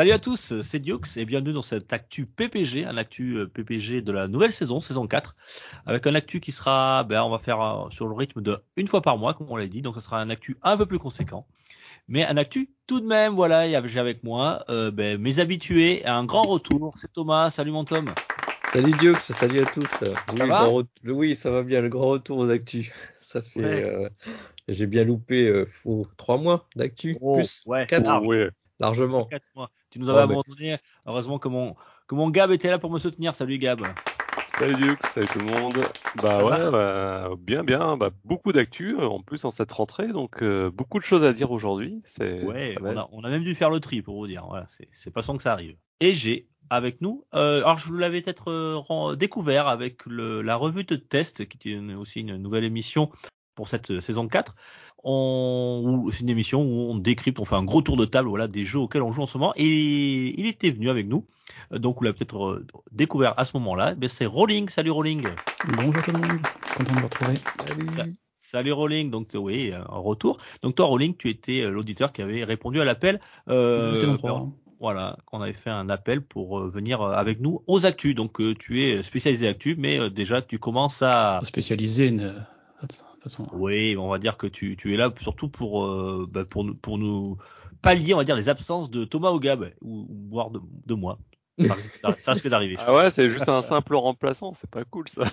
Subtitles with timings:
[0.00, 4.00] Salut à tous, c'est Dioux et bienvenue dans cette actu PPG, un actu euh, PPG
[4.00, 5.36] de la nouvelle saison, saison 4,
[5.84, 8.86] avec un actu qui sera, ben, on va faire euh, sur le rythme de une
[8.86, 10.98] fois par mois, comme on l'a dit, donc ce sera un actu un peu plus
[10.98, 11.46] conséquent.
[12.08, 16.24] Mais un actu tout de même, voilà, j'ai avec moi euh, ben, mes habitués, un
[16.24, 18.06] grand retour, c'est Thomas, salut mon Tom.
[18.72, 20.02] Salut Dioux, salut à tous.
[20.32, 22.90] Oui, va grand ret- oui, ça va bien, le grand retour aux actus.
[23.20, 23.84] Ça fait, Ouais.
[23.84, 24.08] euh,
[24.66, 29.26] j'ai bien loupé euh, faut trois mois d'actu, Oh, plus ouais, quatre, large, largement.
[29.26, 29.70] quatre mois.
[29.90, 31.74] Tu nous avais Oh, abandonné, heureusement que mon,
[32.06, 33.80] que mon Gab était là pour me soutenir, salut Gab.
[34.56, 35.74] Salut Dux, salut tout le monde.
[36.16, 40.42] Bah ouais, bah, bien bien, bah, beaucoup d'actu euh, en plus en cette rentrée, donc
[40.42, 42.02] euh, beaucoup de choses à dire aujourd'hui.
[42.20, 44.44] Ouais, on a, on a même dû faire le tri pour vous dire.
[44.46, 45.76] Voilà, c'est pas sans que ça arrive.
[46.00, 50.54] Et j'ai avec nous, euh, alors je vous l'avais peut-être euh, découvert avec le, la
[50.54, 53.10] revue de test, qui était une- aussi une nouvelle émission
[53.60, 54.54] pour cette euh, saison 4.
[55.04, 58.48] On, c'est une émission où on décrypte, on fait un gros tour de table, voilà,
[58.48, 59.52] des jeux auxquels on joue en ce moment.
[59.56, 61.26] Et il était venu avec nous,
[61.74, 63.94] Euh, donc vous l'avez peut-être euh, découvert à ce moment-là.
[63.94, 64.70] Ben c'est Rolling.
[64.70, 65.26] Salut Rolling.
[65.76, 66.38] Bonjour tout le monde,
[66.74, 67.38] content de vous retrouver.
[67.66, 67.84] Salut.
[67.84, 68.04] Ça-
[68.38, 70.38] Salut Rolling, donc oui, un retour.
[70.62, 73.20] Donc toi Rolling, tu étais l'auditeur qui avait répondu à l'appel.
[73.48, 74.52] euh, De saison 3, hein.
[74.80, 78.14] Voilà, qu'on avait fait un appel pour venir avec nous aux actus.
[78.14, 81.40] Donc tu es spécialisé actus, mais déjà tu commences à.
[81.44, 82.42] spécialisé une...
[83.20, 83.46] de toute façon.
[83.52, 86.74] Oui, on va dire que tu, tu es là surtout pour euh, bah, pour nous
[86.74, 87.36] pour nous
[87.82, 90.94] pallier, on va dire les absences de Thomas ou Gab ou, ou voire de, de
[90.94, 91.18] moi.
[92.20, 92.76] Ça risque d'arriver.
[92.78, 95.24] Ah ouais, c'est juste un simple remplaçant, c'est pas cool ça.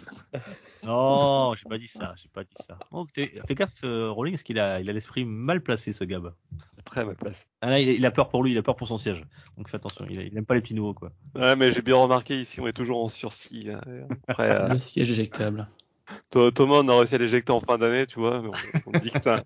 [0.83, 2.77] Non, j'ai pas dit ça, j'ai pas dit ça.
[2.91, 6.03] Donc t'es- fais gaffe, euh, Rolling, parce qu'il a il a l'esprit mal placé ce
[6.03, 6.33] Gab.
[6.85, 7.47] Très mal place.
[7.61, 9.25] Ah, là, il, il a peur pour lui, il a peur pour son siège.
[9.57, 11.11] Donc fais attention, il, il aime pas les petits nouveaux quoi.
[11.35, 13.69] Ouais, mais j'ai bien remarqué ici, on est toujours en sursis.
[13.71, 13.81] hein.
[14.27, 15.67] Après, euh, Le siège éjectable.
[16.31, 18.41] Tho- Thomas, on a réussi à l'éjecter en fin d'année, tu vois.
[18.41, 19.43] mais on, on dit que ça-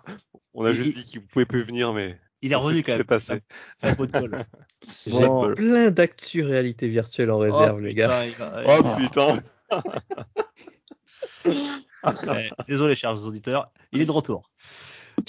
[0.53, 3.03] on a juste dit qu'il pouvait plus venir, mais Il est revenu quand même.
[3.03, 3.41] passé.
[3.75, 4.43] C'est un pot de colle.
[5.07, 5.53] J'ai Bon.
[5.53, 8.23] plein d'actu réalité virtuelle en réserve, Oh, les gars.
[8.25, 9.43] putain, il va- Oh putain.
[11.45, 14.49] Eh, désolé, chers auditeurs, il est de retour.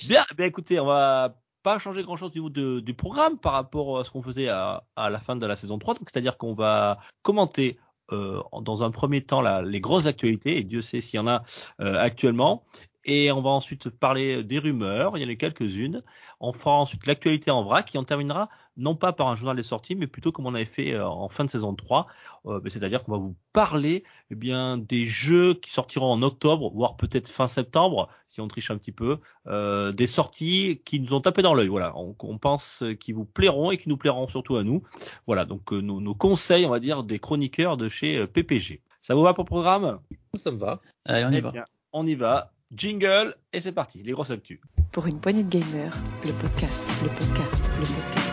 [0.06, 3.98] Bien, bien écoutez, on va pas changer grand chose du, de- du programme par rapport
[3.98, 5.94] à ce qu'on faisait à, à la fin de la saison 3.
[5.94, 7.78] Donc, c'est-à-dire qu'on va commenter
[8.11, 11.43] euh, dans un premier temps les grosses actualités, et Dieu sait s'il y en a
[11.81, 12.65] euh, actuellement.
[13.05, 16.03] Et on va ensuite parler des rumeurs, il y en a quelques-unes.
[16.41, 19.62] On fera ensuite l'actualité en vrac qui en terminera non pas par un journal des
[19.62, 22.06] sorties, mais plutôt comme on avait fait euh, en fin de saison 3.
[22.47, 26.71] Euh, ben, c'est-à-dire qu'on va vous parler eh bien des jeux qui sortiront en octobre,
[26.75, 31.12] voire peut-être fin septembre, si on triche un petit peu, euh, des sorties qui nous
[31.15, 31.69] ont tapé dans l'œil.
[31.69, 34.83] Voilà, on, on pense qui vous plairont et qui nous plairont surtout à nous.
[35.27, 38.83] Voilà, donc euh, nos, nos conseils, on va dire, des chroniqueurs de chez PPG.
[39.03, 39.99] Ça vous va pour le programme?
[40.37, 40.81] Ça me va.
[41.04, 41.50] Allez, on y Eh va.
[41.50, 42.53] bien, on y va.
[42.75, 44.03] Jingle et c'est parti.
[44.03, 44.59] Les grosses actus.
[44.93, 45.94] Pour une poignée de gamers,
[46.25, 48.31] le podcast, le podcast, le podcast.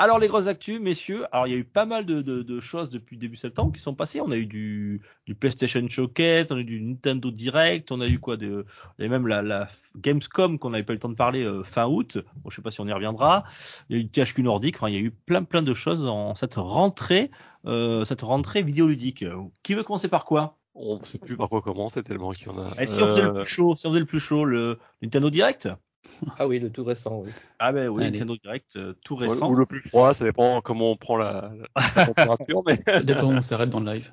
[0.00, 1.24] Alors les grosses actus, messieurs.
[1.30, 3.80] Alors il y a eu pas mal de, de- de choses depuis début septembre qui
[3.80, 4.20] sont passées.
[4.20, 8.08] On a eu du, du PlayStation Showcase, on a eu du Nintendo Direct, on a
[8.08, 8.64] eu quoi de,
[8.98, 11.44] il y a même la, la Gamescom qu'on n'avait pas eu le temps de parler
[11.44, 12.18] euh, fin août.
[12.42, 13.44] Bon, je sais pas si on y reviendra.
[13.88, 14.76] Il y a eu THQ Nordic.
[14.76, 17.30] Enfin, il y a eu plein plein de choses en cette rentrée,
[17.66, 19.24] euh, cette rentrée vidéoludique.
[19.62, 20.58] Qui veut commencer par quoi?
[20.74, 22.82] On sait plus par quoi commencer tellement qu'il y en a.
[22.82, 24.78] Et si on faisait le Euh, plus chaud, si on faisait le plus chaud, le
[25.02, 25.68] Nintendo Direct?
[26.38, 27.30] Ah oui, le tout récent, oui.
[27.58, 28.12] Ah ben oui, Allez.
[28.12, 29.50] Nintendo Direct euh, tout ou- récent.
[29.50, 31.52] Ou le plus froid, ça dépend comment on prend la,
[31.96, 34.12] la température, mais Ça dépend où on s'arrête dans le live.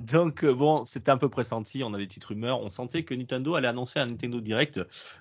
[0.00, 3.14] Donc euh, bon, c'était un peu pressenti, on avait des petites rumeurs, on sentait que
[3.14, 4.80] Nintendo allait annoncer un Nintendo Direct,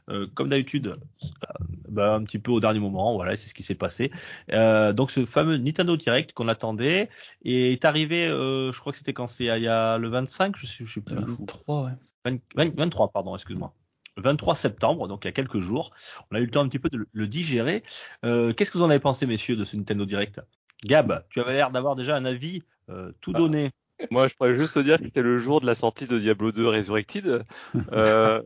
[0.09, 1.47] euh, comme d'habitude, euh,
[1.87, 4.11] bah, un petit peu au dernier moment, voilà, c'est ce qui s'est passé.
[4.51, 7.09] Euh, donc ce fameux Nintendo Direct qu'on attendait
[7.45, 10.65] est arrivé, euh, je crois que c'était quand c'est il y a le 25, je
[10.65, 11.91] sais, je sais plus, 23, ouais.
[12.25, 13.73] 20 20 23 pardon, excuse-moi.
[14.17, 15.91] 23 septembre, donc il y a quelques jours.
[16.31, 17.83] On a eu le temps un petit peu de le, digérer.
[18.25, 20.41] Euh, Qu'est-ce que vous en avez pensé, messieurs, de ce Nintendo Direct?
[20.83, 23.39] Gab, tu avais l'air d'avoir déjà un avis euh, tout Ah.
[23.39, 23.71] donné.
[24.09, 26.51] moi je pourrais juste te dire que c'était le jour de la sortie de Diablo
[26.51, 27.45] 2 Resurrected.
[27.93, 28.41] Euh,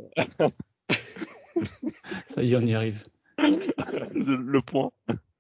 [2.27, 3.01] Ça y est, on y arrive.
[3.37, 4.91] le point.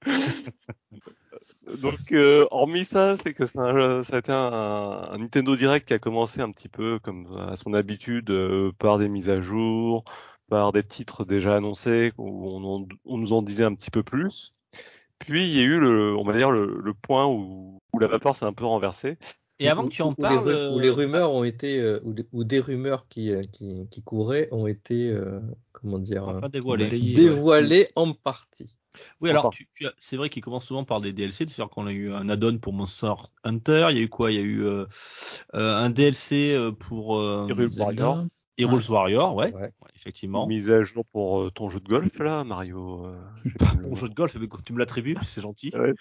[1.81, 5.99] Donc, euh, hormis ça, c'est que ça a été un, un Nintendo Direct qui a
[5.99, 10.03] commencé un petit peu comme à son habitude euh, par des mises à jour,
[10.49, 14.03] par des titres déjà annoncés où on, en- on nous en disait un petit peu
[14.03, 14.53] plus.
[15.19, 18.07] Puis il y a eu le, on va dire le, le point où, où la
[18.07, 19.17] vapeur s'est un peu renversée.
[19.59, 22.43] Et avant que tu en Où- parles, les, où les euh, rumeurs ont été, où,
[22.43, 25.39] des- rumeurs qui, qui, qui couraient ont été, euh,
[25.71, 26.49] comment dire, enfin
[27.13, 27.15] ouais.
[27.15, 28.75] dévoilées en partie.
[29.21, 31.91] Oui, alors tu, tu c'est vrai qu'il commence souvent par des DLC, c'est-à-dire qu'on a
[31.91, 33.13] eu un add-on pour Monster
[33.43, 34.31] Hunter, il y a eu quoi?
[34.31, 34.85] Il y a eu euh,
[35.53, 37.83] euh, un DLC euh, pour euh, Zelda.
[37.83, 38.25] Warrior.
[38.57, 39.61] Heroes Warrior, ouais, Ouais.
[39.63, 40.47] ouais, effectivement.
[40.47, 43.05] Mise à jour pour euh, ton jeu de golf là, Mario.
[43.05, 43.17] euh,
[43.83, 43.95] Bon nom.
[43.95, 45.73] jeu de golf, mais tu me l'attribues, c'est gentil.
[45.75, 45.93] Ouais,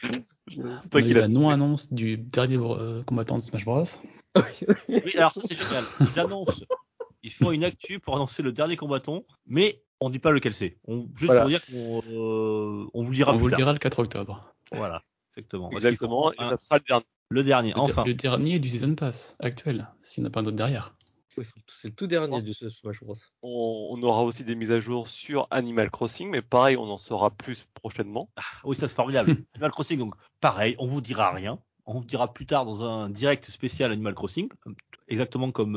[0.81, 3.85] c'est toi qui la non-annonce du dernier euh, combattant de Smash Bros.
[4.88, 5.85] Oui, alors ça c'est génial.
[6.00, 6.64] Ils annoncent,
[7.25, 10.79] ils font une actu pour annoncer le dernier combattant, mais on dit pas lequel c'est.
[10.87, 11.41] On, juste Voilà.
[11.43, 13.99] pour dire qu'on euh, on vous le dira On plus vous le dira le 4
[14.01, 14.53] octobre.
[14.73, 15.03] Voilà,
[15.33, 15.71] exactement.
[15.71, 17.05] Exactement, et un- ça sera le dernier.
[17.31, 18.05] le dernier, Le, enfin.
[18.05, 20.95] le dernier du Season Pass actuel, s'il n'y en a pas d'autre derrière.
[21.37, 21.45] Oui,
[21.81, 23.17] c'est le tout dernier du Smash Bros.
[23.43, 26.97] On, on aura aussi des mises à jour sur Animal Crossing, mais pareil, on en
[26.97, 28.31] saura plus prochainement.
[28.62, 29.31] Oui, ça c'est formidable.
[29.55, 31.59] Animal Crossing, donc pareil, on vous dira rien.
[31.87, 34.49] On vous dira plus tard dans un direct spécial Animal Crossing,
[35.09, 35.77] exactement comme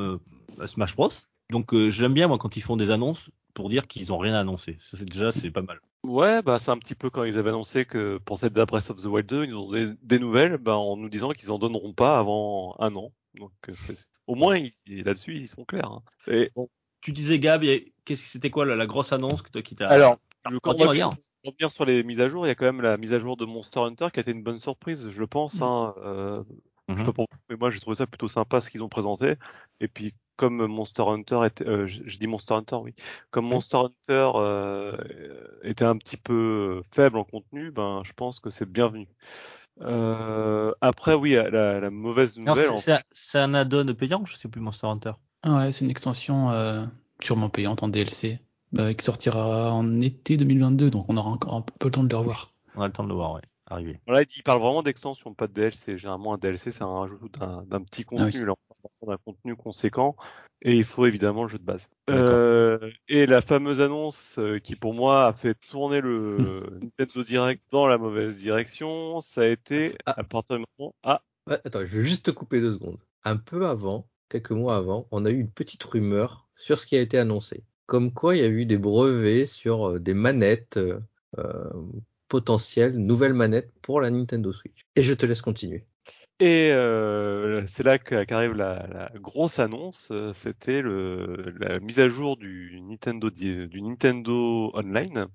[0.59, 1.09] euh, Smash Bros.
[1.49, 4.35] Donc euh, j'aime bien moi quand ils font des annonces pour dire qu'ils ont rien
[4.35, 4.77] à annoncer.
[4.79, 5.79] Ça c'est déjà c'est pas mal.
[6.03, 9.01] Ouais, bah c'est un petit peu quand ils avaient annoncé que pour cette Breath of
[9.01, 11.91] the Wild 2, ils ont des, des nouvelles, bah, en nous disant qu'ils en donneront
[11.93, 13.11] pas avant un an.
[13.33, 13.73] Donc euh,
[14.27, 15.91] au moins là-dessus ils sont clairs.
[15.91, 16.03] hein.
[16.27, 16.51] Et
[17.01, 19.89] Tu disais Gab, qu'est-ce que c'était quoi la, la grosse annonce que toi qui t'a
[19.89, 20.17] alors,
[20.49, 22.65] le, quand redis, on va revenir sur les mises à jour, il y a quand
[22.65, 25.19] même la mise à jour de Monster Hunter qui a été une bonne surprise, je
[25.19, 25.61] le pense.
[25.61, 26.43] Hein, euh,
[26.89, 27.05] Je sais Mhm.
[27.05, 29.35] pas pour vous, mais moi j'ai trouvé ça plutôt sympa ce qu'ils ont présenté.
[29.79, 32.93] Et puis comme Monster Hunter était, euh, je, je dis Monster Hunter, oui,
[33.31, 34.97] comme Monster Hunter euh,
[35.63, 39.07] était un petit peu faible en contenu, ben je pense que c'est bienvenu.
[39.81, 42.69] Euh, après oui, la, la mauvaise nouvelle.
[42.77, 45.11] c'est- en- un- add-on payant, je sais plus Monster Hunter.
[45.43, 46.85] Ah ouais, c'est une extension euh,
[47.21, 48.39] sûrement payante en DLC,
[48.77, 52.09] euh, qui sortira en été 2022, donc on aura encore un peu le temps de
[52.09, 52.53] le revoir.
[52.75, 53.99] On a le temps de le voir, ouais, arriver.
[54.07, 55.97] Voilà, il parle vraiment d'extension, pas de DLC.
[55.97, 58.31] Généralement, un DLC, c'est un rajout d'un petit contenu.
[58.41, 58.45] oui.
[58.45, 58.53] Là,
[58.83, 60.15] on parle d'un contenu conséquent.
[60.63, 61.87] Et il faut évidemment le jeu de base.
[62.09, 67.61] Euh, et la fameuse annonce euh, qui, pour moi, a fait tourner le Nintendo Direct
[67.71, 70.15] dans la mauvaise direction, ça a été Ah.
[70.17, 70.95] à partir du moment.
[71.03, 72.97] Ah, Ouais, attends, je veux juste te couper deux secondes.
[73.23, 76.97] Un peu avant, quelques mois avant, on a eu une petite rumeur sur ce qui
[76.97, 77.63] a été annoncé.
[77.85, 80.99] Comme quoi il y a eu des brevets sur euh, des manettes euh,
[82.27, 84.85] potentielles, nouvelles manettes pour la Nintendo Switch.
[84.95, 85.85] Et je te laisse continuer.
[86.39, 92.79] Et euh, c'est là qu'arrive la, grosse annonce, euh, c'était la mise à jour du
[92.81, 95.27] Nintendo, Online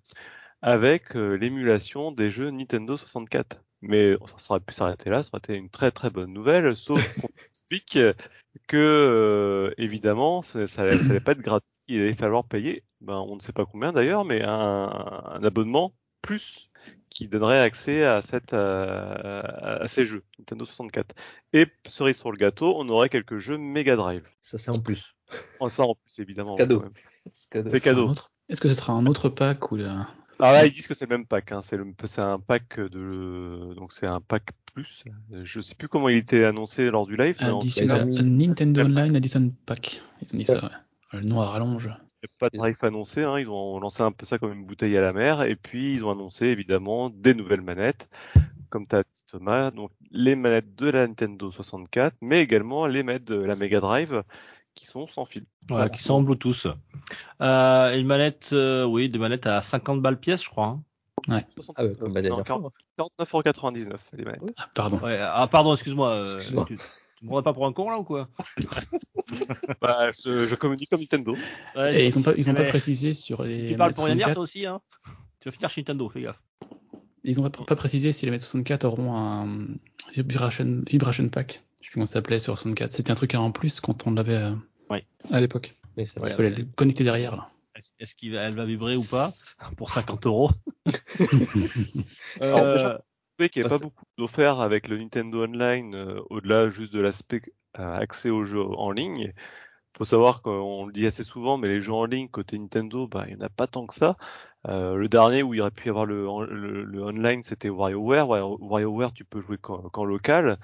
[0.62, 3.60] avec euh, l'émulation des jeux Nintendo 64.
[3.80, 7.02] Mais ça aurait pu s'arrêter là, ça aurait été une très très bonne nouvelle, sauf
[7.20, 7.98] qu'on explique
[8.68, 13.34] que évidemment ça, ça, ça allait pas être gratuit, il allait falloir payer, ben, on
[13.34, 15.92] ne sait pas combien d'ailleurs, mais un abonnement
[16.22, 16.70] plus
[17.10, 19.42] qui donnerait accès à, cette, euh,
[19.82, 21.14] à ces jeux Nintendo 64.
[21.52, 24.22] Et cerise sur le gâteau, on aurait quelques jeux Mega Drive.
[24.40, 25.14] Ça c'est en plus.
[25.60, 26.56] Oh, ça en plus évidemment.
[26.56, 26.84] C'est cadeau.
[27.70, 28.08] C'est cadeau.
[28.08, 29.76] Autre- Est-ce que ce sera un autre pack ou
[30.52, 31.52] là, ils disent que c'est le même pack.
[31.52, 31.60] Hein.
[31.62, 35.04] C'est le- un pack de, donc c'est un pack plus.
[35.42, 37.36] Je sais plus comment il était annoncé lors du live.
[37.40, 40.70] Mais en un Nintendo Online Edition Pack Ils ont dit ça, ouais.
[41.12, 41.90] Le nom à rallonge.
[42.22, 43.22] Il n'y a pas de tarif annoncé.
[43.24, 43.38] Hein.
[43.38, 45.42] Ils ont lancé un peu ça comme une bouteille à la mer.
[45.42, 48.08] Et puis ils ont annoncé évidemment des nouvelles manettes,
[48.70, 49.70] comme tu as dit Thomas.
[49.70, 54.22] Donc les manettes de la Nintendo 64, mais également les manettes de la Mega Drive
[54.74, 55.44] qui sont sans fil.
[55.68, 56.66] Voilà, qui sont en Bluetooth.
[57.40, 60.66] Euh, une manette, euh, oui, des manettes à 50 balles pièce, je crois.
[60.66, 60.82] hein.
[61.76, 63.06] Ah ouais, comme la dernière Non, fois.
[63.20, 64.42] 49,99€ les manettes.
[64.56, 64.98] Ah, pardon.
[65.00, 66.08] Ouais, ah, pardon, excuse-moi.
[66.10, 66.66] euh, Excuse-moi.
[67.22, 68.28] Tu, me prends pas pour un con là ou quoi?
[69.80, 71.36] Bah, je, je communique comme Nintendo.
[71.74, 73.54] Ouais, Et ils ont pas, ils ont pas précisé sur les.
[73.54, 74.80] Si tu parles pour rien dire, 64, toi aussi, hein.
[75.40, 76.42] Tu vas finir chez Nintendo, fais gaffe.
[77.24, 79.68] Ils ont pas, pas précisé si les M64 auront un
[80.14, 81.62] vibration, vibration pack.
[81.80, 82.92] Je sais plus comment ça s'appelait sur 64.
[82.92, 84.54] C'était un truc en plus quand on l'avait euh,
[84.90, 85.06] Ouais.
[85.30, 85.74] à l'époque.
[85.96, 86.50] Oui, c'est Ouais, Il vrai.
[86.50, 87.48] fallait le connecter derrière là.
[87.98, 89.32] Est-ce qu'elle va vibrer ou pas?
[89.76, 90.50] Pour 50 euros
[92.42, 92.98] Euh,
[93.38, 97.00] sais qu'il n'y a pas beaucoup d'offerts avec le Nintendo Online, euh, au-delà juste de
[97.00, 97.42] l'aspect
[97.78, 99.32] euh, accès aux jeux en ligne.
[99.98, 103.24] faut savoir qu'on le dit assez souvent, mais les jeux en ligne côté Nintendo, bah,
[103.28, 104.16] il n'y en a pas tant que ça.
[104.68, 108.28] Euh, le dernier où il aurait pu y avoir le, le, le online, c'était WarioWare.
[108.28, 110.58] Wario- WarioWare, tu peux jouer qu'en local.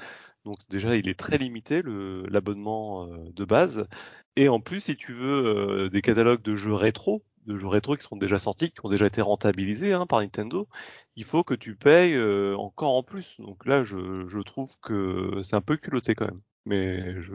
[0.44, 3.86] Donc déjà, il est très limité, l'abonnement de base.
[4.36, 7.96] Et en plus, si tu veux euh, des catalogues de jeux rétro, de jeux rétro
[7.96, 10.68] qui sont déjà sortis, qui ont déjà été rentabilisés hein, par Nintendo,
[11.16, 13.36] il faut que tu payes euh, encore en plus.
[13.40, 16.40] Donc là, je, trouve que c'est un peu culotté quand même.
[16.66, 17.32] Mais je,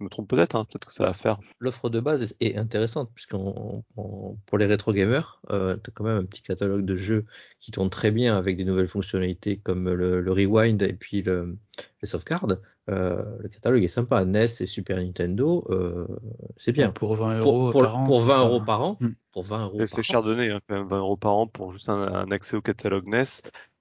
[0.00, 1.38] me trompe peut-être, hein, peut-être que ça va faire.
[1.58, 6.16] L'offre de base est intéressante, puisque pour les rétro gamers, euh, tu as quand même
[6.16, 7.26] un petit catalogue de jeux
[7.60, 11.58] qui tourne très bien avec des nouvelles fonctionnalités comme le, le rewind et puis le,
[12.00, 12.62] les sauvegardes.
[12.90, 14.24] Euh, le catalogue est sympa.
[14.24, 16.06] NES et Super Nintendo, euh,
[16.56, 16.90] c'est bien.
[16.90, 18.04] Pour 20 euros pour, par an.
[18.04, 18.98] pour c'est 20 pas- euros par an.
[19.30, 20.02] Pour 20 euros Et par C'est an.
[20.02, 22.60] cher donné, hein, quand même 20 euros par an pour juste un, un accès au
[22.62, 23.24] catalogue NES.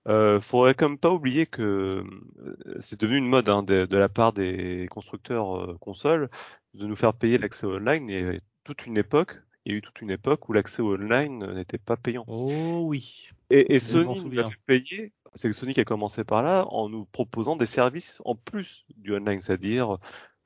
[0.07, 2.03] Euh, faudrait quand même pas oublier que
[2.41, 6.29] euh, c'est devenu une mode hein, de, de la part des constructeurs euh, consoles
[6.73, 8.09] de nous faire payer l'accès au online.
[8.09, 10.81] Il y a toute une époque, il y a eu toute une époque où l'accès
[10.81, 12.23] au online n'était pas payant.
[12.27, 13.27] Oh oui.
[13.51, 16.65] Et, et Sony nous a fait payer, c'est que Sony qui a commencé par là
[16.69, 19.97] en nous proposant des services en plus du online, c'est-à-dire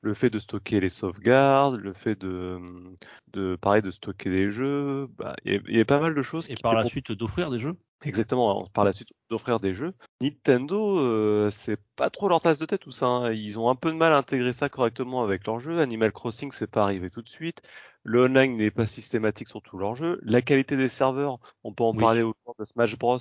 [0.02, 2.58] le fait de stocker les sauvegardes, le fait de,
[3.28, 6.14] de pareil de stocker des jeux, bah, il y, a- il y a pas mal
[6.14, 7.76] de choses Et qui par la suite d'offrir des jeux?
[8.04, 9.94] Exactement, par la suite d'offrir des jeux.
[10.20, 13.06] Nintendo, euh, c'est pas trop leur tasse de tête tout ça.
[13.06, 13.32] hein.
[13.32, 15.80] Ils ont un peu de mal à intégrer ça correctement avec leurs jeux.
[15.80, 17.62] Animal Crossing, c'est pas arrivé tout de suite.
[18.02, 20.20] Le online n'est pas systématique sur tous leurs jeux.
[20.22, 21.98] La qualité des serveurs, on peut en Oui.
[22.00, 23.18] parler autour de Smash Bros.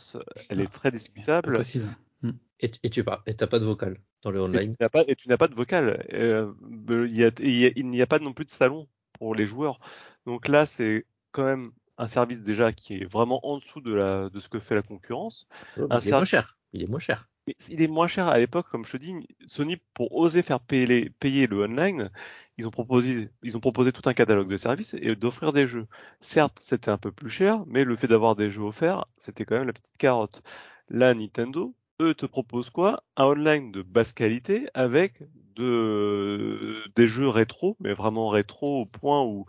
[0.49, 1.57] Elle est très Pas discutable.
[1.57, 1.87] possible.
[2.21, 2.31] Mm.
[2.59, 4.75] Et, et tu et t'as pas de vocal dans le Et online?
[4.75, 6.05] tu n'as pas, et tu n'as pas de vocal.
[6.13, 6.53] Euh,
[6.89, 9.79] a- a- il n'y a pas non plus de salon pour les joueurs.
[10.25, 14.29] Donc là, c'est quand même un service déjà qui est vraiment en dessous de, la,
[14.29, 15.47] de ce que fait la concurrence.
[15.77, 16.57] Un mais il est moins cher.
[16.73, 17.29] Il est moins cher.
[17.69, 19.13] Il est moins cher à l'époque, comme je te dis.
[19.45, 22.09] Sony, pour oser faire payer, les, payer le online,
[22.57, 25.87] ils ont proposé, ils ont proposé tout un catalogue de services et d'offrir des jeux.
[26.21, 29.55] Certes, c'était un peu plus cher, mais le fait d'avoir des jeux offerts, c'était quand
[29.55, 30.41] même la petite carotte.
[30.89, 33.03] Là, Nintendo, eux te proposent quoi?
[33.15, 35.21] Un online de basse qualité avec
[35.55, 39.45] de, des jeux rétro, mais vraiment rétro au point où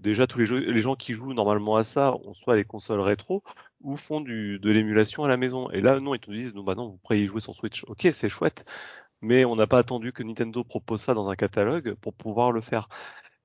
[0.00, 3.42] déjà tous les gens qui jouent normalement à ça ont soit les consoles rétro
[3.82, 5.70] ou font de l'émulation à la maison.
[5.70, 7.84] Et là, non, ils te disent, non, bah non, vous pourriez y jouer sur Switch.
[7.86, 8.64] Ok, c'est chouette,
[9.22, 12.60] mais on n'a pas attendu que Nintendo propose ça dans un catalogue pour pouvoir le
[12.60, 12.88] faire.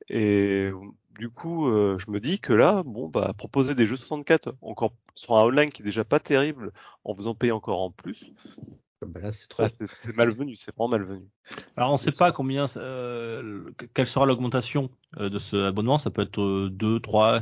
[0.10, 0.72] Et
[1.18, 4.94] du coup, euh, je me dis que là, bon, bah, proposer des jeux 64 encore
[5.16, 6.72] sur un online qui est déjà pas terrible,
[7.04, 8.32] en faisant payer encore en plus,
[9.06, 9.64] Bah là, c'est trop.
[9.80, 11.26] c'est- c'est malvenu, c'est vraiment malvenu.
[11.76, 13.64] Alors on ne sait pas combien, euh,
[13.96, 15.98] quelle sera l'augmentation euh, de ce abonnement.
[15.98, 17.40] Ça peut être euh, 2, 3,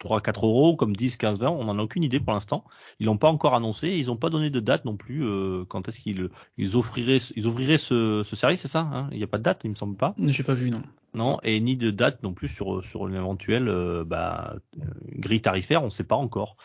[0.00, 1.48] 3, 4 euros, comme 10, 15, 20.
[1.48, 2.62] On n'en a aucune idée pour l'instant.
[3.00, 3.88] Ils l'ont pas encore annoncé.
[3.88, 5.24] Ils n'ont pas donné de date non plus.
[5.24, 9.08] euh, quand est-ce qu'ils ils offriraient, ils ouvriraient ce, ce service, c'est ça hein?
[9.12, 10.14] Il n'y a pas de date, il me semble pas.
[10.18, 10.82] J'ai pas vu, non.
[11.14, 14.84] Non, et ni de date non plus sur sur une éventuelle euh, bah, euh,
[15.16, 16.56] grille tarifaire, on ne sait pas encore.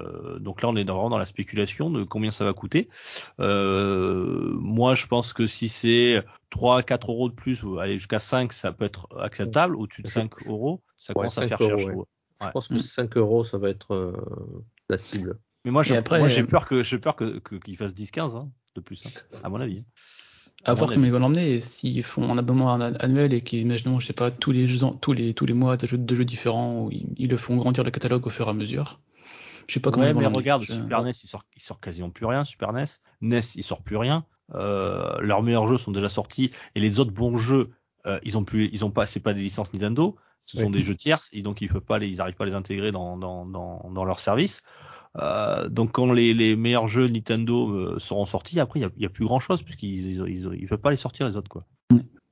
[0.00, 2.88] Euh, donc là, on est dans- vraiment dans la spéculation de combien ça va coûter.
[3.40, 8.18] Euh, moi, je pense que si c'est 3 4 euros de plus, ou aller jusqu'à
[8.18, 9.76] 5, ça peut être acceptable.
[9.76, 11.70] Au-dessus de 5 euros, ça Ouais, commence à 5 faire cher.
[11.70, 11.92] euros, ouais.
[11.92, 12.06] trouve.
[12.40, 12.52] Je Ouais.
[12.52, 12.78] pense que Mm.
[12.80, 15.38] 5 euros, ça va être euh, la cible.
[15.64, 18.80] Mais moi, j'ai peur que j'ai peur que que- qu'ils fassent 10 15 hein, de
[18.80, 19.10] plus, hein,
[19.44, 19.84] à mon avis.
[20.64, 21.60] À À voir comment ils vont l'emmener.
[21.60, 25.12] S'ils font un abonnement annu- annuel et qu'imaginons, je sais pas, tous les jeux, tous
[25.12, 27.82] les, tous les mois, des jeux, de jeux différents, où ils, ils le font grandir
[27.84, 29.00] le catalogue au fur et à mesure.
[29.68, 31.62] Je sais pas comment Ouais, ils vont mais regarde, Je- Super NES, il sort, il
[31.62, 32.44] sort quasiment plus rien.
[32.44, 32.84] Super NES,
[33.22, 34.24] NES, il sort plus rien.
[34.54, 37.70] Euh, leurs meilleurs jeux sont déjà sortis et les autres bons jeux,
[38.06, 40.82] euh, ils ont plus, ils ont pas, c'est pas des licences Nintendo, ce sont des
[40.82, 43.16] jeux tierces et donc ils peuvent pas, les, ils arrivent pas à les intégrer dans
[43.16, 44.60] dans dans, dans leur service.
[45.18, 49.10] Euh, donc quand les, les meilleurs jeux Nintendo euh, seront sortis, après il y a,
[49.10, 51.66] plus grand chose puisqu'ils ils, ils, ils peuvent pas les sortir les autres quoi.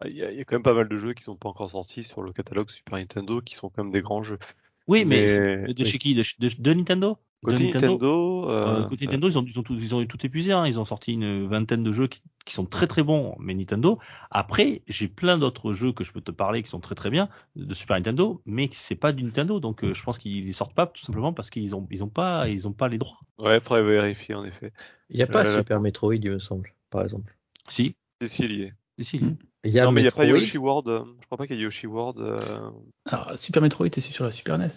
[0.07, 1.51] Il y, a, il y a quand même pas mal de jeux qui sont pas
[1.51, 4.39] encore sortis sur le catalogue Super Nintendo qui sont quand même des grands jeux.
[4.87, 6.15] Oui, mais, Mais- de chez qui?
[6.15, 7.19] De, de, de Nintendo?
[7.43, 10.53] Côté Nintendo, Euh, euh, côté Nintendo, ils ont, ils ont tout, ils ont tout épuisé.
[10.53, 10.67] Hein.
[10.67, 13.99] Ils ont sorti une vingtaine de jeux qui, qui sont très très bons, mais Nintendo.
[14.31, 17.29] Après, j'ai plein d'autres jeux que je peux te parler qui sont très très bien
[17.57, 19.59] de Super Nintendo, mais c'est pas du Nintendo.
[19.59, 22.09] Donc, euh, je pense qu'ils les sortent pas tout simplement parce qu'ils ont, ils ont
[22.09, 23.21] pas, ils ont pas les droits.
[23.39, 24.73] ouais, faudrait vérifier en effet.
[25.09, 27.35] Il n'y a pas Euh, Super Metroid, il me semble, par exemple.
[27.69, 28.75] Si, C'est si lié.
[28.99, 29.25] si, si.
[29.25, 29.37] Mm.
[29.65, 30.25] Il y a non, mais il n'y a pas.
[30.25, 31.05] Yoshi World.
[31.21, 32.19] Je crois pas qu'il y ait Yoshi World.
[32.19, 32.71] euh,
[33.07, 34.69] Alors, Super Metroid, c'est sur la Super NES.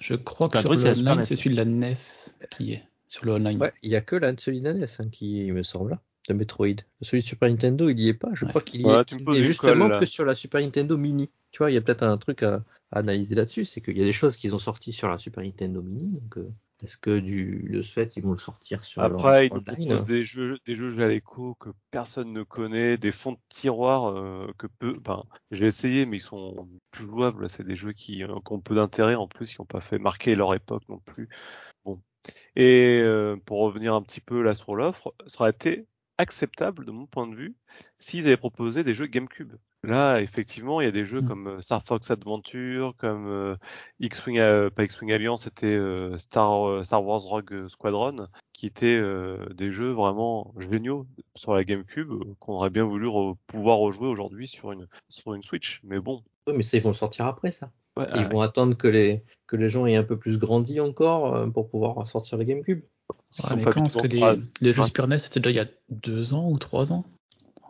[0.00, 1.92] Je crois que sur le c'est la Super online, c'est celui de la NES
[2.50, 3.60] qui est sur le online.
[3.60, 5.92] Ouais, il y a que la celui de la NES hein, qui il me semble
[5.92, 6.76] là, de Metroid.
[7.02, 8.28] Celui de Super Nintendo, il y est pas.
[8.34, 8.50] Je Ouais.
[8.50, 11.30] crois qu'il y Ouais, est, justement colle, que sur la Super Nintendo Mini.
[11.50, 14.02] Tu vois, il y a peut-être un truc à, à analyser là-dessus, c'est qu'il y
[14.02, 16.06] a des choses qu'ils ont sorties sur la Super Nintendo Mini.
[16.20, 16.52] Donc, euh,
[16.82, 20.04] est-ce que du de ce fait, ils vont le sortir sur Après, ils nous proposent
[20.04, 24.66] des jeux, des jeux Jaleco que personne ne connaît, des fonds de tiroir euh, que
[24.66, 24.96] peu.
[25.00, 27.48] Enfin, j'ai essayé, mais ils sont plus jouables.
[27.48, 29.98] C'est des jeux qui, euh, qui ont peu d'intérêt en plus, qui n'ont pas fait
[29.98, 31.30] marquer leur époque non plus.
[31.84, 32.02] Bon.
[32.56, 35.86] Et euh, pour revenir un petit peu là sur l'offre, ça aurait été
[36.18, 37.56] acceptable de mon point de vue
[37.98, 39.54] s'ils avaient proposé des jeux GameCube.
[39.82, 41.26] Là, effectivement, il y a des jeux Mm.
[41.28, 43.56] comme euh, Star Fox Adventure, comme euh,
[44.00, 48.86] X-Wing, euh, pas X-Wing Alliance, c'était euh, Star, euh, Star Wars Rogue Squadron, qui étaient
[48.96, 51.06] euh, des jeux vraiment géniaux
[51.36, 55.42] sur la GameCube qu'on aurait bien voulu re- pouvoir rejouer aujourd'hui sur une sur une
[55.42, 55.80] Switch.
[55.84, 57.70] Mais bon, Oui, mais ça, ils vont le sortir après, ça.
[57.96, 61.34] ouais, Ils vont attendre que les, que les gens aient un peu plus grandi encore
[61.34, 62.80] euh, pour pouvoir sortir le GameCube.
[63.08, 64.88] parce Ouais, mais pas quand tout que les, les jeux Ouais.
[64.88, 67.04] Super NES c'était déjà il y a deux ans ou trois ans?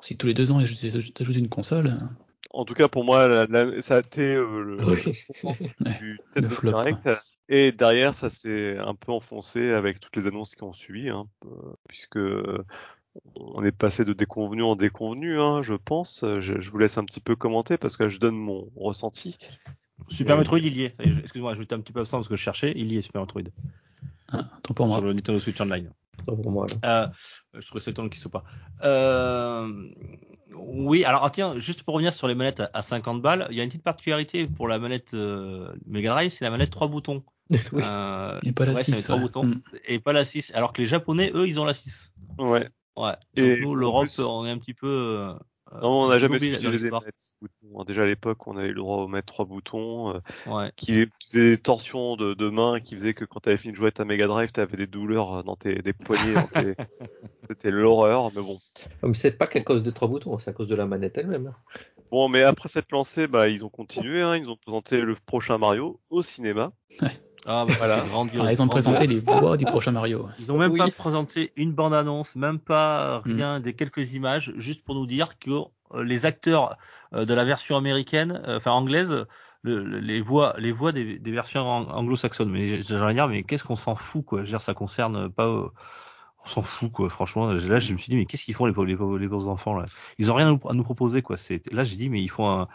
[0.00, 2.06] Si tous les deux ans ils ajoutent ajoutent une console, euh,
[2.50, 5.24] En tout cas, pour moi, la- la- ça a été euh, le, Oui.
[6.00, 7.08] Du le flop, Direct.
[7.48, 11.26] Et derrière, ça s'est un peu enfoncé avec toutes les annonces qui ont suivi, hein,
[11.44, 11.48] euh,
[11.88, 12.18] puisque
[13.36, 16.20] on est passé de déconvenu en déconvenu, hein, je pense.
[16.40, 19.36] Je, je vous laisse un petit peu commenter parce que je donne mon ressenti.
[20.08, 20.94] Super Euh, Metroid, il y est.
[21.00, 22.72] Et je- Excuse-moi, je m'étais un petit peu absent parce que je cherchais.
[22.76, 23.42] Il y est, Super Metroid.
[24.32, 24.96] ah, tant pour moi.
[24.98, 25.90] Sur le Nintendo Switch Online.
[26.24, 26.66] Pour moi.
[26.84, 27.06] Euh,
[27.54, 28.44] je trouvais ça étonnant qu'il soit pas.
[28.84, 29.70] Euh,
[30.54, 33.56] oui, alors ah, tiens, juste pour revenir sur les manettes à, à 50 balles, il
[33.56, 36.88] y a une petite particularité pour la manette euh, Mega Drive, c'est la manette 3
[36.88, 37.22] boutons.
[37.72, 37.82] Oui.
[37.84, 39.04] Euh, Et pas la ouais, c'est 6.
[39.04, 39.22] trois ouais.
[39.22, 39.44] boutons.
[39.44, 39.62] Mm.
[39.86, 40.50] et pas la 6.
[40.54, 42.12] Alors que les Japonais, eux, ils ont la 6.
[42.38, 42.68] Ouais.
[42.96, 43.08] Ouais.
[43.36, 45.32] Et Donc nous, l'Europe, plus- on est un petit peu.
[45.72, 47.00] Euh, Non, on n'a jamais l'histoire.
[47.02, 47.84] manettes boutons.
[47.84, 50.70] Déjà à l'époque, on avait le droit de mettre trois boutons, euh, Ouais.
[50.76, 53.76] qui faisaient des torsions de, de main, qui faisaient que quand tu avais fini de
[53.76, 56.34] jouer à ta Mega Drive, tu avais des douleurs dans tes des poignets.
[56.34, 56.74] dans tes-
[57.48, 58.58] C'était l'horreur, mais bon.
[59.02, 61.46] Mais c'est pas qu'à cause des trois boutons, c'est à cause de la manette elle-même.
[61.48, 61.56] hein.
[62.10, 64.22] Bon, mais après cette lancée, bah, ils ont continué.
[64.22, 66.72] Hein, ils ont présenté le prochain Mario au cinéma.
[67.46, 68.00] Ah, bah, Voilà.
[68.08, 68.44] grandiose.
[68.46, 68.84] Ah, ils ont grandiose.
[68.92, 70.26] présenté les voix du prochain Mario.
[70.40, 70.78] Ils ont même Oui.
[70.78, 73.32] pas présenté une bande-annonce, même pas Mm.
[73.36, 75.50] rien, des quelques images, juste pour nous dire que
[75.94, 76.76] euh, les acteurs
[77.14, 79.24] euh, de la version américaine, euh, enfin anglaise,
[79.62, 82.50] le- le- les voix, les voix des, des versions ang- anglo-saxonnes.
[82.50, 84.38] Mais j'allais dire, mais qu'est-ce qu'on s'en fout, quoi?
[84.40, 85.46] Je veux dire, ça concerne pas.
[85.46, 85.68] euh,
[86.44, 87.08] on s'en fout, quoi.
[87.10, 89.28] Franchement, là, je me suis dit, mais qu'est-ce qu'ils font les pauvres, les pauvres, les
[89.28, 89.86] pauvres enfants là?
[90.18, 91.36] Ils ont rien à nous, à nous proposer, quoi.
[91.38, 92.68] C'est là, j'ai dit, mais ils font un,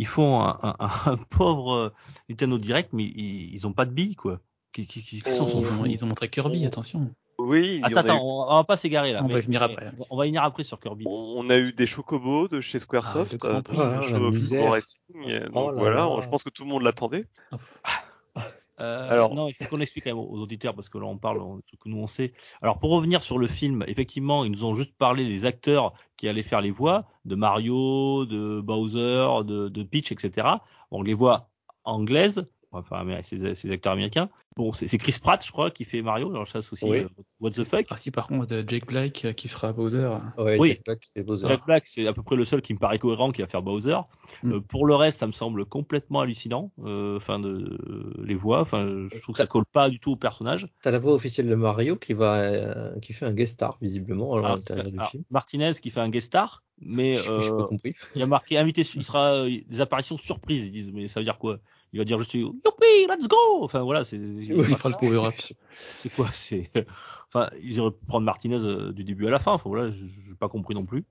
[0.00, 0.76] ils font un, un,
[1.06, 1.90] un pauvre euh,
[2.28, 4.40] Nintendo Direct, mais ils, ils ont pas de billes, quoi.
[4.72, 7.10] Qui, qui, qui, qui sont- Ils ont, ils ont montré Kirby, attention.
[7.38, 9.20] Oui, Attends, eu- attends, on, va pas s'égarer là.
[9.24, 9.90] On va mais- venir après.
[10.10, 11.04] On va y venir après sur Kirby.
[11.08, 14.06] on a eu des chocobos de chez Squaresoft, Ah, euh, le Ah,
[15.26, 15.40] la.
[15.48, 16.20] Donc Oh là voilà, là.
[16.22, 17.24] je pense que tout le monde l'attendait.
[18.80, 21.18] Euh, Alors- non, il faut qu'on explique quand même aux auditeurs parce que là on
[21.18, 22.32] parle on- ce que nous on sait.
[22.62, 26.28] Alors pour revenir sur le film, effectivement, ils nous ont juste parlé des acteurs qui
[26.28, 30.46] allaient faire les voix de Mario, de Bowser, de, de Peach, etc.
[30.90, 31.48] Bon, les voix
[31.84, 34.28] anglaises, enfin mais ces, ces acteurs américains.
[34.56, 36.30] Bon, c'est Chris Pratt, je crois, qui fait Mario.
[36.30, 36.98] Alors ça c'est aussi Oui.
[36.98, 37.08] euh,
[37.40, 37.86] What the fuck.
[37.90, 40.10] Ah si par contre euh, Jake Black euh, qui fera Bowser.
[40.38, 40.78] Ouais, Oui.
[40.86, 41.46] Jack Black Bowser.
[41.84, 43.96] C'est à peu près le seul qui me paraît cohérent qui va faire Bowser.
[44.42, 44.52] Mm.
[44.52, 46.72] Euh, pour le reste, ça me semble complètement hallucinant.
[46.84, 47.78] euh, Enfin, de
[48.24, 48.60] les voix.
[48.60, 50.68] Enfin, je trouve que ça colle pas du tout au personnage.
[50.82, 54.34] T'as la voix officielle de Mario qui va, euh, qui fait un guest star visiblement
[54.36, 55.24] à l'intérieur du alors, film.
[55.30, 57.94] Martinez qui fait un guest star, mais J'ai pas compris.
[58.14, 58.82] il y a marqué invité.
[58.94, 60.66] Il sera euh, des apparitions surprises.
[60.66, 61.58] Ils disent, mais ça veut dire quoi?
[61.92, 62.60] Il va dire juste youpi,
[63.08, 63.36] let's go.
[63.62, 65.34] Enfin voilà, c'est Il fera le power up.
[65.96, 66.70] c'est quoi C'est
[67.28, 69.52] enfin ils auraient pu prendre Martinez euh, du début à la fin.
[69.52, 71.04] Enfin voilà, je- j'ai pas compris non plus.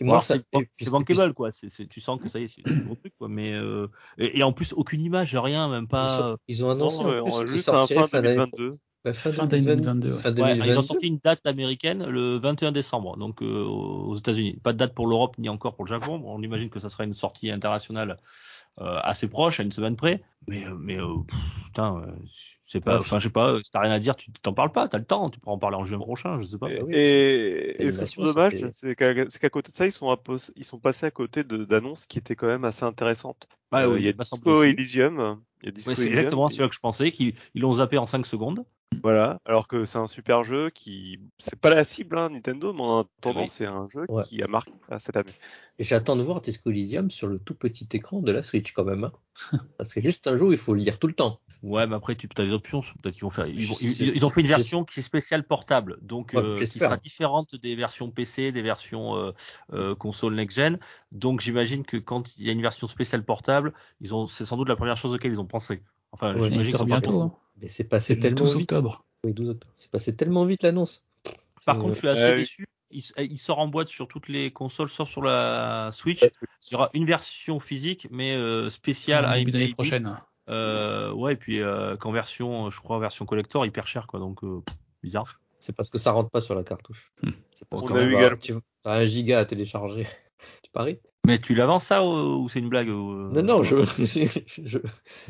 [0.00, 0.44] Bon, alors, c'est
[0.90, 1.50] bankable quoi.
[1.52, 3.28] C'est c'est- tu sens que ça y est, c'est un gros truc quoi.
[3.28, 6.18] Mais euh, et, et en plus aucune image, rien, même Ils, pas.
[6.18, 8.72] sont- ils ont annoncé Non, en euh, plus fin d'année 2022.
[9.04, 9.76] bah, fin Fin 2022.
[9.82, 10.20] 2022, ouais.
[10.22, 10.82] Fin Ouais, ils ont 2022.
[10.86, 14.58] sorti une date américaine le 21 décembre, donc euh, aux États-Unis.
[14.62, 16.18] Pas de date pour l'Europe ni encore pour le Japon.
[16.20, 18.16] Bon, on imagine que ça sera une sortie internationale euh,
[18.78, 20.22] assez proche, à une semaine près.
[20.48, 22.12] Mais euh, mais euh, pff, putain, euh,
[22.66, 22.98] c'est pas.
[22.98, 23.58] Enfin, je sais pas.
[23.62, 24.88] Si t'as rien à dire, tu t'en parles pas.
[24.88, 25.30] T'as le temps.
[25.30, 26.40] Tu pourras en parler en juin prochain.
[26.40, 26.68] Je sais pas.
[26.68, 29.86] Et, oui, et- et ce que je l'animation, trouve dommage, c'est qu'à côté de ça,
[29.86, 30.16] ils sont,
[30.56, 33.48] ils sont passés à côté d'annonces qui étaient quand même assez intéressantes.
[33.70, 34.68] Bah Euh, oui, il y a Disco aussi.
[34.68, 35.42] Elysium.
[35.62, 37.12] Il y a Disco Ouais, c'est exactement celui-là que je pensais.
[37.12, 38.64] Qu'ils ils l'ont zappé en 5 secondes.
[39.02, 42.82] Voilà, alors que c'est un super jeu qui, c'est pas la cible hein, Nintendo, mais
[42.82, 43.48] en attendant, oui.
[43.48, 44.22] c'est un jeu Ouais.
[44.22, 45.32] qui a marqué euh, cette année.
[45.78, 48.84] Et j'attends de voir Disco Elysium sur le tout petit écran de la Switch quand
[48.84, 49.04] même.
[49.04, 49.12] Hein.
[49.78, 51.40] Parce que c'est juste un jeu où il faut le lire tout le temps.
[51.62, 52.80] Ouais, mais après, tu as des options.
[52.80, 53.46] Peut-être qu'ils vont faire.
[53.46, 57.54] Ils, ont fait une version qui est spéciale portable, donc Ouais, euh, qui sera différente
[57.54, 59.32] des versions PC, des versions euh,
[59.72, 60.80] euh, console next-gen.
[61.12, 64.56] Donc, j'imagine que quand il y a une version spéciale portable, ils ont, c'est sans
[64.56, 65.82] doute la première chose auquel ils ont pensé.
[66.10, 66.50] Enfin, Ouais.
[66.50, 67.22] J'imagine pas bientôt.
[67.22, 67.32] hein.
[67.60, 68.72] Mais c'est passé le tellement 12 vite.
[68.72, 69.04] octobre.
[69.22, 69.72] Oui, 12 octobre.
[69.76, 71.04] C'est passé tellement vite l'annonce.
[71.64, 72.66] Par contre, je suis assez euh, déçu.
[72.90, 76.22] Il, il sort en boîte sur toutes les consoles, sauf sur la Switch.
[76.24, 78.36] Il y aura une version physique, mais
[78.68, 79.74] spéciale En à NBA.
[79.74, 80.16] prochaine.
[80.52, 84.20] Euh, ouais, et puis euh, qu'en version, je crois, version collector, hyper cher, quoi.
[84.20, 84.60] Donc, euh,
[85.02, 85.40] bizarre.
[85.58, 87.12] C'est parce que ça rentre pas sur la cartouche.
[87.22, 87.30] Hmm.
[87.52, 88.00] C'est parce On que a
[88.36, 90.06] tu eu as un giga à télécharger.
[90.62, 90.98] tu paries?
[91.24, 94.78] Mais tu l'avances ça ou, ou c'est une blague ou, Non, non, je, je-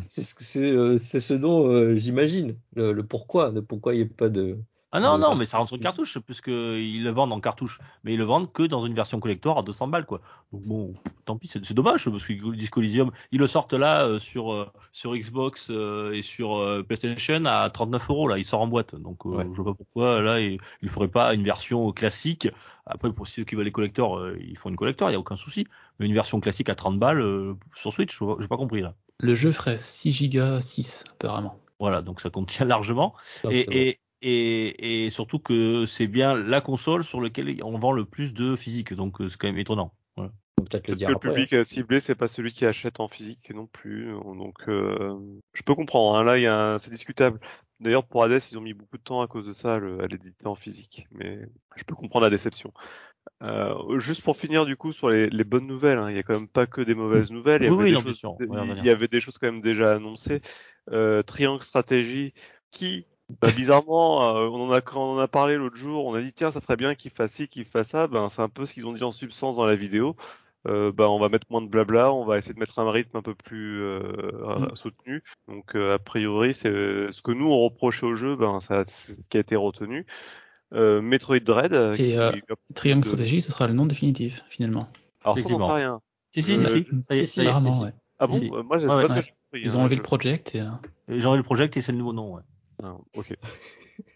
[0.06, 2.56] c'est ce, que- c'est, c'est ce dont euh, j'imagine.
[2.74, 4.56] Le, le pourquoi, le pourquoi il n'y a pas de,
[4.94, 7.40] Ah non, de- non, mais ça rentre sur une cartouche, puisque ils le vendent en
[7.40, 7.81] cartouche.
[8.05, 10.20] Mais ils le vendent que dans une version collector à 200 balles, quoi.
[10.52, 14.18] Donc bon, tant pis, c'est dommage, parce que Disco Elysium, ils le sortent là euh,
[14.18, 18.61] sur, euh, sur Xbox euh, et sur euh, PlayStation à 39 euros, là, il sort
[18.61, 18.94] en boîte.
[18.94, 19.46] Donc euh, Ouais.
[19.55, 22.48] je vois pas pourquoi, là, il, il ferait pas une version classique.
[22.85, 25.18] Après, pour ceux qui veulent les collectors, euh, ils font une collector, il y a
[25.20, 25.66] aucun souci.
[25.98, 28.94] Mais une version classique à 30 balles euh, sur Switch, j'ai pas compris, là.
[29.20, 31.57] Le jeu ferait 6 Go 6, apparemment.
[31.78, 33.14] Voilà, donc ça contient largement.
[33.50, 38.32] Et, et, et surtout que c'est bien la console sur laquelle on vend le plus
[38.35, 39.92] de physique, donc euh, c'est quand même étonnant.
[40.16, 40.32] Voilà.
[40.58, 41.28] On peut peut-être le Peut-être dire que le après.
[41.28, 41.32] hein.
[41.35, 44.12] public à cibler, c'est pas celui qui achète en physique non plus.
[44.12, 45.14] Donc, euh,
[45.54, 46.16] je peux comprendre.
[46.16, 46.24] hein.
[46.24, 47.40] Là, il y a un- c'est discutable.
[47.80, 50.00] D'ailleurs, pour Hades, ils ont mis beaucoup de temps à cause de ça à le-
[50.02, 51.06] à l'éditer en physique.
[51.11, 51.40] Mais
[51.74, 52.72] je peux comprendre la déception.
[53.42, 56.22] Euh, juste pour finir, du coup, sur les, les bonnes nouvelles, hein, il y a
[56.22, 57.62] quand même pas que des mauvaises nouvelles.
[57.62, 59.92] Il y Oui, avait, oui, des, choses, il y avait des choses quand même déjà
[59.94, 60.40] annoncées.
[60.90, 62.35] Euh, Triangle Stratégie,
[62.70, 63.06] qui,
[63.40, 66.20] bah, bizarrement, euh, on en a, quand on en a parlé l'autre jour, on a
[66.20, 68.06] dit tiens, ça serait bien qu'ils fassent ci, qu'ils fassent ça.
[68.06, 70.16] Ben, c'est un peu ce qu'ils ont dit en substance dans la vidéo.
[70.68, 73.16] Euh, bah, on va mettre moins de blabla, on va essayer de mettre un rythme
[73.16, 74.00] un peu plus euh,
[74.58, 74.76] Mm.
[74.76, 75.22] soutenu.
[75.48, 79.12] Donc euh, a priori, c'est ce que nous on reprochait au jeu, ben ça, ce
[79.28, 80.06] qui a été retenu.
[80.72, 81.72] Euh, Metroid Dread.
[81.74, 84.88] euh, Et, qui- Triangle de- Strategy, ce sera le nom définitif, finalement.
[85.24, 86.00] Alors ça, on n'en sait rien.
[86.34, 87.46] Si, si, Euh, si, si, ça y est, si.
[88.18, 88.38] Ah bon?
[88.38, 88.48] Si.
[88.50, 89.22] Moi, je sais Ouais, pas ouais.
[89.22, 89.62] ce que compris.
[89.64, 90.66] Ils hein, ont enlevé je- le project et, euh,
[91.08, 92.34] J'ai enlevé le project et c'est le nouveau nom.
[92.36, 92.42] Ouais.
[92.82, 93.36] Ah, ok.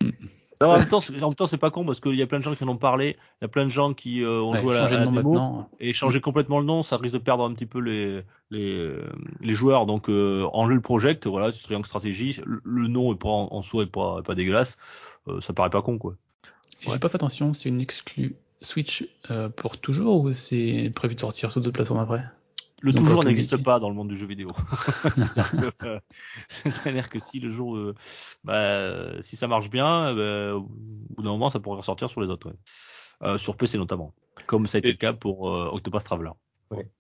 [0.63, 2.55] Non, en même temps, c'est- en pas con parce qu'il y a plein de gens
[2.55, 4.75] qui en ont parlé, il y a plein de gens qui euh, ont ouais, joué
[4.75, 5.69] à la, la démo maintenant.
[5.81, 8.97] et changer complètement le nom, ça risque de perdre un petit peu les les,
[9.43, 9.85] les joueurs.
[9.85, 13.49] Donc euh, enlever le project, voilà, c'est Triangle Stratégie, le, le nom est pas en,
[13.53, 14.79] en soi est pas est pas dégueulasse,
[15.29, 16.15] euh, ça paraît pas con quoi.
[16.81, 21.21] J'ai pas fait attention, c'est une exclue Switch euh, pour toujours ou c'est prévu de
[21.21, 22.25] sortir sur d'autres plateformes après?
[22.83, 24.51] Le toujours n'existe pas dans le monde du jeu vidéo.
[25.15, 26.01] C'est-à-dire que, euh,
[26.49, 27.95] C'est-à-dire que si le jour, euh,
[28.45, 30.63] bah, si ça marche bien, euh, bah, au
[31.17, 32.57] bout d'un moment, ça pourrait ressortir sur les autres, ouais.
[33.23, 34.13] Euh, sur PC notamment,
[34.47, 36.33] comme ça a été Et- le cas pour euh, Octopus Traveler.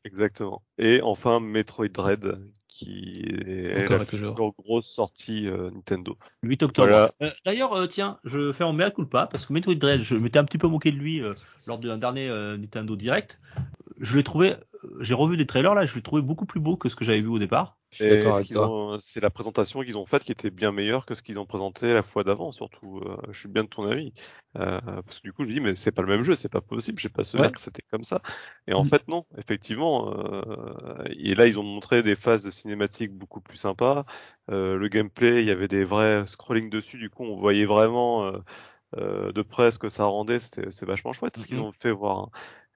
[0.04, 0.62] Exactement.
[0.78, 2.40] Et enfin Metroid Dread,
[2.76, 3.12] qui
[3.46, 4.54] est Encore la toujours.
[4.58, 6.18] grosse sortie euh, Nintendo.
[6.42, 6.88] Le 8 octobre.
[6.88, 7.10] Voilà.
[7.22, 10.38] Euh, D'ailleurs, euh, tiens, je fais en mea culpa parce que Metroid Dread, je m'étais
[10.38, 11.22] un petit peu moqué de lui
[11.66, 13.40] lors d'un dernier Nintendo Direct.
[13.98, 14.54] Je l'ai trouvé,
[15.00, 17.22] j'ai revu des trailers là, je l'ai trouvé beaucoup plus beau que ce que j'avais
[17.22, 17.78] vu au départ.
[18.98, 21.92] C'est la présentation qu'ils ont faite qui était bien meilleure que ce qu'ils ont présenté
[21.94, 22.98] la fois d'avant, surtout.
[23.04, 24.12] euh, je suis bien de ton avis.
[24.56, 26.48] Euh, parce que du coup, je me dis, mais c'est pas le même jeu, c'est
[26.50, 27.52] pas possible, j'ai pas souvenir Ouais.
[27.52, 28.20] que c'était comme ça.
[28.66, 28.84] Et en Mm.
[28.84, 30.12] fait, non, effectivement.
[30.14, 34.04] euh, et là, ils ont montré des phases de cinématiques beaucoup plus sympas.
[34.50, 38.24] Euh, le gameplay, il y avait des vrais scrolling dessus, du coup, on voyait vraiment
[38.26, 38.38] euh,
[38.96, 41.60] euh, de près ce que ça rendait, c'était c'est vachement chouette ce qu'ils Mhm.
[41.60, 42.30] ont fait voir.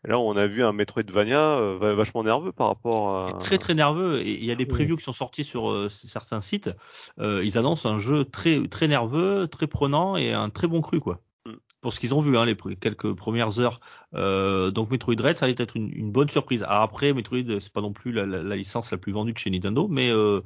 [0.07, 3.39] Et là, on a vu un Metroidvania euh, va- vachement nerveux par rapport à.
[3.39, 4.71] très très nerveux et il y a des Oui.
[4.71, 6.71] previews qui sont sortis sur euh, certains sites.
[7.19, 11.01] Euh, ils annoncent un jeu très très nerveux, très prenant et un très bon cru
[11.01, 11.21] quoi.
[11.47, 11.53] Mm.
[11.83, 13.81] Pour ce qu'ils ont vu, hein, les pr- quelques premières heures.
[14.15, 16.63] Euh, donc Metroid Dread, ça va être une, une bonne surprise.
[16.63, 19.39] Alors après, Metroid, c'est pas non plus la, la- la licence la plus vendue de
[19.39, 20.41] chez Nintendo, mais euh,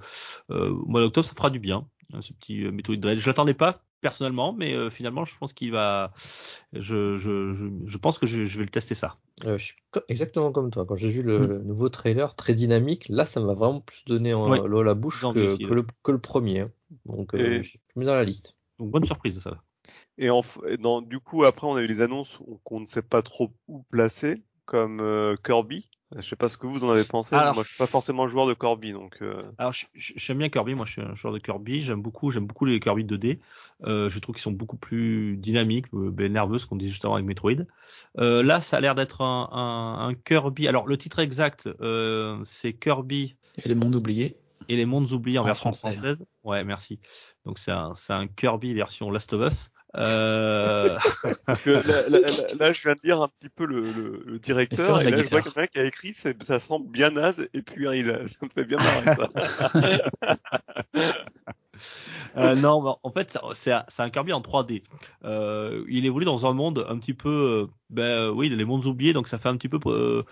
[0.51, 1.87] euh, au mois d'octobre, ça fera du bien.
[2.13, 3.19] hein, ce petit euh, Metroid Dread.
[3.19, 6.13] Je l'attendais pas personnellement, mais euh, finalement, je pense qu'il va.
[6.75, 9.17] Je, je, je, je pense que je, je vais le tester ça.
[9.47, 10.85] Euh, je suis co- exactement comme toi.
[10.85, 11.47] Quand j'ai vu le, Mm.
[11.49, 14.61] le nouveau trailer très dynamique, là, ça m'a vraiment plus donné en- Ouais.
[14.69, 15.75] l'eau à la bouche que, aussi, que ouais.
[15.77, 16.61] le, que le premier.
[16.61, 16.67] hein.
[17.07, 18.57] Donc, euh, Et- je mets dans la liste.
[18.79, 19.63] Donc bonne surprise ça.
[20.19, 23.03] Et, en, et dans, du coup, après, on a eu les annonces qu'on ne sait
[23.03, 25.89] pas trop où placer, comme euh, Kirby.
[26.17, 27.35] Je sais pas ce que vous en avez pensé.
[27.35, 29.17] Alors- Moi, je suis pas forcément joueur de Kirby, donc.
[29.23, 30.75] euh, Alors, j'aime bien Kirby.
[30.75, 31.83] Moi, je suis un joueur de Kirby.
[31.83, 33.41] J'aime beaucoup, j'aime beaucoup les Kirby 2D.
[33.85, 37.05] Euh, je trouve qu'ils sont beaucoup plus dynamiques, euh, ben, nerveux, ce qu'on dit juste
[37.05, 37.65] avant avec Metroid.
[38.19, 40.69] Euh, là, ça a l'air d'être un, un, un Kirby.
[40.69, 44.37] Alors, le titre exact, euh, c'est Kirby Et les mondes oubliés.
[44.69, 45.95] et les mondes oubliés en, En version français.
[45.95, 46.25] française.
[46.45, 47.01] Ouais, merci.
[47.45, 49.71] Donc, c'est un, c'est un Kirby version Last of Us.
[49.97, 50.99] Euh,
[51.47, 54.23] Parce que là, là- là- là, je viens de lire un petit peu le, le,
[54.27, 57.11] le directeur, et là, je vois guitare quelqu'un qui a écrit, c'est- ça semble bien
[57.11, 59.31] naze, et puis hein, il a- ça me fait bien marrer ça.
[62.37, 64.83] Euh, non, en fait, c'est un, Kirby en 3D.
[65.25, 67.29] Euh, il évolue dans un monde un petit peu,
[67.69, 70.23] euh, ben oui, les mondes oubliés, donc ça fait un petit peu euh,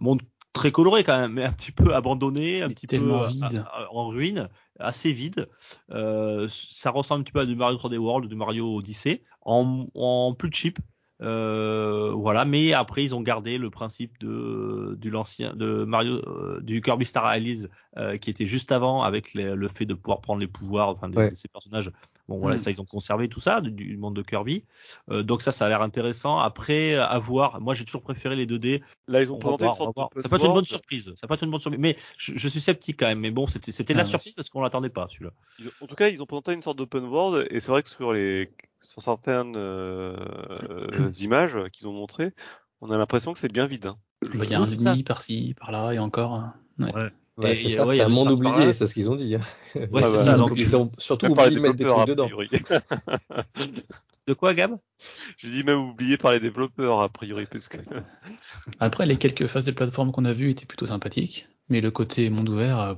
[0.00, 0.22] un monde
[0.56, 3.62] très coloré quand même, mais un petit peu abandonné, un Mais petit peu euh, vide.
[3.66, 4.48] à- à- en ruine,
[4.80, 5.48] assez vide.
[5.92, 9.86] Euh, ça ressemble un petit peu à du Mario 3D World du Mario Odyssey, en,
[9.94, 10.78] en plus cheap.
[11.22, 16.60] Euh, voilà, mais après ils ont gardé le principe de du l'ancien de Mario euh,
[16.60, 20.20] du Kirby Star Allies euh, qui était juste avant avec les- le fait de pouvoir
[20.20, 21.30] prendre les pouvoirs enfin, de, Ouais.
[21.30, 21.90] de ces personnages.
[22.28, 22.58] Bon voilà, Mm.
[22.58, 24.64] ça ils ont conservé tout ça du, du monde de Kirby.
[25.10, 26.38] Euh, donc ça ça a l'air intéressant.
[26.38, 28.82] Après à voir, moi j'ai toujours préféré les 2D.
[29.08, 31.12] Là, ils ont On présenté voir, on va Ça peut être une bonne surprise.
[31.16, 31.80] Ça peut être une bonne surprise.
[31.80, 33.20] Mais je, je suis sceptique quand même.
[33.20, 34.08] Mais bon, c'était c'était Ah, la ouais.
[34.08, 35.30] surprise parce qu'on l'attendait pas celui-là.
[35.80, 38.12] En tout cas, ils ont présenté une sorte d'open world, et c'est vrai que sur
[38.12, 38.50] les
[38.82, 40.16] sur certaines euh,
[41.20, 42.32] images qu'ils ont montrées,
[42.80, 43.86] on a l'impression que c'est bien vide.
[43.86, 43.98] hein.
[44.22, 46.34] Bah, Il y a un ennemi par-ci, par-là, et encore.
[46.34, 46.54] hein.
[46.78, 46.92] Ouais.
[47.38, 47.54] Ouais.
[47.54, 49.16] Et- ça, ouais, il y c'est a un des monde oublié, c'est ce qu'ils ont
[49.16, 49.34] dit.
[49.34, 49.40] hein.
[49.92, 50.36] Ouais, c'est ça.
[50.36, 52.72] Donc, Donc, ils ont surtout oublié les de mettre des développeurs, trucs dedans.
[54.26, 54.76] de quoi, Gab?
[55.36, 57.78] J'ai dit même oublié par les développeurs, a priori, puisque
[58.80, 62.30] Après, les quelques phases de plateforme qu'on a vues étaient plutôt sympathiques, mais le côté
[62.30, 62.94] monde ouvert, euh.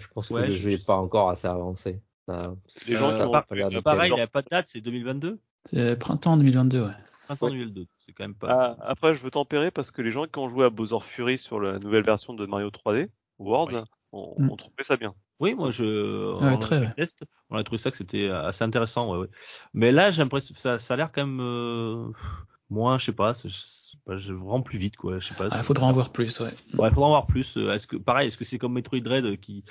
[0.00, 2.00] Je pense que le je- jeu n'est pas encore assez avancé.
[2.26, 2.54] Ça-
[2.86, 3.80] les gens Euh.
[3.82, 6.90] Pareil, il n'y a pas de date, c'est 2022 c'est printemps 2022, ouais.
[7.36, 7.52] Printemps Ouais.
[7.52, 8.48] 2022, c'est quand même pas.
[8.50, 11.38] Ah, après, je veux tempérer parce que les gens qui ont joué à Bowser Fury
[11.38, 13.80] sur la nouvelle version de Mario 3D, World, Oui.
[14.12, 14.50] ont, Mm.
[14.50, 15.14] ont trouvé ça bien.
[15.40, 16.34] Oui, moi je.
[16.34, 16.92] on a très, ouais.
[16.96, 19.28] test, on a trouvé ça que c'était assez intéressant, ouais, ouais.
[19.74, 22.08] Mais là, j'ai l'impression que ça, ça a l'air quand même euh,
[22.70, 25.18] moins, je sais pas, je sais pas, je vraiment plus vite, quoi.
[25.20, 25.48] Je sais pas.
[25.52, 26.52] Ah, faudra en voir plus, ouais.
[26.76, 27.56] Ouais, faudra en voir plus.
[27.56, 29.62] Euh, Est-ce que pareil, est-ce que c'est comme Metroid Dread euh, qui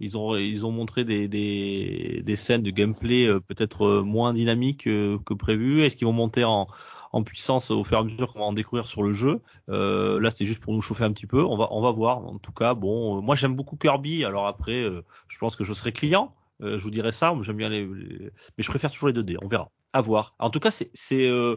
[0.00, 4.84] ils ont ils ont montré des des, des scènes de gameplay euh, peut-être moins dynamiques
[4.84, 5.82] que prévu?
[5.82, 6.66] Est-ce qu'ils vont monter en
[7.12, 10.18] en puissance au fur et à mesure qu'on va en découvrir sur le jeu Euh,
[10.20, 11.44] Là, c'était juste pour nous chauffer un petit peu.
[11.44, 12.18] On va on va voir.
[12.18, 14.24] En tout cas, bon, euh, moi j'aime beaucoup Kirby.
[14.24, 16.34] Alors après, euh, je pense que je serai client.
[16.62, 17.34] Euh, je vous dirai ça.
[17.42, 19.36] J'aime bien les, les- mais je préfère toujours les 2D.
[19.42, 19.70] On verra.
[19.92, 20.34] À voir.
[20.38, 21.56] En tout cas, c'est c'est euh,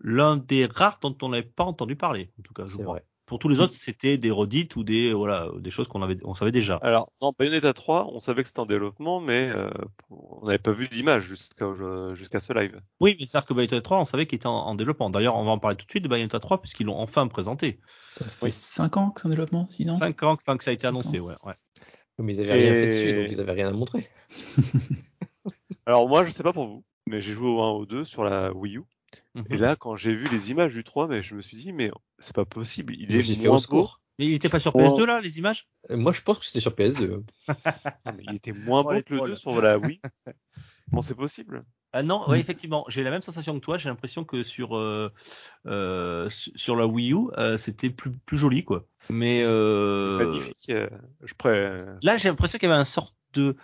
[0.00, 2.30] l'un des rares dont on n'avait pas entendu parler.
[2.38, 2.94] En tout cas, je C'est crois.
[2.94, 3.04] vrai.
[3.26, 6.34] Pour tous les autres, c'était des redites ou des voilà des choses qu'on avait on
[6.34, 6.76] savait déjà.
[6.82, 9.70] Alors, dans Bayonetta 3, on savait que c'était en développement, mais euh,
[10.10, 11.66] on n'avait pas vu d'image jusqu'à
[12.12, 12.78] jusqu'à ce live.
[13.00, 15.08] Oui, mais c'est-à-dire que Bayonetta 3, on savait qu'il était en, en développement.
[15.08, 17.80] D'ailleurs, on va en parler tout de suite de Bayonetta 3 puisqu'ils l'ont enfin présenté.
[17.86, 18.52] Ça fait Oui.
[18.52, 19.94] 5 ans que c'est en développement, 6 ans?
[19.94, 21.34] 5 ans, enfin que ça a été annoncé, ouais.
[21.44, 21.54] ouais.
[22.18, 24.08] Mais ils avaient rien fait dessus, donc ils avaient rien à montrer.
[25.86, 28.24] Alors moi, je sais pas pour vous, mais j'ai joué au 1 au 2 sur
[28.24, 28.82] la Wii U.
[29.50, 31.90] Et là, quand j'ai vu les images du 3, mais je me suis dit, mais
[32.18, 33.88] c'est pas possible, il est moins au beau.
[34.18, 34.84] Mais il était pas sur Ouais.
[34.84, 35.66] PS2 là, les images?
[35.90, 37.24] Euh, Moi, je pense que c'était sur PS2.
[37.48, 37.54] Ah,
[38.16, 39.30] mais il était moins beau que le trolls.
[39.30, 40.00] 2 sur la Wii.
[40.90, 43.76] Comment c'est possible Ah non, ouais, effectivement, j'ai la même sensation que toi.
[43.78, 45.10] J'ai l'impression que sur euh,
[45.66, 48.86] euh, su- sur la Wii U, euh, c'était plus plus joli quoi.
[49.10, 50.70] Mais euh, Magnifique.
[51.22, 51.84] je pré...
[52.02, 53.56] là, j'ai l'impression qu'il y avait un sorte de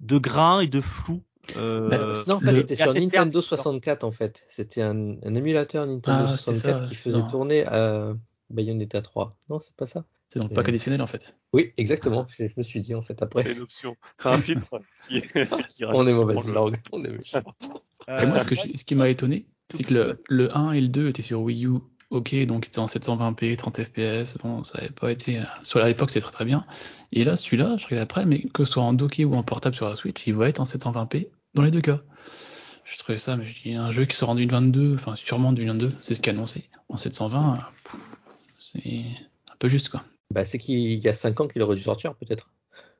[0.00, 1.24] de grain et de flou.
[1.56, 3.44] Euh, Bah, non, en fait, le- il était il y a sur Nintendo perte.
[3.46, 4.44] 64 en fait.
[4.48, 8.14] C'était un, un émulateur Nintendo Ah, c'était 64 ça, qui c'est faisait dans- tourner à
[8.50, 9.30] Bayonetta 3.
[9.50, 11.36] Non, c'est pas ça C'est dans le C'est- pack additionnel, en fait.
[11.52, 12.26] Oui, exactement.
[12.38, 13.52] Je, je me suis dit en fait c'est après.
[13.52, 13.96] une option.
[14.20, 15.20] C'est un filtre qui,
[15.68, 16.80] qui On est le- langue.
[16.92, 17.42] On est méchant.
[18.08, 20.72] Et moi, ce, que euh, je- ce qui m'a étonné, c'est que le, le 1
[20.72, 21.78] et le 2 étaient sur Wii U,
[22.10, 25.38] ok, donc c'était en 720p, 30 fps, bon, ça avait pas été...
[25.38, 26.64] euh, Sur à l'époque, c'était très très bien.
[27.12, 29.74] Et là, celui-là, je regarde après, mais que ce soit en docké ou en portable
[29.74, 32.00] sur la Switch, il va être en 720p dans les deux cas.
[32.84, 35.52] Je trouvais ça, mais je dis, un jeu qui sort en 2022, enfin sûrement en
[35.52, 36.68] 2022, c'est ce qui est annoncé.
[36.88, 37.96] En 720, euh,
[38.60, 39.04] c'est
[39.50, 40.04] un peu juste, quoi.
[40.30, 42.50] Bah, c'est qu'il y a 5 ans qu'il aurait dû sortir peut-être.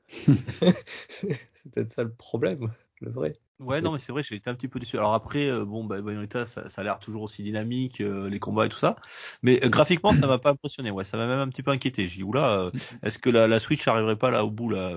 [1.09, 3.33] c'est peut-être ça le problème, le vrai.
[3.59, 4.97] Ouais, non, mais c'est vrai, j'ai été un petit peu déçu.
[4.97, 8.37] Alors après, euh, bon, bah, Bayonetta, ça, ça a l'air toujours aussi dynamique, euh, les
[8.37, 8.97] combats et tout ça.
[9.43, 10.91] Mais euh, graphiquement, ça m'a pas impressionné.
[10.91, 12.05] Ouais, ça m'a même un petit peu inquiété.
[12.05, 12.69] J'ai dit, oula,
[13.01, 14.93] est-ce que la, la Switch arriverait pas là au bout là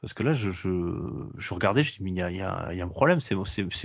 [0.00, 0.68] Parce que là, je, je,
[1.38, 2.88] je regardais, je dis, mais il y a, il y, a, il y a un
[2.88, 3.20] problème.
[3.20, 3.34] C'est,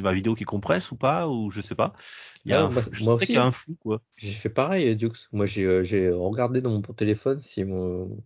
[0.02, 1.93] ma vidéo qui compresse ou pas Ou je sais pas.
[2.45, 3.52] Il y a Ah, un, flou- je moi sais qu'il y a aussi, un hein.
[3.52, 4.02] flou, quoi.
[4.17, 5.12] J'ai fait pareil, Dux.
[5.34, 8.23] Moi, j'ai j'ai regardé dans mon téléphone si mon.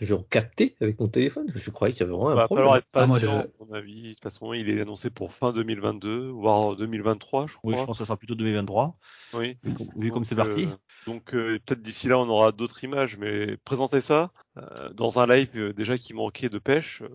[0.00, 1.46] J'ai capté avec mon téléphone.
[1.54, 2.64] Je croyais qu'il y avait vraiment un va problème.
[2.64, 4.02] falloir être Ah, moi, patient, le- à mon avis.
[4.08, 7.70] De toute façon, il est annoncé pour fin 2022, voire 2023, je crois.
[7.72, 8.98] Oui, je pense que ça sera plutôt 2023.
[9.34, 9.56] Oui.
[9.62, 10.66] Vu, com- vu comme Donc, c'est parti.
[10.66, 15.18] euh, donc euh, peut-être d'ici là on aura d'autres images, mais présenter ça euh, dans
[15.18, 17.08] un live euh, déjà qui manquait de pêche, euh,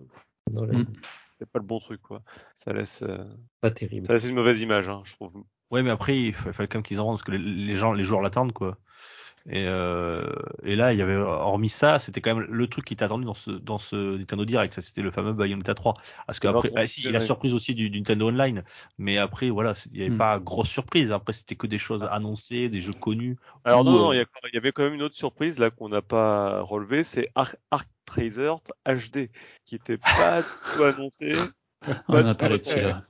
[0.52, 0.86] Non, là, Mm.
[1.38, 2.22] c'est pas le bon truc quoi.
[2.54, 3.24] Ça laisse, euh,
[3.60, 4.06] Pas terrible.
[4.08, 5.44] ça laisse une mauvaise image, hein, je trouve.
[5.70, 7.76] Ouais, mais après, il fa- fallait quand même qu'ils en rendent parce que les, les
[7.76, 8.76] gens, les joueurs l'attendent, quoi.
[9.48, 10.22] Et, euh,
[10.62, 13.24] et là, il y avait, hormis ça, c'était quand même le truc qui était attendu
[13.24, 14.72] dans ce, dans ce Nintendo Direct.
[14.72, 15.94] Ça, c'était le fameux Bayonetta 3.
[16.26, 18.62] Parce qu'après, Alors, ah, si, il y a la surprise aussi du, du Nintendo Online.
[18.98, 20.18] Mais après, voilà, il n'y avait Hmm.
[20.18, 21.12] pas grosse surprise.
[21.12, 23.36] Après, c'était que des choses annoncées, des jeux connus.
[23.64, 26.02] Alors non, non, euh, il y, avait quand même une autre surprise là qu'on n'a
[26.02, 28.52] pas relevé, c'est Arc, Arc Tracer
[28.86, 29.30] HD
[29.64, 30.42] qui était pas
[30.76, 31.34] tout annoncé.
[32.08, 33.04] On Pas a du parlé tout de celui-là.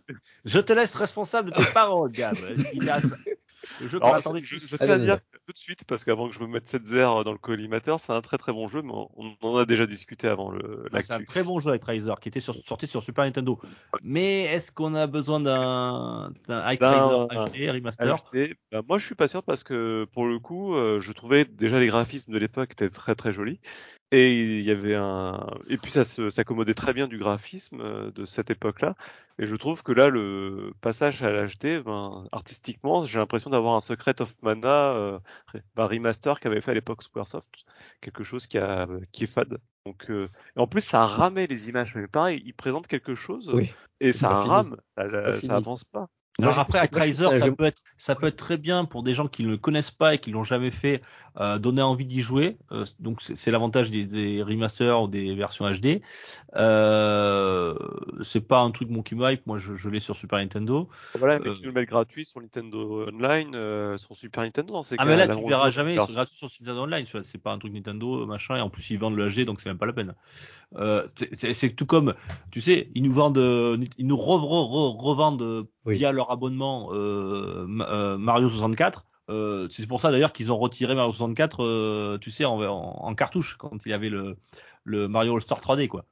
[0.45, 2.37] Je te laisse responsable de tes paroles, Gab.
[2.73, 3.01] Il a,
[3.81, 6.35] le jeu Alors, attendait je, je tiens à dire tout de suite, parce qu'avant que
[6.35, 8.93] je me mette cette zère dans le collimateur, c'est un très très bon jeu, mais
[8.93, 11.85] on, on en a déjà discuté avant le Ah, c'est un très bon jeu avec
[11.85, 13.59] Riser qui était sur, sorti sur Super Nintendo.
[14.03, 19.15] Mais est-ce qu'on a besoin d'un D'un- Riser HD remaster HD, bah, moi je suis
[19.15, 22.73] pas sûr parce que pour le coup, euh, je trouvais déjà les graphismes de l'époque
[22.73, 23.61] étaient très très jolis.
[24.15, 28.27] Et il y avait un et puis ça s'accommodait très bien du graphisme euh, de
[28.27, 28.95] cette époque-là.
[29.39, 33.81] Et je trouve que là le passage à l'HD, ben, artistiquement, j'ai l'impression d'avoir un
[33.81, 35.19] Secret of Mana euh,
[35.75, 37.65] bah, remaster qu'avait fait à l'époque Squaresoft,
[38.01, 39.59] quelque chose qui a qui est fade.
[39.87, 43.51] Donc euh, et en plus ça ramait les images, mais pareil, ils présentent quelque chose
[43.53, 43.71] Oui.
[44.01, 44.49] et ça fini.
[44.51, 46.09] rame, ça, ça avance pas.
[46.41, 49.27] Alors après, à j'ai- ça peut être, ça peut être très bien pour des gens
[49.29, 51.03] qui ne le connaissent pas et qui l'ont jamais fait,
[51.39, 52.57] euh, donner envie d'y jouer.
[52.73, 56.01] Euh, donc c'est c'est l'avantage des, des remasters ou des versions HD.
[56.57, 57.75] Euh,
[58.23, 59.47] c'est pas un truc mon qui me hype.
[59.47, 60.89] Moi, je, je l'ai sur Super Nintendo.
[61.19, 64.73] Voilà, mais Euh, tu nous le mets gratuit sur Nintendo Online, euh, sur Super Nintendo
[64.73, 65.11] dans ces Ah cas.
[65.11, 65.95] mais là, Là, tu on verras jamais.
[65.95, 67.05] Sur- sont gratuits sur Nintendo Online.
[67.25, 68.57] C'est pas un truc Nintendo machin.
[68.57, 70.15] Et en plus, ils vendent le HD, donc c'est même pas la peine.
[70.77, 72.15] Euh, c'est- c'est c'est tout comme,
[72.51, 73.37] tu sais, ils nous vendent,
[73.99, 75.97] ils nous re- re- re- revendent Oui.
[75.97, 79.05] via leur abonnement euh, euh, Mario 64.
[79.31, 83.07] Euh, c'est pour ça d'ailleurs qu'ils ont retiré Mario 64, euh, tu sais, en, en,
[83.07, 84.37] en cartouche quand il y avait le,
[84.85, 86.05] le Mario All Star 3D quoi.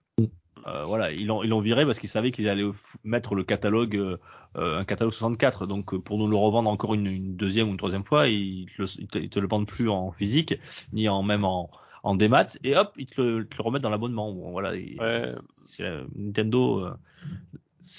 [0.66, 2.68] Euh, voilà, ils l'ont ils l'ont viré parce qu'ils savaient qu'ils allaient
[3.02, 4.18] mettre le catalogue, euh,
[4.56, 5.66] un catalogue 64.
[5.66, 8.82] Donc pour nous le revendre encore une, une deuxième ou une troisième fois, ils te,
[8.82, 10.54] le, ils te- ils te le vendent plus en physique
[10.92, 11.70] ni en même en,
[12.02, 14.32] en démat et hop ils te le, te le remettent dans l'abonnement.
[14.32, 15.28] Bon, voilà, Ouais.
[15.50, 16.84] c'est Nintendo.
[16.84, 16.94] euh,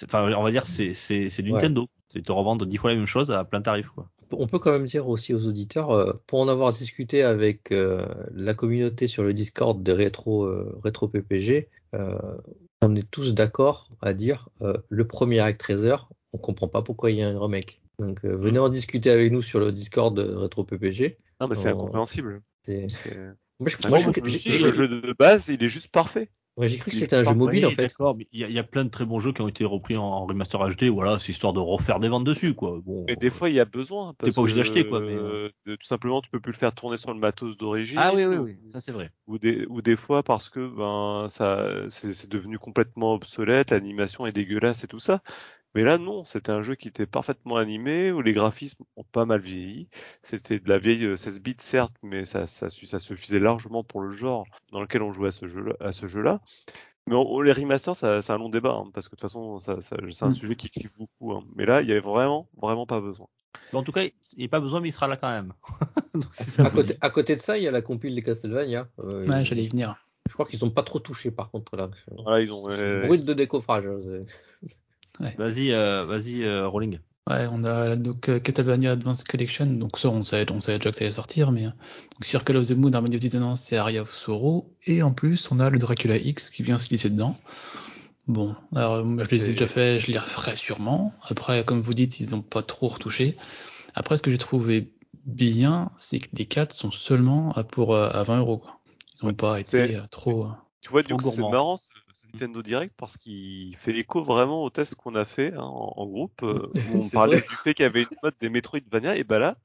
[0.05, 1.55] Enfin, on va dire c'est c'est c'est du Ouais.
[1.55, 1.87] Nintendo.
[2.13, 4.09] C'est te revendre dix fois la même chose à plein tarif quoi.
[4.33, 8.05] On peut quand même dire aussi aux auditeurs, euh, pour en avoir discuté avec euh,
[8.33, 12.17] la communauté sur le Discord des rétro, euh, rétro PPG, euh,
[12.81, 15.95] on est tous d'accord à dire euh, le premier Actraiser,
[16.33, 17.81] on comprend pas pourquoi il y a un remake.
[17.99, 21.17] Donc euh, venez en discuter avec nous sur le Discord de rétro PPG.
[21.39, 22.41] Non, mais c'est incompréhensible.
[22.65, 22.87] C'est-
[23.59, 23.97] Moi, je- moi,
[24.59, 26.29] le jeu de base, il est juste parfait.
[26.61, 27.81] Ouais, j'ai cru que c'était un jeu mobile en fait.
[27.83, 29.47] D'accord, mais il y, a- il y a plein de très bons jeux qui ont
[29.47, 30.89] été repris en, en remaster HD.
[30.89, 32.79] Voilà, c'est histoire de refaire des ventes dessus quoi.
[32.83, 33.05] Bon.
[33.07, 34.13] Mais des fois, il y a besoin.
[34.17, 35.47] parce pas obligé d'acheter, quoi, mais, euh.
[35.47, 37.97] euh, de- tout simplement, tu peux plus le faire tourner sur le matos d'origine.
[37.99, 39.11] Ah oui oui oui, ça c'est vrai.
[39.27, 44.25] Ou des, ou des fois parce que ben ça c'est c'est devenu complètement obsolète, l'animation
[44.25, 45.21] est dégueulasse et tout ça.
[45.73, 49.25] Mais là non, c'était un jeu qui était parfaitement animé, où les graphismes ont pas
[49.25, 49.87] mal vieilli.
[50.21, 53.83] C'était de la vieille euh, 16 bits certes, mais ça, ça, su- ça suffisait largement
[53.83, 56.41] pour le genre dans lequel on jouait à ce jeu à ce jeu-là.
[57.07, 59.59] Mais on- les remasters, ça- c'est un long débat, hein, parce que de toute façon,
[59.59, 60.35] ça, ça- c'est un Mm.
[60.35, 61.33] sujet qui kiffe beaucoup.
[61.33, 61.43] hein.
[61.55, 63.27] Mais là, il y avait vraiment, vraiment pas besoin.
[63.73, 65.53] Mais en tout cas, il n'y a pas besoin, mais il sera là quand même.
[66.13, 66.25] Donc,
[66.59, 68.87] À côté, à côté de ça, il y a la compile des Castlevania.
[68.99, 69.95] Euh, Ouais, ils- j'allais y venir.
[70.27, 71.89] Je crois qu'ils sont pas trop touchés par contre là.
[72.23, 72.69] Voilà, ils ont.
[72.69, 73.85] euh, Brut de décoffrage.
[75.37, 76.99] Vas-y, euh, vas-y, euh, Rolling.
[77.29, 80.89] Ouais, on a donc euh, Castlevania Advanced Collection, donc ça on savait, on savait déjà
[80.89, 83.77] que ça allait sortir, mais euh, donc Circle of the Moon, Harmony of Dissonance et
[83.77, 87.09] Aria of Sorrow, et en plus on a le Dracula X qui vient se glisser
[87.09, 87.37] dedans.
[88.27, 91.13] Bon, alors euh, moi, je les ai déjà fait, je les referai sûrement.
[91.21, 93.37] Après, comme vous dites, ils ont pas trop retouché.
[93.93, 94.91] Après, ce que j'ai trouvé
[95.25, 98.57] bien, c'est que les 4 sont seulement à pour euh, à 20 euros.
[98.57, 98.79] Quoi.
[99.21, 100.47] Ils ont Ouais, pas été trop.
[100.81, 104.23] Tu vois, Trop du coup, c'est marrant ce, ce Nintendo Direct parce qu'il fait écho
[104.23, 107.45] vraiment au test qu'on a fait hein, en, en groupe euh, où on parlait vrai.
[107.49, 109.57] du fait qu'il y avait une mode des Metroidvania et ben là,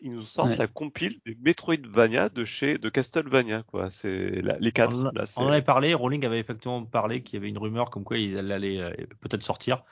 [0.00, 0.56] ils nous sortent Ouais.
[0.58, 3.90] la compile des Metroidvania de chez de Castlevania quoi.
[3.90, 4.96] C'est les quatre.
[4.96, 7.90] On, là, on en avait parlé, Rolling avait effectivement parlé qu'il y avait une rumeur
[7.90, 9.84] comme quoi il allait euh, peut-être sortir.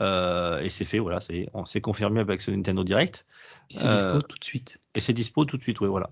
[0.00, 3.26] Euh, et c'est fait, voilà, c'est on s'est confirmé avec ce Nintendo Direct.
[3.70, 4.78] Et c'est Euh, dispo tout de suite.
[4.94, 6.10] Et c'est dispo tout de suite, ouais, voilà.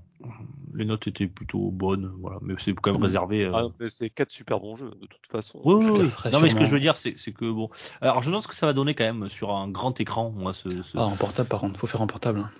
[0.75, 3.05] Les notes étaient plutôt bonnes, voilà, mais c'est quand même Mm.
[3.05, 3.45] réservé.
[3.45, 5.61] euh, Ah, mais c'est quatre super bons jeux de toute façon.
[5.65, 6.11] Oui, oui, oui.
[6.33, 7.71] Non, mais ce que je veux dire, c'est c'est que bon.
[8.01, 10.83] Alors, je pense que ça va donner quand même sur un grand écran, moi, ce.
[10.83, 12.41] ce- Ah, en portable par contre, faut faire en portable.
[12.41, 12.51] hein.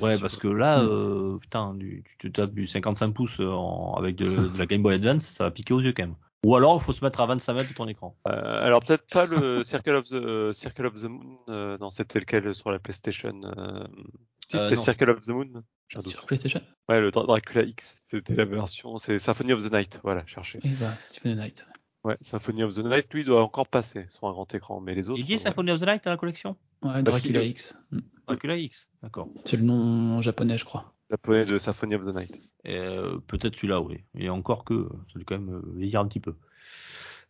[0.00, 0.86] ouais, parce que là, Mm.
[0.88, 4.66] euh, putain, du, tu te tapes du 55 pouces euh, en- avec de, de la
[4.66, 6.16] Game Boy Advance, ça va piquer aux yeux quand même.
[6.46, 8.16] Ou alors, il faut se mettre à 25 mètres de ton écran.
[8.26, 11.38] Euh, alors peut-être pas le Circle of the euh, Circle of the Moon.
[11.48, 13.84] euh, non, c'était lequel sur la PlayStation euh...
[14.48, 14.76] Si Euh, c'était.
[14.82, 15.62] Circle of the Moon.
[15.98, 16.60] Sur PlayStation?
[16.88, 17.94] Ouais, le Dra- Dracula X.
[18.10, 18.96] C'était la version.
[18.98, 20.00] C'est Symphony of the Night.
[20.02, 20.60] Voilà, cherchez.
[20.64, 21.66] Oui, bah, Stephen Knight.
[22.04, 25.10] Ouais, Symphony of the Night, lui, doit encore passer sur un grand écran, mais les
[25.10, 25.18] autres.
[25.20, 25.38] Il y est ouais.
[25.38, 26.56] Symphony of the Night dans la collection?
[26.82, 27.78] Ouais, Parce Dracula X.
[27.90, 27.98] Mm.
[28.26, 29.28] Dracula X, d'accord.
[29.44, 30.94] C'est le nom japonais, je crois.
[31.10, 32.34] Japonais de Symphony of the Night.
[32.68, 33.98] Euh, Peut-être celui-là, oui.
[34.16, 36.34] Et encore que, ça doit quand même euh, vieillir un petit peu.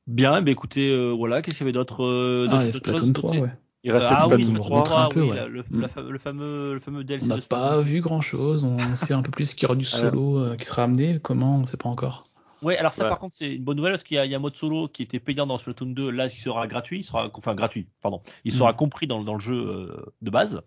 [0.07, 3.13] Bien, bah écoutez, euh, voilà, qu'est-ce qu'il y avait d'autre euh, Ah, d'autres Splatoon choses
[3.13, 3.53] 3, côté- ouais.
[3.83, 5.37] Il reste Ah oui, Splatoon Splatoon 3, 3, un peu, oui, ouais.
[5.37, 5.81] la- le, Mm.
[5.97, 8.65] la le fameux, le fameux DLC On n'a pas vu grand chose.
[8.65, 11.19] On sait un peu plus qu'il y aura du solo euh, qui sera amené.
[11.23, 12.25] Comment On sait pas encore.
[12.63, 13.09] Ouais, alors ça Ouais.
[13.09, 14.55] par contre c'est une bonne nouvelle parce qu'il y a, il y a un mode
[14.55, 17.89] solo qui était payant dans Splatoon 2, là il sera gratuit, il sera enfin gratuit,
[18.03, 18.77] pardon, il sera Mm.
[18.77, 20.61] compris dans, dans le jeu euh, de base.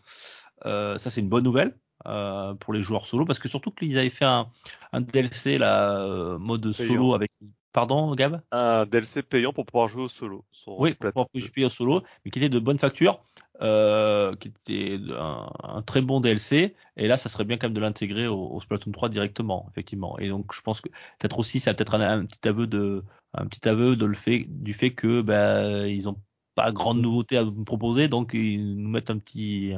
[0.65, 3.97] Euh, ça c'est une bonne nouvelle euh, pour les joueurs solo parce que surtout qu'ils
[3.97, 4.47] avaient fait un,
[4.91, 7.31] un DLC là euh, mode solo avec
[7.73, 8.41] pardon Gab?
[8.51, 10.45] Un DLC payant pour pouvoir jouer au solo.
[10.67, 13.21] Oui, pour pouvoir jouer au solo, mais qui était de bonne facture,
[13.61, 16.75] euh, qui était un, un très bon DLC.
[16.95, 20.17] Et là, ça serait bien quand même de l'intégrer au, au Splatoon 3 directement, effectivement.
[20.19, 20.89] Et donc, je pense que
[21.19, 24.45] peut-être aussi, c'est peut-être un, un petit aveu de, un petit aveu de le fait,
[24.47, 26.15] du fait que bah, ils ont
[26.55, 29.73] pas grande nouveauté à nous proposer, donc ils nous mettent un petit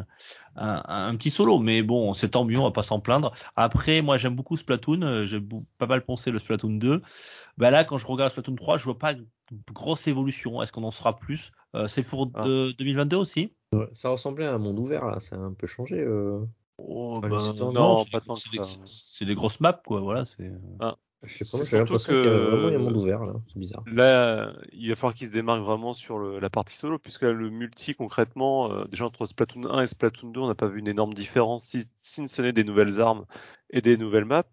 [0.55, 1.59] un, un petit solo.
[1.59, 3.34] Mais bon, c'est tant mieux, on va pas s'en plaindre.
[3.55, 5.39] Après, moi j'aime beaucoup Splatoon, euh, j'ai
[5.78, 7.01] pas mal pensé le Splatoon 2.
[7.57, 9.26] Bah là, quand je regarde Splatoon 3, je vois pas de
[9.73, 10.61] grosse évolution.
[10.61, 12.45] Est-ce qu'on en sera plus Euh, C'est pour Ah.
[12.47, 13.53] euh, 2022 aussi?
[13.73, 15.99] Ouais, Ça ressemblait à un monde ouvert là, ça a un peu changé.
[15.99, 16.39] euh.
[16.78, 18.03] Oh, Enfin, bah, non,
[19.15, 20.01] c'est des- grosses maps, quoi.
[20.01, 20.51] Voilà, c'est.
[21.28, 23.84] Je sais pas, j'ai l'impression qu'il y a vraiment un monde ouvert là, c'est bizarre.
[23.88, 27.32] Là, il va falloir qu'il se démarque vraiment sur le- la partie solo, puisque là,
[27.32, 30.80] le multi, concrètement, euh, déjà entre Splatoon 1 et Splatoon 2, on n'a pas vu
[30.80, 33.26] une énorme différence, si, si ce n'est des nouvelles armes
[33.69, 34.43] et des nouvelles maps,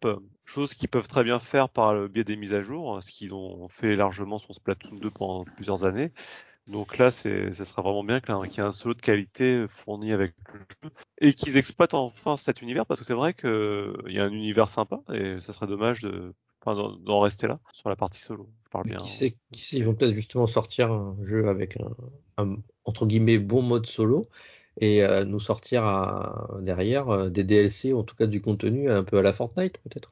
[0.45, 3.33] choses qu'ils peuvent très bien faire par le biais des mises à jour, ce qu'ils
[3.33, 6.13] ont fait largement sur Splatoon 2 pendant plusieurs années.
[6.69, 8.73] Donc là, c'est, ça sera vraiment bien qu'il y ait un- qu'il y ait un
[8.73, 13.07] solo de qualité fourni avec le jeu et qu'ils exploitent enfin cet univers, parce que
[13.07, 13.51] c'est vrai qu'il
[14.09, 16.35] y a un univers sympa et ça serait dommage de,
[16.65, 18.49] enfin, d'en, rester là sur la partie solo.
[18.65, 18.99] Je parle bien.
[18.99, 23.07] qui sait, qui sait, ils vont peut-être justement sortir un jeu avec un, un, entre
[23.07, 24.25] guillemets bon mode solo
[24.81, 28.91] et euh, nous sortir à- derrière euh, des DLC, ou en tout cas du contenu
[28.91, 30.11] un peu à la Fortnite peut-être,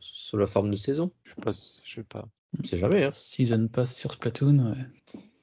[0.00, 1.10] sous, la forme de saison.
[1.24, 1.52] Je sais pas,
[1.84, 2.28] je sais pas.
[2.58, 3.04] On sait jamais.
[3.04, 3.10] Hein.
[3.12, 4.74] Season Pass sur Splatoon,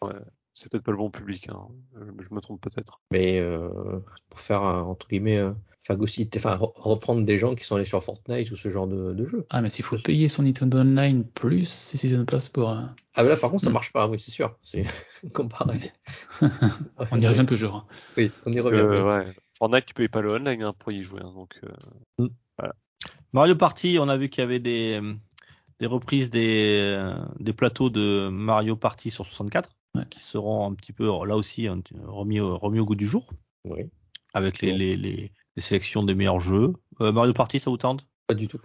[0.01, 0.13] ouais.
[0.55, 1.67] C'est peut-être pas le bon public, hein.
[1.95, 3.01] je, je me trompe peut-être.
[3.11, 7.75] Mais euh, pour faire entre guillemets euh, phagocyter, enfin re- reprendre des gens qui sont
[7.75, 9.45] allés sur Fortnite ou ce genre de, de jeu.
[9.49, 12.69] Ah, mais s'il faut payer son Nintendo Online plus ses Season Pass pour.
[12.69, 12.81] euh,
[13.15, 13.73] Ah mais là par contre ça Mm.
[13.73, 14.57] marche pas, oui c'est sûr.
[14.63, 14.85] C'est
[15.33, 15.91] comparé.
[17.11, 17.75] On y revient toujours.
[17.75, 17.85] hein.
[18.17, 18.77] Oui, on y Parce revient.
[18.77, 19.25] que, oui.
[19.27, 21.59] ouais, Fortnite, tu payes pas le online hein, pour y jouer, hein, donc
[22.19, 22.27] euh,
[23.33, 25.01] Mario Party, on a vu qu'il y avait des,
[25.79, 30.05] des reprises des, euh, des plateaux de Mario Party sur 64 Ouais.
[30.09, 33.29] qui seront un petit peu là aussi remis au, remis au goût du jour
[33.65, 33.91] Oui,
[34.33, 34.77] avec les, Bon.
[34.79, 36.73] les, les, les sélections des meilleurs jeux.
[37.01, 38.05] Euh, Mario Party, ça vous tente?
[38.27, 38.59] Pas du tout.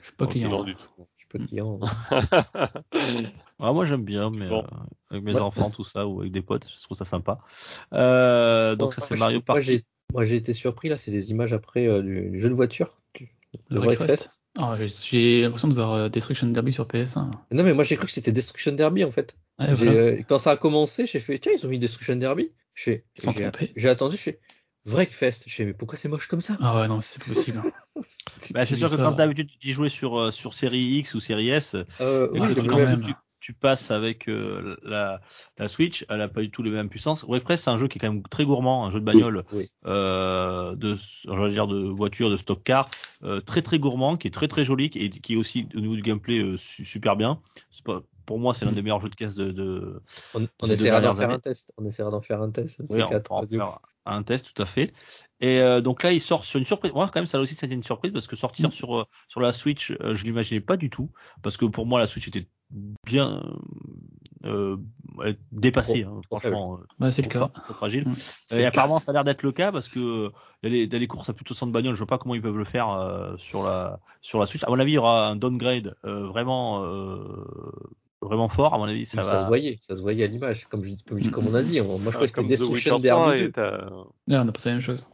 [0.00, 0.50] Je suis pas Ok, client.
[0.50, 0.64] non là.
[0.64, 0.88] du tout.
[1.14, 1.80] Je suis pas client.
[3.60, 4.62] ah, Moi j'aime bien, mais Bon.
[4.62, 4.66] euh,
[5.10, 5.40] avec mes Ouais.
[5.40, 7.38] enfants, tout ça, ou avec des potes, je trouve ça sympa.
[7.92, 9.62] Euh, donc ça c'est Mario Party.
[9.64, 12.54] j'ai, moi j'ai été surpris là, c'est des images après euh, du, du jeu de
[12.54, 12.98] voiture.
[13.14, 13.30] du-
[13.70, 13.80] Le.
[14.60, 17.30] Ah, j'ai- j'ai l'impression de voir euh, Destruction Derby sur PS1.
[17.50, 19.36] Non mais moi j'ai cru que c'était Destruction Derby en fait.
[19.58, 20.00] Ouais, J'ai, voilà.
[20.00, 22.52] euh, quand ça a commencé, j'ai fait tiens ils ont mis Destruction Derby.
[22.74, 23.04] J'ai,
[23.76, 24.40] j'ai attendu, je fais
[24.86, 25.44] Wreckfest.
[25.46, 26.56] Je fais mais pourquoi c'est moche comme ça?
[26.60, 27.62] Ah ouais, non, c'est pas possible.
[28.50, 31.20] Bah, c'est sûr que quand t'as l'habitude d'y jouer sur, euh, sur série X ou
[31.20, 33.00] série S, euh, et que quand même.
[33.00, 35.20] tu, tu passes avec euh, la,
[35.58, 37.24] la Switch, elle a pas du tout les mêmes puissances.
[37.24, 39.70] Wreckfest, c'est un jeu qui est quand même très gourmand, un jeu de bagnole, oui.
[39.86, 42.88] euh, de, va dire de voiture, de stock car,
[43.22, 45.94] euh, très très gourmand, qui est très très joli, et qui est aussi au niveau
[45.96, 47.40] du gameplay euh, su- super bien.
[47.70, 50.02] C'est pas, pour moi, c'est l'un des meilleurs jeux de caisse de, de
[50.34, 51.34] On, on essaiera d'en faire années.
[51.34, 51.72] un test.
[51.76, 52.80] On essaiera d'en faire un test.
[52.80, 53.60] oui, ces on quatre, pourra en Radio.
[53.60, 54.92] faire un test tout à fait.
[55.40, 56.92] Et euh, donc là, il sort sur une surprise.
[56.92, 58.72] Moi, quand même, ça aussi, c'était une surprise parce que sortir Mm.
[58.72, 61.10] sur euh, sur la Switch, euh, je l'imaginais pas du tout
[61.42, 62.48] parce que pour moi, la Switch était
[63.06, 63.42] bien
[64.44, 64.76] euh,
[65.52, 66.78] dépassée, Trop- hein, trop franchement.
[67.00, 67.38] Ouais, c'est le cas.
[67.40, 68.06] fort, trop fragile.
[68.08, 68.14] Mm.
[68.56, 70.30] Et apparemment, ça a l'air d'être le cas parce que
[70.62, 72.42] il y a les, courses à plus de 60 bagnoles, je vois pas comment ils
[72.42, 74.64] peuvent le faire euh, sur la sur la Switch.
[74.64, 77.44] À mon avis, il y aura un downgrade euh, vraiment euh,
[78.24, 78.74] vraiment fort.
[78.74, 79.30] À mon avis, ça Mais va.
[79.30, 80.82] ça se voyait, ça se voyait à l'image, comme,
[81.32, 81.80] comme, on a dit.
[81.80, 83.52] moi je Ah, crois que comme c'était The Witcher Destruction 3 Derby et 2.
[83.52, 83.90] t'as-
[84.26, 85.06] Là, on a passé la même chose.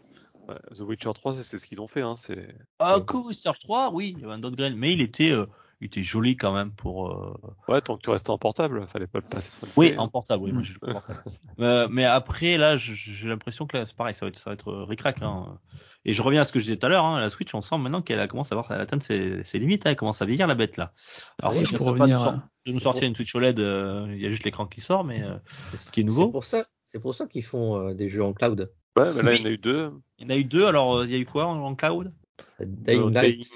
[0.49, 3.91] ouais, The Witcher 3, c'est- ce qu'ils ont fait, hein, c'est Ah, que Witcher 3,
[3.93, 5.47] oui, il y avait un downgrade, mais il était euh,
[5.83, 7.11] il était joli quand même pour.
[7.11, 7.35] euh,
[7.69, 9.99] ouais, tant que tu restais en portable, fallait pas le passer sur une Oui, télé,
[9.99, 10.09] en hein.
[10.09, 11.23] portable, oui, moi le portable.
[11.59, 14.55] Euh, mais après, là, j'ai l'impression que là, c'est pareil, ça va être, ça va
[14.55, 15.21] être ric-rac.
[15.21, 15.59] Hein.
[16.07, 17.61] Et je reviens à ce que je disais tout à l'heure, hein, la Switch, on
[17.61, 20.23] sent maintenant qu'elle a commencé à, avoir, à atteindre ses, ses limites, hein, elle commence
[20.23, 20.95] à vieillir la bête là.
[21.43, 24.27] Alors, Oui, bien pour revenir de nous sortir pour- une Switch OLED, euh, il y
[24.27, 25.37] a juste l'écran qui sort, mais euh,
[25.79, 26.27] C'est- qui est nouveau.
[26.27, 28.71] C'est pour ça, c'est pour ça qu'ils font euh, des jeux en cloud.
[28.99, 29.37] Ouais, mais là, Oui.
[29.37, 29.91] il y en a eu deux.
[30.19, 31.75] il y en a eu deux, alors euh, il y a eu quoi en, en
[31.75, 32.13] cloud?
[32.61, 33.49] Dying Light.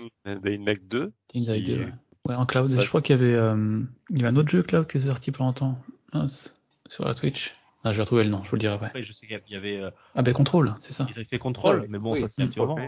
[0.42, 1.12] Dying, Light 2.
[1.32, 1.90] Dying Light qui- 2, ouais.
[2.28, 2.70] Ouais, en cloud.
[2.70, 2.82] Ouais.
[2.82, 5.00] Je crois qu'il y avait, euh, il y avait un autre jeu cloud qui est
[5.00, 5.78] sorti pour longtemps.
[6.12, 6.54] Mince.
[6.88, 7.52] Sur la Switch.
[7.82, 8.86] Ah, je vais retrouver le nom, je vous le dirai après.
[8.86, 11.06] Après, je sais qu'il y avait, euh, Ah, ben Control, c'est ça.
[11.10, 12.78] ils avaient fait contrôle, Oui, mais bon, oui, ça c'est un petit moment.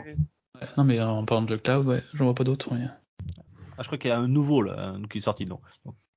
[0.78, 2.70] Non, mais en parlant de jeu cloud, ouais, j'en vois pas d'autres.
[2.72, 5.60] Ah, je crois qu'il y a un nouveau là, qui est sorti, non.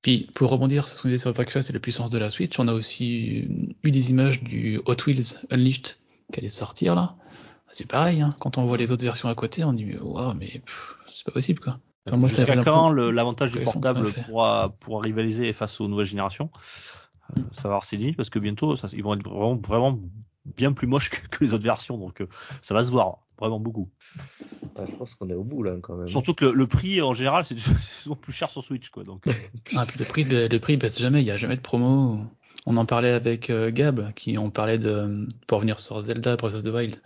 [0.02, 2.58] Puis, pour rebondir sur ce qu'on disait sur Breakfast et la puissance de la Switch,
[2.58, 3.46] on a aussi
[3.82, 5.96] eu des images du Hot Wheels Unleashed
[6.32, 7.14] qui allait sortir là.
[7.68, 8.30] C'est pareil, hein.
[8.40, 10.62] quand on voit les autres versions à côté, on dit waouh, mais
[11.14, 11.78] c'est pas possible quoi.
[12.10, 16.50] Enfin, Jusqu'à quand le- l'avantage du portable pourra, pourra rivaliser face aux nouvelles générations?
[17.36, 20.00] Euh, Ça va avoir ses limites parce que bientôt ça, ils vont être vraiment, vraiment
[20.44, 22.28] bien plus moches que, que les autres versions donc euh,
[22.62, 23.88] ça va se voir vraiment beaucoup.
[24.78, 26.06] Ouais, je pense qu'on est au bout là quand même.
[26.06, 29.24] Surtout que le, le prix en général c'est souvent plus cher sur Switch quoi donc.
[29.76, 32.18] Ah, puis le prix, le, le prix baisse jamais, il n'y a jamais de promo.
[32.66, 36.54] On en parlait avec euh, Gab, qui on parlait de pour revenir sur Zelda Breath
[36.54, 37.00] of the Wild.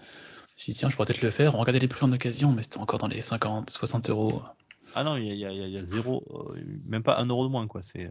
[0.56, 1.54] J'ai dit tiens, je pourrais peut-être le faire.
[1.54, 4.42] On regardait les prix en occasion, mais c'était encore dans les 50, 60 euros.
[4.94, 6.22] Ah non il y a, il y, a, il y a- il y a zéro,
[6.54, 7.82] euh, même pas un euro de moins quoi.
[7.82, 8.10] C'est euh,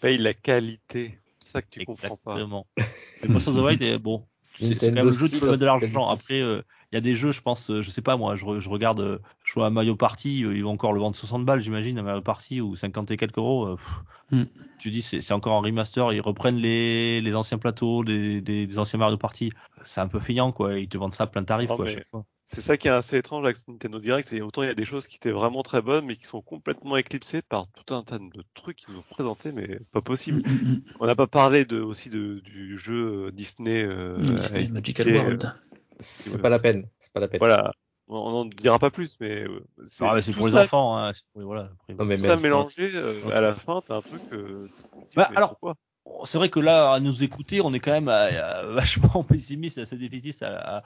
[0.00, 1.18] Paye la qualité.
[1.48, 2.32] C'est ça que tu comprends pas.
[2.34, 2.66] Exactement.
[3.22, 4.26] Mais Breath of the Wild, est- bon,
[4.60, 6.08] c'est quand même le jeu qui mettre de l'argent.
[6.08, 8.44] Après, euh, il y a des jeux, je pense, euh, je sais pas moi, je,
[8.44, 9.18] re- je regarde, euh,
[9.48, 12.02] je vois à Mario Party, euh, ils vont encore le vendre 60 balles, j'imagine, à
[12.02, 13.66] Mario Party ou 50 et quelques euros.
[13.66, 13.88] euh, pff.
[14.30, 14.44] Hmm.
[14.78, 18.78] Tu dis, c'est encore en remaster, ils reprennent les, les anciens plateaux, des, des, des
[18.78, 19.50] anciens Mario Party.
[19.84, 20.78] C'est un peu feignant, quoi.
[20.78, 22.24] Ils te vendent ça à plein tarif, Non, quoi, à mais- chaque fois.
[22.50, 24.86] C'est ça qui est assez étrange avec Nintendo Direct, c'est autant il y a des
[24.86, 28.18] choses qui étaient vraiment très bonnes, mais qui sont complètement éclipsées par tout un tas
[28.18, 30.40] de trucs qu'ils nous ont présentés, mais pas possible.
[30.46, 33.82] Mm, mm, On n'a pas parlé de, aussi de, du jeu euh, Disney.
[33.82, 34.22] euh, mm.
[34.22, 35.52] Disney Magical et, World.
[36.00, 36.88] C'est pas la peine.
[37.00, 37.38] C'est pas la peine.
[37.38, 37.72] Voilà,
[38.08, 41.12] on n'en dira pas plus, mais euh, c'est Ah, pour les ça- enfants, hein.
[41.14, 43.96] c'est pour- voilà, après, Non, mais Tout ça mais- mélangé, euh, à la fin, t'as
[43.96, 44.22] un truc.
[44.32, 44.68] Euh,
[45.14, 45.74] Bah, mais alors, pourquoi?
[46.24, 49.78] C'est vrai que là, à nous écouter, on est quand même euh, euh, vachement pessimiste,
[49.78, 50.82] assez défaitiste à- à-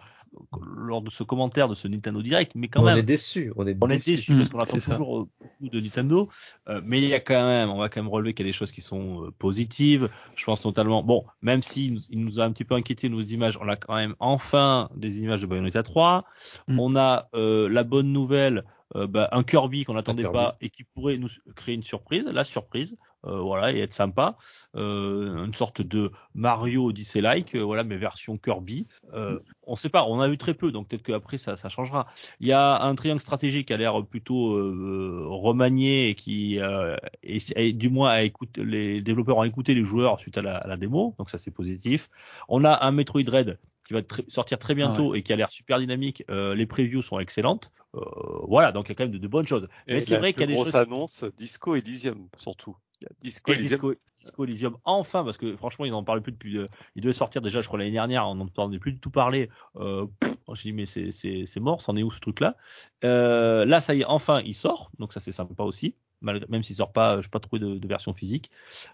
[0.76, 3.52] lors de ce commentaire de ce Nintendo Direct, mais quand on même, est déçu.
[3.56, 4.10] On est on est déçu.
[4.12, 4.92] déçu parce qu'on attend c'est ça.
[4.92, 6.28] toujours euh, beaucoup de Nintendo,
[6.68, 8.52] euh, mais il y a quand même, on va quand même relever qu'il y a
[8.52, 10.08] des choses qui sont euh, positives.
[10.36, 13.20] Je pense notamment, bon, même s'il nous, il nous a un petit peu inquiété nos
[13.20, 16.24] images, on a quand même enfin des images de Bayonetta 3.
[16.68, 16.78] Mm.
[16.80, 18.64] On a euh, la bonne nouvelle,
[18.96, 22.44] euh, bah, un Kirby qu'on n'attendait pas et qui pourrait nous créer une surprise, la
[22.44, 24.36] surprise, euh, voilà, et être sympa,
[24.76, 28.88] euh, une sorte de Mario Odyssey-like, euh, voilà, mais version Kirby.
[29.14, 32.06] Euh, on sait pas, on a eu très peu, donc peut-être qu'après ça, ça changera.
[32.40, 36.96] Il y a un triangle stratégique qui a l'air plutôt euh, remanié et qui, euh,
[37.22, 40.56] et, et du moins, a écouté, les développeurs ont écouté les joueurs suite à la,
[40.56, 42.08] à la démo, donc ça c'est positif.
[42.48, 45.50] On a un Metroid Dread qui va tr- sortir très bientôt et qui a l'air
[45.50, 46.24] super dynamique.
[46.30, 47.72] Euh, les previews sont excellentes.
[47.94, 48.00] Euh,
[48.48, 49.68] voilà, donc il y a quand même de, de bonnes choses.
[49.88, 50.76] Et Mais c'est vrai qu'il y a des grosse choses.
[50.76, 52.76] annonce, Disco Elysium, surtout.
[53.20, 53.68] Disco Elysium.
[53.80, 56.58] Disco, Disco Elysium, enfin, parce que franchement, ils n'en parlent plus depuis.
[56.58, 59.10] euh, il devait sortir déjà, je crois, l'année dernière, on n'en entendait plus du tout
[59.10, 59.48] parler.
[59.76, 62.56] Euh, pff, je dis, mais c'est- mort, c'en est où ce truc-là?
[63.04, 65.94] Euh, Là, ça y est, enfin, il sort, donc ça c'est sympa aussi.
[66.20, 68.50] malgré- Même s'il sort pas, je n'ai pas trouvé de, de version physique,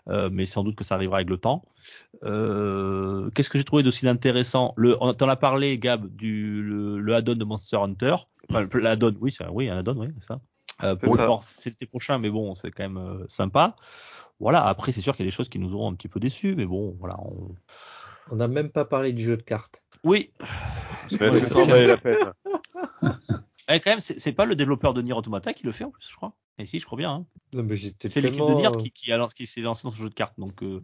[0.09, 1.63] euh, mais sans doute que ça arrivera avec le temps.
[2.25, 6.99] Euh, Qu'est-ce que j'ai trouvé d'aussi d'intéressant Le, On t'en a parlé, Gab, du le,
[6.99, 8.17] le add-on de Monster Hunter.
[8.51, 10.41] Enfin, l'add-on, oui, oui, un add-on, oui, c'est ça.
[10.83, 13.75] Euh, pour le c'est l'été prochain, mais bon, c'est quand même euh, sympa.
[14.39, 16.21] Voilà, après, c'est sûr qu'il y a des choses qui nous auront un petit peu
[16.21, 17.19] déçus, mais bon, voilà.
[17.21, 17.55] on-
[18.31, 19.83] On n'a même pas parlé du jeu de cartes.
[20.05, 20.33] Oui,
[21.21, 22.17] Mais Ouais, ça la peine
[23.71, 26.07] eh, quand même, c'est pas le développeur de Nier Automata qui le fait en plus,
[26.09, 26.35] je crois.
[26.59, 27.13] Et si, je crois bien.
[27.13, 27.27] hein.
[28.09, 30.83] C'est l'équipe de Nier qui, qui, s'est lancé dans ce jeu de cartes, donc euh,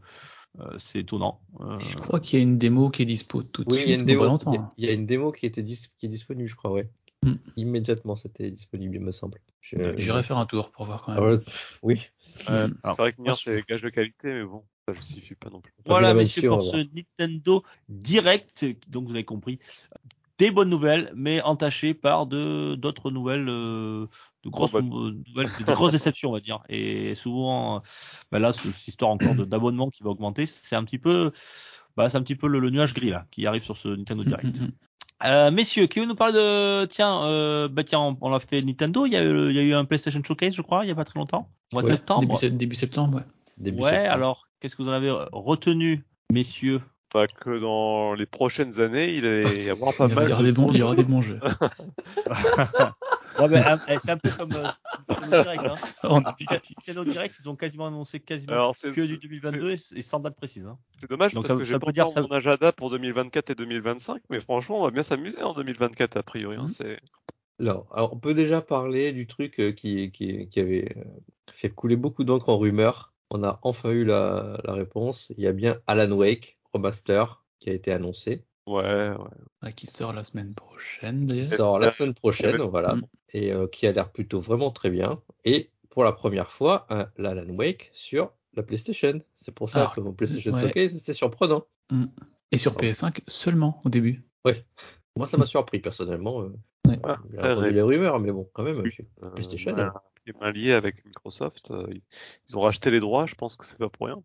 [0.61, 1.41] euh, c'est étonnant.
[1.61, 3.81] Euh, Je crois qu'il y a une démo qui est dispo tout de Oui, il
[3.81, 4.31] y a suite, une mais pas démo.
[4.31, 4.53] longtemps.
[4.53, 4.69] Il y a- hein.
[4.79, 6.89] il y, a une démo qui était dis- qui est disponible, je crois, ouais.
[7.25, 7.37] Hmm.
[7.57, 9.39] Immédiatement, c'était disponible, il me semble.
[9.63, 11.39] J'irai faire un tour pour voir quand Ah même.
[11.83, 12.01] oui.
[12.49, 12.53] Mm.
[12.53, 15.61] Alors, C'est vrai que Nier, c'est gage de qualité, mais bon, ça justifie pas non
[15.61, 15.73] plus.
[15.87, 19.59] Voilà, messieurs, pour ce Nintendo Direct, donc vous avez compris,
[20.39, 24.07] des bonnes nouvelles, mais entachées par de d'autres nouvelles, euh,
[24.43, 26.59] de grosses bah- euh, nouvelles, de grosses déceptions, on va dire.
[26.69, 27.81] Et souvent, euh,
[28.33, 31.31] bah là, ce- cette histoire encore de- d'abonnement qui va augmenter, c'est un petit peu,
[31.97, 34.25] bah, c'est un petit peu le, le nuage gris là qui arrive sur ce Nintendo
[34.25, 34.57] Mm, Direct.
[35.25, 38.61] Euh, messieurs, qui veut nous parler de, tiens, euh, bah tiens, on, on l'a fait
[38.63, 39.07] Nintendo.
[39.07, 40.91] Il y a eu, il y a eu un PlayStation Showcase, je crois, il y
[40.91, 42.21] a pas très longtemps, au mois de septembre.
[42.21, 43.23] Début, sept- début septembre, ouais.
[43.57, 44.13] Début Ouais, septembre.
[44.13, 46.83] alors, qu'est-ce que vous en avez retenu, messieurs?
[47.11, 50.41] Pas que dans les prochaines années, il allait y avoir pas Il y, mal aura
[50.43, 51.39] de des bons, il y aura des bons jeux.
[53.39, 54.65] Ouais, ben, un- c'est un peu comme euh,
[55.09, 55.65] Nintendo Direct.
[55.65, 55.75] Hein.
[56.05, 60.03] On Nintendo Direct, ils ont quasiment annoncé quasiment Alors, c'est- que du c'est- 2022 et,
[60.03, 60.67] sans date précise.
[60.67, 60.79] Hein.
[61.01, 63.55] C'est dommage Donc parce ça- que j'ai pas dire ça- mon agenda pour 2024 et
[63.55, 66.57] 2025, mais franchement, on va bien s'amuser en 2024 a priori.
[66.57, 66.69] hein, Mhm.
[66.69, 67.01] c'est-
[67.61, 71.05] Alors, alors, on peut déjà parler du truc euh, qui, qui, qui avait euh,
[71.53, 73.13] fait couler beaucoup d'encre en rumeur.
[73.31, 75.33] On a enfin eu la, la réponse.
[75.37, 78.45] Il y a bien Alan Wake remaster qui a été annoncé.
[78.67, 79.17] Ouais, ouais.
[79.61, 81.45] Ah, qui sort la semaine prochaine qui d'ailleurs.
[81.59, 83.03] sort la semaine prochaine, voilà, Mm.
[83.35, 85.19] et euh, qui a l'air plutôt vraiment très bien.
[85.45, 89.21] Et pour la première fois, un l'Alan Wake sur la PlayStation.
[89.35, 90.61] C'est pour ça Alors, que mon PlayStation ouais.
[90.63, 91.67] Showcase, c'était surprenant.
[91.91, 92.05] Mm.
[92.53, 92.81] Et sur Oh.
[92.81, 94.25] PS5 seulement au début.
[95.17, 96.43] Moi, ça m'a surpris personnellement.
[96.43, 96.53] euh.
[96.89, 96.99] Ouais.
[97.05, 98.81] Ah, J'ai entendu les rumeurs, mais bon, quand même.
[98.81, 98.91] Oui.
[99.23, 99.93] Euh, PlayStation, ouais, hein.
[100.25, 101.71] qui est bien lié avec Microsoft.
[101.71, 102.03] euh, ils,
[102.49, 104.23] ils ont racheté les droits, je pense que c'est pas pour rien.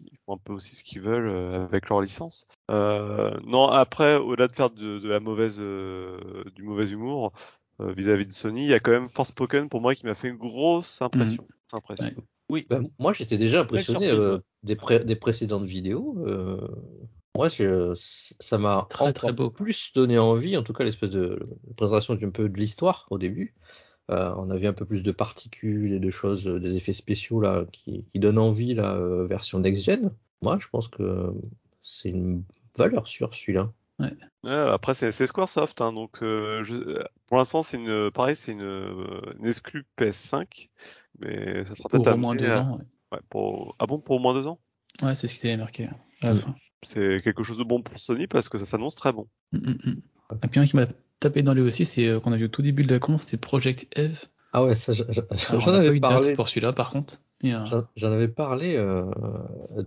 [0.00, 2.46] Ils font un peu aussi ce qu'ils veulent euh, avec leur licence.
[2.70, 7.32] Euh, non, après, au-delà de faire de, de la mauvaise, euh, du mauvais humour
[7.80, 10.28] euh, vis-à-vis de Sony, il y a quand même Forspoken pour moi qui m'a fait
[10.28, 11.46] une grosse impression.
[11.72, 12.06] impression.
[12.06, 12.16] Ouais.
[12.50, 12.66] Oui.
[12.70, 16.16] Ben, moi, j'étais déjà impressionné euh, des, pré- des précédentes vidéos.
[16.26, 16.66] Euh,
[17.36, 19.50] moi, je- ça m'a Très, encore très beau.
[19.50, 21.38] plus donné envie, en tout cas l'espèce de
[21.76, 23.54] présentation d'un peu de l'histoire au début.
[24.10, 27.40] Euh, on avait un peu plus de particules et de choses, euh, des effets spéciaux
[27.40, 30.10] là qui, qui donnent envie la euh, version next-gen.
[30.40, 31.32] Moi, je pense que
[31.82, 32.42] c'est une
[32.76, 33.70] valeur sûre celui-là.
[34.44, 38.52] Ouais, après, c'est c'est Squaresoft, hein, donc euh, je, pour l'instant, c'est une, pareil, c'est
[38.52, 38.62] une,
[39.40, 40.70] une exclue PS5,
[41.18, 42.76] mais ça sera Pour peut-être au moins deux à- ans.
[42.76, 42.84] ouais.
[43.10, 43.74] Ouais, pour...
[43.78, 44.60] Ah bon, pour au moins deux ans?
[45.02, 45.88] Ouais, c'est ce qui s'est marqué
[46.22, 46.38] à la Mm.
[46.38, 46.54] fin.
[46.82, 49.26] C'est quelque chose de bon pour Sony parce que ça s'annonce très bon.
[49.52, 50.02] Mm, mm, mm.
[50.44, 50.86] Et puis un qui m'a
[51.20, 53.18] tapé dans les aussi, c'est euh, qu'on a vu au tout début de la con,
[53.18, 54.24] c'était Project Eve.
[54.52, 55.04] Ah ouais, ça, j'en
[55.74, 56.32] avais parlé.
[56.32, 57.18] pour celui-là par contre.
[57.44, 59.04] Euh, J'en avais parlé euh,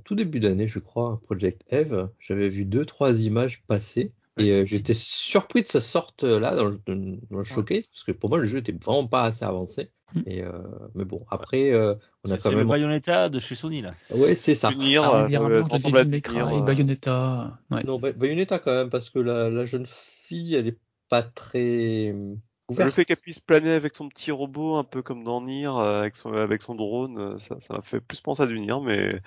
[0.05, 2.09] tout début d'année, je crois, Project Eve.
[2.19, 4.13] J'avais vu deux, trois images passer.
[4.37, 7.87] Ouais, Et c'est- euh, j'étais surpris de ça sorte là dans le, dans le showcase
[7.87, 9.89] parce que pour moi le jeu était vraiment pas assez avancé.
[10.13, 10.19] Mm.
[10.27, 10.51] Et euh,
[10.95, 13.81] mais bon après euh, on a C'est quand c'est le même Bayonetta de chez Sony
[13.81, 13.91] là.
[14.15, 14.69] ouais c'est ça.
[14.69, 17.59] Punir, Ah, euh, un euh, mélange de Devil May Cry, Bayonetta.
[17.71, 17.83] Ouais.
[17.83, 20.77] Non Bay- Bayonetta quand même parce que la, la jeune fille elle est
[21.11, 22.35] pas très euh,
[22.73, 22.91] Le ouverte.
[22.91, 26.15] fait qu'elle puisse planer avec son petit robot, un peu comme dans Nier, euh, avec
[26.15, 29.21] son, avec son drone, euh, ça, ça m'a fait plus penser à du Nier, mais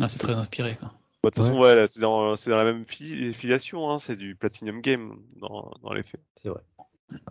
[0.00, 0.92] Ah, c'est très inspiré quoi.
[1.22, 3.98] bah, de toute façon, ouais, là, c'est dans, c'est dans la même fi- filiation, hein,
[3.98, 6.20] c'est du Platinum Game dans, dans les faits.
[6.36, 6.60] C'est vrai.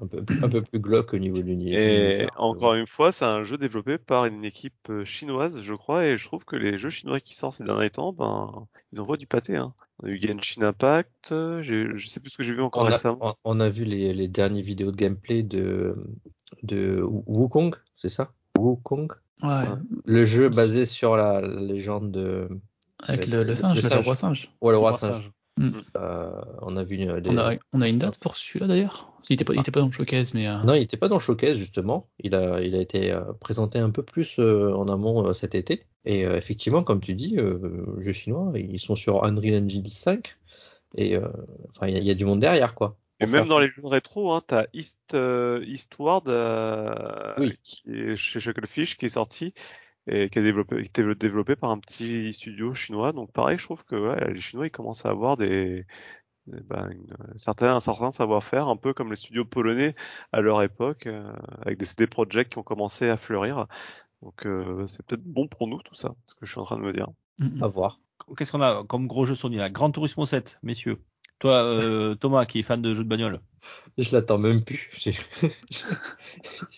[0.02, 1.80] Un peu un peu plus glauque au niveau de l'univers.
[1.80, 6.06] Et encore une fois, c'est un jeu développé par une équipe euh, chinoise, je crois,
[6.06, 9.18] et je trouve que les jeux chinois qui sortent ces derniers temps, ben, ils envoient
[9.18, 9.56] du pâté.
[9.56, 9.74] Hein.
[10.02, 12.86] On a eu Genshin Impact, euh, je sais plus ce que j'ai vu encore On
[12.86, 13.18] a, récemment.
[13.22, 15.96] on- on a vu les, les dernières vidéos de gameplay de,
[16.64, 18.32] de Wukong, c'est ça?
[18.58, 19.12] Wukong?
[19.42, 19.66] Ouais,
[20.06, 22.48] Le jeu basé sur la légende de.
[23.00, 24.06] avec Le- le, le singe, le le, singe.
[24.06, 24.50] roi singe.
[24.62, 25.14] Ouais, le roi Roi singe.
[25.16, 25.32] singe.
[25.98, 26.32] Euh,
[26.62, 27.30] on a vu une- des.
[27.30, 29.12] On a, on a une date pour celui-là d'ailleurs?
[29.30, 30.48] Il était pas, il était pas dans le showcase, mais.
[30.48, 32.10] euh, Non, il n'était pas dans le showcase justement.
[32.20, 35.56] Il a, il a été euh, présenté un peu plus euh, en amont euh, cet
[35.56, 35.86] été.
[36.06, 40.38] Et euh, effectivement, comme tu dis, euh, jeux chinois, ils sont sur Unreal Engine 5.
[40.96, 41.28] Et euh,
[41.76, 42.98] enfin, il y, a- il y a du monde derrière, quoi.
[43.20, 47.58] Et même faire- dans les jeux rétro, hein, t'as East, euh, Eastward, euh, Oui.
[47.64, 49.54] qui est chez Chucklefish, qui est sorti
[50.08, 53.12] et qui, a développé, qui était développé par un petit studio chinois.
[53.14, 55.86] Donc pareil, je trouve que ouais, les Chinois ils commencent à avoir des,
[56.48, 59.96] ben, une- certains, un certain savoir-faire, un peu comme les studios polonais
[60.34, 61.32] à leur époque, euh,
[61.62, 63.68] avec des CD Projekt qui ont commencé à fleurir.
[64.22, 66.78] Donc euh, c'est peut-être bon pour nous tout ça, ce que je suis en train
[66.78, 67.10] de me dire.
[67.40, 67.64] mm, mm.
[67.64, 68.00] À voir.
[68.38, 71.00] Qu'est-ce qu'on a comme gros jeu Sony là Gran Turismo 7, messieurs.
[71.44, 73.42] Toi, euh, Thomas, qui est fan de jeux de bagnole.
[73.98, 74.90] Je l'attends même plus.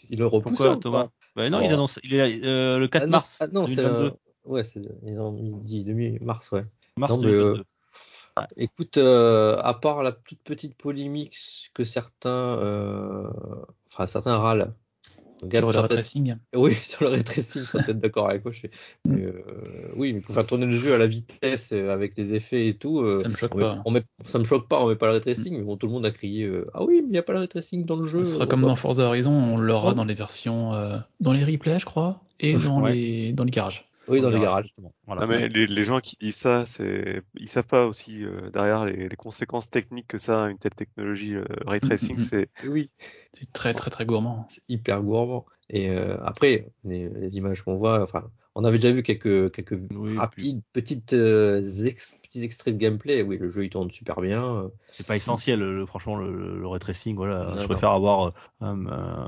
[0.09, 0.41] Il le repousse.
[0.53, 0.79] Pourquoi, encore.
[0.79, 1.99] Thomas Ben non, il annonce.
[2.03, 4.07] Il est euh, le 4 Ah non, mars ah non, c'est 2022.
[4.07, 6.65] un- ouais, c'est ils ont dit demi mars, ouais.
[6.97, 7.63] Mars Non, mais, euh, 2022.
[8.57, 13.29] Écoute, euh, à part la toute petite polémique que certains, euh,
[13.91, 14.73] enfin certains râlent.
[15.41, 16.35] Sur le retracing.
[16.55, 18.53] Oui, sur le retracing, sont peut-être d'accord avec moi.
[18.53, 18.67] je.
[18.67, 18.69] Mm.
[19.13, 19.33] Mais, euh,
[19.95, 22.73] oui, mais pour faire tourner le jeu à la vitesse, euh, avec les effets et
[22.75, 23.81] tout, euh, Ça me choque on met- pas.
[23.85, 25.93] on met- ça me choque pas, on met pas le retracing, mais bon, tout le
[25.93, 28.07] monde a crié euh, Ah oui, mais il n'y a pas le retracing dans le
[28.07, 28.23] jeu.
[28.23, 28.67] Ce sera comme bah.
[28.69, 29.95] dans Forza Horizon, on l'aura Ouais.
[29.95, 30.71] dans les versions,
[31.19, 32.93] dans les replays, je crois, et dans Ouais.
[32.93, 33.87] les, dans les garages.
[34.07, 34.63] Oui, dans les garages.
[34.65, 34.93] justement.
[35.05, 35.21] Voilà.
[35.21, 38.85] Non, mais les, les gens qui disent ça, c'est, ils savent pas aussi euh, derrière
[38.85, 42.17] les, les conséquences techniques que ça a une telle technologie euh, ray tracing.
[42.19, 42.91] C'est Oui,
[43.33, 44.45] C'est très très très gourmand.
[44.49, 45.45] c'est hyper gourmand.
[45.69, 49.79] Et euh, après, les, les images qu'on voit, enfin, on avait déjà vu quelques, quelques
[49.91, 53.21] Oui, rapides, petites, euh, ex- petits extraits de gameplay.
[53.23, 54.69] Oui, le jeu il tourne super bien.
[54.87, 57.15] C'est pas essentiel, le- franchement, le, le ray tracing.
[57.15, 57.65] Voilà, Non, je non.
[57.65, 59.27] préfère avoir euh,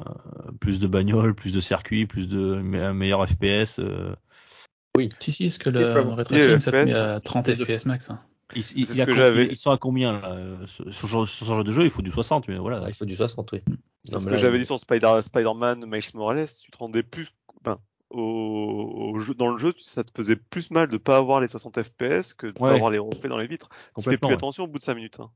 [0.60, 3.80] plus de bagnoles, plus de circuits, plus de un meilleur FPS.
[5.06, 5.10] Euh.
[5.20, 7.58] Si, si, est-ce que le Fab- ray tracing, ça te FPS, met à 30 plus
[7.58, 8.20] de- FPS max hein.
[8.56, 11.72] Ils, il sont à combien là euh, sur, sur, ce genre- sur ce genre de
[11.72, 11.84] jeu?
[11.84, 12.82] Il faut du 60, mais voilà.
[12.84, 13.62] ah, il faut du 60, oui.
[14.06, 16.48] c'est Non, ce que j'avais dit sur Spider, Spider-Man, Miles Morales.
[16.64, 17.28] Tu te rendais plus,
[17.64, 17.78] ben,
[18.10, 21.50] au, au jeu, dans le jeu, ça te faisait plus mal de pas avoir les
[21.50, 22.76] 60 FPS que de pas Ouais.
[22.76, 23.68] avoir les reflets dans les vitres.
[23.98, 24.34] Tu fais plus ouais.
[24.34, 25.20] attention au bout de 5 minutes.
[25.20, 25.30] Hein.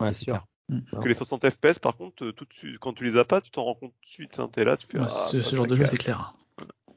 [0.00, 0.44] Ouais, c'est clair.
[0.68, 0.82] Non.
[1.00, 3.40] Que les 60 FPS, par contre, euh, tout de suite, quand tu les as pas,
[3.40, 4.38] tu t'en rends compte tout de suite.
[4.38, 4.50] Hein.
[4.52, 4.98] T'es là, tu fais.
[4.98, 6.34] Ouais, ah, ce, genre de jeu, c'est clair.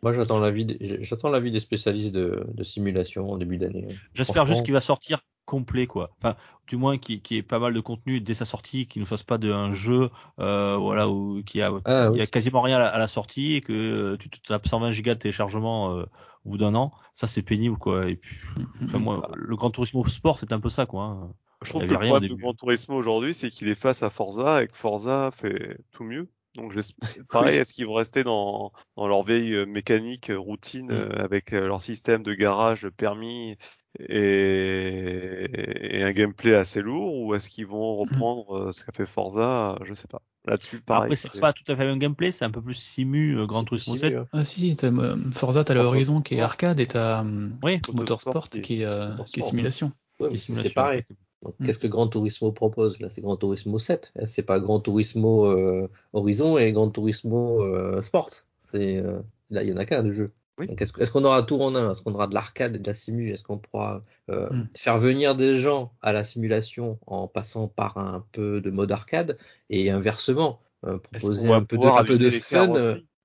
[0.04, 3.88] Moi, j'attends l'avis, des- j'attends l'avis des spécialistes de, de simulation en début d'année.
[4.14, 6.12] J'espère Franchement, juste qu'il va sortir complet, quoi.
[6.18, 6.36] Enfin,
[6.68, 9.24] du moins qu'il qui ait pas mal de contenu dès sa sortie, qu'il ne fasse
[9.24, 12.80] pas d'un jeu, euh, voilà, où qui a, Ah, il y a quasiment rien à
[12.80, 16.04] la, à la sortie et que euh, tu te tapes 120 gigas de téléchargement euh,
[16.45, 16.91] au bout d'un an.
[17.14, 18.08] Ça, c'est pénible, quoi.
[18.08, 18.38] Et puis,
[18.86, 21.04] enfin, moi, le Grand Turismo Sport, c'est un peu ça, quoi.
[21.04, 21.34] hein.
[21.64, 22.41] Je trouve y que le problème de début.
[22.41, 26.28] Gran Turismo aujourd'hui, c'est qu'il est face à Forza et que Forza fait tout mieux.
[26.56, 30.88] Donc, j'espère- pareil, est-ce qu'ils vont rester dans, dans leur vieille euh, mécanique, euh, routine,
[30.88, 30.91] Mm.
[30.91, 33.58] euh, avec leur système de garage, de permis
[33.99, 39.06] et, et un gameplay assez lourd, ou est-ce qu'ils vont reprendre euh, ce qu'a fait
[39.06, 40.22] Forza Je sais pas.
[40.45, 41.04] Là-dessus, pareil.
[41.04, 43.45] Après, c'est pas tout à fait le même gameplay, c'est un peu plus simu euh,
[43.45, 44.18] Grand Turismo si, 7.
[44.18, 45.95] oui, Ah si, t'as, euh, Forza, t'as le Motorsport.
[45.95, 49.34] Horizon qui est arcade et t'as Oui, Motorsport Motorsport qui est, euh, Motorsport.
[49.34, 49.91] qui est simulation.
[50.20, 51.04] Ouais, c'est pareil.
[51.42, 51.50] Effectivement.
[51.50, 51.66] Donc, Mm.
[51.66, 53.10] Qu'est-ce que Gran Turismo propose là?
[53.10, 54.14] C'est Gran Turismo 7.
[54.20, 58.30] Euh, C'est pas Gran Turismo euh, Horizon et Gran Turismo euh, Sport.
[58.60, 59.20] C'est euh,
[59.50, 60.32] là il y en a qu'un de jeu.
[60.58, 60.68] Oui.
[60.78, 61.92] Est-ce qu'on aura tout en un?
[61.92, 63.32] Est-ce qu'on aura de l'arcade et de la simu?
[63.32, 64.68] Est-ce qu'on pourra euh, Mm.
[64.78, 69.38] faire venir des gens à la simulation en passant par un peu de mode arcade?
[69.70, 72.76] Et inversement euh, proposer un peu de, un peu de fun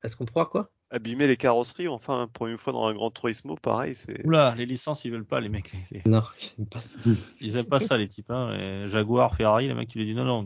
[0.04, 0.70] Est-ce qu'on pourra quoi?
[0.96, 1.88] Abîmer les carrosseries.
[1.88, 4.24] Enfin, pour une fois dans un Grand Turismo, pareil, c'est.
[4.26, 5.72] Oula, les licences, ils veulent pas, les mecs.
[5.72, 6.98] les- les- Non, ils aiment pas ça.
[7.40, 8.30] Ils aiment pas ça, les types.
[8.30, 8.86] Hein.
[8.88, 10.44] Jaguar, Ferrari, les mecs, tu lui dis non, non,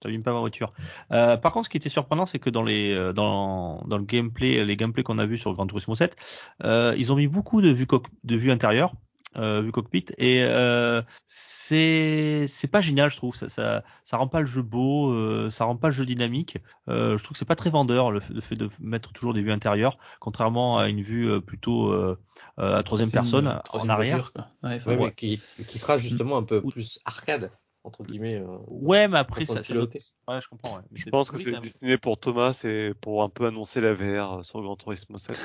[0.00, 0.72] t'abîmes pas ma voiture.
[1.12, 4.04] Euh, par contre, ce qui était surprenant, c'est que dans les euh, dans, dans le
[4.04, 6.16] gameplay, les gameplays qu'on a vus sur Gran Turismo 7,
[6.64, 8.92] euh, ils ont mis beaucoup de vues coq- de vues intérieures,
[9.36, 13.34] euh, cockpit, et euh, c'est c'est pas génial, je trouve.
[13.34, 16.58] Ça, ça ça rend pas le jeu beau, euh, ça rend pas le jeu dynamique.
[16.88, 19.34] Euh, je trouve que c'est pas très vendeur le, fait- le fait de mettre toujours
[19.34, 22.18] des vues intérieures, contrairement à une vue euh, plutôt euh,
[22.58, 24.16] à troisième personne en troisième arrière.
[24.16, 24.68] voiture, quoi.
[24.68, 25.08] Ouais, enfin, Ouais, Ouais.
[25.08, 27.50] mais qui, qui sera justement un peu plus arcade,
[27.84, 28.36] entre guillemets.
[28.40, 29.86] euh, Ouais, mais après ça, ça doit-.
[30.28, 30.76] Ouais, je comprends.
[30.76, 30.82] Ouais.
[30.90, 34.38] Mais Je pense que c'est destiné pour Thomas et pour un peu annoncer la VR
[34.38, 35.36] euh, sur Gran Turismo 7.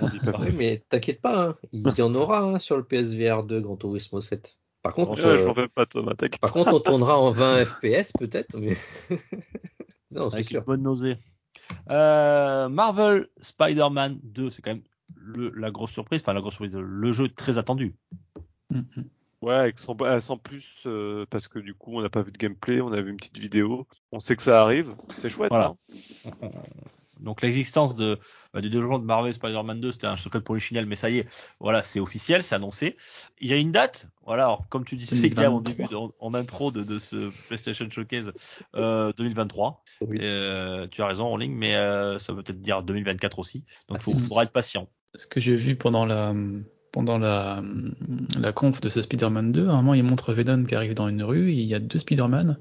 [0.00, 2.84] On dit pas Oui, mais t'inquiète pas, hein, il y en aura hein, sur le
[2.84, 4.58] PSVR 2 Gran Turismo 7.
[4.82, 8.58] Par contre, Ouais, euh, je pas Thomas, par contre, on tournera en 20 FPS peut-être,
[8.58, 8.76] mais
[10.10, 10.64] non, c'est avec une sûr.
[10.64, 11.16] bonne nausée.
[11.88, 14.82] Euh, Marvel Spider-Man 2, c'est quand même
[15.14, 17.94] le, la grosse surprise, enfin la grosse surprise, le jeu très attendu.
[18.70, 19.02] mm, mm.
[19.44, 22.32] Ouais, avec sans, euh, sans plus, euh, parce que du coup, on n'a pas vu
[22.32, 23.86] de gameplay, on a vu une petite vidéo.
[24.10, 25.50] On sait que ça arrive, c'est chouette.
[25.50, 25.74] Voilà.
[26.24, 26.30] Hein
[27.20, 28.18] Donc l'existence de
[28.52, 31.18] bah, du développement de Marvel Spider-Man 2, c'était un secret de polichinelle, mais ça y
[31.18, 32.96] est, voilà, c'est officiel, c'est annoncé.
[33.40, 35.62] Il y a une date, voilà, alors, comme tu disais, Gab, en 2023.
[35.62, 38.32] début, de- en, intro de, de ce PlayStation Showcase,
[38.74, 39.82] euh, 2023.
[40.00, 40.18] Oui.
[40.22, 43.64] Euh, tu as raison, en ligne, mais euh, ça veut peut-être dire 2024 aussi.
[43.88, 44.22] Donc Ah, il si.
[44.22, 44.88] faudra être patient.
[45.14, 46.34] Ce que j'ai vu pendant la
[46.94, 47.60] pendant la,
[48.38, 51.08] la conf de ce Spider-Man 2, à un moment il montre Venom qui arrive dans
[51.08, 52.56] une rue, et il y a deux Spider-Man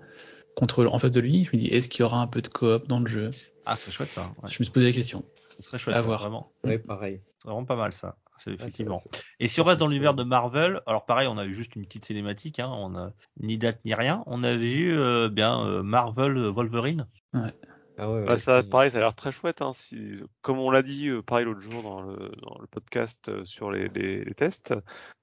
[0.56, 1.46] contre en face de lui.
[1.46, 3.30] Je me dis est-ce qu'il y aura un peu de coop dans le jeu?
[3.68, 4.32] Ah, c'est chouette ça.
[4.42, 4.50] Ouais.
[4.50, 5.24] Je me suis posé la question.
[5.58, 6.20] Ce serait chouette, À voir.
[6.22, 6.52] vraiment.
[6.64, 7.22] Ouais, pareil.
[7.38, 8.18] C'est vraiment pas mal ça.
[8.40, 9.02] C'est Ah, effectivement.
[9.40, 11.86] Et si on reste dans l'univers de Marvel, alors pareil, on a eu juste une
[11.86, 14.24] petite cinématique, hein, on a ni date ni rien.
[14.26, 17.06] On a vu euh, bien euh, Marvel Wolverine.
[17.98, 19.62] Ah ouais, Bah, ça, pareil, ça a l'air très chouette.
[19.62, 23.30] Hein, si, comme on l'a dit, euh, pareil l'autre jour dans le, dans le podcast
[23.30, 24.74] euh, sur les, les, les tests,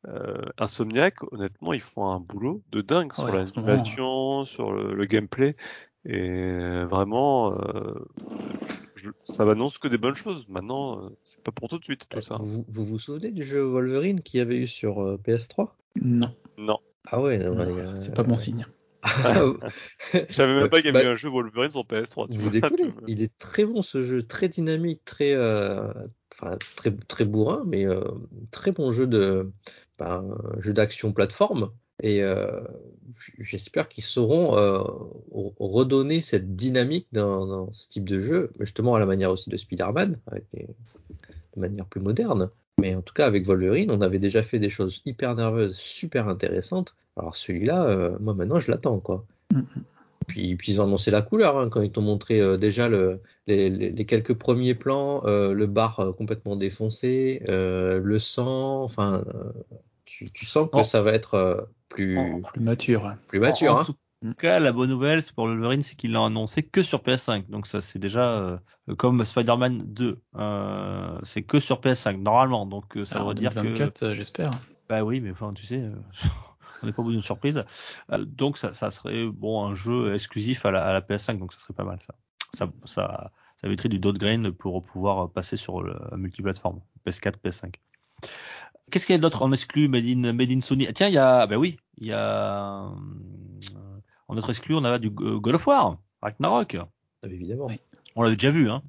[0.06, 5.04] euh, Insomniac, honnêtement, ils font un boulot de dingue sur Ouais, l'animation, sur le, le
[5.06, 5.56] gameplay,
[6.04, 7.94] et vraiment, euh,
[8.96, 10.46] je- ça m'annonce que des bonnes choses.
[10.48, 12.36] Maintenant, c'est pas pour tout de suite tout ça.
[12.38, 16.34] Vous, vous vous souvenez du jeu Wolverine qu'il y avait eu sur euh, PS3 Non,
[16.56, 16.78] Non,
[17.10, 18.66] Ah ouais, euh, c'est pas bon signe.
[19.04, 22.28] Je savais même Bah, pas qu'il y avait bah, un jeu Wolverine sur PS3.
[22.28, 22.50] tu Vous vois.
[22.50, 22.92] décollez.
[23.06, 25.92] Il est très bon ce jeu, très dynamique, très, euh,
[26.76, 28.02] très, très bourrin, mais euh,
[28.50, 29.50] très bon jeu de,
[29.98, 30.24] ben,
[30.58, 31.70] jeu d'action plateforme.
[32.02, 32.60] Et euh,
[33.38, 34.78] j'espère qu'ils sauront euh,
[35.32, 39.50] re- redonner cette dynamique dans, dans ce type de jeu, justement à la manière aussi
[39.50, 40.18] de Spider-Man,
[41.56, 42.50] de manière plus moderne.
[42.80, 46.28] Mais en tout cas, avec Wolverine, on avait déjà fait des choses hyper nerveuses, super
[46.28, 46.94] intéressantes.
[47.20, 49.24] Alors celui-là, euh, moi maintenant, je l'attends, quoi.
[49.52, 49.60] Mm,
[50.26, 53.20] Puis, puis ils ont annoncé la couleur hein, quand ils t'ont montré euh, déjà le,
[53.46, 58.82] les, les- les quelques premiers plans, euh, le bar euh, complètement défoncé, euh, le sang,
[58.84, 59.52] enfin, euh,
[60.04, 60.84] tu, tu sens que Oh.
[60.84, 62.42] ça va être euh, plus, Oh.
[62.52, 63.04] Plus mature.
[63.04, 63.12] ouais.
[63.28, 63.72] plus mature.
[63.74, 63.84] En, en hein.
[63.84, 67.00] tout cas, la bonne nouvelle c'est pour le Wolverine, c'est qu'ils l'ont annoncé que sur
[67.02, 67.48] PS5.
[67.50, 68.56] Donc ça, c'est déjà euh,
[68.98, 70.20] comme Spider-Man 2.
[70.36, 72.66] Euh, c'est que sur PS5 normalement.
[72.66, 74.50] Donc euh, ça Alors, en veut dire que 2024, euh, j'espère.
[74.88, 75.90] Bah oui, mais enfin, tu sais, euh,
[76.82, 77.64] on n'est pas au bout d'une surprise.
[78.12, 81.52] Euh, donc, ça, ça serait bon un jeu exclusif à la, à la PS5, donc
[81.52, 82.14] ça serait pas mal ça.
[82.54, 87.74] Ça, ça, ça éviterait du dot grain pour pouvoir passer sur le multiplateforme PS4, PS5.
[88.90, 90.86] Qu'est-ce qu'il y a d'autre en exclu Made in, Made in Sony?
[90.88, 92.88] Ah, Tiens, il y a, bah oui, il y a euh,
[94.28, 96.76] en autre exclu, on a du euh, God of War, Ragnarok.
[97.22, 97.66] Ah, Évidemment.
[97.66, 97.78] Oui.
[98.16, 98.82] On l'avait déjà vu, hein.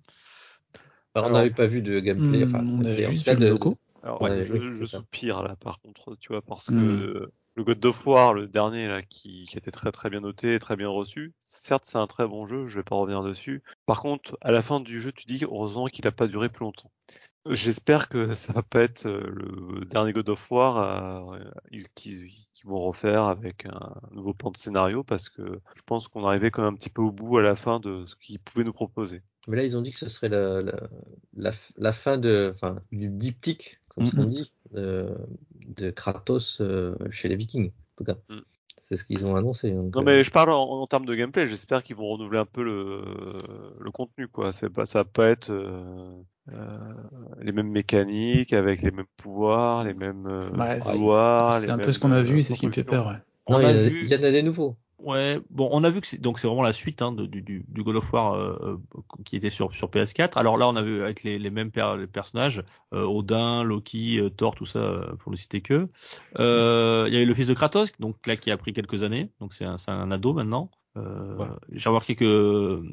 [1.13, 2.43] Alors, on n'avait pas vu de gameplay.
[2.43, 3.77] Hmm, enfin, on avait vu le de- logo.
[4.01, 7.27] Alors, Ouais, je, soupire là, par contre, tu vois, parce que Hmm.
[7.56, 10.89] Le God of War, le dernier qui, qui était très très bien noté, très bien
[10.89, 11.34] reçu.
[11.47, 13.62] Certes, c'est un très bon jeu, je vais pas revenir dessus.
[13.86, 16.64] Par contre, à la fin du jeu, tu dis heureusement qu'il a pas duré plus
[16.64, 16.91] longtemps.
[17.49, 21.39] J'espère que ça va pas être euh, le dernier God of War euh,
[21.95, 26.26] qu'ils qu'ils vont refaire avec un nouveau plan de scénario, parce que je pense qu'on
[26.26, 28.64] arrivait quand même un petit peu au bout à la fin de ce qu'ils pouvaient
[28.64, 29.24] nous proposer.
[29.47, 32.54] Mais là, ils ont dit que ce serait la, fin de,
[32.91, 34.29] du diptyque, comme ce qu'on Mhm.
[34.29, 35.09] dit, de,
[35.75, 37.69] de Kratos euh, chez les Vikings.
[37.69, 38.41] En tout cas, Mhm.
[38.79, 39.71] c'est ce qu'ils ont annoncé.
[39.71, 42.39] donc, Non euh, mais je parle en, en termes de gameplay, j'espère qu'ils vont renouveler
[42.39, 43.01] un peu le,
[43.79, 44.51] le contenu quoi.
[44.73, 46.13] Pas ça va pas être euh,
[46.51, 46.77] euh,
[47.41, 51.53] les mêmes mécaniques avec les mêmes pouvoirs, les mêmes euh, Ouais, c'est- pouvoirs.
[51.53, 52.83] C'est les un peu ce qu'on a euh, vu et c'est ce qui me fait
[52.83, 53.07] peur.
[53.07, 53.13] Ouais.
[53.47, 54.77] On non, a il, y en a, vu- il y en a des nouveaux.
[55.04, 57.41] Ouais, bon, on a vu que c'est donc c'est vraiment la suite hein, de- du,
[57.41, 60.38] du, du God of War euh, euh, qui était sur sur PS4.
[60.38, 64.20] Alors là, on a vu avec les, les mêmes per- les personnages, euh, Odin, Loki,
[64.20, 65.89] euh, Thor, tout ça euh, pour ne citer que.
[66.38, 69.02] Euh, Il y a eu le fils de Kratos, donc là qui a pris quelques
[69.02, 70.70] années, donc c'est un, un ado maintenant.
[70.97, 71.36] Euh.
[71.72, 72.84] J'ai remarqué que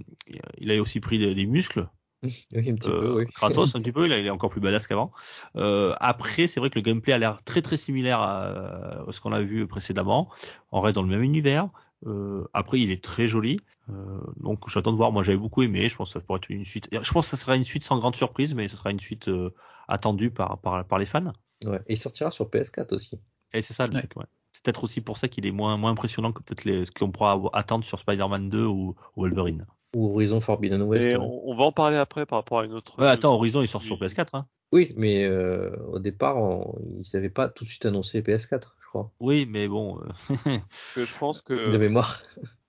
[0.59, 1.89] il a aussi pris des, des muscles.
[2.53, 3.27] Oui, un petit peu, oui.
[3.33, 5.13] Kratos un petit peu, là il est encore plus badass qu'avant.
[5.55, 9.21] Euh, après, c'est vrai que le gameplay a l'air très très similaire à, à ce
[9.21, 10.29] qu'on a vu précédemment.
[10.73, 11.69] On reste dans le même univers.
[12.07, 13.59] Euh, après, il est très joli.
[13.91, 15.13] Euh, donc j'attends de voir.
[15.13, 15.89] Moi, j'avais beaucoup aimé.
[15.89, 16.89] Je pense que ça pourrait être une suite.
[16.93, 19.29] Je pense que ça sera une suite sans grande surprise, mais ce sera une suite
[19.29, 19.51] euh,
[19.89, 21.33] attendue par, par par les fans.
[21.65, 21.81] Ouais.
[21.87, 23.19] Et il sortira sur PS4 aussi.
[23.55, 24.01] Et c'est ça le Ouais.
[24.01, 24.17] truc.
[24.17, 24.27] Ouais.
[24.53, 27.11] C'est peut-être aussi pour ça qu'il est moins moins impressionnant que peut-être les, ce qu'on
[27.11, 29.67] pourra attendre sur Spider-Man 2 ou, ou Wolverine.
[29.97, 31.09] Ou Horizon Forbidden West.
[31.09, 32.95] Et on, on va en parler après par rapport à une autre.
[32.99, 34.27] Ouais, attends, Horizon il sort sur PS4.
[34.35, 34.47] Hein.
[34.71, 38.78] Oui, mais euh, au départ, on- ils n'avaient pas tout de suite annoncé PS4, je
[38.89, 39.13] crois.
[39.21, 40.01] Oui, mais bon.
[40.01, 40.09] euh,
[40.97, 42.23] je pense que De mémoire.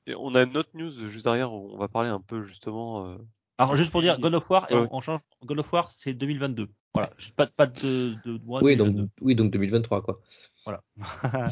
[0.08, 3.08] et on a une autre news juste derrière où on va parler un peu justement.
[3.08, 3.18] euh,
[3.58, 4.88] Alors juste pour dire, God of War, Ouais.
[4.92, 5.22] on, on change.
[5.46, 6.68] God of War, c'est 2022.
[6.94, 8.62] Voilà, Juste pas, pas de, de mois.
[8.64, 9.02] Oui 2022.
[9.02, 10.20] donc, oui, donc 2023, quoi.
[10.66, 10.84] Voilà.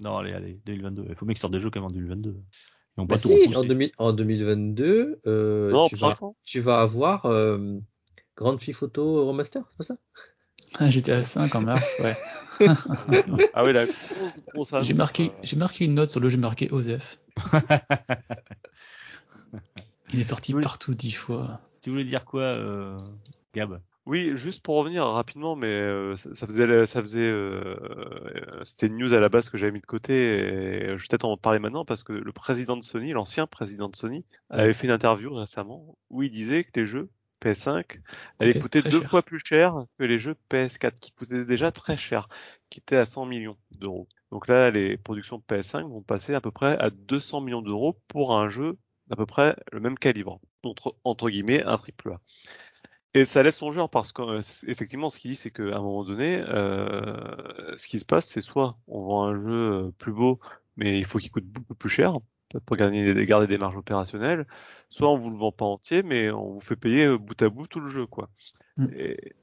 [0.00, 1.06] non, allez, allez, 2022.
[1.08, 2.30] Il faut bien qu'ils sortent des jeux quand même en 2022.
[2.96, 3.56] Ils ont Bah pas tout si, repoussé.
[3.58, 6.36] en, 2000 en 2022, euh, non, tu, vas, printemps.
[6.44, 7.78] tu vas avoir euh,
[8.36, 9.96] Grande Fille Photo Remaster, c'est pas ça?
[10.78, 12.16] Ah, J'étais à 5 en mars, ouais.
[13.54, 17.18] Ah oui, annonce, J'ai marqué, euh, j'ai marqué une note sur le jeu marqué OSEF.
[20.12, 21.60] Il est sorti partout dix fois.
[21.82, 22.96] Tu voulais dire quoi, euh,
[23.54, 23.80] Gab?
[24.06, 28.98] Oui, juste pour revenir rapidement, mais euh, ça, ça faisait, ça faisait, euh, c'était une
[28.98, 30.14] news à la base que j'avais mis de côté.
[30.14, 33.88] Et je vais peut-être en parler maintenant parce que le président de Sony, l'ancien président
[33.88, 37.08] de Sony, avait fait une interview récemment où il disait que les jeux
[37.44, 38.00] PS5
[38.38, 39.08] allaient Coûtaient coûter très deux cher.
[39.08, 42.28] fois plus cher que les jeux PS4 qui coûtaient déjà très cher,
[42.70, 44.08] qui étaient à 100 millions d'euros.
[44.30, 48.36] Donc là, les productions PS5 vont passer à peu près à 200 millions d'euros pour
[48.36, 48.76] un jeu
[49.08, 52.20] d'à peu près le même calibre, entre, entre guillemets un triple A.
[53.16, 57.76] Et ça laisse songeur parce qu'effectivement, ce qu'il dit, c'est qu'à un moment donné, euh,
[57.76, 60.40] ce qui se passe, c'est soit on vend un jeu euh, plus beau,
[60.76, 62.18] mais il faut qu'il coûte beaucoup plus cher
[62.60, 64.46] pour garder, garder des marges opérationnelles,
[64.88, 67.48] soit on vous le vend pas entier, mais on vous fait payer euh, bout à
[67.48, 68.28] bout tout le jeu, quoi.
[68.76, 68.86] Mm.
[68.96, 69.34] Et,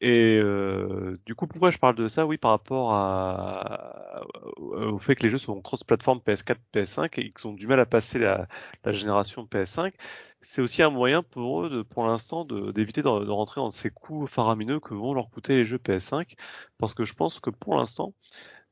[0.00, 2.26] et euh, du coup, pourquoi je parle de ça?
[2.26, 4.22] Oui, par rapport à,
[4.56, 7.86] au fait que les jeux sont cross-platform PS4, PS5 et qu'ils ont du mal à
[7.86, 8.46] passer la,
[8.84, 9.92] la génération PS5
[10.40, 13.90] c'est aussi un moyen pour eux, de, pour l'instant, d'éviter de, de rentrer dans ces
[13.90, 16.34] coûts faramineux que vont leur coûter les jeux PS5,
[16.78, 18.14] parce que je pense que pour l'instant,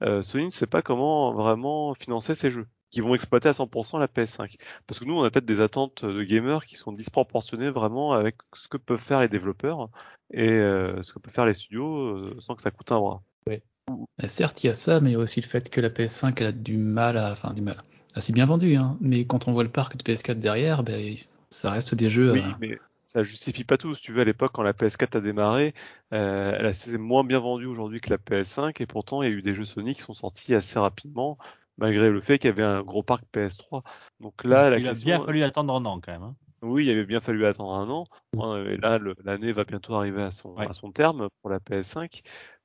[0.02, 3.98] euh, Sony ne sait pas comment vraiment financer ces jeux, qui vont exploiter à 100%
[3.98, 4.56] la PS5.
[4.86, 8.36] Parce que nous, on a peut-être des attentes de gamers qui sont disproportionnées vraiment avec
[8.54, 9.90] ce que peuvent faire les développeurs
[10.32, 13.22] et euh, ce que peuvent faire les studios euh, sans que ça coûte un bras.
[13.46, 15.90] Bah, certes, il y a ça, mais il y a aussi le fait que la
[15.90, 17.76] PS5 elle a du mal à, enfin du mal.
[18.14, 18.96] Elle s'est bien vendue, hein.
[19.02, 21.16] Mais quand on voit le parc de PS4 derrière, ben
[21.50, 22.32] ça reste des jeux.
[22.32, 23.94] Oui, euh, mais ça justifie pas tout.
[23.94, 25.74] Si tu veux, à l'époque, quand la PS4 a démarré,
[26.14, 29.34] euh, elle s'est moins bien vendue aujourd'hui que la PS5, et pourtant, il y a
[29.34, 31.36] eu des jeux Sony qui sont sortis assez rapidement,
[31.78, 33.82] malgré le fait qu'il y avait un gros parc PS3.
[34.20, 36.22] Donc là, la Il a bien fallu attendre un an quand même.
[36.22, 36.36] hein.
[36.62, 38.04] oui, il avait bien fallu attendre un an.
[38.36, 40.68] Euh, Et là, l'année va bientôt arriver à son, Ouais.
[40.68, 42.22] à son terme pour la PS5.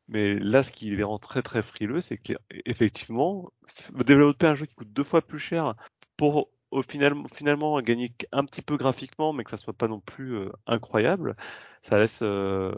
[0.07, 3.51] Mais là, ce qui les rend très très frileux, c'est qu'effectivement,
[3.93, 5.75] développer un jeu qui coûte deux fois plus cher
[6.17, 9.99] pour au final, finalement gagner un petit peu graphiquement, mais que ça soit pas non
[9.99, 11.35] plus euh, incroyable,
[11.81, 12.71] ça laisse, euh,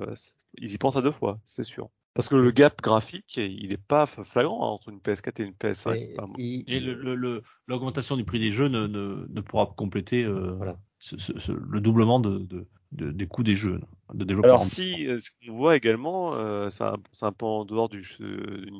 [0.57, 1.89] ils y pensent à deux fois, c'est sûr.
[2.14, 5.53] Parce que le gap graphique, il est pas flagrant hein, entre une PS4 et une
[5.53, 5.95] PS5.
[5.95, 9.41] Et Enfin, il- Et le- le- le- l'augmentation du prix des jeux ne, ne, ne
[9.41, 10.78] pourra compléter euh, Voilà.
[10.99, 13.80] ce- ce- ce- le doublement de, de, de- des coûts des jeux
[14.14, 14.53] de développement.
[14.53, 18.05] Alors si, euh, ce qu'on voit également, euh, c'est un, peu en dehors du,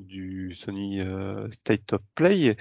[0.06, 2.56] du Sony euh, State of Play,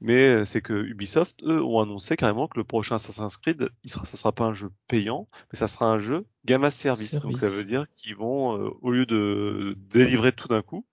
[0.00, 3.90] mais euh, c'est que Ubisoft, eux, ont annoncé carrément que le prochain Assassin's Creed, il
[3.90, 7.12] sera, ça sera pas un jeu payant, mais ça sera un jeu gamma service.
[7.20, 10.84] Donc ça veut dire qu'ils vont, euh, au lieu de délivrer tout d'un coup,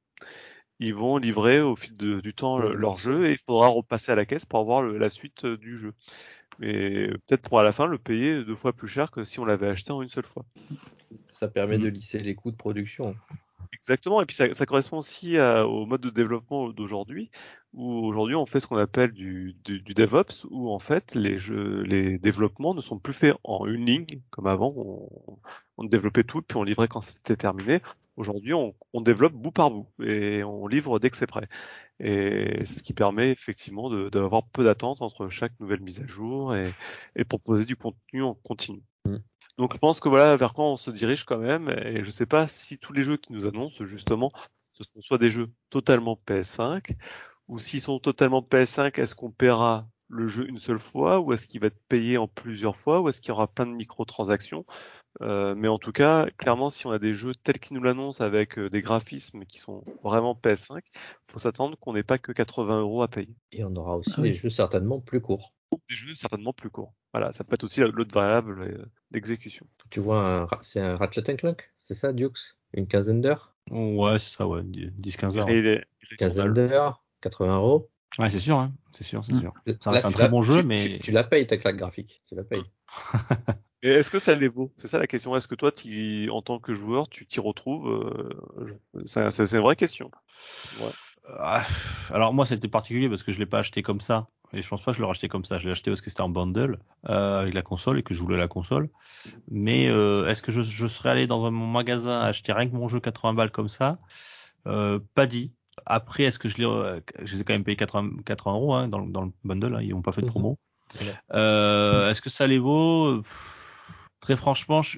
[0.80, 4.12] ils vont livrer au fil de- du temps le- leur jeu et il faudra repasser
[4.12, 5.94] à la caisse pour avoir le- la suite euh, du jeu.
[6.60, 9.46] Mais peut-être pour à la fin le payer deux fois plus cher que si on
[9.46, 10.44] l'avait acheté en une seule fois.
[11.34, 13.16] Ça permet de lisser les coûts de production.
[13.74, 17.30] Exactement, et puis ça, ça correspond aussi à- au mode de développement d'aujourd'hui,
[17.74, 21.38] où aujourd'hui on fait ce qu'on appelle du, du, du DevOps, où en fait les
[21.40, 25.40] jeux, les développements ne sont plus faits en une ligne, comme avant, on,
[25.78, 27.82] on développait tout, puis on livrait quand c'était terminé.
[28.16, 31.48] Aujourd'hui, on, on développe bout par bout, et on livre dès que c'est prêt.
[32.00, 36.76] Et ce qui permet effectivement d'avoir peu d'attente entre chaque nouvelle mise à jour et,
[37.16, 38.82] et proposer du contenu en continu.
[39.58, 42.26] Donc je pense que voilà vers quoi on se dirige quand même, et je sais
[42.28, 44.32] pas si tous les jeux qui nous annoncent justement,
[44.74, 46.96] ce sont soit des jeux totalement PS5,
[47.48, 51.48] ou s'ils sont totalement PS5, est-ce qu'on paiera le jeu une seule fois, ou est-ce
[51.48, 54.66] qu'il va être payé en plusieurs fois, ou est-ce qu'il y aura plein de microtransactions?
[55.22, 58.24] Euh, mais en tout cas, clairement, si on a des jeux tels qu'ils nous l'annoncent
[58.24, 60.82] avec euh, des graphismes qui sont vraiment PS5,
[61.32, 63.36] faut s'attendre qu'on n'ait pas que 80 euros à payer.
[63.52, 64.32] Et on aura aussi Ah oui.
[64.32, 65.57] des jeux certainement plus courts.
[65.72, 66.94] Ou des jeux certainement plus courts.
[67.14, 69.68] Voilà, ça peut être aussi l'autre variable euh, d'exécution.
[69.90, 72.56] Tu vois, c'est un Ratchet Clank, c'est ça, Dukes?
[72.74, 73.56] Une quinzaine d'heures?
[73.72, 75.50] Ouais, c'est ça, ouais, 10-15 heures.
[75.50, 75.86] Et est
[76.18, 77.90] Quinzaine d'heures 80 euros
[78.20, 78.74] Ouais, c'est sûr, hein.
[78.92, 79.40] c'est sûr, c'est Mm.
[79.40, 79.54] sûr.
[79.82, 82.20] Ça reste un très bon jeu, tu- mais- Tu, tu la payes ta claque graphique.
[82.28, 82.64] Tu la payes.
[83.84, 84.74] Et est-ce que ça les vaut?
[84.78, 85.36] C'est ça la question.
[85.36, 85.72] Est-ce que toi,
[86.32, 89.22] en tant que joueur, tu t'y retrouves euh, C'est
[89.56, 90.10] une vraie question.
[90.82, 90.90] Ouais.
[91.40, 91.62] Ah,
[92.12, 94.82] alors moi c'était particulier parce que je l'ai pas acheté comme ça et je pense
[94.82, 95.60] pas que je l'aurais acheté comme ça.
[95.60, 96.80] Je l'ai acheté parce que c'était en bundle
[97.10, 98.90] euh, avec la console et que je voulais la console.
[99.50, 102.76] Mais euh, est-ce que je, je serais allé dans un mon magasin acheter rien que
[102.76, 104.00] mon jeu 80 balles comme ça?
[104.68, 105.54] Euh, Pas dit.
[105.86, 108.74] Après est-ce que je l'ai euh, je les ai quand même payé 80, 80 euros
[108.74, 109.76] hein, dans, le- dans le bundle.
[109.76, 110.32] Hein, ils n'ont pas fait de Mhm.
[110.32, 110.60] promo.
[111.32, 113.22] Est-ce que ça les vaut?
[113.22, 113.54] Pff,
[114.20, 114.98] Très franchement, je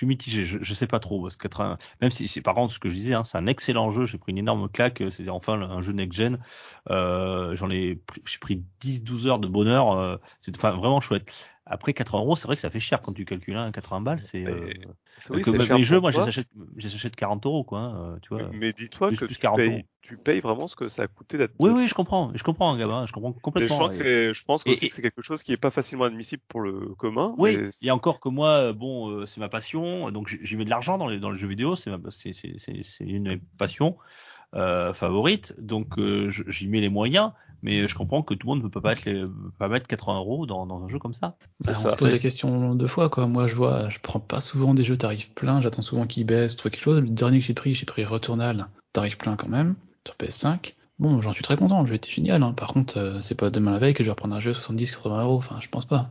[0.00, 0.44] suis mitigé.
[0.44, 2.88] Je, je sais pas trop parce que 80 même si c'est par contre ce que
[2.88, 4.04] je disais, hein, c'est un excellent jeu.
[4.04, 5.02] J'ai pris une énorme claque.
[5.10, 6.38] C'est enfin un jeu next gen.
[6.90, 9.92] Euh, J'en ai pris, j'ai pris 10-12 heures de bonheur.
[9.92, 11.30] Euh, c'est vraiment chouette.
[11.72, 14.20] Après 80 euros, c'est vrai que ça fait cher quand tu calcules hein, 80 balles.
[14.20, 14.80] C'est euh, Et-
[15.30, 17.78] oui, que mes jeux, moi, je les achète, je les achète 40 euros, quoi.
[17.78, 18.50] hein, euh, tu vois.
[18.52, 19.70] mais- dis-toi que plus tu 40 euros.
[19.70, 21.54] payes, tu payes vraiment ce que ça a coûté d'être.
[21.60, 22.32] Oui, oui, je comprends.
[22.34, 23.06] Je comprends, gamin.
[23.06, 23.78] Je comprends Et je, complètement.
[23.78, 26.04] pense que Et- je pense et- et- que c'est quelque chose qui est pas facilement
[26.04, 27.36] admissible pour le commun.
[27.38, 30.64] Oui, mais et encore que moi, euh, bon, euh, c'est ma passion, donc j'y mets
[30.64, 31.92] de l'argent dans les dans le jeu vidéo, c'est
[33.00, 33.96] une passions
[34.54, 37.32] euh, favorites, donc euh, j'y mets les moyens,
[37.62, 39.24] mais je comprends que tout le monde ne peut pas être les,
[39.58, 41.36] pas mettre 80 euros dans dans un jeu comme ça.
[41.64, 41.90] Bah, C'est on ça.
[41.90, 43.26] se pose la question deux fois, quoi.
[43.26, 46.56] Moi, je vois, je prends pas souvent des jeux tarifs pleins, j'attends souvent qu'ils baissent,
[46.56, 47.00] trouver quelque chose.
[47.00, 49.76] Le dernier que j'ai pris, j'ai pris Returnal, tarif plein quand même,
[50.06, 50.74] sur PS5.
[50.98, 52.42] Bon, j'en suis très content, le jeu était génial.
[52.42, 52.52] hein.
[52.52, 54.54] Par contre, euh, c'est pas demain la veille que je vais reprendre un jeu à
[54.54, 56.08] 70-80 euros, enfin, je pense pas.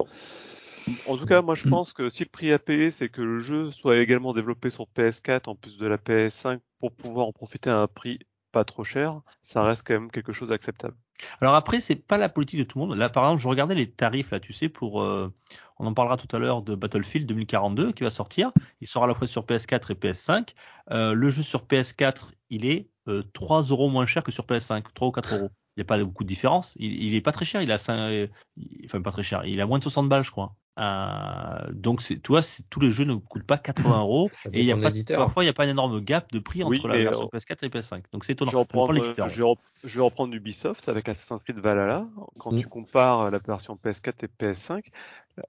[1.06, 1.70] En tout cas, moi, je Mm.
[1.70, 4.88] pense que si le prix à payer, c'est que le jeu soit également développé sur
[4.88, 8.20] PS4 en plus de la PS5 pour pouvoir en profiter à un prix
[8.52, 10.96] pas trop cher, ça reste quand même quelque chose d'acceptable.
[11.40, 12.98] Alors après, c'est pas la politique de tout le monde.
[12.98, 15.32] Là, par exemple, je regardais les tarifs là, tu sais, pour, euh,
[15.78, 18.52] on en parlera tout à l'heure de Battlefield 2042 qui va sortir.
[18.82, 20.56] Il sort à la fois sur PS4 et PS5.
[20.90, 24.84] Euh, le jeu sur PS4, il est euh, 3 euros moins cher que sur PS5,
[24.96, 25.52] 3 ou 4 euros.
[25.78, 26.74] Il n'y a pas beaucoup de différence.
[26.80, 27.62] Il, il est pas très cher.
[27.62, 28.28] Il a 5, euh,
[28.58, 29.46] il- enfin pas très cher.
[29.46, 30.56] Il a moins de 60 balles, je crois.
[30.80, 34.30] Euh, donc c'est, tu vois, c'est, tous les jeux ne coûtent pas 80 euros.
[34.54, 35.26] Et il y a dépend de pas, l'éditeur.
[35.26, 37.28] parfois il n'y a pas un énorme gap de prix Oui, entre la version euh,
[37.28, 38.04] PS4 et PS5.
[38.14, 38.52] Donc c'est Je étonnant.
[38.52, 42.06] vais, reprendre, je, vais rep- je vais reprendre Ubisoft avec Assassin's Creed Valhalla.
[42.38, 42.60] Quand Mm.
[42.62, 44.90] tu compares la version PS4 et PS5,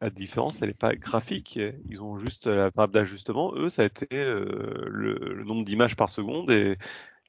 [0.01, 1.59] la différence, elle n'est pas graphique.
[1.89, 3.53] Ils ont juste la variable d'ajustement.
[3.55, 6.76] Eux, ça a été euh, le, le nombre d'images par seconde et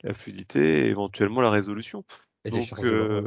[0.03, 2.05] la fluidité et éventuellement la résolution.
[2.43, 3.21] Et Donc, euh,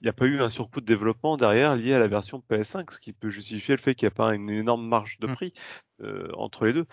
[0.00, 2.92] il n'y a pas eu un surcoût de développement derrière lié à la version PS5,
[2.92, 5.34] ce qui peut justifier le fait qu'il n'y a pas une énorme marge de Mm.
[5.34, 5.52] prix
[6.02, 6.86] euh, entre les deux.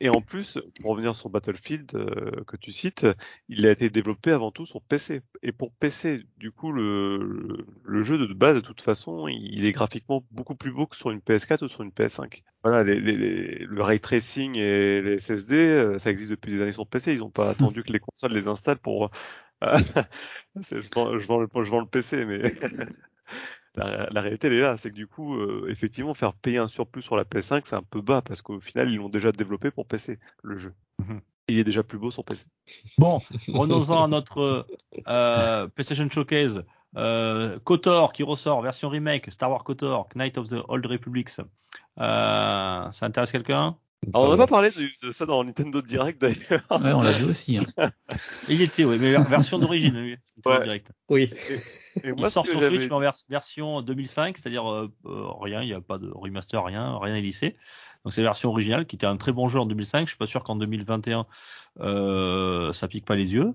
[0.00, 3.06] Et en plus, pour revenir sur Battlefield euh, que tu cites,
[3.48, 5.22] il a été développé avant tout sur PC.
[5.42, 9.72] Et pour PC, du coup, le, le jeu de base, de toute façon, il est
[9.72, 12.42] graphiquement beaucoup plus beau que sur une PS4 ou sur une PS5.
[12.64, 16.60] Voilà, les, les- les- le ray tracing et les SSD, euh, ça existe depuis des
[16.60, 17.12] années sur PC.
[17.14, 19.10] Ils n'ont pas attendu que les consoles les installent pour.
[20.62, 22.54] C'est- je, vends, je, vends le, je vends le PC, mais
[23.74, 26.68] la, la réalité elle est là, c'est que du coup, euh, effectivement, faire payer un
[26.68, 29.70] surplus sur la PS5, c'est un peu bas parce qu'au final, ils l'ont déjà développé
[29.70, 30.74] pour PC, le jeu.
[30.98, 31.20] Mhm.
[31.48, 32.46] Il est déjà plus beau sur PC.
[32.98, 34.66] Bon, revenons-en à notre
[35.08, 36.64] euh, PlayStation Showcase.
[36.96, 41.40] Euh, KOTOR qui ressort, version remake, Star Wars KOTOR, Knight of the Old Republics.
[41.40, 43.76] Euh, ça intéresse quelqu'un?
[44.14, 46.62] Alors, on n'a pas parlé de, de ça dans Nintendo Direct d'ailleurs.
[46.70, 47.58] Ouais, on l'a vu aussi.
[47.58, 47.90] hein.
[48.48, 50.64] Il était, oui, mais ver- version d'origine, lui, Nintendo Ouais.
[50.64, 50.92] Direct.
[51.08, 51.30] Oui.
[52.02, 55.62] Et Il moi, sort sur Switch, mais en vers- version 2005, c'est-à-dire euh, euh, rien,
[55.62, 57.56] il n'y a pas de remaster, rien, rien n'est lissé.
[58.04, 60.00] Donc c'est la version originale qui était un très bon jeu en 2005.
[60.06, 61.24] Je suis pas sûr qu'en 2021
[61.80, 63.54] euh, ça pique pas les yeux.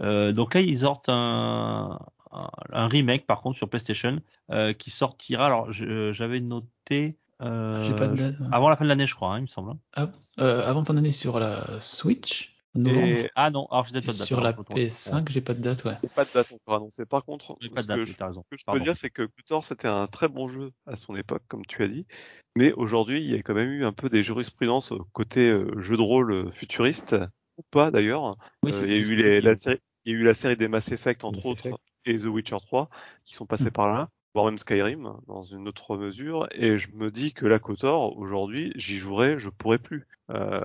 [0.00, 1.98] Euh, donc là ils sortent un,
[2.32, 4.20] un, un remake par contre sur PlayStation
[4.50, 5.46] euh, qui sortira.
[5.46, 8.34] Alors j'avais noté euh, J'ai pas de date.
[8.40, 8.48] hein.
[8.52, 9.74] avant la fin de l'année, je crois, hein, il me semble.
[9.94, 12.52] Ah, euh, avant fin d'année sur la Switch.
[12.84, 14.26] Et Ah non, alors j'ai peut-être pas de date.
[14.26, 14.78] sur alors, la je me trompe.
[14.78, 15.96] PS5, j'ai pas de date, ouais.
[16.14, 17.06] pas de date encore annoncée.
[17.06, 18.42] Par contre, J'ai pas de ce date, que je raison.
[18.44, 18.78] Ce que je Pardon.
[18.80, 21.82] peux dire, c'est que KOTOR, c'était un très bon jeu à son époque, comme tu
[21.82, 22.06] as dit.
[22.54, 25.96] Mais aujourd'hui, il y a quand même eu un peu des jurisprudences côté euh, jeu
[25.96, 27.16] de rôle euh, futuriste,
[27.56, 28.36] ou pas d'ailleurs.
[28.62, 30.34] Oui, Euh, il, y a eu ce les- la série, il y a eu la
[30.34, 31.78] série des Mass Effect, entre Mass autres, Effect.
[32.04, 32.90] et The Witcher 3,
[33.24, 36.46] qui sont passés par là, voire même Skyrim, dans une autre mesure.
[36.52, 40.06] Et je me dis que la KOTOR, aujourd'hui, j'y jouerai, je pourrais plus.
[40.28, 40.60] Euh,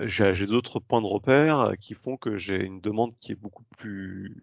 [0.00, 4.36] j'ai d'autres points de repère qui font que j'ai une demande qui est beaucoup plus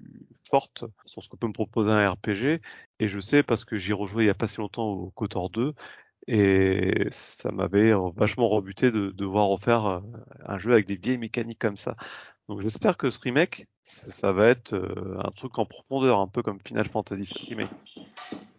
[0.49, 2.61] forte sur ce que peut me proposer un RPG.
[2.99, 5.49] Et je sais parce que j'y rejoué il y a pas si longtemps au KOTOR
[5.49, 5.73] 2
[6.27, 9.99] et ça m'avait vachement rebuté de devoir refaire euh,
[10.45, 11.97] un jeu avec des vieilles mécaniques comme ça.
[12.51, 16.27] Donc j'espère que ce remake, ça ça va être euh, un truc en profondeur, un
[16.27, 17.69] peu comme Final Fantasy VII Remake.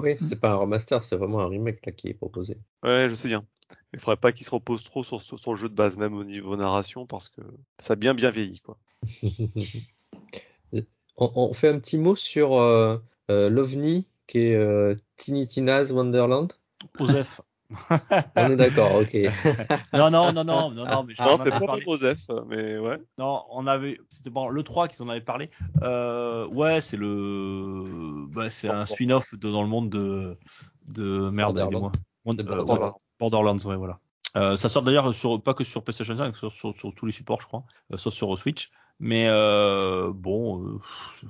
[0.01, 2.57] Oui, c'est pas un remaster, c'est vraiment un remake là qui est proposé.
[2.83, 3.45] Ouais, je sais bien.
[3.93, 6.15] Il faudrait pas qu'il se repose trop sur, sur, sur le jeu de base, même
[6.15, 7.43] au niveau narration, parce que
[7.81, 8.79] ça a bien bien vieilli, quoi.
[11.19, 12.97] on, on fait un petit mot sur euh,
[13.31, 16.55] euh, l'OVNI qui est euh, Tiny Tina's Wonderland.
[16.99, 17.43] Osef.
[18.37, 19.15] On est d'accord, ok.
[19.93, 21.83] non, non, non, non, non, non, mais je- non, c'est pas parlé.
[21.83, 22.99] Joseph, mais ouais.
[23.19, 25.51] Non, on avait, c'était bon, le 3 qu'ils en avaient parlé.
[25.83, 30.39] Euh, ouais, c'est le, bah, c'est un spin-off dans le monde de,
[30.89, 31.91] de merde, Borderlands.
[32.27, 32.53] aidez-moi.
[32.53, 32.87] Euh, Borderlands.
[32.87, 33.99] ouais, Borderlands, ouais, voilà.
[34.37, 37.13] Euh, ça sort d'ailleurs sur, pas que sur PlayStation 5, sur, sur, sur tous les
[37.13, 38.71] supports, je crois, euh, sauf sur Switch.
[39.05, 40.79] Mais euh, bon, euh,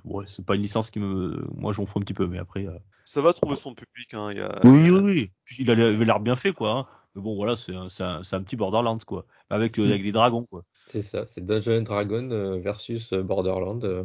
[0.05, 2.66] ouais, c'est pas une licence qui me, moi, j'en fous un petit peu, mais après.
[2.66, 4.12] euh, Ça va trouver son public.
[4.12, 4.31] Hein.
[4.31, 4.61] Il y a...
[4.62, 5.31] Oui, oui, oui.
[5.59, 6.70] Il avait l'air bien fait, quoi.
[6.70, 6.87] hein.
[7.14, 9.25] Mais bon, voilà, c'est un, c'est un, un petit Borderlands, quoi.
[9.49, 10.64] Avec, euh, avec des dragons, quoi.
[10.87, 13.85] C'est ça, c'est Dungeon Dragon versus Borderland.
[13.85, 14.05] euh,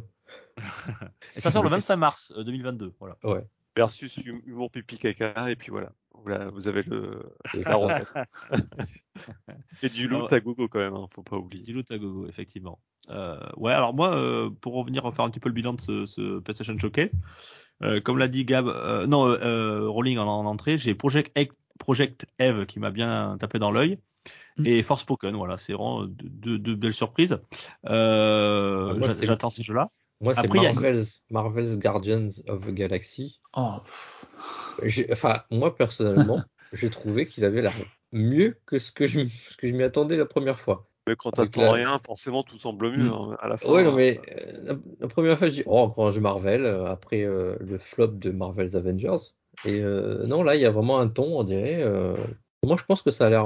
[1.35, 3.17] Et ça sort le 25 mars euh, 2022, voilà.
[3.23, 3.43] ouais,
[3.75, 5.91] Versus hum- humour pipi caca, et puis voilà.
[6.53, 7.75] Vous avez le c'est la ça.
[7.75, 8.07] recette.
[9.83, 11.63] et du loot à gogo quand même, hein, faut pas oublier.
[11.63, 12.79] Du loot à gogo, effectivement.
[13.09, 16.05] Euh, ouais, alors moi, euh, pour revenir faire un petit peu le bilan de ce,
[16.05, 17.11] ce PlayStation Showcase,
[17.83, 19.27] euh, comme l'a dit Gab, euh, non,
[19.91, 23.99] Rolling en, en entrée, j'ai Project, Ec- Project Eve qui m'a bien tapé dans l'œil.
[24.57, 24.65] Mm.
[24.65, 27.39] Et Forspoken, voilà, c'est vraiment deux, belles surprises.
[27.85, 29.89] Euh, Ah, J'attends ces jeux-là.
[30.19, 30.73] Moi, c'est a-
[31.29, 33.39] Marvel's, Guardians of the Galaxy.
[33.55, 33.75] Oh,
[35.11, 36.41] Enfin, moi, personnellement,
[36.73, 37.73] j'ai trouvé qu'il avait l'air
[38.11, 40.87] mieux que ce que je, m- ce que je m'y attendais la première fois.
[41.07, 43.13] Mais quand t'attends rien, forcément tout semble mieux Mm.
[43.13, 43.69] hein, à la fin.
[43.69, 46.65] Ouais, non, mais euh, la, la première fois, je dis, oh, encore un jeu Marvel,
[46.65, 49.33] euh, après euh, le flop de Marvel's Avengers.
[49.65, 51.81] Et euh, non, là, il y a vraiment un ton, on dirait.
[51.81, 52.13] euh,
[52.65, 53.45] Moi, je pense que ça a l'air.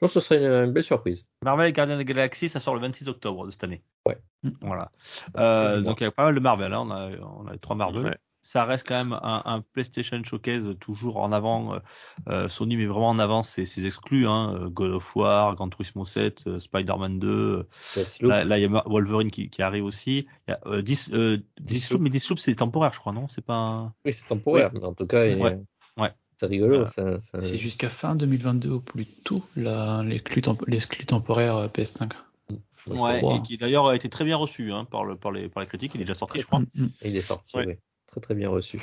[0.00, 1.24] Je pense que ce serait une, une belle surprise.
[1.44, 3.82] Marvel Guardian of the Galaxy, ça sort le 26 octobre de cette année.
[4.06, 4.18] Ouais.
[4.42, 4.50] Mm.
[4.60, 4.90] Voilà.
[5.38, 6.82] Euh, donc il y a pas mal de Marvel, hein.
[6.86, 8.04] on, a, on a les trois Marvel.
[8.04, 8.16] Ouais.
[8.50, 11.74] Ça reste quand même un, un PlayStation Showcase toujours en avant.
[11.74, 11.78] euh,
[12.30, 15.68] euh, Sony met vraiment en avant ses, ses exclus, hein, euh, God of War, Gran
[15.68, 17.28] Turismo 7, euh, Spider-Man 2.
[17.28, 18.30] euh, Deathloop.
[18.30, 20.26] Là, là, il y a Wolverine qui, qui arrive aussi.
[20.46, 23.28] Il y a euh, Dis, euh, Deathloop, mais Deathloop c'est temporaire, je crois, non?
[23.28, 23.92] C'est pas.
[24.06, 25.58] Oui, c'est temporaire, mais en tout cas, il- Ouais.
[25.98, 26.12] Ouais.
[26.38, 26.84] c'est rigolo.
[26.84, 30.64] Euh, ça, ça- C'est jusqu'à fin 2022 au plus tôt, l'exclus temp-
[31.06, 32.12] temporaire euh, PS5.
[32.48, 35.50] donc, Ouais, et qui d'ailleurs a été très bien reçu hein, par, le, par, les,
[35.50, 35.94] par les critiques.
[35.94, 36.60] Il est déjà sorti, je crois.
[36.60, 36.88] Mm, mm.
[37.04, 37.78] Il est sorti, Ouais.
[38.18, 38.80] Très très bien reçu.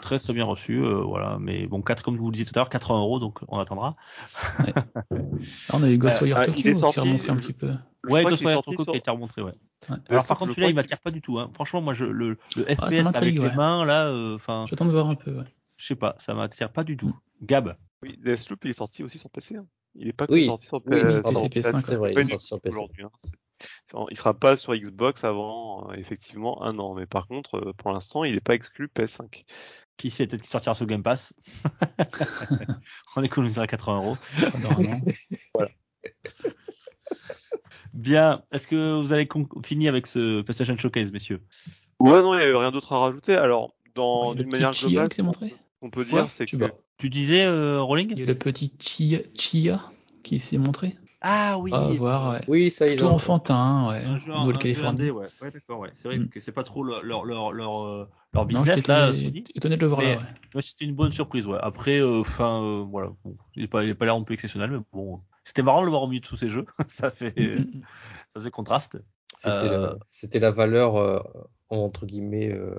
[0.00, 1.38] Très très bien reçu, euh, voilà.
[1.40, 3.96] Mais bon, 4, comme vous le disiez tout à l'heure, 80 euros, donc on attendra.
[5.72, 7.72] On a eu Ghostwire il Tokyo est qui sorti, s'est remontré un je- petit peu.
[8.04, 9.50] Je Ouais, Ghostwire Tokyo sur- qui a été remontré, ouais.
[9.90, 9.96] Ouais.
[10.08, 11.38] Alors par contre, celui-là, il m'attire pas du tout.
[11.38, 11.50] Hein.
[11.52, 15.14] Franchement, moi, je, le, FPS avec les mains, là, euh, enfin, J'attends de voir un
[15.16, 15.36] peu.
[15.38, 15.44] Ouais.
[15.76, 17.14] je sais pas, ça m'attire pas du tout.
[17.42, 19.56] Gab, Oui, Deathloop, il est sorti aussi sur PC.
[19.56, 19.66] hein.
[19.96, 20.46] Il est pas que Oui.
[20.46, 22.76] sorti sur, Oui, sur PC, PS5, c'est vrai, il est sorti sur PC.
[22.76, 23.04] aujourd'hui.
[23.04, 23.10] hein.
[24.10, 27.92] Il sera pas sur Xbox avant euh, effectivement un an, mais par contre, euh, pour
[27.92, 29.44] l'instant, il n'est pas exclu PS5.
[29.96, 31.32] qui sait, peut-être qu'il sortira sur Game Pass.
[33.16, 34.16] on économisera 80 euros.
[37.94, 39.28] Bien, est-ce que vous avez
[39.64, 41.42] fini avec ce PlayStation Showcase, messieurs?
[41.98, 43.34] Ouais, non, il n'y avait rien d'autre à rajouter.
[43.34, 45.54] Alors, Il y dans a le d'une petit manière Chia globale, qui s'est montré.
[45.82, 46.64] on peut dire, c'est Tu que.
[46.98, 49.82] Tu disais, euh, Rolling Il y a le petit Chia, Chia
[50.22, 50.96] qui s'est montré.
[51.20, 52.40] Ah oui, À voir, ouais.
[52.46, 53.14] Oui, ça, ils Tout ont.
[53.14, 54.04] enfantin, ouais.
[54.04, 55.26] un jeu, un indé, ouais.
[55.40, 55.90] Ouais, d'accord, ouais.
[55.92, 56.28] C'est vrai Mm.
[56.28, 59.76] que c'est pas trop leur, leur, leur, leur, euh, leur Non, business, j'étais là, étonné-
[59.76, 60.20] de le voir Mais- là,
[60.54, 60.62] ouais.
[60.62, 61.58] C'était une bonne surprise, ouais.
[61.60, 64.34] Après, euh, enfin, euh, voilà, bon, il n'est pas, il est pas l'air non plus
[64.34, 66.66] exceptionnel, mais bon, c'était marrant de le voir au milieu de tous ces jeux.
[66.88, 67.82] ça fait, Mm, mm, mm.
[68.28, 69.02] ça faisait contraste.
[69.36, 69.96] C'était Euh,
[70.32, 71.20] la, la valeur, euh,
[71.68, 72.76] entre guillemets, euh,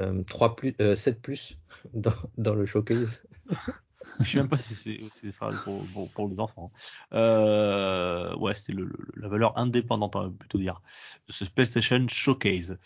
[0.00, 1.56] euh, 3 plus, euh, 7 plus
[1.94, 3.22] dans, dans le showcase.
[4.18, 6.70] Je sais même pas si c'est, si c'est pour, pour, pour les enfants.
[7.12, 10.82] Euh, ouais, c'était le, le- la valeur indépendante, on va plutôt dire,
[11.28, 12.78] de ce PlayStation Showcase.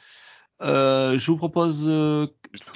[0.62, 1.84] Euh, je vous propose.
[1.88, 2.26] euh,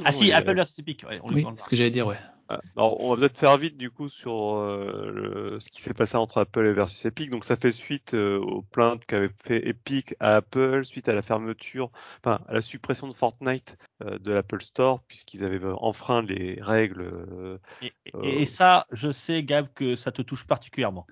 [0.04, 1.04] Ah si, Apple vs Epic.
[1.08, 2.18] Ouais, on Oui, c'est ce que j'allais dire, ouais.
[2.50, 5.92] Ah, Alors, on va peut-être faire vite du coup sur euh, le- ce qui s'est
[5.92, 7.28] passé entre Apple et versus Epic.
[7.30, 11.20] Donc, ça fait suite euh, aux plaintes qu'avait fait Epic à Apple suite à la
[11.20, 11.90] fermeture,
[12.24, 17.02] enfin à la suppression de Fortnite de l'Apple Store puisqu'ils avaient euh, enfreint les règles.
[17.02, 21.06] euh, Et, et- Euh, et ça, je sais, Gab, que ça te touche particulièrement.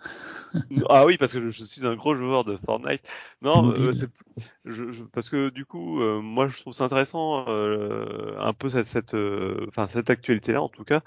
[0.89, 3.03] Ah oui, parce que je, je suis un gros joueur de Fortnite.
[3.43, 4.09] Non, euh, c'est-
[4.65, 8.69] je, je- parce que du coup, euh, moi, je trouve ça intéressant, euh, un peu
[8.69, 11.03] cette, cette, euh, enfin cette actualité-là, en tout cas,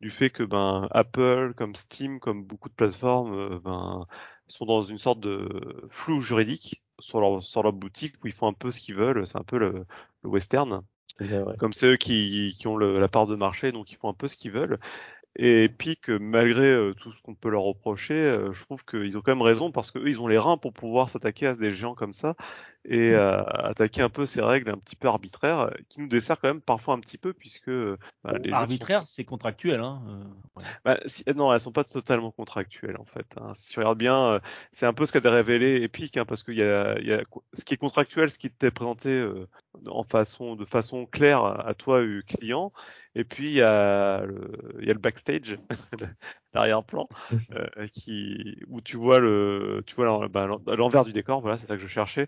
[0.00, 4.06] du fait que ben Apple, comme Steam, comme beaucoup de plateformes, euh, ben
[4.48, 5.48] sont dans une sorte de
[5.90, 9.26] flou juridique sur leur sur leur boutique où ils font un peu ce qu'ils veulent.
[9.26, 9.86] C'est un peu le,
[10.22, 10.82] le western
[11.58, 14.28] comme c'est eux qui, qui ont la part de marché, donc ils font un peu
[14.28, 14.78] ce qu'ils veulent.
[15.36, 19.22] Et Epic, malgré euh, tout ce qu'on peut leur reprocher, euh, je trouve qu'ils ont
[19.22, 21.94] quand même raison parce qu'eux, ils ont les reins pour pouvoir s'attaquer à des géants
[21.94, 22.36] comme ça
[22.84, 26.48] et euh, attaquer un peu ces règles un petit peu arbitraires qui nous desserrent quand
[26.48, 29.80] même parfois un petit peu puisque bah, les arbitraire, c'est contractuel.
[29.80, 30.02] Hein
[30.56, 30.64] ouais.
[30.84, 33.26] bah, si, non, elles sont pas totalement contractuelles en fait.
[33.40, 33.54] Hein.
[33.54, 34.40] Si tu regardes bien,
[34.72, 37.22] c'est un peu ce qu'a révélé Epic hein, parce qu'il y a, il y a
[37.52, 39.24] ce qui est contractuel, ce qui t'est présenté
[39.86, 42.72] en façon de façon claire à toi client
[43.14, 44.50] et puis il y a le,
[44.80, 45.58] il y a le backstage,
[46.54, 47.08] l'arrière-plan,
[47.52, 51.76] euh, qui où tu vois le, tu vois bah, l'envers du décor, voilà, c'est ça
[51.76, 52.26] que je cherchais,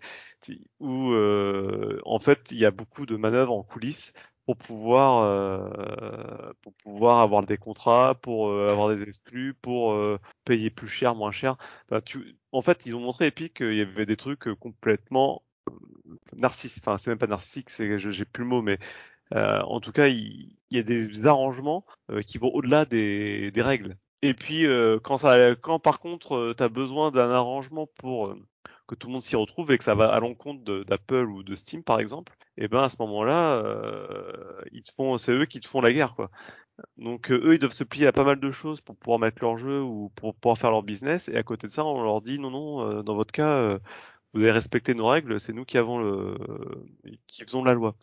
[0.80, 4.12] où euh, en fait il y a beaucoup de manœuvres en coulisses
[4.46, 10.18] pour pouvoir euh, pour pouvoir avoir des contrats, pour euh, avoir des exclus, pour euh,
[10.44, 11.56] payer plus cher, moins cher.
[12.52, 15.42] En fait, ils ont montré Epic qu'il y avait des trucs complètement
[16.36, 16.82] narcissiques.
[16.86, 18.78] Enfin, c'est même pas narcissique, c'est j'ai plus le mot, mais
[19.34, 23.96] euh, en tout cas, il, y a des arrangements euh, qui vont au-delà des, règles.
[24.22, 28.34] Et puis, euh, quand, ça, quand par contre, tu as besoin d'un arrangement pour
[28.86, 31.54] que tout le monde s'y retrouve et que ça va à l'encontre d'Apple ou de
[31.54, 33.62] Steam, par exemple, et eh ben à ce moment-là,
[34.72, 36.30] ils te font, c'est eux qui te font la guerre, quoi.
[36.98, 39.56] Donc eux, ils doivent se plier à pas mal de choses pour pouvoir mettre leur
[39.56, 41.28] jeu ou pour pouvoir faire leur business.
[41.28, 43.78] Et à côté de ça, on leur dit non, non, dans votre cas,
[44.34, 46.36] vous avez respecté nos règles, c'est nous qui avons le,
[47.26, 47.96] qui faisons la loi.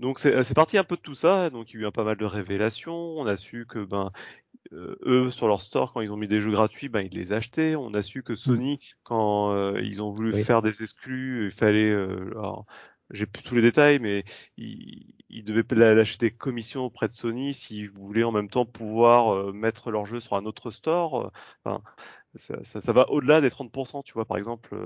[0.00, 1.50] Donc c'est parti un peu de tout ça.
[1.50, 3.18] Donc il y a eu un pas mal de révélations.
[3.18, 4.10] On a su que ben
[4.72, 7.32] euh, eux sur leur store quand ils ont mis des jeux gratuits, ben ils les
[7.32, 7.76] achetaient.
[7.76, 11.90] On a su que Sony quand euh, ils ont voulu faire des exclus, il fallait
[11.90, 12.30] euh,
[13.10, 14.24] j'ai plus tous les détails, mais
[14.56, 19.52] ils, ils devaient lâcher des commissions auprès de Sony s'ils voulaient en même temps pouvoir
[19.52, 21.30] mettre leur jeu sur un autre store.
[21.64, 21.82] Enfin,
[22.36, 24.02] ça, ça, ça va au-delà des 30%.
[24.04, 24.76] Tu vois, par exemple,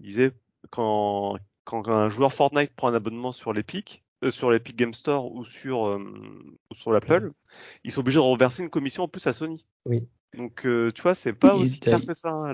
[0.00, 0.32] ils disaient
[0.70, 5.32] quand quand un joueur Fortnite prend un abonnement sur l'Epic, euh, sur l'Epic Game Store
[5.32, 5.98] ou sur, euh,
[6.70, 7.32] ou sur l'Apple,
[7.84, 9.64] ils sont obligés de reverser une commission en plus à Sony.
[9.86, 10.06] Oui.
[10.36, 12.52] Donc, euh, tu vois, c'est pas aussi clair que ça, hein,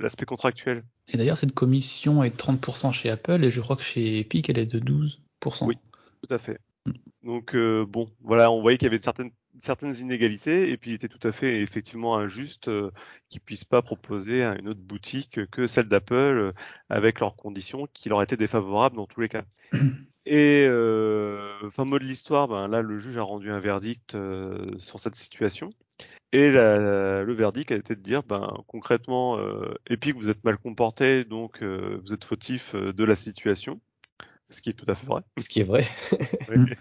[0.00, 0.84] l'aspect contractuel.
[1.08, 4.58] Et d'ailleurs, cette commission est 30% chez Apple et je crois que chez Epic, elle
[4.58, 5.66] est de 12%.
[5.66, 5.76] Oui,
[6.22, 6.58] tout à fait.
[6.86, 6.92] Mm.
[7.22, 7.56] Donc,
[7.88, 9.30] bon, voilà, on voyait qu'il y avait certaines
[9.62, 12.90] certaines inégalités et puis il était tout à fait effectivement injuste euh,
[13.28, 16.52] qu'ils puissent pas proposer à une autre boutique que celle d'Apple
[16.88, 19.44] avec leurs conditions qui leur étaient défavorables dans tous les cas.
[20.26, 24.76] Et euh, fin mot de l'histoire, ben là le juge a rendu un verdict euh,
[24.78, 25.70] sur cette situation.
[26.32, 30.56] Et la, le verdict a été de dire, ben concrètement, euh, Epic vous êtes mal
[30.56, 33.80] comporté, donc vous êtes fautif de la situation,
[34.50, 35.22] ce qui est tout à fait vrai.
[35.38, 35.86] Ce qui est vrai.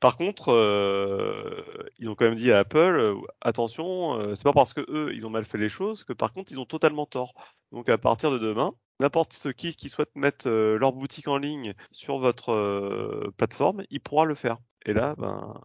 [0.00, 1.64] Par contre, euh,
[1.98, 5.12] ils ont quand même dit à Apple, euh, attention, euh, c'est pas parce que eux
[5.12, 7.34] ils ont mal fait les choses que par contre ils ont totalement tort.
[7.72, 12.18] Donc à partir de demain, n'importe qui qui souhaite mettre leur boutique en ligne sur
[12.18, 14.58] votre plateforme, il pourra le faire.
[14.86, 15.60] Et là, ben,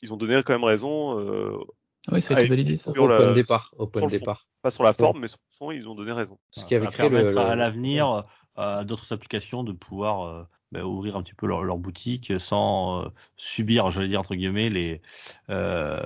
[0.00, 1.16] ils ont donné quand même raison.
[2.10, 2.90] oui, ça a été validé ça.
[2.90, 3.74] Au point de départ.
[3.76, 4.48] Au point de départ.
[4.62, 6.38] Pas sur la forme, mais sur le fond, ils ont donné raison.
[6.50, 8.24] Ce qui avait créé le, à l'avenir
[8.56, 13.08] à d'autres applications de pouvoir bah, ouvrir un petit peu leur, leur boutique sans euh,
[13.36, 15.02] subir, j'allais dire entre guillemets, les
[15.50, 16.00] euh,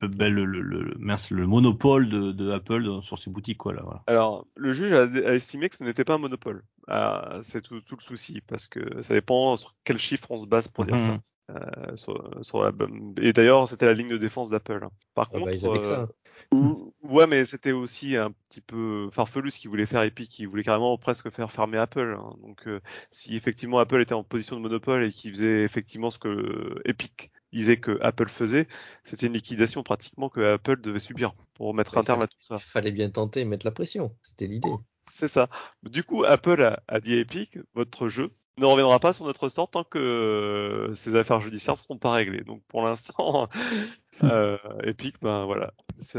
[0.00, 0.94] le, le, le,
[1.30, 3.82] le, monopole de, de, Apple sur ses boutiques quoi là.
[3.84, 4.02] Voilà.
[4.06, 5.04] Alors le juge a,
[5.34, 6.64] estimé que ce n'était pas un monopole.
[6.88, 10.46] Ah, c'est tout, tout, le souci parce que ça dépend sur quel chiffre on se
[10.46, 11.12] base pour dire ça.
[11.12, 11.20] Mhm.
[11.50, 12.72] Euh, sur, sur la...
[13.20, 14.80] Et d'ailleurs, c'était la ligne de défense d'Apple.
[14.84, 14.90] Hein.
[15.14, 16.06] Par ah bah, contre, euh,
[17.02, 20.38] ouais, mais c'était aussi un petit peu farfelu ce qu'ils voulaient faire Epic.
[20.38, 22.16] Ils voulaient carrément presque faire fermer Apple.
[22.18, 22.34] Hein.
[22.42, 26.18] Donc, euh, si effectivement Apple était en position de monopole et qu'il faisait effectivement ce
[26.18, 28.66] que Epic disait que Apple faisait,
[29.04, 32.56] c'était une liquidation pratiquement que Apple devait subir pour mettre un terme à tout ça.
[32.56, 34.16] Il fallait bien tenter et mettre la pression.
[34.22, 34.70] C'était l'idée.
[35.10, 35.48] C'est ça.
[35.82, 39.48] Du coup, Apple a, a dit à Epic, votre jeu, ne reviendra pas sur notre
[39.48, 42.44] sort tant que euh, ces affaires judiciaires ne seront pas réglées.
[42.44, 43.48] Donc pour l'instant,
[44.24, 45.72] euh, Epic, ben voilà.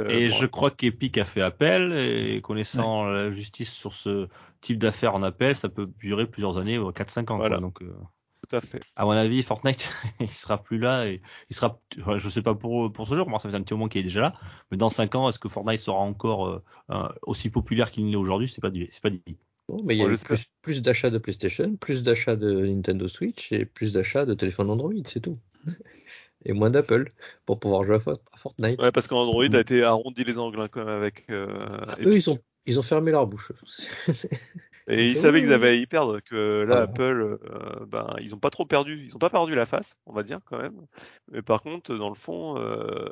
[0.09, 4.27] Et je crois qu'Epic a fait appel et connaissant la justice sur ce
[4.61, 7.37] type d'affaires en appel, ça peut durer plusieurs années, 4-5 ans.
[7.37, 7.59] Voilà.
[7.59, 7.93] Donc, euh,
[8.47, 8.79] Tout à fait.
[8.95, 11.79] À mon avis, Fortnite, il sera plus là et il sera,
[12.15, 14.05] je sais pas pour pour ce jour, moi ça fait un petit moment qu'il est
[14.05, 14.33] déjà là,
[14.71, 18.49] mais dans 5 ans, est-ce que Fortnite sera encore euh, aussi populaire qu'il l'est aujourd'hui?
[18.49, 19.21] C'est pas c'est pas dit
[19.85, 23.65] mais il y a plus, plus d'achats de PlayStation, plus d'achats de Nintendo Switch et
[23.65, 25.39] plus d'achats de téléphones Android, c'est tout.
[26.45, 27.07] Et moins d'Apple
[27.45, 28.81] pour pouvoir jouer à Fortnite.
[28.81, 31.25] Ouais, parce qu'Android a été arrondi les angles hein, quand même avec.
[31.29, 31.47] Euh,
[31.87, 33.53] ah, eux, ils ont, ils ont fermé leur bouche.
[34.89, 38.39] Et ils savaient qu'ils avaient à y perdre, que là, Apple, euh, ben, ils ont
[38.39, 40.75] pas trop perdu, ils ont pas perdu la face, on va dire quand même.
[41.31, 43.07] Mais par contre, dans le fond, euh,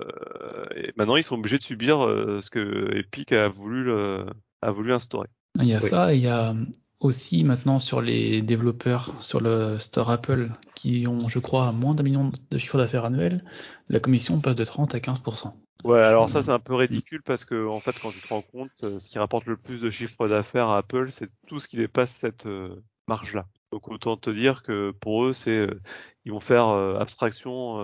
[0.97, 5.29] maintenant ils sont obligés de subir ce que Epic a voulu, a voulu instaurer.
[5.59, 6.53] Il y a ça, il y a
[6.99, 12.03] aussi maintenant sur les développeurs sur le store Apple qui ont, je crois, moins d'un
[12.03, 13.43] million de chiffre d'affaires annuel,
[13.89, 15.51] la commission passe de 30 à 15%.
[15.83, 18.43] Ouais, alors ça c'est un peu ridicule parce que en fait quand tu te rends
[18.43, 21.67] compte, euh, ce qui rapporte le plus de chiffre d'affaires à Apple, c'est tout ce
[21.67, 23.47] qui dépasse cette euh, marge-là.
[23.71, 25.81] Donc autant te dire que pour eux, c'est euh,
[26.25, 27.83] ils vont faire abstraction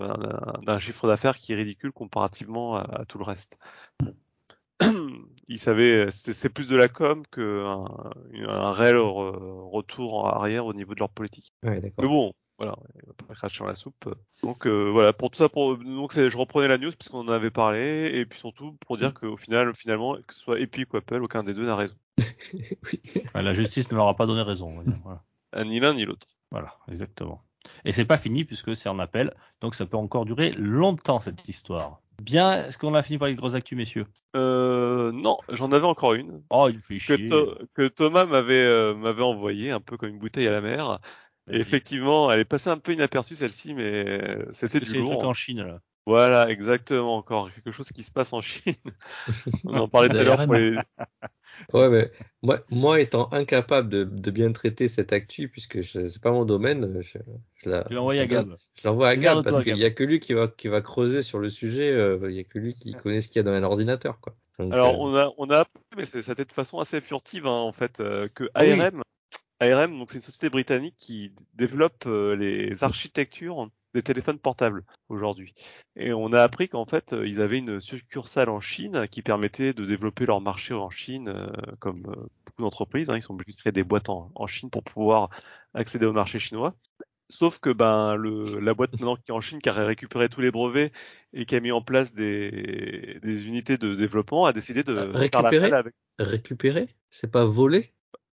[0.61, 3.57] d'un chiffre d'affaires qui est ridicule comparativement à, tout le reste.
[5.47, 7.85] Ils savaient, c'est plus de la com qu'un
[8.47, 11.51] un réel retour en arrière au niveau de leur politique.
[11.63, 14.13] Ouais, Mais bon, voilà, il va pas cracher dans la soupe.
[14.41, 17.51] Donc euh, voilà, pour tout ça, pour donc je reprenais la news puisqu'on en avait
[17.51, 21.21] parlé, et puis surtout pour dire qu'au final, finalement, que ce soit Epic ou Apple,
[21.23, 21.95] aucun des deux n'a raison.
[22.53, 23.01] oui.
[23.35, 24.83] La justice ne leur a pas donné raison.
[25.03, 25.23] Voilà.
[25.55, 26.27] Euh, ni l'un ni l'autre.
[26.51, 27.43] Voilà, exactement.
[27.85, 31.47] Et c'est pas fini puisque c'est en appel, donc ça peut encore durer longtemps cette
[31.47, 32.01] histoire.
[32.21, 34.05] Bien, est-ce qu'on a fini par les grosses actus, messieurs?
[34.35, 36.41] Euh, Non, j'en avais encore une.
[36.49, 37.29] Oh, il fait chier.
[37.29, 40.99] Que, que Thomas m'avait euh, m'avait envoyé, un peu comme une bouteille à la mer
[41.49, 45.23] effectivement, elle est passée un peu inaperçue celle-ci, mais c'était du lourd.
[45.25, 45.79] en Chine là.
[46.07, 48.75] Voilà, exactement, encore quelque chose qui se passe en Chine.
[49.65, 50.77] On en parlait tout à l'heure pour les...
[51.73, 52.11] Ouais, mais
[52.41, 57.01] moi, moi étant incapable de, de bien traiter cette actu, puisque c'est pas mon domaine,
[57.01, 57.19] je,
[57.55, 58.55] je l'envoie à Gab.
[58.81, 61.21] Je l'envoie à Gab parce qu'il y a que lui qui va, qui va creuser
[61.21, 63.43] sur le sujet, euh, il y a que lui qui connaît ce qu'il y a
[63.43, 64.33] dans un ordinateur, quoi.
[64.59, 67.73] Alors, euh, on a, on a appris, mais c'était de façon assez furtive, hein, en
[67.73, 69.03] fait, euh, que ARM,
[69.59, 75.53] ARM, donc c'est une société britannique qui développe euh, les architectures des téléphones portables aujourd'hui.
[75.95, 79.73] Et on a appris qu'en fait, euh, ils avaient une succursale en Chine qui permettait
[79.73, 81.47] de développer leur marché en Chine, euh,
[81.79, 82.01] comme
[82.45, 83.09] beaucoup d'entreprises.
[83.09, 85.29] Hein, ils sont obligés de créer des boîtes en, Chine pour pouvoir
[85.73, 86.75] accéder au marché chinois.
[87.29, 90.39] Sauf que ben le, la boîte maintenant qui est en Chine, qui a récupéré tous
[90.39, 90.93] les brevets
[91.33, 95.71] et qui a mis en place des, des unités de développement, a décidé de récupérer?
[95.73, 95.93] Avec...
[96.19, 97.93] Récupérer, c'est pas voler?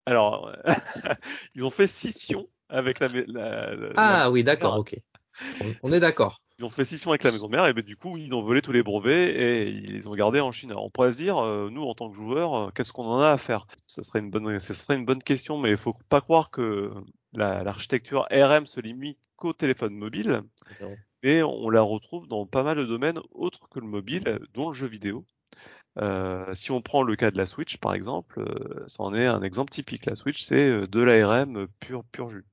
[0.07, 0.51] Alors,
[1.55, 3.09] ils ont fait scission avec la.
[3.09, 4.99] la, ah oui, d'accord, ok.
[5.83, 6.41] On, est d'accord.
[6.57, 8.61] Ils ont fait scission avec la maison mère et ben, du coup ils ont volé
[8.61, 10.71] tous les brevets et ils les ont gardés en Chine.
[10.71, 13.19] Alors, on pourrait se dire, euh, nous en tant que joueurs, euh, qu'est-ce qu'on en
[13.19, 13.67] a à faire?
[13.87, 16.91] Ça serait une bonne, ça serait une bonne question, mais il faut pas croire que
[17.33, 20.41] l'architecture RM se limite qu'au téléphone mobile.
[21.23, 24.73] Et on la retrouve dans pas mal de domaines autres que le mobile, dont le
[24.73, 25.25] jeu vidéo.
[25.97, 29.25] Euh, si on prend le cas de la Switch, par exemple, euh, ça en est
[29.25, 30.05] un exemple typique.
[30.05, 32.45] La Switch, c'est de l'ARM pur, pur jus.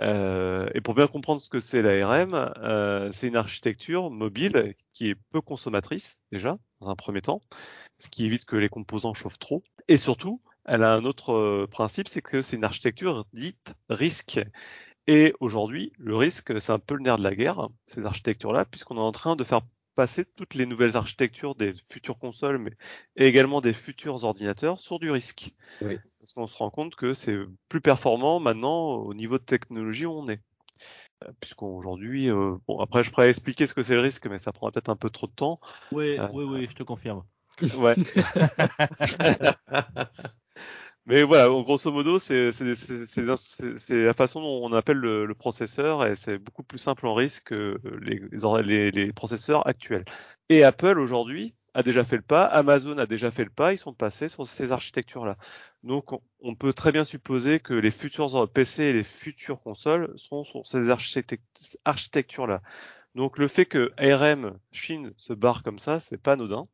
[0.00, 5.08] Euh, et pour bien comprendre ce que c'est l'ARM, euh, c'est une architecture mobile qui
[5.10, 7.42] est peu consommatrice déjà, dans un premier temps,
[7.98, 9.62] ce qui évite que les composants chauffent trop.
[9.88, 14.40] Et surtout, elle a un autre principe, c'est que c'est une architecture dite risque.
[15.06, 18.96] Et aujourd'hui, le risque, c'est un peu le nerf de la guerre, ces architectures-là, puisqu'on
[18.96, 19.60] est en train de faire
[19.94, 22.72] passer toutes les nouvelles architectures des futures consoles, mais
[23.16, 25.54] également des futurs ordinateurs sur du risque.
[25.80, 27.36] Parce qu'on se rend compte que c'est
[27.68, 30.40] plus performant maintenant au niveau de technologie où on est.
[31.24, 34.52] Euh, puisqu'aujourd'hui, euh, bon après je pourrais expliquer ce que c'est le risque, mais ça
[34.52, 35.60] prend peut-être un peu trop de temps.
[35.92, 37.22] Oui, euh, oui, oui, je te confirme.
[37.78, 37.94] Ouais.
[41.06, 42.50] Mais voilà, grosso modo, c'est
[43.88, 47.78] la façon dont on appelle le, processeur et c'est beaucoup plus simple en risque que
[48.00, 48.22] les,
[48.62, 50.04] les, les processeurs actuels.
[50.48, 53.78] Et Apple aujourd'hui a déjà fait le pas, Amazon a déjà fait le pas, ils
[53.78, 55.36] sont passés sur ces architectures-là.
[55.82, 60.44] Donc on, peut très bien supposer que les futurs PC et les futures consoles sont
[60.44, 60.88] sur ces
[61.84, 62.62] architectures-là.
[63.14, 66.66] Donc le fait que ARM Chine se barre comme ça, c'est pas anodin.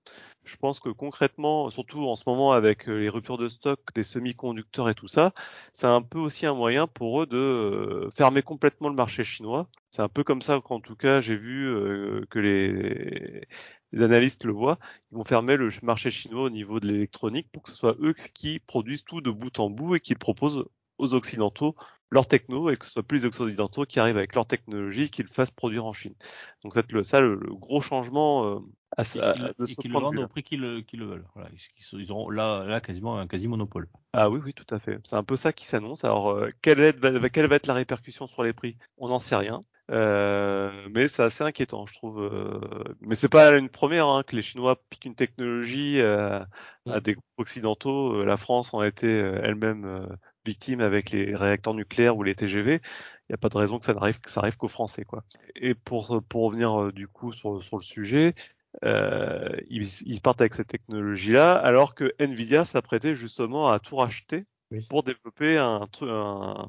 [0.44, 4.04] Je pense que concrètement, surtout en ce moment avec euh, les ruptures de stock des
[4.04, 5.32] semi-conducteurs et tout ça,
[5.74, 9.68] c'est un peu aussi un moyen pour eux de euh, fermer complètement le marché chinois.
[9.90, 13.46] C'est un peu comme ça qu'en tout cas j'ai vu euh, que les,
[13.92, 14.78] les analystes le voient.
[15.12, 18.14] Ils vont fermer le marché chinois au niveau de l'électronique pour que ce soit eux
[18.34, 20.64] qui produisent tout de bout en bout et qu'ils proposent
[20.96, 21.76] aux occidentaux
[22.10, 25.28] leur techno et que ce soit plus les occidentaux qui arrivent avec leur technologie qu'ils
[25.28, 26.14] fassent produire en Chine.
[26.62, 28.58] Donc c'est le, ça le, gros changement euh,
[28.96, 31.26] à, et qu'ils le vendent au prix qu'ils le, le, veulent.
[31.34, 33.88] Voilà, ils, ils, auront là, là quasiment un quasi monopole.
[34.12, 34.98] Ah oui, oui, tout à fait.
[35.04, 36.04] C'est un peu ça qui s'annonce.
[36.04, 38.76] Alors, euh, quelle, est, quelle va être la répercussion sur les prix?
[38.98, 39.64] On n'en sait rien.
[39.90, 42.22] Euh, mais c'est assez inquiétant, je trouve.
[42.22, 46.40] Euh, mais c'est pas une première hein, que les Chinois piquent une technologie euh,
[46.86, 47.00] à mm.
[47.00, 48.24] des groupes occidentaux.
[48.24, 50.08] La France en a été elle-même
[50.44, 52.74] victime avec les réacteurs nucléaires ou les TGV.
[52.74, 55.24] Il n'y a pas de raison que ça n'arrive que ça arrive qu'aux Français, quoi.
[55.56, 58.34] Et pour pour revenir du coup sur, sur le sujet,
[58.82, 64.46] ils, ils, partent avec cette technologie-là, alors que Nvidia s'apprêtait justement à tout racheter
[64.88, 66.66] pour développer un, un,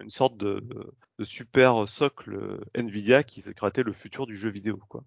[0.00, 0.62] une sorte de,
[1.18, 4.78] de super socle Nvidia qui créait le futur du jeu vidéo.
[4.88, 5.04] Quoi.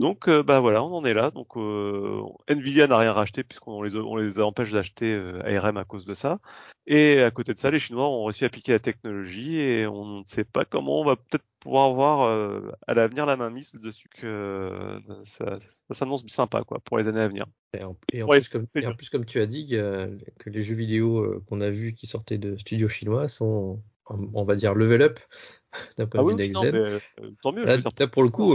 [0.00, 1.30] Donc euh, bah voilà, on en est là.
[1.30, 5.84] Donc euh, Nvidia n'a rien racheté puisqu'on les, on les empêche d'acheter euh, ARM à
[5.84, 6.40] cause de ça.
[6.86, 10.20] Et à côté de ça, les Chinois ont réussi à piquer la technologie et on
[10.20, 13.72] ne sait pas comment on va peut-être pouvoir avoir euh, à l'avenir la main mise
[13.72, 17.46] dessus que ça, ça s'annonce sympa quoi pour les années à venir.
[17.72, 20.50] Et en, et en Ouais, plus, comme, et en plus, comme tu as dit, que
[20.50, 24.74] les jeux vidéo qu'on a vus qui sortaient de studios chinois sont, on va dire,
[24.74, 25.20] level up
[25.98, 27.00] d'un point Ah de vue oui, non, mais
[27.42, 27.66] tant mieux.
[27.66, 28.54] je Là, veux dire, là, pour le coup,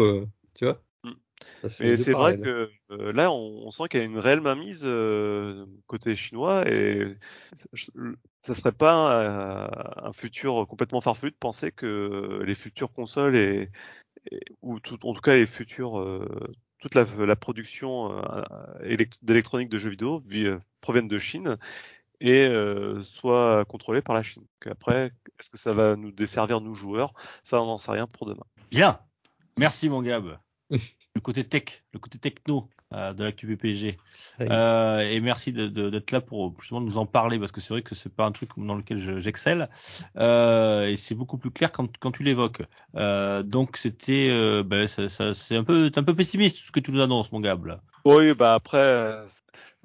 [0.55, 0.81] tu vois,
[1.79, 4.81] Mais c'est vrai que euh, là, on, on sent qu'il y a une réelle mainmise
[4.83, 7.15] euh, côté chinois et
[7.53, 7.65] ça
[8.41, 13.69] ça serait pas un, un futur complètement farfelu de penser que les futures consoles et,
[14.31, 16.27] et- ou tout, en tout cas les futurs euh,
[16.79, 18.41] toute la, la production euh,
[18.83, 21.57] élect- d'électronique de jeux vidéo vi- euh, proviennent de Chine
[22.21, 24.43] et euh, soit contrôlées par la Chine.
[24.61, 27.13] Donc Après, est-ce que ça va nous desservir nous joueurs?
[27.43, 28.45] Ça, on n'en sait rien pour demain.
[28.71, 28.99] Bien.
[29.57, 30.37] Merci mon Gab.
[31.15, 33.97] le côté tech, le côté techno euh, de l'actu PPG.
[34.39, 34.47] Oui.
[34.49, 37.73] Euh, et merci de- de- d'être là pour justement nous en parler parce que c'est
[37.73, 39.69] vrai que c'est pas un truc dans lequel je- j'excelle
[40.17, 42.61] euh, et c'est beaucoup plus clair quand, quand tu l'évoques.
[42.95, 46.79] Euh, donc c'était, euh, ben, ça- ça- c'est un peu, un peu pessimiste ce que
[46.79, 47.81] tu nous annonces mon Gab là.
[48.05, 49.25] Oui, bah après, euh,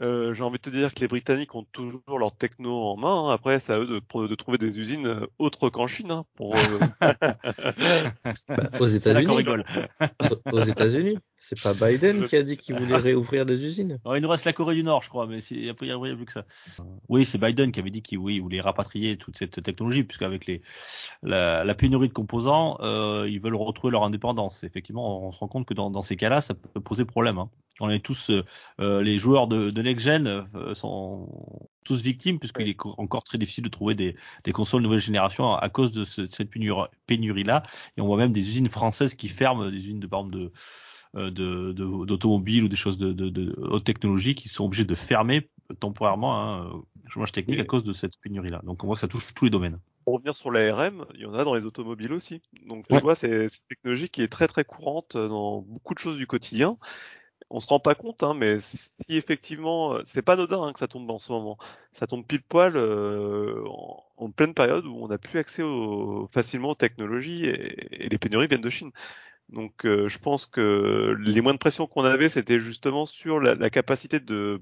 [0.01, 3.29] euh, j'ai envie de te dire que les Britanniques ont toujours leur techno en main.
[3.29, 3.33] hein.
[3.33, 6.25] Après, c'est à eux de, tr- de trouver des usines euh, autres qu'en Chine hein,
[6.37, 6.55] pour.
[6.55, 6.79] euh,
[8.49, 9.33] Bah, aux États-Unis.
[9.35, 9.65] rigole.
[10.53, 11.19] Aux États-Unis.
[11.37, 13.99] C'est pas Biden qui a dit qu'il voulait réouvrir des usines.
[14.05, 15.89] Alors, il nous reste la Corée du Nord, je crois, mais il y a plus
[16.25, 16.47] que ça.
[17.09, 20.47] Oui, c'est Biden qui avait dit qu'il oui, il voulait rapatrier toute cette technologie, puisqu'avec
[20.47, 20.63] les
[21.23, 24.65] la, la pénurie de composants, euh, ils veulent retrouver leur indépendance.
[24.65, 27.39] Effectivement, on se rend compte que dans, dans ces cas-là, ça peut poser problème.
[27.39, 27.51] Hein.
[27.81, 28.45] On est tous euh,
[28.81, 33.25] euh, les joueurs de, de next gen euh, sont tous victimes, puisqu'il est co- encore
[33.25, 36.33] très difficile de trouver des, des consoles nouvelle génération à, à cause de, ce- de
[36.33, 37.63] cette pénurie- pénurie-là.
[37.97, 40.53] Et on voit même des usines françaises qui ferment, des usines de par exemple de
[41.17, 41.73] euh, de-
[42.07, 46.41] d'automobiles ou des choses de, de, de haute technologie qui sont obligés de fermer temporairement
[46.41, 48.61] hein, euh, chômage technique à cause de cette pénurie-là.
[48.65, 49.79] Donc on voit que ça touche tous les domaines.
[50.05, 52.43] pour revenir sur l'ARM, il y en a dans les automobiles aussi.
[52.67, 53.01] Donc tu Ouais.
[53.01, 56.27] vois, c'est c'est une technologie qui est très très courante dans beaucoup de choses du
[56.27, 56.79] quotidien.
[57.55, 60.81] On se rend pas compte, hein, mais si effectivement, euh, c'est pas anodin hein, que
[60.81, 61.57] ça tombe en ce moment.
[61.93, 63.63] Ça tombe pile poil euh,
[64.17, 68.49] en, pleine période où on n'a plus accès au, facilement aux technologies et, les pénuries
[68.49, 68.91] viennent de Chine.
[69.51, 73.55] Donc euh, je pense que les moyens de pression qu'on avait, c'était justement sur la,
[73.55, 74.61] la capacité de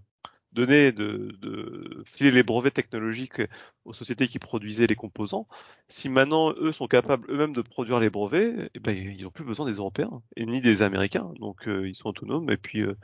[0.52, 3.40] donner, de, de filer les brevets technologiques
[3.84, 5.48] aux sociétés qui produisaient les composants.
[5.88, 9.44] Si maintenant eux sont capables eux-mêmes de produire les brevets, eh ben, ils n'ont plus
[9.44, 11.30] besoin des Européens et ni des Américains.
[11.40, 12.96] Donc euh, ils sont autonomes et puis euh,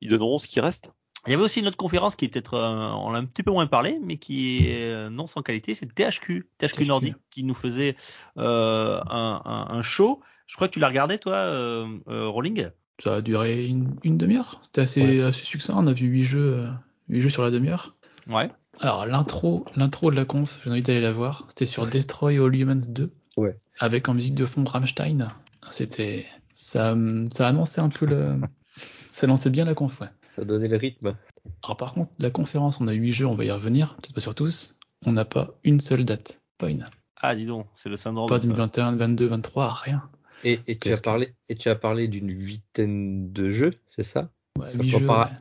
[0.00, 0.90] ils donneront ce qui reste.
[1.26, 3.50] Il y avait aussi une autre conférence qui peut-être, euh, on l'a un petit peu
[3.50, 6.86] moins parlé, mais qui est euh, non sans qualité, c'est THQ, THQ THQ.
[6.86, 7.96] Nordic, qui nous faisait
[8.36, 10.20] euh, un, un, un show.
[10.46, 12.68] Je crois que tu l'as regardé, toi, euh, euh, Rolling.
[13.02, 14.60] Ça a duré une, une demi-heure.
[14.62, 15.22] C'était assez, Ouais.
[15.22, 15.74] assez succinct.
[15.78, 16.68] On a vu huit jeux,
[17.08, 17.96] huit jeux sur la demi-heure.
[18.28, 18.50] Ouais.
[18.80, 21.44] Alors l'intro, l'intro de la conf, j'ai envie d'aller la voir.
[21.48, 23.12] C'était sur Destroy All Humans 2.
[23.36, 23.56] Ouais.
[23.78, 25.28] Avec en musique de fond Rammstein.
[25.70, 26.96] C'était, ça,
[27.32, 28.36] ça annonçait un peu le,
[29.12, 30.08] ça lançait bien la conf, ouais.
[30.30, 31.16] Ça donnait le rythme.
[31.62, 34.20] Alors par contre, la conférence, on a huit jeux, on va y revenir, peut-être pas
[34.20, 34.78] sur tous.
[35.06, 36.88] On n'a pas une seule date, pas une.
[37.16, 38.28] Ah, dis donc, c'est le syndrome.
[38.28, 38.46] Pas ça.
[38.46, 40.10] 2021, 22, 23, rien.
[40.42, 44.30] Et, et tu as parlé, et tu as parlé d'une huitaine de jeux, c'est ça?
[44.58, 44.66] Ouais.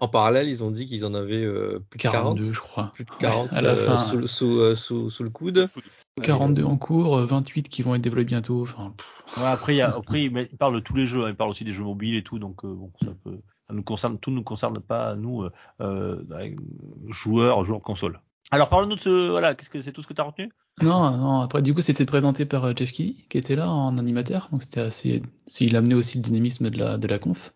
[0.02, 2.36] En parallèle, ils ont dit qu'ils en avaient euh, plus de 40.
[2.36, 2.92] 42, je crois.
[2.94, 4.00] Plus de 40 à la euh, fin.
[4.00, 5.70] sous, sous, euh, sous, sous le coude.
[6.22, 8.64] 42 en cours, euh, 28 qui vont être développés bientôt.
[8.64, 11.26] Enfin, pff, Ouais, après, il y a, après, il il parle de tous les jeux,
[11.26, 13.74] hein, il parle aussi des jeux mobiles et tout, donc euh, bon, ça peut, ça
[13.74, 16.56] nous concerne, tout nous concerne pas nous, euh, euh,
[17.08, 18.20] joueurs, joueurs console.
[18.52, 20.52] Alors parle-nous de ce, voilà, qu'est-ce que c'est tout ce que tu as retenu?
[20.82, 24.50] Non, non, après, du coup, c'était présenté par Jeff Keighley, qui était là en animateur,
[24.52, 25.24] donc c'était assez.
[25.60, 27.54] Il amenait aussi le dynamisme de la, de la conf.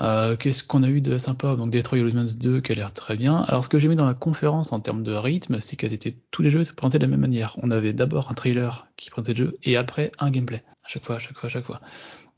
[0.00, 1.56] Euh, Qu'est-ce qu'on a eu de sympa?
[1.56, 3.38] Donc, Destroy All Humans 2 qui a l'air très bien.
[3.42, 6.16] Alors, ce que j'ai mis dans la conférence en termes de rythme, c'est qu'elles étaient
[6.30, 7.56] tous les jeux présentés de la même manière.
[7.62, 10.62] On avait d'abord un trailer qui présentait le jeu et après un gameplay.
[10.84, 11.80] À chaque fois, à chaque fois, à chaque fois.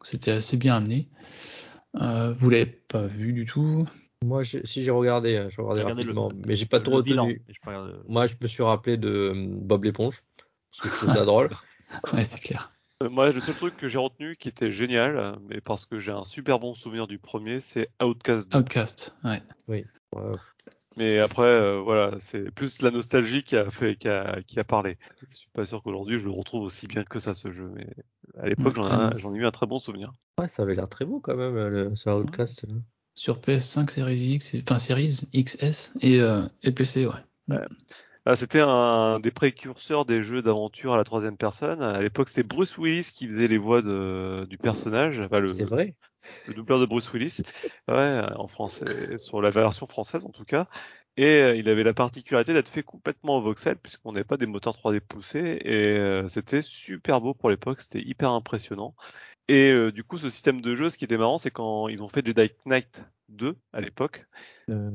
[0.02, 1.08] C'était assez bien amené.
[2.00, 3.86] Euh, vous l'avez pas vu du tout
[4.24, 6.78] Moi, je- si j'ai regardé, hein, j'ai regardé J'ai regardé le- rapidement, mais j'ai pas
[6.78, 7.42] Le trop bilan, retenu.
[7.66, 10.22] le- Moi, je me suis rappelé de euh, Bob l'éponge,
[10.70, 11.50] parce que je trouve ça drôle.
[12.14, 12.70] Ouais, c'est clair.
[13.02, 16.12] Euh, Moi, le seul truc que j'ai retenu qui était génial, mais parce que j'ai
[16.12, 18.58] un super bon souvenir du premier, c'est Outcast 2.
[18.58, 19.42] Outcast, ouais.
[19.68, 19.84] Ouais.
[20.96, 24.64] Mais après, euh, voilà, c'est plus la nostalgie qui a fait, qui a, qui a
[24.64, 24.98] parlé.
[25.30, 27.86] Je suis pas sûr qu'aujourd'hui je le retrouve aussi bien que ça ce jeu, mais
[28.38, 30.12] à l'époque j'en ai, eu un très bon souvenir.
[30.38, 32.66] Ouais, ça avait l'air très beau quand même, le, ce Outcast.
[33.14, 37.12] Sur PS5, Series X, enfin Series XS et, euh, et PC, ouais.
[37.50, 37.66] Ah,
[38.36, 41.82] C'était un des précurseurs des jeux d'aventure à la troisième personne.
[41.82, 45.20] À l'époque, c'était Bruce Willis qui faisait les voix de, du personnage.
[45.20, 45.96] Enfin, le, C'est vrai.
[46.46, 47.38] le doubleur de Bruce Willis.
[47.88, 50.68] Ouais, en français, sur la version française en tout cas.
[51.16, 54.46] Et euh, il avait la particularité d'être fait complètement au voxel puisqu'on n'avait pas des
[54.46, 58.94] moteurs 3D poussés et euh, c'était super beau pour l'époque, c'était hyper impressionnant.
[59.48, 62.02] Et euh, du coup, ce système de jeu, ce qui était marrant, c'est quand ils
[62.02, 64.26] ont fait Jedi Knight 2 à l'époque,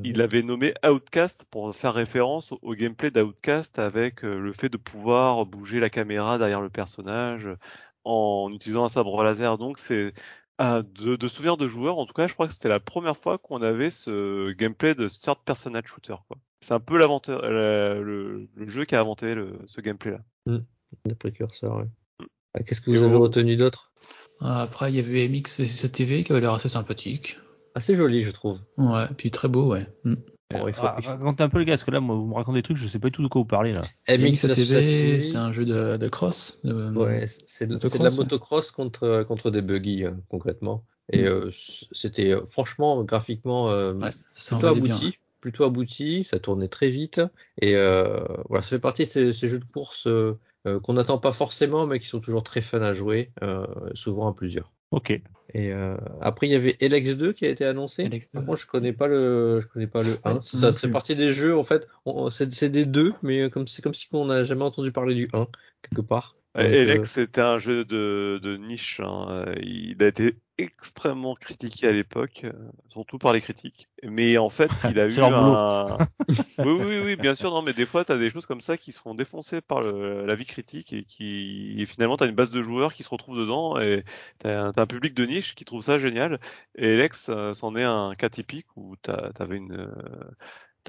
[0.03, 5.45] il avait nommé Outcast pour faire référence au, gameplay d'Outcast avec le fait de pouvoir
[5.45, 7.49] bouger la caméra derrière le personnage
[8.03, 9.57] en utilisant un sabre laser.
[9.57, 10.13] Donc c'est
[10.59, 13.37] de, de souvenirs de joueurs, en tout cas, je crois que c'était la première fois
[13.37, 16.15] qu'on avait ce gameplay de third personal shooter.
[16.27, 16.37] Quoi.
[16.61, 20.19] C'est un peu le, le, jeu qui a inventé le, ce gameplay-là.
[20.45, 20.57] Mmh.
[21.05, 21.83] Le précurseur, ouais.
[22.19, 22.25] Mm.
[22.53, 23.91] Ah, qu'est-ce que vous avez retenu d'autre?
[24.39, 27.37] Après, il y avait MX TV qui avait l'air assez sympathique.
[27.75, 28.59] Assez joli, je trouve.
[28.77, 29.87] Ouais, puis très beau, ouais.
[30.03, 32.33] Bon, il faut, ah, Racontez un peu les gars, parce que là, moi, vous me
[32.33, 33.81] racontez des trucs, je sais pas du tout de quoi vous parlez là.
[34.07, 36.61] MX TV, c'est un jeu de, de cross.
[36.63, 40.85] De, ouais, c'est de, de, la motocross contre contre des buggy euh, concrètement.
[41.11, 41.27] Et mm.
[41.27, 41.49] euh,
[41.91, 44.11] c'était euh, franchement graphiquement euh, ouais,
[44.49, 45.11] plutôt abouti, bien,
[45.41, 46.23] plutôt abouti.
[46.23, 47.21] Ça tournait très vite
[47.61, 50.07] et euh, voilà, ça fait partie de ces, ces jeux de course
[50.83, 53.31] qu'on n'attend pas forcément, mais qui sont toujours très fun à jouer,
[53.93, 54.71] souvent à plusieurs.
[54.91, 55.11] Ok.
[55.53, 58.09] Et euh, après, il y avait LX2 qui a été annoncé.
[58.33, 60.41] Par je connais pas le, je connais pas le 1.
[60.41, 61.87] Ça, c'est partie des jeux, en fait.
[62.31, 65.47] C'est des deux, mais comme c'est comme si on n'a jamais entendu parler du 1
[65.81, 66.35] quelque part.
[66.55, 68.99] LX, euh, c'était un jeu de, de niche.
[69.03, 69.45] Hein.
[69.61, 72.51] Il a été extrêmement critiqué à l'époque, euh,
[72.89, 73.89] surtout par les critiques.
[74.03, 75.97] Mais en fait, il a eu un.
[76.59, 77.51] oui, oui, oui, bien sûr.
[77.51, 79.81] Non, mais des fois, tu as des choses comme ça qui se font défoncer par
[79.81, 83.03] le, la vie critique et qui et finalement, tu as une base de joueurs qui
[83.03, 84.03] se retrouvent dedans et
[84.39, 86.39] tu as, un public de niche qui trouve ça génial.
[86.75, 89.89] Et Lex, euh, c'en est un cas typique où tu avais une.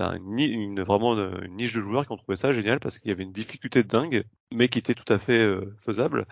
[0.00, 2.98] Euh, T'as une, une, vraiment une, niche de joueurs qui ont trouvé ça génial parce
[2.98, 5.46] qu'il y avait une difficulté de dingue, mais qui était tout à fait
[5.78, 6.26] faisable.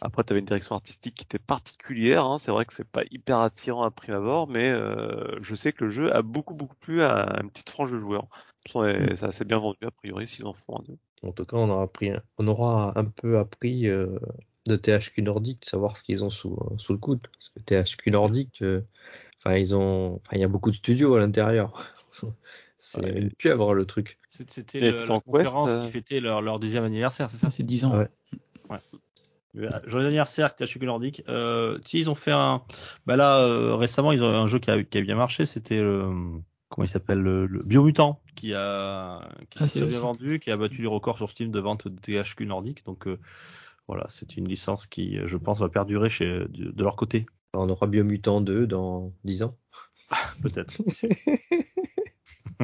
[0.00, 2.24] Après, tu avais une direction artistique qui était particulière.
[2.24, 2.38] Hein.
[2.38, 5.84] C'est vrai que c'est pas hyper attirant à prime abord, mais euh, je sais que
[5.84, 8.28] le jeu a beaucoup beaucoup plu à une petite frange de joueurs.
[8.74, 9.16] Mm.
[9.16, 10.98] Ça s'est bien vendu a priori s'ils en font un deux.
[11.22, 14.18] En tout cas, on aura appris, on aura un peu appris euh,
[14.66, 17.20] de THQ Nordic, de savoir ce qu'ils ont sous, sous le coude.
[17.20, 18.10] Parce que THQ
[18.62, 18.82] euh,
[19.58, 21.84] ils ont, il y a beaucoup de studios à l'intérieur.
[22.90, 23.28] c'est ouais.
[23.38, 24.18] pu avoir le truc.
[24.28, 27.96] C'était la conférence qui fêtait leur, leur deuxième anniversaire, c'est ça C'est 10 ans.
[27.96, 28.08] Ouais.
[28.68, 29.68] ouais.
[29.86, 31.22] Joyeux anniversaire, THQ Nordic.
[31.28, 32.62] Euh, si ils ont fait un,
[33.06, 35.80] bah là euh, récemment ils ont un jeu qui a, qui a bien marché, c'était
[35.80, 36.08] le
[36.68, 40.56] comment il s'appelle le, le, Biomutant qui a qui ah, s'est bien vendu, qui a
[40.56, 42.84] battu les records sur Steam de vente de THQ Nordic.
[42.86, 43.18] Donc euh,
[43.86, 47.26] voilà, c'est une licence qui, je pense, va perdurer chez de, de leur côté.
[47.54, 49.56] On aura Biomutant 2 dans 10 ans.
[50.42, 50.72] Peut-être.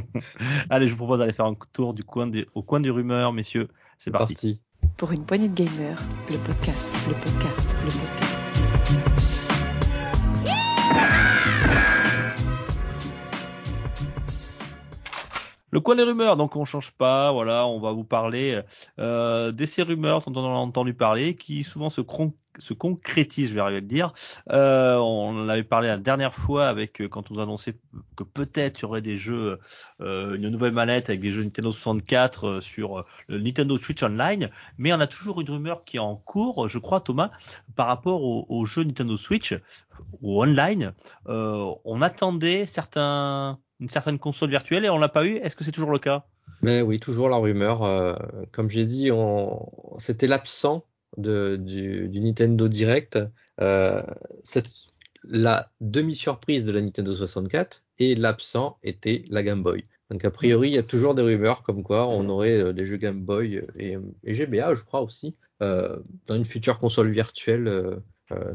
[0.71, 3.33] Allez, je vous propose d'aller faire un tour du coin des, au coin des rumeurs,
[3.33, 3.69] messieurs.
[3.99, 4.35] C'est parti.
[4.35, 4.61] parti.
[4.97, 5.99] Pour une poignée de gamers,
[6.31, 8.37] le podcast, le podcast, le podcast.
[15.73, 18.63] Le coin des rumeurs, donc on change pas, voilà, on va vous parler
[18.99, 22.01] euh, de ces rumeurs dont on a entendu parler, qui souvent se,
[22.59, 24.13] se concrétisent, je vais arriver à le dire.
[24.51, 27.77] Euh, on en avait parlé la dernière fois avec euh, quand on nous annonçait
[28.17, 29.59] que peut-être il y aurait des jeux,
[30.01, 34.51] euh, une nouvelle manette avec des jeux Nintendo 64 euh, sur le Nintendo Switch Online,
[34.79, 37.31] mais on a toujours une rumeur qui est en cours, je crois Thomas,
[37.75, 39.55] par rapport aux au jeux Nintendo Switch
[40.21, 40.93] ou online.
[41.27, 42.67] on attendait
[43.81, 45.37] une certaine console virtuelle et on l'a pas eu.
[45.37, 46.25] Est-ce que c'est toujours le cas?
[46.63, 48.19] Mais oui, toujours la rumeur.
[48.53, 49.11] Comme j'ai dit,
[49.99, 50.85] c'était l'absent
[51.17, 53.19] de, du, du, Nintendo Direct.
[53.61, 54.03] Euh,
[55.25, 59.85] la demi-surprise de la Nintendo 64 et l'absent était la Game Boy.
[60.11, 62.87] Donc a priori, il y a toujours des rumeurs comme quoi on aurait euh, des
[62.87, 68.01] jeux Game Boy et, et GBA, je crois aussi, euh, dans une future console virtuelle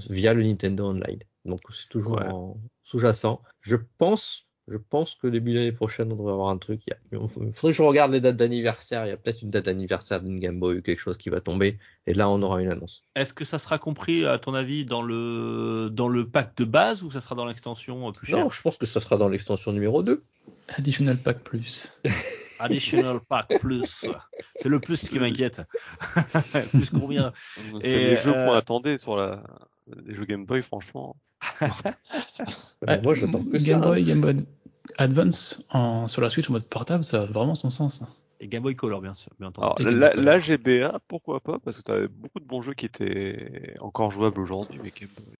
[0.10, 1.20] via le Nintendo Online.
[1.46, 2.62] Donc c'est toujours ouais.
[2.84, 3.42] sous-jacent.
[3.62, 6.82] Je pense je pense que début l'année prochaine, on devrait avoir un truc.
[6.88, 9.06] Il, il faudrait que je regarde les dates d'anniversaire.
[9.06, 11.42] Il y a peut-être une date d'anniversaire d'une Game Boy ou quelque chose qui va
[11.42, 11.78] tomber.
[12.08, 13.04] Et là, on aura une annonce.
[13.16, 17.04] Est-ce que ça sera compris, à ton avis, dans le, dans le pack de base
[17.04, 19.72] ou ça sera dans l'extension plus chère Non, je pense que ça sera dans l'extension
[19.72, 20.24] numéro 2.
[20.70, 22.00] Additional Pack Plus.
[22.60, 24.06] Additional Pack Plus.
[24.56, 25.62] C'est le plus qui m'inquiète.
[26.72, 27.34] plus combien?
[27.82, 28.48] C'est les jeux euh...
[28.48, 29.44] qu'on attendait sur la...
[30.06, 31.16] les jeux Game Boy, franchement.
[31.62, 33.88] ouais, moi, j'attends que Game ça.
[33.88, 34.38] Boy, Game Boy
[34.98, 38.04] Advance en, sur la Switch en mode portable, ça a vraiment son sens.
[38.40, 39.32] Et Game Boy Color, bien sûr.
[39.40, 39.88] Bien entendu.
[39.88, 42.88] Alors, la, la, GBA, pourquoi pas Parce que tu avais beaucoup de bons jeux qui
[42.88, 44.92] étaient encore jouables aujourd'hui, mais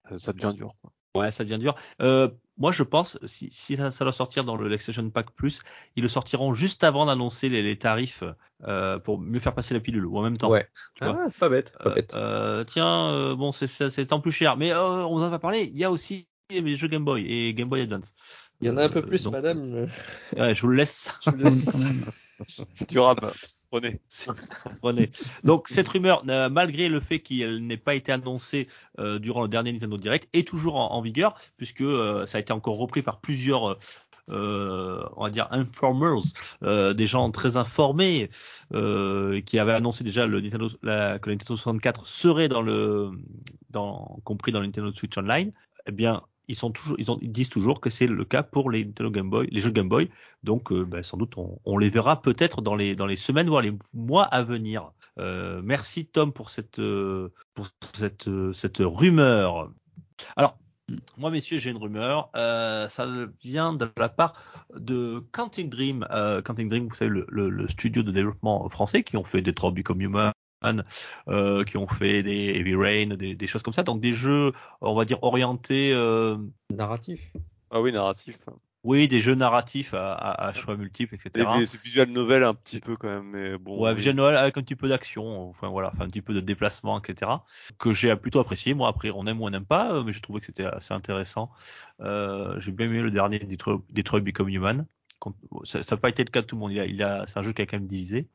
[0.08, 0.74] ça, ça devient dur.
[0.80, 0.92] Quoi.
[1.14, 1.74] Ouais, ça devient dur.
[2.00, 5.60] Euh, moi, je pense, si, si ça, ça, doit sortir dans le PlayStation Pack Plus,
[5.96, 8.24] ils le sortiront juste avant d'annoncer les, les, tarifs
[8.64, 10.50] euh, pour mieux faire passer la pilule, ou en même temps.
[10.50, 10.66] Ouais.
[11.00, 12.14] Ah, pas bête, pas bête.
[12.14, 15.70] Euh, tiens, euh, bon, c'est en plus cher, mais euh, on en a pas parlé.
[15.72, 18.14] Il y a aussi les jeux Game Boy et Game Boy Advance.
[18.62, 19.88] Il y en a un peu Euh, plus, donc, madame.
[20.36, 21.12] Ouais, je vous le laisse.
[21.26, 22.64] Je vous.
[22.74, 23.30] C'est durable.
[23.70, 24.00] Prenez.
[24.80, 25.10] Prenez.
[25.44, 28.68] Donc cette rumeur, euh, malgré le fait qu'elle n'ait pas été annoncée
[28.98, 32.40] euh, durant le dernier Nintendo Direct, est toujours en, en vigueur puisque euh, ça a
[32.40, 33.78] été encore repris par plusieurs, euh,
[34.30, 36.20] euh, on va dire informers,
[36.64, 38.28] euh, des gens très informés
[38.74, 43.10] euh, qui avaient annoncé déjà le Nintendo, la- que le Nintendo 64 serait dans le,
[43.70, 45.52] dans, compris dans le Nintendo Switch Online.
[45.86, 48.70] Eh bien, ils sont toujours, ils, ont- ils disent toujours que c'est le cas pour
[48.70, 50.10] les Nintendo Game Boy, les jeux Game Boy.
[50.42, 53.48] Donc, euh, ben, sans doute, on, on les verra peut-être dans les dans les semaines
[53.48, 54.92] voire les mois à venir.
[55.18, 59.70] Euh, merci Tom pour cette euh, pour cette euh, cette rumeur.
[60.36, 60.58] Alors,
[61.16, 62.30] moi, messieurs, j'ai une rumeur.
[62.36, 63.06] Euh, ça
[63.42, 64.32] vient de la part
[64.74, 66.06] de Counting Dream.
[66.10, 69.42] Euh, Counting Dream, vous savez, le, le, le studio de développement français qui ont fait
[69.42, 70.32] des Trophy Become Human,
[71.66, 73.82] qui ont fait des Heavy Rain, des, des choses comme ça.
[73.82, 76.36] Donc des jeux, on va dire orientés, euh,
[76.70, 77.32] Narratif.
[77.70, 78.38] Ah oui, narratif.
[78.84, 81.48] oui, des jeux narratifs à, à, à choix multiples, etc.
[81.60, 83.80] Et C'est visual novel un petit peu quand même, mais bon.
[83.82, 83.96] Ouais, oui.
[83.96, 87.00] Visual Novel avec un petit peu d'action, enfin voilà, enfin, un petit peu de déplacement,
[87.00, 87.30] etc.
[87.78, 88.74] Que j'ai plutôt apprécié.
[88.74, 90.92] Moi, après, on aime ou on n'aime pas, euh, mais je trouvais que c'était assez
[90.92, 91.50] intéressant.
[92.00, 94.86] Euh, j'ai bien aimé le dernier Detroit, Detroit Become Human.
[95.64, 96.72] Ça n'a pas été le cas de tout le monde.
[96.72, 98.28] Il a, il a, c'est un jeu qui a quand même divisé.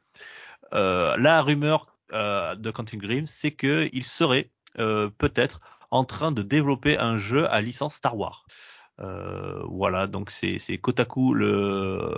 [0.73, 5.59] Euh, la rumeur euh, de Quantum Dream, c'est que il serait euh, peut-être
[5.91, 8.45] en train de développer un jeu à licence Star Wars.
[8.99, 12.17] Euh, voilà, donc c'est Kotaku, le,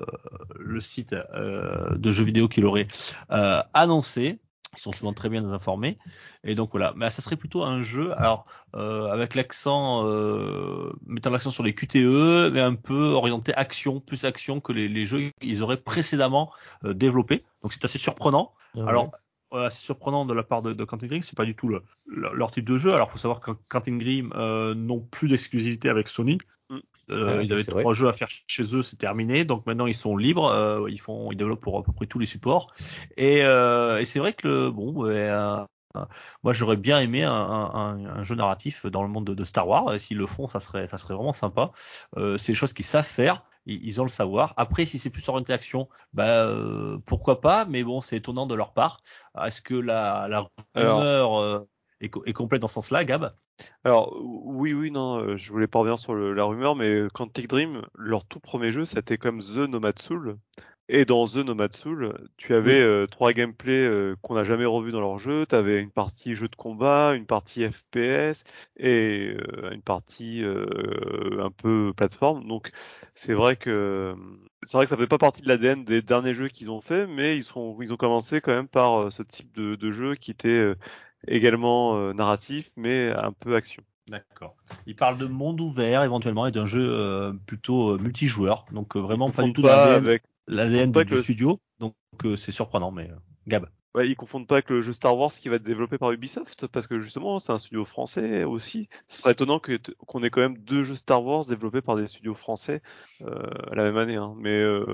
[0.57, 2.87] le site euh, de jeux vidéo qui l'aurait
[3.31, 4.39] euh, annoncé.
[4.77, 5.97] Ils sont souvent très bien informés.
[6.43, 8.45] Et donc voilà, mais ça serait plutôt un jeu, alors
[8.75, 14.25] euh, avec l'accent, euh, mettant l'accent sur les QTE, mais un peu orienté action, plus
[14.25, 16.51] action que les, les jeux qu'ils auraient précédemment
[16.85, 17.43] euh, développés.
[17.63, 18.53] Donc c'est assez surprenant.
[18.75, 19.17] Ah Alors, euh,
[19.51, 22.33] assez surprenant de la part de, de Quantic Dream, c'est pas du tout le, le-
[22.33, 22.93] leur type de jeu.
[22.93, 26.37] Alors, faut savoir que Quantic Dream euh, n'ont plus d'exclusivité avec Sony.
[26.69, 26.77] Mm.
[27.11, 29.43] Euh, Ah, ils avaient trois jeux à faire chez eux, c'est terminé.
[29.43, 30.51] Donc maintenant, ils sont libres.
[30.51, 32.71] euh, ils font, ils développent pour à peu près tous les supports.
[33.17, 35.65] Et, euh, et c'est vrai que le bon, euh, euh,
[36.43, 39.67] moi, j'aurais bien aimé un, un- un jeu narratif dans le monde de, de Star
[39.67, 39.99] Wars.
[39.99, 41.71] S'ils le font, ça serait, ça serait vraiment sympa.
[42.17, 43.43] Euh, c'est des choses qu'ils savent faire.
[43.65, 44.53] Ils, ils ont le savoir.
[44.57, 47.65] Après, si c'est plus orienté action, bah euh, pourquoi pas.
[47.65, 48.97] Mais bon, c'est étonnant de leur part.
[49.43, 50.45] Est-ce que la, la
[50.75, 51.59] Alors- rumeur euh,
[52.01, 53.33] est, co- est complète dans ce sens-là, Gab?
[53.83, 57.81] Alors oui, oui, non, je voulais pas revenir sur le- la rumeur, mais Quantic Dream,
[57.93, 60.37] leur tout premier jeu, c'était comme The Nomad Soul.
[60.91, 64.91] Et dans The Nomad Soul, tu avais euh, trois gameplays euh, qu'on n'a jamais revus
[64.91, 65.45] dans leur jeu.
[65.47, 68.43] Tu avais une partie jeu de combat, une partie FPS
[68.75, 72.47] et euh, une partie un peu plateforme.
[72.47, 72.71] Donc
[73.13, 74.15] c'est vrai que
[74.63, 77.05] c'est vrai que ça fait pas partie de l'ADN des derniers jeux qu'ils ont fait,
[77.05, 80.31] mais ils sont ils ont commencé quand même par ce type de, de jeu qui
[80.31, 80.73] était
[81.27, 83.83] également narratif, mais un peu action.
[84.09, 84.55] D'accord.
[84.87, 88.65] Il parle de monde ouvert éventuellement et d'un jeu euh, plutôt euh, multijoueur.
[88.71, 91.59] Donc euh, vraiment pas du tout pas avec l'ADN du, que- du studio.
[91.79, 91.95] Donc
[92.25, 93.15] euh, c'est surprenant, mais euh,
[93.47, 93.67] Gab.
[93.95, 96.67] Ouais, ils confondent pas avec le jeu Star Wars qui va être développé par Ubisoft,
[96.67, 98.87] parce que justement, c'est un studio français aussi.
[99.07, 102.05] Ce serait étonnant que qu'on ait quand même deux jeux Star Wars développés par des
[102.05, 102.83] studios français
[103.23, 104.15] euh, à la même année.
[104.15, 104.35] Hein.
[104.37, 104.85] Mais euh,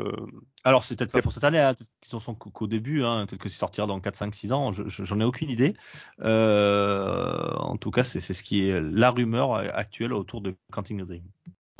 [0.63, 3.25] Alors c'est peut-être pas pour cette année, hein, peut-être qu'ils en sont qu'au début, hein,
[3.27, 5.75] peut-être que c'est sortira dans 4, 5, 6 ans, je- je- j'en ai aucune idée.
[6.21, 11.03] Euh, en tout cas, c'est c'est ce qui est la rumeur actuelle autour de Quantum
[11.03, 11.23] Dream.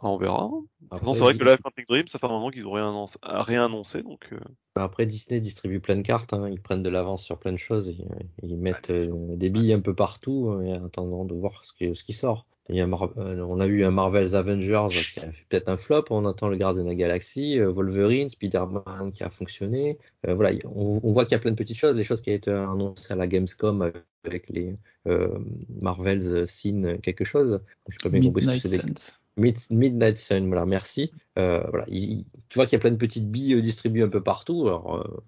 [0.01, 0.49] On verra.
[0.91, 2.89] Après, c'est vrai Dis- que là, Quantic Dream, ça fait un moment qu'ils ont rien
[2.89, 4.27] annoncé, rien annoncé donc.
[4.31, 4.39] euh,
[4.75, 6.49] Après, Disney distribue plein de cartes, hein.
[6.49, 9.79] ils prennent de l'avance sur plein de choses, euh, ils mettent euh, des billes un
[9.79, 11.73] peu partout euh, en attendant de voir ce,
[12.03, 12.45] qui sort.
[12.67, 15.69] Il y a Mar- euh, on a eu un Marvel's Avengers qui a fait peut-être
[15.69, 19.99] un flop, on attend le Guardian de la Galaxie, euh, Wolverine, Spider-Man qui a fonctionné.
[20.27, 22.21] Euh, voilà, il- on, on voit qu'il y a plein de petites choses, les choses
[22.21, 23.81] qui ont été annoncées à la Gamescom
[24.23, 24.75] avec, les
[25.07, 25.37] euh,
[25.79, 27.61] Marvel's Scene quelque chose.
[27.87, 29.13] Je sais pas bien compris ce que Midnight c'est.
[29.37, 31.11] Mid- Midnight Sun, voilà, merci.
[31.37, 34.03] Euh, voilà, il- il- tu vois qu'il y a plein de petites billes euh, distribuées
[34.03, 34.63] un peu partout.
[34.67, 35.23] Alors, euh,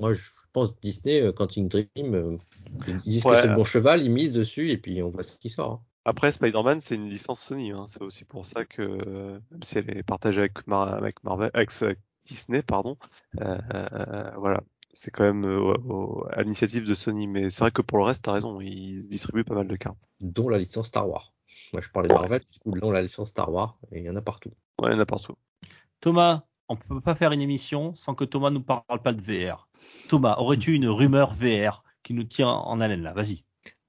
[0.00, 2.38] moi, je pense Disney, euh, Quantic Dream,
[2.88, 3.34] ils disent Ouais.
[3.36, 5.72] que c'est le bon cheval, ils misent dessus et puis on voit ce qui sort.
[5.72, 5.80] hein.
[6.04, 7.70] Après, Spider-Man, c'est une licence Sony.
[7.70, 7.84] Hein.
[7.86, 11.70] C'est aussi pour ça que, même si elle est partagée avec, Mar- avec Marvel, avec,
[11.82, 12.96] avec Disney, pardon,
[13.36, 14.62] voilà,
[14.92, 17.26] c'est quand même euh, au- à l'initiative de Sony.
[17.28, 19.96] Mais c'est vrai que pour le reste, t'as raison, ils distribuent pas mal de cartes.
[20.20, 21.31] dont la licence Star Wars.
[21.72, 24.10] Moi, je parlais de Marvel, du coup, dont la licence Star Wars, et il y
[24.10, 24.52] en a partout.
[24.78, 25.34] Ouais, il y en a partout.
[26.00, 29.68] Thomas, on peut pas faire une émission sans que Thomas nous parle pas de VR.
[30.08, 33.14] Thomas, aurais-tu une rumeur VR qui nous tient en haleine là?
[33.14, 33.44] Vas-y.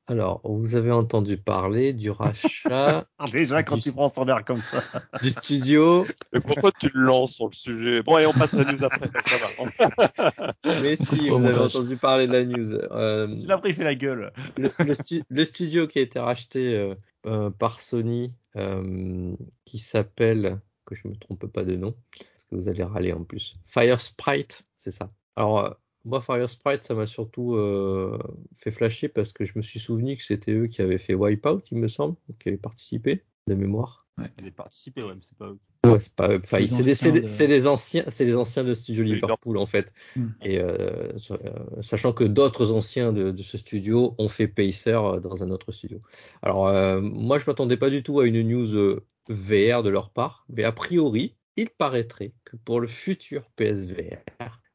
[0.08, 4.84] Alors, vous avez entendu parler du rachat Déjà, quand tu prends son air comme ça.
[5.22, 8.04] du studio, Mais pourquoi tu le lances sur le sujet?
[8.04, 10.54] Bon, et on passe à la news après, ça va.
[10.82, 12.74] mais si, vous avez entendu parler de la news.
[12.74, 14.32] Euh, C'est après, il fait la gueule.
[14.58, 19.80] le, le stu- le studio qui a été racheté euh, euh, par Sony euh, qui
[19.80, 23.54] s'appelle, que je me trompe pas de nom, parce que vous allez râler en plus,
[23.66, 25.12] Fire Sprite, c'est ça.
[25.38, 25.70] Alors, euh,
[26.06, 28.18] moi, Fire Sprite, ça m'a surtout euh,
[28.56, 31.62] fait flasher parce que je me suis souvenu que c'était eux qui avaient fait Wipeout,
[31.72, 34.08] il me semble, qui avaient participé de mémoire.
[34.40, 35.60] Il a participé, ouais, mais c'est pas eux.
[35.86, 36.40] Ouais, c'est pas eux.
[36.44, 39.92] Enfin, Les c'est de- les anciens, c'est les anciens de Studio Liverpool en fait.
[40.16, 40.28] Hmm.
[40.44, 45.44] Et euh, euh, sachant que d'autres anciens de, de ce studio ont fait Pacer dans
[45.44, 46.00] un autre studio.
[46.42, 49.00] Alors euh, moi, je m'attendais pas du tout à une news
[49.30, 54.22] VR de leur part, mais a priori, il paraîtrait que pour le futur PSVR,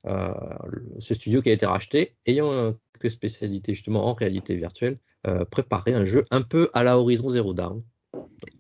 [0.05, 5.45] ce studio qui a été racheté, ayant euh, quelques spécialités justement en réalité virtuelle, euh,
[5.45, 7.83] préparait un jeu un peu à la Horizon Zero Dawn.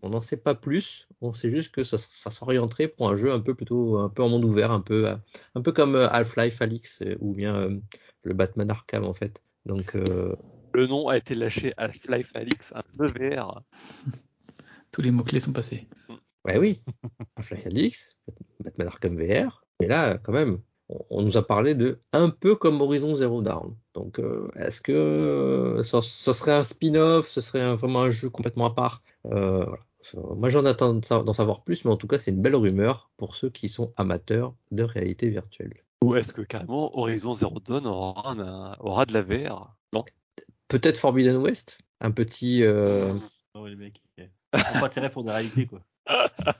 [0.02, 3.32] On n'en sait pas plus, on sait juste que ça, ça s'orienterait pour un jeu
[3.32, 5.16] un peu plutôt un peu en monde ouvert, un peu, euh,
[5.55, 7.78] un peu comme euh, Half-Life Alix euh, ou bien euh,
[8.23, 9.43] le Batman Arkham en fait.
[9.66, 10.35] Donc euh,
[10.74, 13.62] Le nom a été lâché Half-Life Alix, un jeu VR.
[14.93, 15.89] Tous les mots-clés sont passés.
[16.44, 16.81] ouais oui,
[17.36, 18.16] Half-Life Alix,
[18.65, 22.55] Batman Arkham VR, mais là quand même, on, on nous a parlé de un peu
[22.56, 23.74] comme Horizon Zero Dawn.
[23.94, 28.10] Donc euh, est-ce que euh, ça, ça serait un spin-off, ce serait un- vraiment un
[28.10, 29.02] jeu complètement à part?
[29.27, 29.82] Euh, voilà.
[30.36, 33.35] Moi j'en attends d'en savoir plus, mais en tout cas c'est une belle rumeur pour
[33.36, 35.82] ceux qui sont amateurs de réalité virtuelle.
[36.02, 39.74] Ou est-ce que carrément Horizon Zero Dawn aura, un- aura de la VR?
[39.93, 40.05] Non.
[40.69, 43.12] Peut-être Forbidden West, un petit euh,
[43.56, 44.01] ouais, les mecs.
[44.16, 44.31] Ils
[44.81, 45.81] pas intérêt pour des réalités, quoi.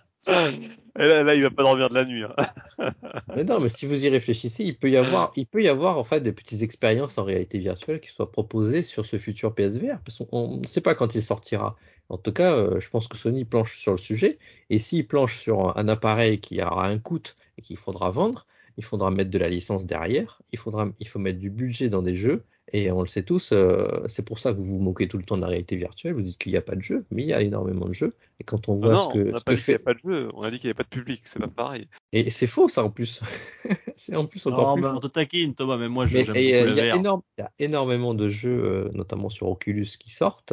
[0.99, 2.25] Là, là, il va pas dormir de la nuit.
[2.25, 2.35] hein.
[3.37, 5.99] Mais non, mais si vous y réfléchissez, il peut y avoir, il peut y avoir
[5.99, 10.01] en fait des petites expériences en réalité virtuelle qui soient proposées sur ce futur PSVR,
[10.05, 11.77] parce qu'on ne sait pas quand il sortira.
[12.09, 14.39] En tout cas, euh, je pense que Sony planche sur le sujet,
[14.71, 17.21] et s'il planche sur un appareil qui aura un coût
[17.59, 18.47] et qu'il faudra vendre,
[18.77, 22.03] il faudra mettre de la licence derrière, il faudra, il faut mettre du budget dans
[22.03, 25.09] des jeux, et on le sait tous, euh, c'est pour ça que vous vous moquez
[25.09, 27.05] tout le temps de la réalité virtuelle, vous dites qu'il n'y a pas de jeu,
[27.11, 29.33] mais il y a énormément de jeux, et quand on voit non, ce que, on
[29.33, 30.59] n'a ce pas que dit qu'il n'y fait, a pas de jeu, on a dit
[30.59, 31.89] qu'il n'y avait pas de public, c'est pas pareil.
[32.13, 33.21] et c'est faux ça en plus,
[33.97, 34.97] c'est en plus encore Non, plus faux.
[34.97, 37.23] on te taquine, Thomas, mais moi, je- Mais j'aime et, euh, il y, a énorme-
[37.39, 40.53] il y a énormément de jeux, euh, notamment sur Oculus, qui sortent.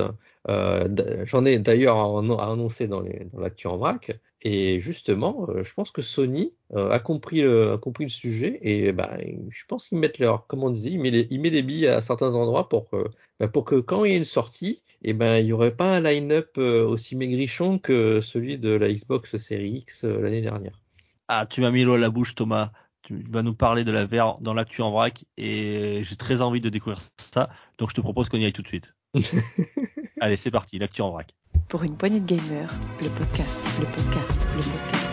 [0.49, 0.87] Euh,
[1.25, 4.17] J'en ai d'ailleurs à annon- à annoncer dans les- dans l'actu en vrac.
[4.47, 8.59] Et justement, euh, je pense que Sony euh, a compris le, a compris le sujet
[8.61, 9.17] et ben,
[9.49, 11.87] je pense qu'ils mettent leur, comment on disait, ils mettent les, ils mettent les billes
[11.87, 13.09] à certains endroits pour que,
[13.39, 15.97] ben, pour que quand il y a une sortie, et ben, il n'y aurait pas
[15.97, 20.79] un line-up euh, aussi maigrichon que celui de la Xbox Series X l'année dernière.
[21.27, 22.71] Ah, tu m'as mis l'eau à la bouche, Thomas.
[23.01, 26.61] Tu vas nous parler de la VR dans l'actu en vrac et j'ai très envie
[26.61, 27.49] de découvrir ça.
[27.79, 28.93] Donc, je te propose qu'on y aille tout de suite.
[30.21, 31.33] Allez, c'est parti, l'actu en vrac.
[31.67, 32.71] Pour une poignée de gamers,
[33.01, 35.05] le podcast, le podcast, le podcast.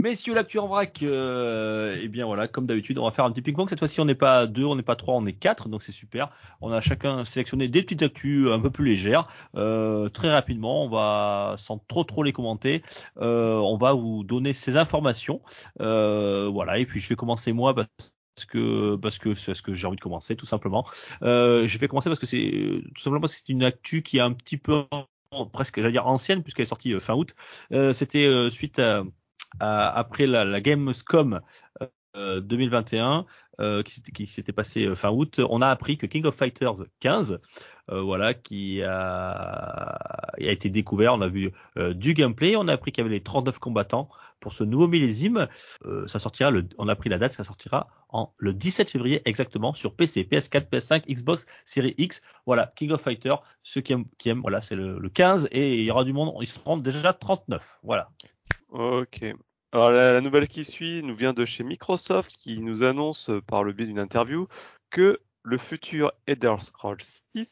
[0.00, 3.42] Messieurs, l'actu en vrac, euh, eh bien voilà, comme d'habitude, on va faire un petit
[3.42, 3.68] ping-pong.
[3.68, 5.90] Cette fois-ci, on n'est pas deux, on n'est pas trois, on est quatre, donc c'est
[5.90, 6.28] super.
[6.60, 9.24] On a chacun sélectionné des petites actus un peu plus légères.
[9.56, 12.84] Euh, très rapidement, on va, sans trop trop les commenter,
[13.16, 15.42] euh, on va vous donner ces informations.
[15.80, 17.74] Voilà, et puis je vais commencer moi
[18.46, 20.86] parce que c'est ce que j'ai envie de commencer, tout simplement.
[21.22, 24.18] Euh, je vais commencer parce que c'est tout simplement parce que c'est une actu qui
[24.18, 24.84] est un petit peu
[25.52, 27.34] presque, j'allais dire ancienne, puisqu'elle est sortie euh, fin août.
[27.72, 29.04] Euh, C'était euh, suite à
[29.60, 31.40] à- après la, la Gamescom
[32.16, 33.26] euh, 2021
[33.60, 36.34] euh, qui s'était- qui s'était passé euh, fin août, on a appris que King of
[36.34, 37.40] Fighters 15,
[37.90, 41.14] euh, voilà, qui a, a été découvert.
[41.14, 44.08] On a vu euh, du gameplay, on a appris qu'il y avait les 39 combattants
[44.40, 45.48] pour ce nouveau millésime.
[45.84, 49.20] Euh, ça sortira, le, on a pris la date, ça sortira en le 17 février
[49.24, 52.22] exactement sur PC, PS4, PS5, Xbox, Series X.
[52.46, 55.78] Voilà, King of Fighters, ceux qui aiment, qui aiment voilà, c'est le, le 15 et
[55.78, 57.78] il y aura du monde, ils seront déjà 39.
[57.82, 58.08] Voilà.
[58.70, 59.24] Ok.
[59.72, 63.40] Alors la, la nouvelle qui suit nous vient de chez Microsoft qui nous annonce euh,
[63.42, 64.48] par le biais d'une interview
[64.90, 67.02] que le futur Elder Scrolls
[67.36, 67.48] 6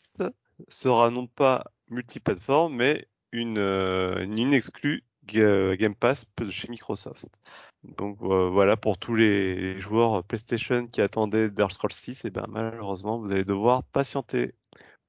[0.68, 7.26] sera non pas multiplateforme mais une, euh, une exclue Ga- Game Pass de chez Microsoft.
[7.84, 12.46] Donc euh, voilà pour tous les joueurs PlayStation qui attendaient Elder Scrolls 6 et ben
[12.48, 14.54] malheureusement vous allez devoir patienter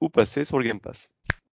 [0.01, 1.11] ou passer sur le Game Pass.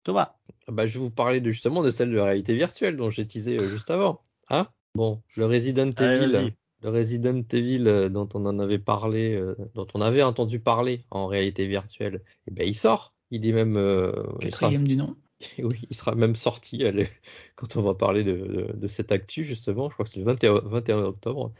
[0.05, 0.35] Thomas.
[0.69, 3.27] Ah Bah, je vais vous parler de, justement de celle de réalité virtuelle dont j'ai
[3.27, 4.23] teasé euh, juste avant.
[4.49, 4.69] Hein?
[4.95, 6.53] Bon, le Resident Allez, Evil,
[6.83, 11.05] le Resident Evil euh, dont on en avait parlé, euh, dont on avait entendu parler
[11.11, 13.15] en réalité virtuelle, eh ben il sort.
[13.31, 15.17] Il est même, euh, Quatrième du nom.
[15.59, 17.09] oui, il sera même sorti allez,
[17.57, 19.89] quand on va parler de, de, de cette actu justement.
[19.89, 21.53] Je crois que c'est le 21, 21 octobre,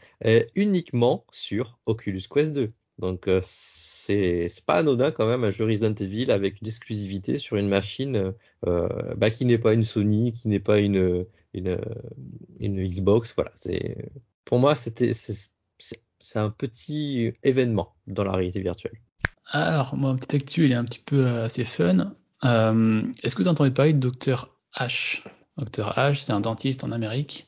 [0.55, 2.73] uniquement sur Oculus Quest 2.
[3.01, 3.41] Donc euh,
[4.05, 8.33] c'est pas anodin quand même un jeu Resident Evil avec une exclusivité sur une machine
[8.67, 11.77] euh, bah, qui n'est pas une Sony, qui n'est pas une, une,
[12.59, 13.33] une Xbox.
[13.35, 13.51] Voilà,
[14.45, 18.99] pour moi c'est un petit événement dans la réalité virtuelle.
[19.53, 22.13] Alors, moi, un petit actu, il est un petit peu euh, assez fun.
[22.45, 25.23] Euh, Est-ce que vous entendez parler de Dr H?
[25.57, 27.47] Dr H, c'est un dentiste en Amérique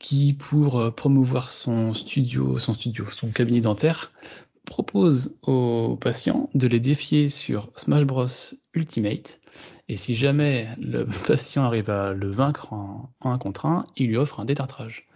[0.00, 4.10] qui, pour euh, promouvoir son studio, son studio, son cabinet dentaire,
[4.66, 8.26] propose aux patients de les défier sur Smash Bros
[8.74, 9.40] Ultimate.
[9.88, 14.08] Et si jamais le patient arrive à le vaincre en, en un contre un, il
[14.08, 15.06] lui offre un détartrage.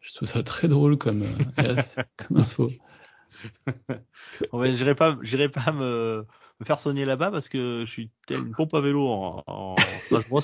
[0.00, 1.24] Je trouve ça très drôle comme,
[1.58, 1.76] euh,
[2.16, 2.70] comme info.
[4.52, 6.26] Ben, j'irai pas, j'irai pas me,
[6.58, 9.76] me faire soigner là-bas parce que je suis tel une pompe à vélo en, en
[10.08, 10.40] Smash Bros.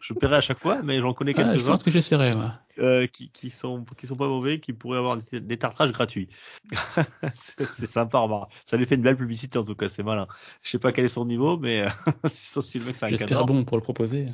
[0.00, 2.52] Je paierai à chaque fois, mais j'en connais Ah, je quelques-uns pense que j'essaierai, moi.
[2.78, 6.28] euh, qui, qui sont qui sont pas mauvais, qui pourraient avoir des, des tartrages gratuits.
[7.34, 8.52] c'est sympa, remarque.
[8.64, 10.26] Ça lui fait une belle publicité en tout cas, c'est malin.
[10.62, 11.88] Je sais pas quel est son niveau, mais euh,
[12.32, 13.46] sauf si le mec c'est un J'espère cadre.
[13.46, 14.26] bon pour le proposer.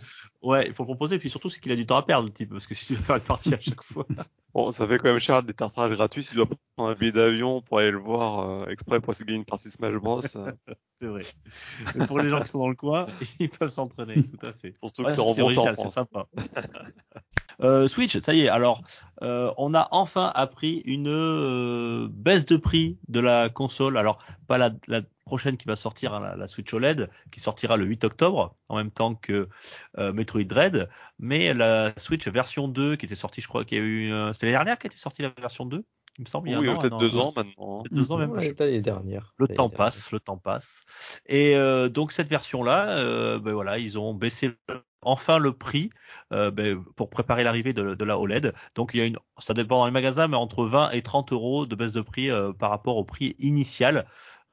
[0.43, 2.33] Ouais, il faut le proposer, puis surtout c'est qu'il a du temps à perdre le
[2.33, 4.07] type, parce que si tu veux faire une partie à chaque fois.
[4.53, 6.23] Bon, ça fait quand même cher des tartrages gratuits.
[6.23, 6.47] Si tu dois
[6.77, 9.45] prendre un billet d'avion pour aller le voir euh, exprès pour essayer de gagner une
[9.47, 10.21] partie de Smash Bros.
[10.37, 10.53] euh,
[11.01, 11.23] C'est vrai.
[11.97, 13.07] Mais pour les gens qui sont dans le coin,
[13.41, 14.75] ils peuvent s'entraîner, tout à fait.
[14.81, 15.17] surtout Ouais, que
[15.55, 16.27] c'est c'est c'est sympa.
[17.63, 18.49] Euh, Switch, ça y est.
[18.49, 18.83] Alors,
[19.23, 23.97] euh, on a enfin appris une euh, baisse de prix de la console.
[23.97, 24.19] Alors,
[24.49, 27.85] pas la, la prochaine qui va sortir, hein, la, la Switch OLED, qui sortira le
[27.87, 29.49] 8 octobre, en même temps que
[29.99, 33.81] euh, Metroid Dread, mais la Switch version 2 qui était sortie, je crois qu'il y
[33.81, 35.85] a eu, euh, c'était l'année dernière qui était sortie la version 2,
[36.19, 36.49] il me semble.
[36.49, 37.81] il y a Oui, peut-être deux un ans maintenant.
[37.83, 37.83] hein.
[37.83, 38.31] peut-être deux ans même.
[38.33, 39.35] Ouais, l'année dernière.
[39.37, 39.77] Le temps dernière.
[39.79, 40.85] passe, le temps passe.
[41.27, 45.91] Et euh, donc cette version-là, euh, ben voilà, ils ont baissé le- enfin le prix
[46.33, 48.55] euh, ben, pour préparer l'arrivée de, la OLED.
[48.75, 51.33] Donc il y a une, ça dépend dans les magasins, mais entre 20 et 30
[51.33, 54.07] euros de baisse de prix euh, par rapport au prix initial.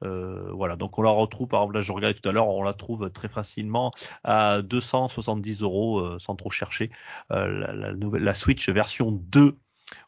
[0.04, 2.62] Euh, voilà, donc on la retrouve, par exemple, là je regardais tout à l'heure, on
[2.62, 3.92] la trouve très facilement
[4.24, 6.90] à 270 euros sans trop chercher.
[7.30, 9.58] La, Switch version 2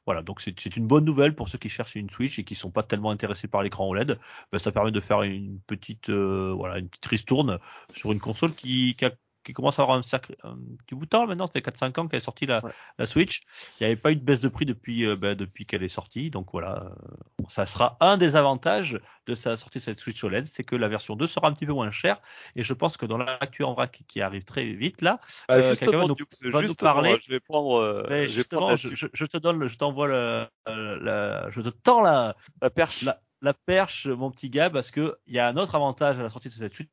[0.06, 2.70] voilà, donc c'est une bonne nouvelle pour ceux qui cherchent une Switch et qui sont
[2.70, 4.18] pas tellement intéressés par l'écran OLED.
[4.50, 7.58] Ben, ça permet de faire une petite, voilà, une petite ristourne
[7.94, 9.12] sur une console qui, qui, a-
[9.44, 11.46] qui commence à avoir un sacré, un petit bout de temps maintenant.
[11.46, 12.72] Ça fait 4-5 ans qu'elle est sortie la, Ouais.
[12.98, 13.42] la Switch.
[13.78, 15.88] Il n'y avait pas eu de baisse de prix depuis, euh, ben, depuis qu'elle est
[15.88, 16.30] sortie.
[16.30, 20.46] Donc voilà, euh, ça sera un des avantages de sa sortie de cette Switch OLED,
[20.46, 22.20] c'est que la version 2 sera un petit peu moins chère.
[22.56, 25.54] Et je pense que dans l'actu en vrac qui, qui arrive très vite là, Bah,
[25.56, 27.18] Euh, justement, quelqu'un va nous- Dux, va nous justement, parler.
[27.22, 30.46] je vais prendre, euh, je vais prendre je, je- je te donne, je t'envoie le,
[30.66, 33.02] la, je te tends la, la perche.
[33.02, 36.22] la, la perche, mon petit gars, parce que il y a un autre avantage à
[36.22, 36.88] la sortie de cette Switch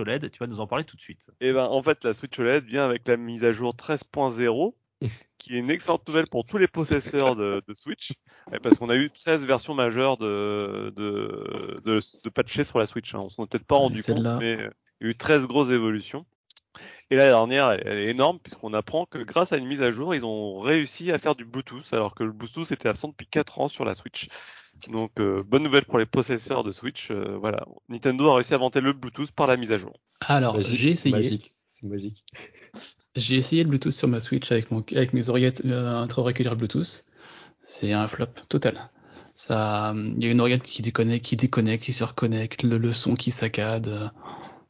[0.00, 0.30] OLED.
[0.30, 1.30] Tu vas nous en parler tout de suite.
[1.40, 4.74] Et ben, en fait, la Switch OLED vient avec la mise à jour 13.0,
[5.38, 8.12] qui est une excellente nouvelle pour tous les possesseurs de, de Switch,
[8.52, 12.86] eh, parce qu'on a eu 13 versions majeures de, de, de, de patchés sur la
[12.86, 13.14] Switch.
[13.14, 13.20] Hein.
[13.22, 14.70] On s'en est peut-être pas rendu compte, mais euh,
[15.00, 16.26] il y a eu 13 grosses évolutions.
[17.10, 20.14] Et la dernière, elle est énorme, puisqu'on apprend que grâce à une mise à jour,
[20.14, 23.60] ils ont réussi à faire du Bluetooth, alors que le Bluetooth était absent depuis 4
[23.60, 24.28] ans sur la Switch.
[24.88, 27.10] Donc, euh, bonne nouvelle pour les possesseurs de Switch.
[27.10, 29.92] euh, voilà, Nintendo a réussi à inventer le Bluetooth par la mise à jour.
[30.20, 31.14] Alors, j'ai essayé.
[31.14, 31.52] Magique.
[31.66, 32.24] C'est magique.
[33.16, 37.04] J'ai essayé le Bluetooth sur ma Switch avec, mon, avec mes oreillettes euh, intra-auriculaires Bluetooth.
[37.62, 38.90] C'est un flop total.
[39.34, 42.92] Ça, il y a une oreillette qui déconnecte, qui déconnecte, qui se reconnecte, le, le
[42.92, 43.88] son qui saccade.
[43.88, 44.08] euh,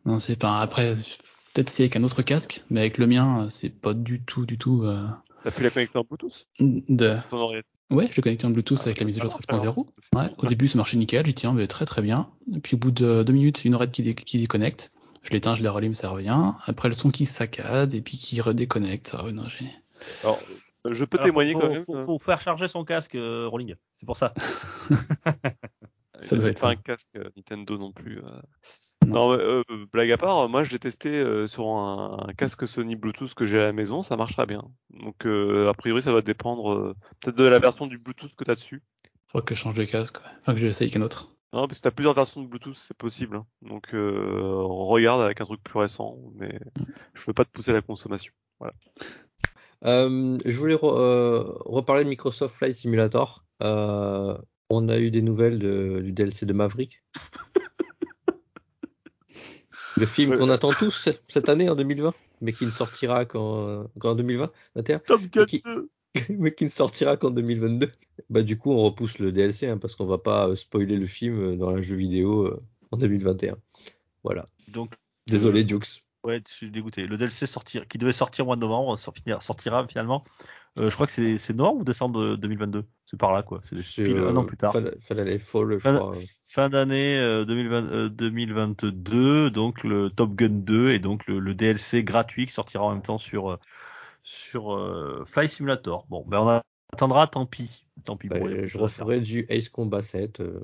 [0.04, 0.60] Non, c'est pas.
[0.60, 0.94] Après,
[1.54, 4.46] peut-être c'est avec un autre casque, mais avec le mien, euh, c'est pas du tout,
[4.46, 4.84] du tout.
[4.84, 5.06] euh,
[5.44, 6.46] T'as pu la connecter en Bluetooth?
[6.60, 7.16] de...
[7.30, 9.86] ton oreillette Ouais, je l'ai connecté en Bluetooth avec la mise à jour 13.0.
[10.14, 12.28] Ouais, au début, ça marchait nickel, j'ai dit, tiens, mais très très bien.
[12.54, 14.90] Et puis au bout de deux minutes, une oreillette qui, dé- qui déconnecte.
[15.22, 16.52] Je l'éteins, je la rallume, ça revient.
[16.66, 19.14] Après, le son qui saccade et puis qui redéconnecte.
[19.16, 19.70] Ah ouais, non, j'ai.
[20.22, 20.38] Alors,
[20.90, 21.82] je peux Alors, témoigner faut, quand même.
[21.82, 23.74] Faut, euh, faut faire charger son casque, euh, Rolling.
[23.96, 24.34] C'est pour ça.
[26.22, 28.18] Ça doit être pas un casque euh, Nintendo non plus.
[28.18, 28.40] euh.
[29.06, 29.32] Non.
[29.32, 29.62] Euh,
[29.92, 33.46] blague à part, moi je l'ai testé euh, sur un, un casque Sony Bluetooth que
[33.46, 34.62] j'ai à la maison, ça marche très bien.
[34.90, 38.44] Donc euh, a priori ça va dépendre euh, peut-être de la version du Bluetooth que
[38.44, 38.82] tu as dessus.
[39.28, 40.30] Faut que je change de casque, ouais.
[40.40, 41.32] Enfin, que je l'essaye avec un autre.
[41.52, 43.36] Non, parce que tu as plusieurs versions de Bluetooth, c'est possible.
[43.36, 43.46] hein.
[43.62, 46.58] Donc euh, regarde avec un truc plus récent, mais
[47.14, 48.32] je veux pas te pousser à la consommation.
[49.84, 53.44] Euh, je voulais re- euh, reparler de Microsoft Flight Simulator.
[53.62, 54.36] Euh,
[54.70, 57.02] on a eu des nouvelles de- du DLC de Maverick.
[59.96, 64.14] Le film qu'on attend tous cette, année en 2020, mais qui ne sortira qu'en qu'en
[64.14, 65.62] 2020, 21, Top Gun Qui-
[66.30, 67.90] mais qui ne sortira qu'en 2022.
[68.30, 71.06] Bah du coup on repousse le DLC hein, parce qu'on va pas euh, spoiler le
[71.06, 73.56] film euh, dans un jeu vidéo euh, en 2021.
[74.24, 74.44] Voilà.
[74.68, 74.94] Donc,
[75.26, 76.02] Désolé Dukes.
[76.24, 77.06] ouais, je suis dégoûté.
[77.06, 80.24] Le DLC sortir, qui devait sortir au mois de novembre, sortira finalement.
[80.78, 82.84] Euh, je crois que c'est novembre ou décembre de 2022.
[83.06, 83.60] C'est par là, quoi.
[83.64, 84.72] C'est un an plus tard.
[84.72, 86.12] Fallait, fallait aller fall, je Fin, crois.
[86.56, 91.54] Fin d'année euh, 2020, euh, 2022, donc le Top Gun 2 et donc le, le
[91.54, 93.58] DLC gratuit qui sortira en même temps sur euh,
[94.22, 96.06] sur euh, Fly Simulator.
[96.08, 96.62] Bon, ben on
[96.94, 97.86] attendra, tant pis.
[98.04, 98.66] Tant pis Bah, pour eux.
[98.66, 100.60] je referai du Ace Combat 7 euh,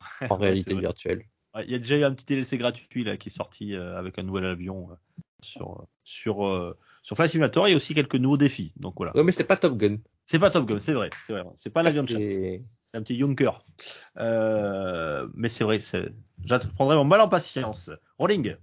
[0.28, 1.24] en réalité virtuelle.
[1.54, 3.96] Ouais, Il y a déjà eu un petit DLC gratuit là qui est sorti euh,
[3.96, 4.94] avec un nouvel avion euh,
[5.40, 7.68] sur sur euh, sur Flight Simulator.
[7.68, 8.72] Il y a aussi quelques nouveaux défis.
[8.74, 9.16] Donc voilà.
[9.16, 9.98] Ouais, mais c'est pas Top Gun.
[10.26, 11.44] C'est pas Top Gun, c'est vrai, c'est vrai.
[11.58, 12.62] C'est pas un avion de chasse.
[12.92, 13.50] C'est- un petit Junker.
[14.18, 15.80] Euh, mais c'est vrai,
[16.44, 17.90] j'apprendrai mon mal en patience.
[18.18, 18.56] Rolling.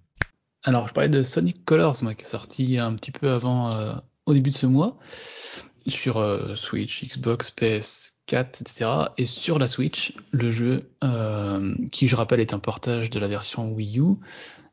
[0.64, 3.94] Alors, je parlais de Sonic Colors, moi, qui est sorti un petit peu avant, euh,
[4.26, 4.98] au début de ce mois,
[5.88, 8.90] sur euh, Switch, Xbox, PS4, etc.
[9.18, 10.92] Et sur la Switch, le jeu,
[11.92, 14.04] qui je rappelle est un portage de la version Wii U,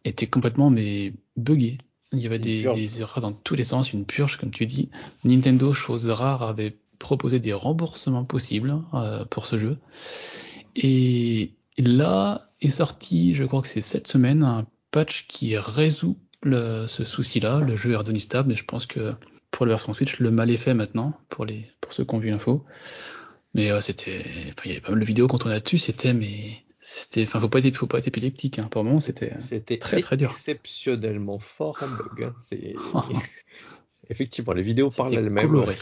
[0.05, 1.79] était complètement mais buggé.
[2.13, 4.91] Il y avait des, des erreurs dans tous les sens, une purge, comme tu dis.
[5.25, 9.79] Nintendo, chose rare, avait proposé des remboursements possibles euh, pour ce jeu.
[10.75, 16.87] Et là est sorti, je crois que c'est cette semaine, un patch qui résout le-
[16.87, 17.61] ce souci-là.
[17.61, 19.15] Le jeu est redevenu stable, mais je pense que
[19.51, 22.19] pour la version Switch, le mal est fait maintenant, pour, les, pour ceux qui ont
[22.19, 22.65] vu l'info.
[23.55, 25.79] Mais euh, c'était, enfin, il y avait pas mal de vidéos quand on a dessus,
[25.79, 28.59] c'était, mais c'était, enfin, faut pas être, faut pas être épileptique.
[28.59, 28.69] Hein.
[28.71, 29.39] Pour le moment, c'était.
[29.41, 30.31] C'était Très, très dur.
[30.31, 32.25] exceptionnellement fort en bug.
[32.25, 32.35] hein.
[32.39, 32.75] C'est
[34.11, 35.47] effectivement les vidéos parlent elles-mêmes.
[35.47, 35.77] coloré.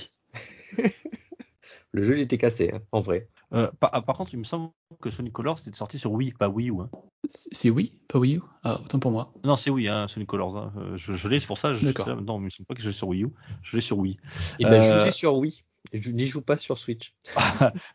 [1.92, 3.28] Le jeu il était cassé, hein, en vrai.
[3.52, 4.70] Euh, par, par contre, il me semble
[5.00, 6.80] que Sonic Colors était sorti sur Wii, pas Wii U.
[6.80, 6.90] Hein.
[7.28, 8.40] C'est Wii, pas Wii U?
[8.64, 9.32] Ah, autant pour moi.
[9.44, 10.56] Non, c'est Wii, hein, Sonic Colors.
[10.56, 10.72] hein.
[10.76, 11.72] Euh, Je, je l'ai, c'est pour ça.
[11.72, 12.08] Je, D'accord.
[12.20, 13.28] Non, mais il me semble pas que je l'ai sur Wii U.
[13.62, 14.16] Je l'ai sur Wii.
[14.58, 15.64] Et ben Euh, je joue sur Wii.
[15.92, 17.14] Je n'y joue pas sur Switch.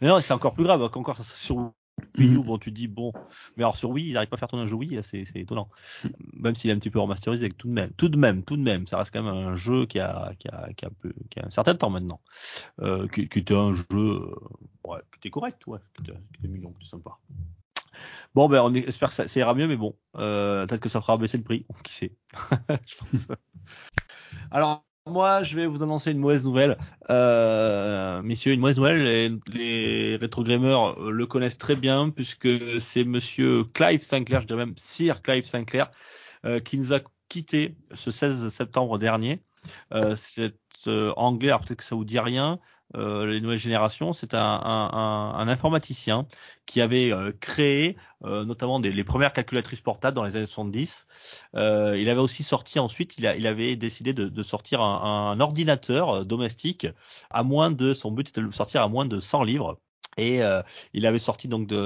[0.01, 0.87] Mais non, c'est encore plus grave.
[0.89, 1.73] Qu'encore ça serait sur
[2.17, 2.43] Wii U, Mhm.
[2.43, 3.11] bon, tu dis bon.
[3.57, 5.39] Mais alors sur Wii, ils n'arrivent pas à faire tourner un jeu Wii, c'est c'est
[5.39, 5.69] étonnant.
[6.33, 8.61] Même s'il est un petit peu remasterisé, tout de même, tout de même, tout de
[8.61, 11.13] même, ça reste quand même un jeu qui a, qui a, qui a, un, peu,
[11.29, 12.21] qui a un certain temps maintenant.
[12.81, 14.35] Euh, qui, qui était un jeu, euh,
[14.85, 17.17] ouais, qui était correct, ouais, qui était, qui était mignon, qui était sympa.
[18.35, 21.01] Bon, ben, on espère que ça, ça ira mieux, mais bon, euh, peut-être que ça
[21.01, 22.15] fera baisser le prix, qui sait.
[22.87, 23.27] Je pense.
[24.51, 26.77] Alors, moi, je vais vous annoncer une mauvaise nouvelle.
[27.09, 29.03] Euh, messieurs, une mauvaise nouvelle.
[29.03, 32.47] Les, les rétro-gamers euh, le connaissent très bien puisque
[32.79, 35.91] c'est monsieur Clive Sinclair, je dirais même Sir Clive Sinclair,
[36.45, 39.43] euh, qui nous a quitté ce 16 septembre dernier.
[39.93, 40.15] Euh,
[40.87, 42.59] euh, anglais, alors peut-être que ça vous dit rien.
[42.95, 46.27] Euh, les nouvelles générations, c'est un, un, un, un informaticien
[46.65, 51.07] qui avait euh, créé euh, notamment des, les premières calculatrices portables dans les années 70.
[51.55, 55.39] Euh, il avait aussi sorti ensuite, il, a, il avait décidé de, de sortir un,
[55.39, 56.87] ordinateur euh, domestique
[57.29, 59.79] à moins de, son but était de le sortir à moins de 100 livres.
[60.17, 60.61] Et euh,
[60.93, 61.77] il avait sorti donc de,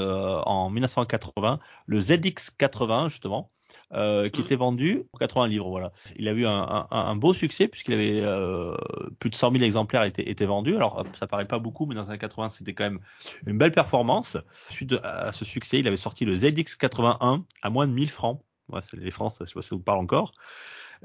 [0.46, 3.52] en 1980 le ZX80 justement,
[3.94, 4.46] euh, qui Mhm.
[4.46, 5.70] était vendu pour 80 livres.
[5.70, 5.92] Voilà.
[6.18, 8.76] Il a eu un, un, un beau succès puisqu'il avait euh,
[9.20, 10.76] plus de 100 000 exemplaires étaient, étaient vendus.
[10.76, 13.00] Alors ça paraît pas beaucoup, mais dans les années 80 c'était quand même
[13.46, 14.38] une belle performance.
[14.70, 18.42] Suite à ce succès, il avait sorti le ZX81 à moins de 1000 francs.
[18.70, 20.32] Ouais, c'est les francs, je sais pas si ça vous parle encore.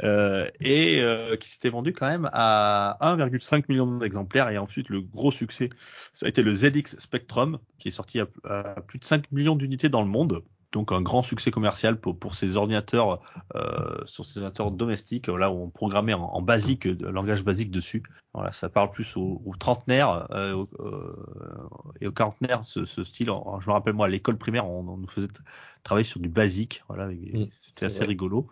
[0.05, 4.49] Euh, et euh, qui s'était vendu quand même à 1,5 million d'exemplaires.
[4.51, 5.71] Et ensuite, le gros succès,
[6.13, 9.57] ça a été le ZX Spectrum, qui est sorti à, à plus de 5 millions
[9.57, 10.45] d'unités dans le monde.
[10.73, 13.23] Donc un grand succès commercial pour, ces ordinateurs,
[13.55, 18.03] euh, sur ces ordinateurs domestiques, là où on programmait en, en basique, langage basique dessus.
[18.39, 21.17] Voilà, ça parle plus aux, aux trentenaires euh, aux- euh,
[22.01, 23.27] et aux quarantenaires, ce, ce style.
[23.61, 25.27] Je me rappelle moi, à l'école primaire, on, on nous faisait
[25.83, 26.83] travailler sur du basique.
[26.89, 28.07] Voilà, Mm, c'était assez vrai.
[28.09, 28.47] rigolo.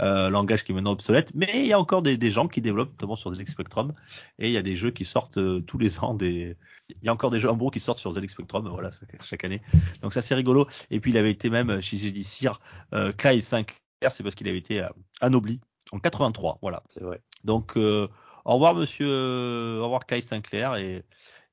[0.00, 2.60] Euh, langage qui est maintenant obsolète, mais il y a encore des, des gens qui
[2.60, 3.94] développent, notamment sur ZX Spectrum,
[4.40, 6.14] et il y a des jeux qui sortent euh, tous les ans.
[6.14, 6.56] Des,
[6.88, 8.90] il y a encore des jeux en gros qui sortent sur ZX Spectrum, voilà,
[9.22, 9.62] chaque année.
[10.02, 10.66] Donc ça c'est rigolo.
[10.90, 12.60] Et puis il avait été même chez j'ai dit Sir
[12.92, 13.78] euh, Clive Sinclair,
[14.10, 14.88] c'est parce qu'il avait été euh,
[15.20, 15.60] anobli
[15.92, 16.82] en 83, voilà.
[16.88, 17.20] C'est vrai.
[17.44, 18.08] Donc euh,
[18.44, 21.04] au revoir monsieur, euh, au revoir Clive Sinclair et,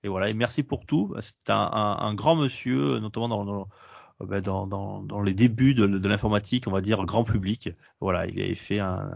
[0.04, 1.16] voilà et merci pour tout.
[1.20, 3.68] C'est un, grand monsieur, notamment dans,
[4.22, 7.70] euh, dans les débuts de, l'informatique, on va dire grand public.
[8.02, 9.10] Voilà, il avait fait un,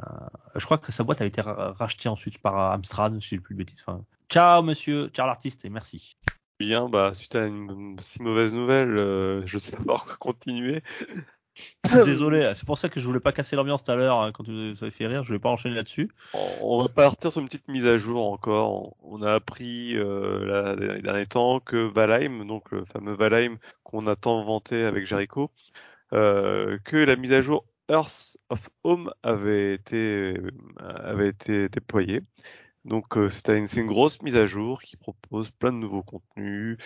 [0.56, 3.42] je crois que sa boîte a été ra- rachetée ensuite par Amstrad, si je ne
[3.42, 3.84] plus de bêtises.
[3.86, 6.14] Enfin, ciao monsieur, ciao l'artiste et merci.
[6.60, 10.84] Bien, bah, suite à une si mauvaise nouvelle, euh, je sais pas continuer.
[11.86, 14.32] Suis Désolé, c'est pour ça que je voulais pas casser l'ambiance tout à l'heure hein,
[14.32, 16.10] quand tu ça avait fait rire, je voulais pas enchaîner là-dessus.
[16.62, 18.96] On va partir sur une petite mise à jour encore.
[19.04, 24.08] On a appris euh, là, les derniers temps que Valheim, donc le fameux Valheim qu'on
[24.08, 25.52] a tant vanté avec Jericho,
[26.14, 32.22] euh, que la mise à jour Earth of Home avait été euh, avait été déployée.
[32.86, 36.04] Donc euh, c'est une, c'est une grosse mise à jour qui propose plein de nouveaux
[36.04, 36.78] contenus,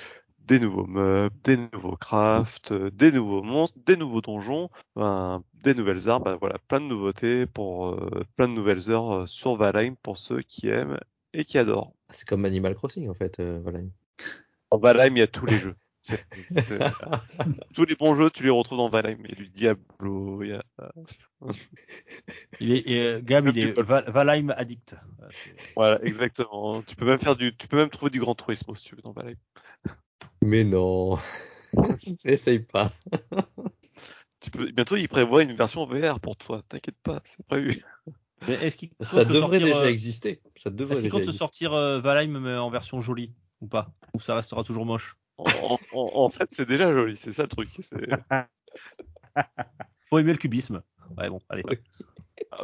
[0.46, 5.74] des nouveaux meubles, des nouveaux crafts, euh, des nouveaux monstres, des nouveaux donjons, ben, des
[5.74, 9.56] nouvelles armes, ben, voilà, plein de nouveautés pour euh, plein de nouvelles heures euh, sur
[9.56, 11.00] Valheim pour ceux qui aiment
[11.34, 11.94] et qui adorent.
[12.10, 13.40] C'est comme Animal Crossing en fait.
[13.40, 13.80] euh, voilà.
[14.72, 15.76] En Valheim, il y a tous les jeux.
[17.74, 19.18] Tous les bons jeux, tu les retrouves dans Valheim.
[19.24, 20.64] Il y a du Diablo, il y a...
[22.60, 24.96] Il est, euh, Gab, il est Val- Valheim addict.
[25.76, 26.82] Voilà, exactement.
[26.82, 29.02] Tu peux même faire du, tu peux même trouver du Grand Turismo si tu veux
[29.02, 29.36] dans Valheim.
[30.46, 31.18] Mais non.
[32.26, 32.92] Essaye pas.
[34.40, 36.62] Tu peux, bientôt, ils prévoient une version VR pour toi.
[36.68, 37.82] T'inquiète pas, c'est prévu.
[38.46, 40.42] Mais est-ce qu'il Ça devrait sortir, déjà euh, exister.
[40.58, 41.38] Ça devrait Est-ce qu'il déjà compte exister.
[41.38, 43.90] sortir euh, Valheim mais en version jolie ou pas?
[44.14, 45.16] Ou ça restera toujours moche?
[45.38, 47.70] En, en- en fait, c'est déjà joli, c'est ça le truc.
[47.82, 48.10] C'est-
[50.10, 50.84] Faut aimer le cubisme.
[51.18, 51.64] Ouais, bon, allez.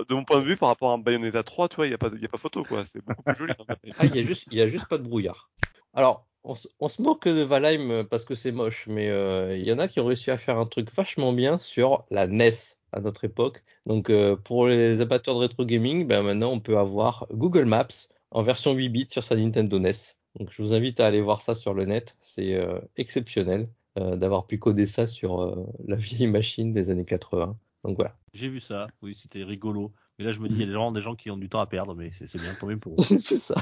[0.09, 1.95] De mon point de vue, par rapport à un Bayonetta 3, tu vois, il n'y
[1.95, 2.85] a, pas- il y a pas photo, quoi.
[2.85, 3.53] C'est beaucoup plus joli.
[3.59, 3.75] hein.
[3.97, 5.49] Ah, il y a juste, il y a juste pas de brouillard.
[5.93, 9.55] Alors, on, se- on se moque de Valheim euh, parce que c'est moche, mais euh,
[9.57, 12.27] il y en a qui ont réussi à faire un truc vachement bien sur la
[12.27, 12.51] NES
[12.91, 13.63] à notre époque.
[13.85, 17.87] Donc, euh, pour les amateurs de rétro gaming, ben maintenant on peut avoir Google Maps
[18.31, 20.15] en version 8 bits sur sa Nintendo NES.
[20.39, 22.15] Donc, je vous invite à aller voir ça sur le net.
[22.21, 27.57] C'est euh, exceptionnel d'avoir pu coder ça sur la vieille machine des années 80.
[27.83, 28.15] Donc voilà.
[28.33, 28.87] J'ai vu ça.
[29.01, 29.91] Oui, c'était rigolo.
[30.17, 31.49] Mais là, je me dis, il y a des gens, des gens qui ont du
[31.49, 33.03] temps à perdre, mais c'est c'est bien quand même pour eux.
[33.19, 33.55] c'est ça.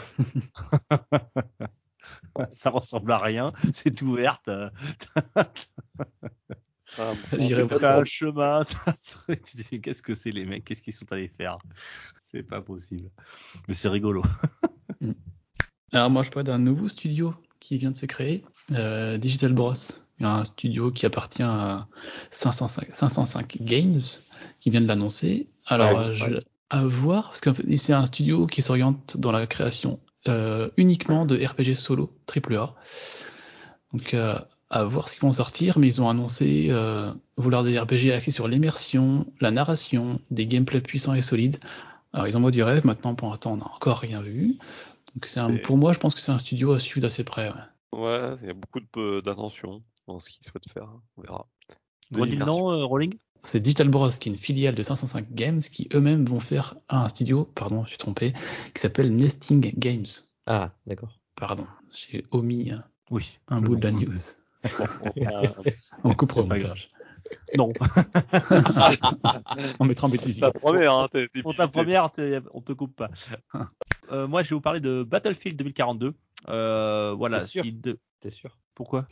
[2.51, 3.53] ça ressemble à rien.
[3.73, 4.47] C'est ouverte.
[4.47, 4.69] euh,
[6.97, 8.63] Ah, bon, T'as un chemin.
[8.63, 9.35] t'as.
[9.35, 11.57] Tu te dis, qu'est-ce que c'est les mecs Qu'est-ce qu'ils sont allés faire?
[12.31, 13.09] C'est pas possible.
[13.67, 14.23] Mais c'est rigolo.
[15.93, 19.73] Alors moi je parle d'un nouveau studio qui vient de se créer, euh, Digital Bros.
[20.19, 21.87] Il y a un studio qui appartient à
[22.31, 23.99] 505, 505 Games
[24.59, 25.47] qui vient de l'annoncer.
[25.65, 26.43] Alors Ouais, je- ouais.
[26.69, 31.35] à voir parce que c'est un studio qui s'oriente dans la création euh, uniquement de
[31.43, 32.75] RPG solo AAA.
[33.93, 34.35] Donc euh,
[34.69, 38.31] à voir ce qu'ils vont sortir, mais ils ont annoncé euh, vouloir des RPG axés
[38.31, 41.57] sur l'immersion, la narration, des gameplays puissants et solides.
[42.13, 44.57] Alors ils envoient du rêve, maintenant pour l'instant on n'a encore rien vu.
[45.15, 47.23] Donc c'est un, Et- pour moi je pense que c'est un studio à suivre d'assez
[47.23, 47.49] près.
[47.49, 47.55] ouais.
[47.93, 48.81] Ouais, il y a beaucoup
[49.21, 50.89] d'attention dans ce qu'ils souhaitent faire.
[51.15, 51.47] On verra.
[52.11, 52.57] De Redis le l'immersion.
[52.59, 53.13] nom, euh, Rolling
[53.43, 57.07] C'est Digital Bros qui est une filiale de 505 Games qui eux-mêmes vont faire un
[57.09, 58.33] studio, pardon, je suis trompé,
[58.73, 60.05] qui s'appelle Nesting Games.
[60.45, 61.19] Ah, d'accord.
[61.35, 63.37] Pardon, j'ai omis un, Oui.
[63.47, 64.17] un bout de la news.
[66.03, 66.89] On coupera au montage.
[67.57, 67.71] Non.
[69.79, 70.39] On mettra en bêtise.
[70.39, 72.09] ta première, hein, t'es- t'es Pour ta première,
[72.53, 73.09] on te coupe pas.
[74.11, 76.13] Euh, moi, je vais vous parler de Battlefield 2042.
[76.47, 77.41] Euh, voilà.
[77.41, 79.07] T'es sûr de- T'es sûr Pourquoi?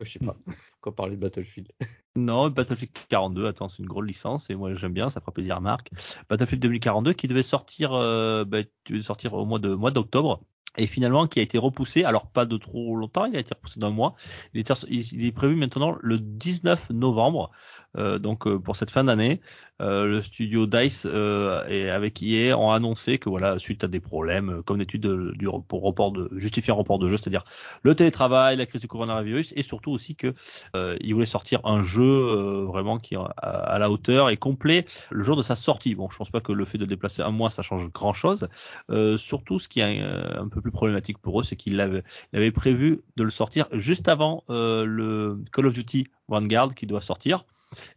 [0.00, 0.36] Je sais pas.
[0.74, 1.72] Pourquoi parler de Battlefield
[2.16, 5.56] Non, Battlefield 42, attends, c'est une grosse licence et moi j'aime bien, ça fera plaisir
[5.56, 5.90] à Marc.
[6.30, 8.58] Battlefield 2042 qui devait sortir, euh, bah,
[8.88, 10.40] devait sortir au mois de mois d'octobre
[10.78, 12.04] et finalement qui a été repoussé.
[12.04, 14.14] Alors pas de trop longtemps, il a été repoussé d'un mois.
[14.54, 17.50] Il est, prévu maintenant le 19 novembre,
[17.96, 19.40] euh, donc euh, pour cette fin d'année.
[19.80, 24.62] Euh, le studio Dice et avec EA ont annoncé que voilà, suite à des problèmes,
[24.64, 27.44] comme d'études de- du report de justifier un report de jeu, c'est-à-dire
[27.82, 30.34] le télétravail, la crise du coronavirus et surtout aussi que
[31.00, 32.02] il voulait sortir un jeu
[32.66, 35.94] vraiment qui à, à la hauteur et complet le jour de sa sortie.
[35.94, 38.48] Bon, je pense pas que le fait de déplacer un mois ça change grand chose.
[39.16, 43.22] Surtout, ce qui est un peu plus problématique pour eux, c'est qu'ils avaient, prévu de
[43.22, 47.44] le sortir juste avant euh, le Call of Duty Vanguard qui doit sortir.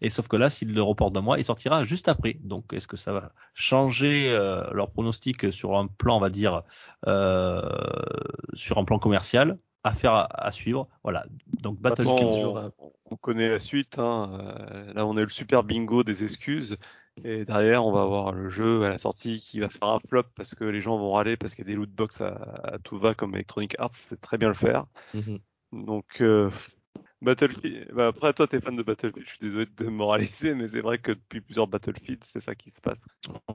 [0.02, 2.38] Et sauf que là, s'il le reporte d'un mois, il sortira juste après.
[2.41, 6.64] Donc, est-ce que ça va changer euh, leur pronostic sur un plan, on va dire,
[7.07, 7.61] euh,
[8.53, 9.57] sur un plan commercial?
[9.84, 10.88] Affaire à, à suivre.
[11.03, 11.26] Voilà.
[11.61, 12.22] Donc, Battlefield.
[12.22, 12.72] on,
[13.10, 13.98] on connaît la suite.
[13.98, 14.56] Hein.
[14.93, 16.77] Là, on a eu le super bingo des excuses.
[17.23, 20.23] Et derrière, on va avoir le jeu à la sortie qui va faire un flop
[20.35, 22.29] parce que les gens vont râler parce qu'il y a des loot box à,
[22.63, 24.85] à tout va comme Electronic Arts sait très bien le faire.
[25.13, 25.39] Mhm.
[25.73, 26.49] Donc, euh,
[27.21, 27.91] Battlefield.
[27.93, 29.25] Bah, après, toi, t'es fan de Battlefield.
[29.25, 32.55] Je suis désolé de te moraliser, mais c'est vrai que depuis plusieurs Battlefield, c'est ça
[32.55, 32.97] qui se passe.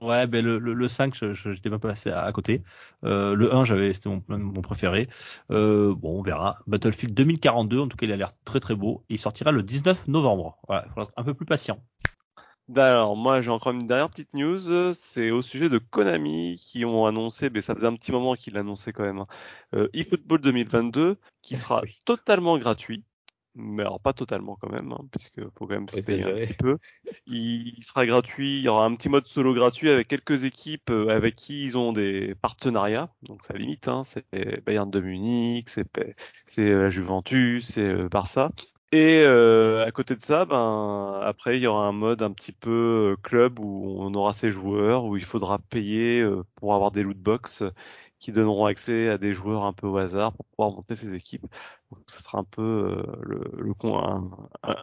[0.01, 2.63] Ouais, ben le, le, le 5, je, je, j'étais même pas passé à, à côté.
[3.05, 5.09] Euh, le 1, j'avais, c'était mon, mon préféré.
[5.51, 6.59] Euh, bon, on verra.
[6.69, 9.05] Battlefield 2042, en tout cas, il a l'air très très beau.
[9.09, 10.59] Il sortira le 19 novembre.
[10.69, 11.83] Voilà, il faudra être un peu plus patient.
[12.75, 14.93] Alors, moi, j'ai encore une dernière petite news.
[14.93, 18.55] C'est au sujet de Konami qui ont annoncé, mais ça faisait un petit moment qu'ils
[18.55, 19.27] l'annonçaient quand même, hein,
[19.75, 21.99] euh, eFootball 2022 qui sera Oui.
[22.05, 23.05] totalement gratuit.
[23.55, 26.55] Mais alors pas totalement quand même, hein, puisque faut quand même se payer un petit
[26.55, 26.77] peu.
[27.27, 31.09] Il, sera gratuit, il y aura un petit mode solo gratuit avec quelques équipes euh,
[31.09, 33.09] avec qui ils ont des partenariats.
[33.23, 34.27] Donc ça limite, hein, c'est
[34.67, 35.89] Bayern de Munich, c'est
[36.69, 38.51] euh, la Juventus, c'est euh, Barça.
[38.93, 42.53] Et euh, à côté de ça, ben après il y aura un mode un petit
[42.53, 46.93] peu euh, club où on aura ses joueurs, où il faudra payer euh, pour avoir
[46.93, 47.65] des loot box
[48.21, 51.47] qui donneront accès à des joueurs un peu au hasard pour pouvoir monter ses équipes.
[51.91, 54.31] Donc ça sera un peu euh, le, le un,
[54.63, 54.77] un,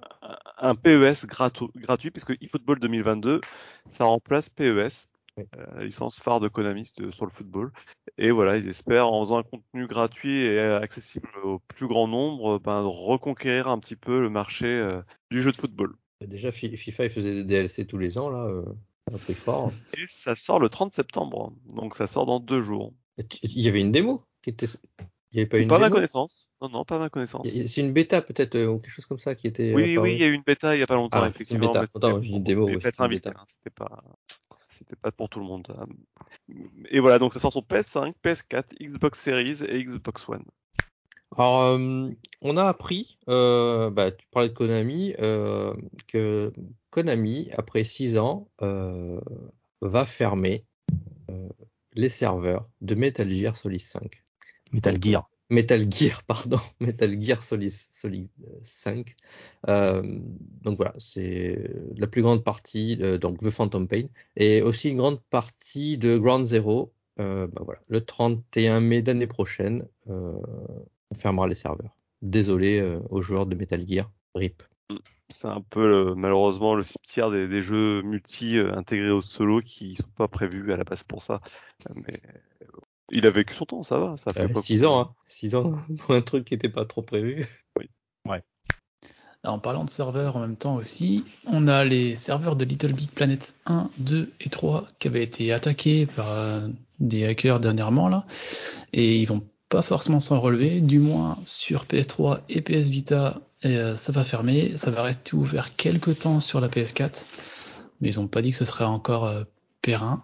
[0.58, 3.42] un PES gratu- gratuit puisque eFootball 2022
[3.88, 5.46] ça remplace PES Oui.
[5.58, 7.72] euh, la licence phare de Konami sur le football.
[8.18, 12.60] Et voilà, ils espèrent, en faisant un contenu gratuit et accessible au plus grand nombre,
[12.60, 15.02] ben, reconquérir un petit peu le marché euh,
[15.32, 15.96] du jeu de football.
[16.22, 18.46] Déjà, Fi- FIFA, il faisait des DLC tous les ans, là.
[18.46, 18.64] Euh,
[19.12, 19.72] un prix fort.
[19.98, 22.94] Et ça sort le 30 septembre, donc ça sort dans deux jours.
[23.44, 24.68] Il y avait une démo qui était.
[25.32, 26.48] Il n'y avait pas une Pas à ma connaissance.
[26.62, 27.48] Non, non, pas ma connaissance.
[27.48, 29.74] C'est une bêta peut-être ou quelque chose comme ça qui était.
[29.74, 31.50] Oui, oui, il y a eu une bêta il y a pas longtemps, Ah, c'est
[31.52, 31.74] une effectivement.
[31.74, 31.98] bêta.
[31.98, 33.42] Attends, j'ai une démo, peut-être c'est invité, bêta.
[33.42, 34.04] hein, C'était pas,
[34.84, 35.68] c'était pas pour tout le monde.
[35.78, 35.86] hein.
[36.90, 40.44] Et voilà, donc ça sort sur PS5, PS4, Xbox Series et Xbox One.
[41.36, 42.10] Alors, euh,
[42.42, 45.74] on a appris, euh, bah, tu parlais de Konami, euh,
[46.08, 46.54] que
[46.92, 49.20] Konami, après 6 ans, euh,
[49.82, 50.64] va fermer
[51.32, 51.50] euh,
[51.94, 54.24] les serveurs de Metal Gear Solid 5.
[54.74, 55.28] Metal Gear.
[55.54, 58.30] Metal Gear, pardon, Metal Gear Solid, Solid
[58.64, 59.16] 5.
[59.70, 60.02] Euh,
[60.62, 65.22] donc voilà, c'est la plus grande partie, donc The Phantom Pain, et aussi une grande
[65.30, 66.94] partie de Ground Zero.
[67.20, 70.34] Euh, bah voilà, le 31 mai d'année prochaine, euh,
[71.12, 71.96] on fermera les serveurs.
[72.24, 74.64] Désolé euh, aux joueurs de Metal Gear, RIP.
[75.30, 79.96] C'est un peu malheureusement le cimetière des, des jeux multi euh, intégrés au solo qui
[79.96, 81.40] sont pas prévus à la base pour ça.
[81.90, 82.22] Euh, Mais
[82.62, 82.68] euh,
[83.14, 84.18] il a vécu son temps, ça va.
[84.18, 87.02] Ça fait pas 6 ans, hein, 6 ans pour un truc qui n'était pas trop
[87.02, 87.48] prévu.
[89.46, 92.94] Alors, en parlant de serveurs en même temps aussi, on a les serveurs de Little
[92.94, 96.68] Big Planet 1, 2 et 3 qui avaient été attaqués par euh,
[97.02, 98.26] des hackers dernièrement là,
[98.94, 103.76] et ils vont pas forcément s'en relever, du moins sur PS3 et PS Vita, et,
[103.76, 107.26] euh, ça va fermer, ça va rester ouvert quelques temps sur la PS4,
[108.00, 109.44] mais ils ont pas dit que ce serait encore euh,
[109.82, 110.24] périn.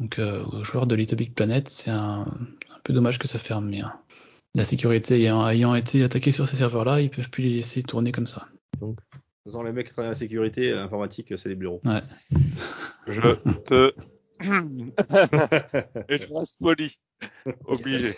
[0.00, 3.38] Donc euh, aux joueurs de Little Big Planet, c'est un, un peu dommage que ça
[3.38, 3.92] ferme, mais hein,
[4.54, 8.12] la sécurité ayant, ayant été attaquée sur ces serveurs-là, ils peuvent plus les laisser tourner
[8.12, 8.48] comme ça.
[8.80, 9.00] Donc,
[9.46, 11.80] Dans les mecs qui travaillent à la sécurité euh, informatique, c'est les bureaux.
[11.84, 12.02] Ouais.
[13.06, 13.34] Je
[13.66, 13.92] te.
[16.08, 16.98] Et je reste poli.
[17.64, 18.14] Obligé.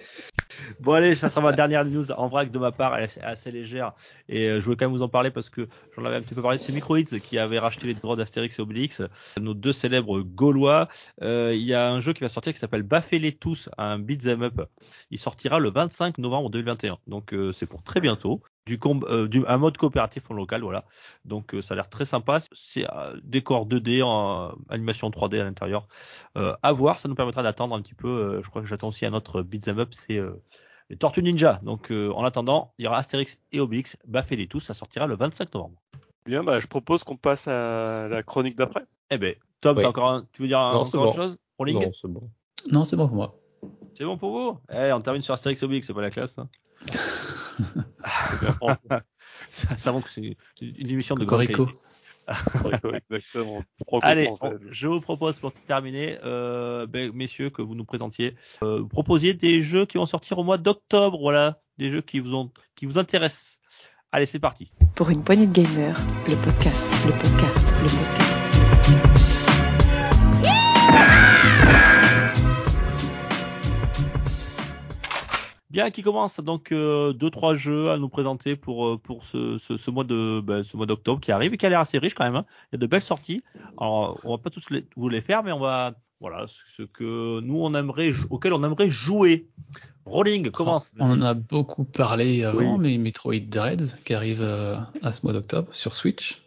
[0.81, 3.53] Bon allez, ça sera ma dernière news en vrac de ma part, elle est assez
[3.53, 3.93] légère
[4.29, 6.35] et euh, je voulais quand même vous en parler parce que j'en avais un petit
[6.35, 6.59] peu parlé.
[6.59, 9.03] C'est Microids qui avait racheté les droits d'Astérix et Obélix,
[9.41, 10.89] nos deux célèbres gaulois.
[11.23, 14.43] Euh, Il y a un jeu qui va sortir qui s'appelle Baffez-les tous, un beat'em
[14.43, 14.61] up.
[15.11, 18.43] Il sortira le 25 novembre 2021, donc euh, c'est pour très bientôt.
[18.69, 20.85] Du, euh, du un mode coopératif en local, voilà.
[21.25, 22.39] Donc euh, ça a l'air très sympa.
[22.53, 25.89] C'est euh, décor 2D en euh, animation 3D à l'intérieur.
[26.37, 28.09] Euh, à voir, ça nous permettra d'attendre un petit peu.
[28.09, 30.33] euh, je crois que j'attends aussi un autre beat'em up, c'est euh,
[30.91, 31.61] les Tortues Ninja.
[31.63, 35.17] Donc euh, en attendant, il y aura Astérix et Obélix, baffez-les tous, ça sortira le
[35.17, 35.81] 25 novembre.
[36.27, 38.85] Bien, bah, je propose qu'on passe à la chronique d'après.
[39.11, 39.83] Eh ben, Tom, Oui.
[39.83, 41.23] t'as encore un- tu veux dire un- Non, encore autre bon.
[41.23, 42.31] chose Rolling non, c'est bon.
[42.71, 43.35] Non, c'est bon pour moi.
[43.97, 44.59] C'est bon pour vous?
[44.73, 46.39] Eh, on termine sur Astérix et Obélix, c'est pas la classe.
[46.39, 46.49] Hein
[49.51, 51.25] ça, ça montre que c'est une émission de.
[53.11, 53.63] Exactement.
[54.03, 58.81] Allez, on- je vous propose pour terminer, euh, ben, messieurs, que vous nous présentiez, euh,
[58.81, 62.35] vous proposiez des jeux qui vont sortir au mois d'octobre, voilà, des jeux qui vous
[62.35, 63.59] ont, qui vous intéressent.
[64.13, 64.73] Allez, c'est parti.
[64.95, 65.97] Pour une poignée de gamers,
[66.29, 68.28] le podcast, le podcast, le podcast.
[75.79, 79.59] Bien, qui commence donc euh, deux trois jeux à nous présenter pour euh, pour ce,
[79.59, 81.99] ce, ce mois de ben, ce mois d'octobre qui arrive et qui a l'air assez
[81.99, 82.35] riche quand même.
[82.35, 82.47] hein.
[82.73, 83.45] Il y a de belles sorties.
[83.81, 87.39] Alors, on va pas tous les, vous les faire, mais on va voilà ce que
[87.43, 89.47] nous on aimerait auquel on aimerait jouer.
[90.05, 90.95] Rolling commence.
[90.99, 92.79] On en a beaucoup parlé avant, Oui.
[92.81, 96.43] mais Metroid Dread qui arrive euh, à ce mois d'octobre sur Switch.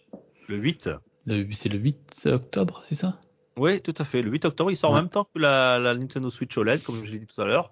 [0.49, 0.89] Le 8.
[1.25, 3.17] Le- C'est le 8 octobre, c'est ça?
[3.55, 4.21] Oui, tout à fait.
[4.23, 7.05] Le 8 octobre, il sort en même temps que la, la Nintendo Switch OLED, comme
[7.05, 7.71] je l'ai dit tout à l'heure.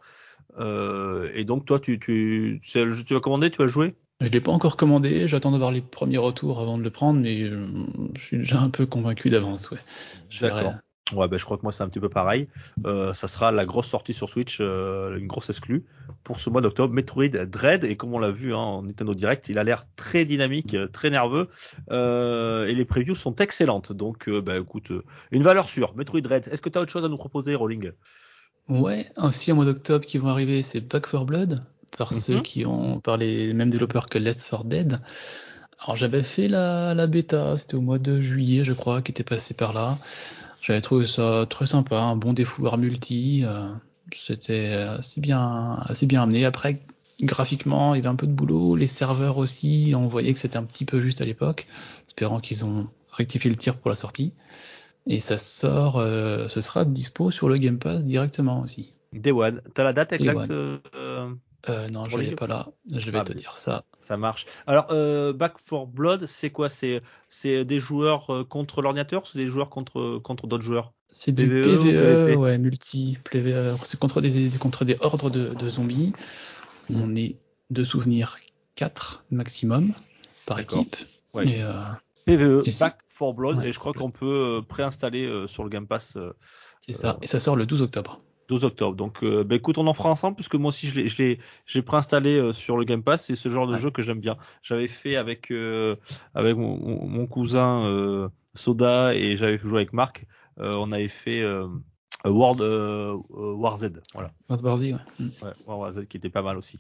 [0.60, 3.96] Euh, et donc, toi, tu, tu, que tu vas commander, tu vas jouer?
[4.22, 7.42] Je l'ai pas encore commandé, j'attends d'avoir les premiers retours avant de le prendre, mais
[7.44, 7.68] euh,
[8.18, 9.78] je suis déjà un peu convaincu d'avance, ouais.
[10.42, 10.74] D'accord.
[11.14, 12.50] Ouais, ben, je crois que moi, c'est un petit peu pareil.
[12.86, 15.86] Euh, ça sera la grosse sortie sur Switch, euh, une grosse exclue
[16.24, 16.94] pour ce mois d'octobre.
[16.94, 20.26] Metroid Dread, et comme on l'a vu hein, en Nintendo Direct, il a l'air très
[20.26, 21.48] dynamique, très nerveux,
[21.90, 23.92] euh, et les previews sont excellentes.
[23.92, 24.92] Donc, euh, ben, écoute,
[25.32, 25.96] une valeur sûre.
[25.96, 26.48] Metroid Dread.
[26.52, 27.92] Est-ce que tu as autre chose à nous proposer, Rolling
[28.70, 31.60] Ouais, aussi au mois d'octobre qui vont arriver, c'est Back 4 Blood,
[31.98, 32.20] par Mhm.
[32.20, 34.98] ceux qui ont, par les mêmes développeurs que Left 4 Dead.
[35.82, 39.24] Alors j'avais fait la, la bêta, c'était au mois de juillet, je crois, qui était
[39.24, 39.98] passé par là.
[40.62, 43.42] J'avais trouvé ça très sympa, un bon défouloir multi.
[43.46, 43.70] euh,
[44.16, 46.44] c'était assez bien, assez bien amené.
[46.46, 46.80] Après,
[47.22, 48.76] graphiquement, il y avait un peu de boulot.
[48.76, 51.68] Les serveurs aussi, on voyait que c'était un petit peu juste à l'époque.
[52.08, 54.34] Espérant qu'ils ont rectifié le tir pour la sortie.
[55.10, 58.94] Et ça sort, euh, ce sera dispo sur le Game Pass directement aussi.
[59.12, 59.62] Day One.
[59.74, 60.78] T'as la date exacte euh,
[61.68, 62.68] euh, non, je l'ai pas là.
[62.90, 63.84] Je vais Ah, te mais- dire ça.
[64.02, 64.46] Ça marche.
[64.68, 66.70] Alors, euh, Back for Blood, c'est quoi?
[66.70, 70.94] C'est c'est des joueurs contre l'ordinateur ou c'est des joueurs contre contre d'autres joueurs?
[71.12, 72.36] C'est du PvE PvP?
[72.36, 73.76] ouais, multi, PvE.
[73.84, 76.14] C'est contre des, contre des ordres de, de zombies.
[76.94, 77.36] On est
[77.72, 78.36] de souvenir
[78.76, 79.94] 4 maximum
[80.46, 80.96] par équipe.
[81.34, 81.48] Ouais.
[81.48, 81.64] Et,
[82.26, 83.68] PvE, Et c'est- Back for Blood, Ouais.
[83.70, 86.32] et je crois qu'on peut euh, préinstaller euh, sur le Game Pass euh,
[86.80, 87.18] c'est ça.
[87.22, 88.18] Et ça sort le 12 octobre.
[88.48, 88.96] 12 octobre.
[88.96, 92.38] Donc, euh, bah, écoute, on en fera ensemble puisque moi aussi je l'ai, j'ai préinstallé
[92.38, 93.26] euh, sur le Game Pass.
[93.26, 93.80] C'est ce genre de Ouais.
[93.80, 94.38] jeu que j'aime bien.
[94.64, 95.98] J'avais fait avec euh,
[96.34, 100.26] avec mon, cousin Soda et j'avais joué avec Marc.
[100.58, 101.44] On avait fait
[102.26, 103.92] World euh, euh, War Z.
[104.14, 104.32] Voilà.
[104.50, 104.94] World War Z, ouais.
[105.20, 105.28] Mm.
[105.42, 106.80] Ouais, War War Z qui était pas mal aussi.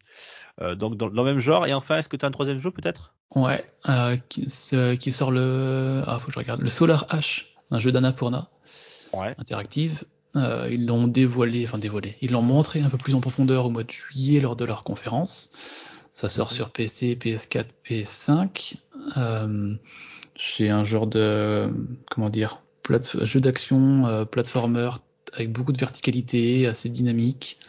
[0.61, 1.65] Euh, donc dans, dans le même genre.
[1.67, 3.13] Et enfin, est-ce que tu as un troisième jeu peut-être?
[3.35, 6.03] Ouais, euh, qui, sort le.
[6.07, 6.61] Ah, faut que je regarde.
[6.61, 8.49] Le Solar H, un jeu d'Annapurna
[9.13, 9.33] Ouais.
[9.37, 10.03] interactive.
[10.35, 12.15] Euh, ils l'ont dévoilé, enfin dévoilé.
[12.21, 14.83] Ils l'ont montré un peu plus en profondeur au mois de juillet lors de leur
[14.83, 15.51] conférence.
[16.13, 18.75] Ça sort sur PC, PS4, PS5.
[19.17, 19.73] Euh,
[20.37, 21.71] c'est un genre de
[22.11, 24.89] comment dire, plate- jeu d'action, euh, platformer
[25.33, 27.59] avec beaucoup de verticalité, assez dynamique,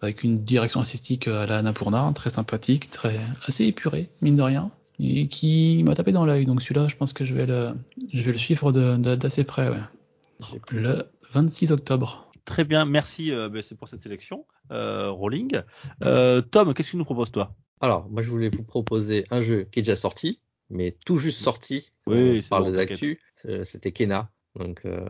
[0.00, 4.70] avec une direction artistique à la Annapurna, très sympathique, très assez épuré, mine de rien,
[5.00, 6.46] et qui m'a tapé dans l'œil.
[6.46, 7.70] Donc celui-là, je pense que je vais le,
[8.12, 9.68] je vais le suivre de- de- d'assez près.
[9.70, 9.80] Ouais.
[10.70, 12.30] Le 26 octobre.
[12.44, 13.32] Très bien, merci.
[13.32, 14.46] euh, c'est pour cette sélection.
[14.70, 15.60] Euh, Rolling.
[16.04, 17.54] Euh, Tom, qu'est-ce que tu nous proposes toi?
[17.80, 20.40] Alors, moi, je voulais vous proposer un jeu qui est déjà sorti,
[20.70, 21.86] mais tout juste sorti.
[22.06, 22.90] Oui, bon, des t'inquiète.
[22.92, 23.18] actus.
[23.34, 24.30] C'est- C'était Kena.
[24.54, 25.06] Donc, euh,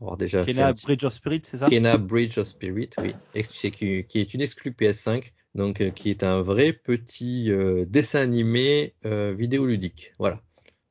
[0.00, 1.68] avoir déjà fait Kena petit- Bridge of Spirit, c'est ça?
[1.68, 5.90] Kena Bridge of Spirit, oui, ex- c'est qui, qui est une exclue PS5, donc euh,
[5.90, 10.12] qui est un vrai petit euh, dessin animé euh, vidéoludique.
[10.18, 10.40] Voilà,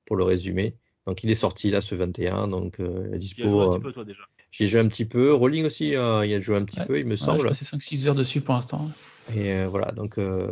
[0.05, 0.77] pour le résumer.
[1.05, 3.49] Donc il est sorti là ce 21, donc euh, Tu as dispo.
[3.49, 4.23] joué un petit peu toi déjà.
[4.51, 5.33] J'y ai joué un petit peu.
[5.33, 6.85] Rolling aussi, euh, il a joué un petit Ouais.
[6.85, 7.47] peu, il me Ouais, semble.
[7.47, 8.87] passé 5-6 heures dessus pour l'instant.
[9.35, 10.49] Et euh, voilà, donc euh,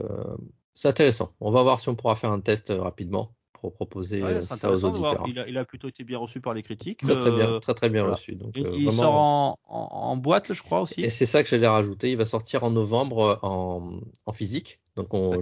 [0.73, 1.33] c'est intéressant.
[1.39, 4.41] On va voir si on pourra faire un test euh, rapidement pour proposer Ouais, euh,
[4.41, 5.23] c'est ça aux auditeurs.
[5.27, 7.01] Il a, il a plutôt été bien reçu par les critiques.
[7.01, 8.15] Très très bien, Euh, très très bien voilà.
[8.15, 8.33] reçu.
[8.33, 9.01] Donc et- euh, il vraiment.
[9.01, 11.01] sort en, en, en boîte, je crois aussi.
[11.01, 12.09] Et c'est ça que j'allais rajouter.
[12.11, 14.79] Il va sortir en novembre euh, en, en physique.
[14.97, 15.39] Donc on,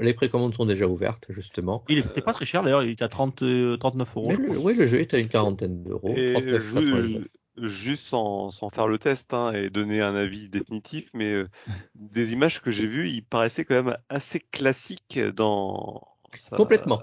[0.00, 1.82] les, précommandes sont déjà ouvertes, justement.
[1.88, 4.30] Il était pas très cher d'ailleurs, il était à 30, euh, 39 euros.
[4.30, 6.14] Le, oui, le jeu est à une quarantaine d'euros.
[6.16, 7.10] Et 39,99.
[7.10, 7.30] ju-
[7.68, 11.48] juste sans, sans faire le test hein, et donner un avis définitif, mais euh,
[11.96, 17.02] des images que j'ai vues, il paraissait quand même assez classique dans sa- Complètement.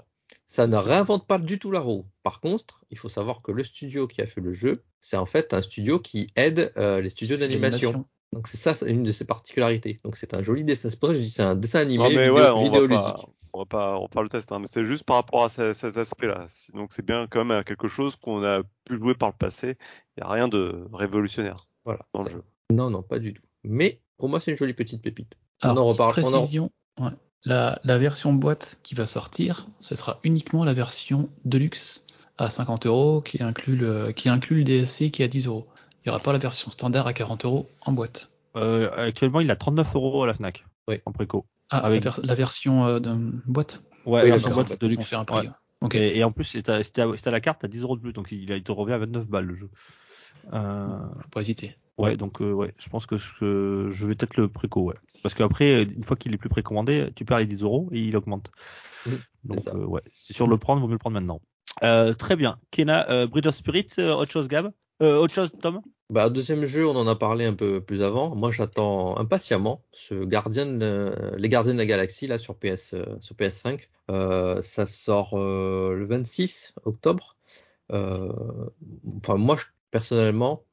[0.50, 2.06] Ça ne réinvente pas du tout la roue.
[2.24, 5.24] Par contre, il faut savoir que le studio qui a fait le jeu, c'est en
[5.24, 8.04] fait un studio qui aide euh, les studios d'animation.
[8.32, 9.98] Donc c'est ça, c'est une de ses particularités.
[10.02, 10.90] Donc c'est un joli dessin.
[10.90, 12.56] C'est pour ça que je dis c'est un dessin animé Non, mais vidéo, ouais, on
[12.56, 13.00] va, vidéoludique.
[13.00, 15.72] pas, on va pas refaire le test, hein, mais c'est juste par rapport à ce-
[15.72, 16.48] cet aspect-là.
[16.74, 19.76] Donc c'est bien quand même quelque chose qu'on a pu jouer par le passé.
[20.16, 22.00] Il n'y a rien de révolutionnaire Voilà.
[22.12, 22.42] dans le jeu.
[22.72, 23.42] Non, non, pas du tout.
[23.62, 25.34] Mais pour moi, c'est une jolie petite pépite.
[25.60, 26.12] Alors, on en reparle.
[26.16, 27.10] on en- précision, ouais.
[27.44, 32.04] La, la version boîte qui va sortir, ce sera uniquement la version Deluxe
[32.38, 35.66] à 50 euros qui inclut le, qui inclut le DSC qui est à 10 euros.
[36.04, 38.30] Il n'y aura pas la version standard à 40 euros en boîte.
[38.56, 40.64] Euh, actuellement, il a 39 euros à la Fnac.
[40.88, 41.00] Oui.
[41.06, 41.46] En préco.
[41.68, 43.14] Ah, Avec- la, ver- la version euh, de
[43.46, 43.82] boîte?
[44.06, 45.06] Ouais, Oui, la la version boîte boîte, de Ils ont luxe.
[45.10, 45.36] fait un prix.
[45.40, 45.46] Ouais.
[45.46, 45.52] ouais.
[45.82, 45.94] Ok.
[45.94, 48.50] Et, et en plus, c'était à, la carte à 10 euros de plus, donc il,
[48.52, 49.70] a- il te revient à 29 balles le jeu.
[50.52, 51.76] Euh, Faut pas hésiter.
[51.98, 54.96] ouais, donc euh, ouais, je pense que je, je vais peut-être le préco, ouais.
[55.22, 58.16] Parce qu'après, une fois qu'il est plus précommandé, tu perds les 10 euros et il
[58.16, 58.50] augmente.
[59.06, 59.12] Oui,
[59.44, 61.40] donc euh, ouais, c'est sûr de le prendre, vaut mieux le prendre maintenant.
[61.82, 62.58] Euh, très bien.
[62.70, 64.72] Kena, euh, Bridge of Spirit, euh, autre chose, Gab?
[65.02, 65.80] Euh, Autre chose, Tom?
[66.10, 68.34] Bah, deuxième jeu, on en a parlé un peu plus avant.
[68.34, 73.04] Moi, j'attends impatiemment ce Guardian, euh, les Gardiens de la Galaxie là sur PS, euh,
[73.20, 73.88] sur PS5.
[74.10, 77.36] Euh, ça sort euh, le 26 octobre.
[77.92, 78.30] Euh,
[79.22, 80.64] enfin, moi, je- personnellement,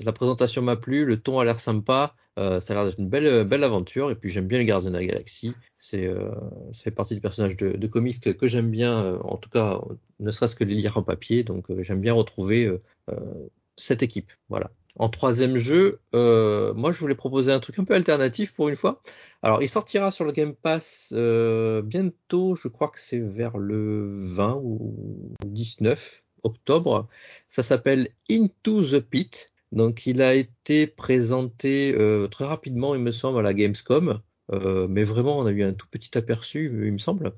[0.00, 2.14] la présentation m'a plu, le ton a l'air sympa.
[2.38, 4.10] euh, ça a l'air d'être une belle, belle aventure.
[4.10, 5.54] Et puis, j'aime bien les Gardiens de la Galaxie.
[5.78, 6.30] C'est, euh,
[6.72, 9.04] ça fait partie des personnages de, comics que, j'aime bien.
[9.04, 9.80] euh, en tout cas,
[10.20, 11.44] ne serait-ce que les lire en papier.
[11.44, 12.64] Donc, euh, j'aime bien retrouver.
[12.66, 12.80] euh,
[13.10, 14.30] euh, cette équipe.
[14.48, 14.70] Voilà.
[14.96, 18.76] En troisième jeu, euh, moi je voulais proposer un truc un peu alternatif pour une
[18.76, 19.00] fois.
[19.42, 24.18] Alors il sortira sur le Game Pass euh, bientôt, je crois que c'est vers le
[24.20, 27.08] 20 ou 19 octobre.
[27.48, 29.52] Ça s'appelle Into the Pit.
[29.72, 34.20] Donc il a été présenté euh, très rapidement, il me semble, à la Gamescom.
[34.52, 37.32] Euh, mais vraiment, on a eu un tout petit aperçu, il me semble.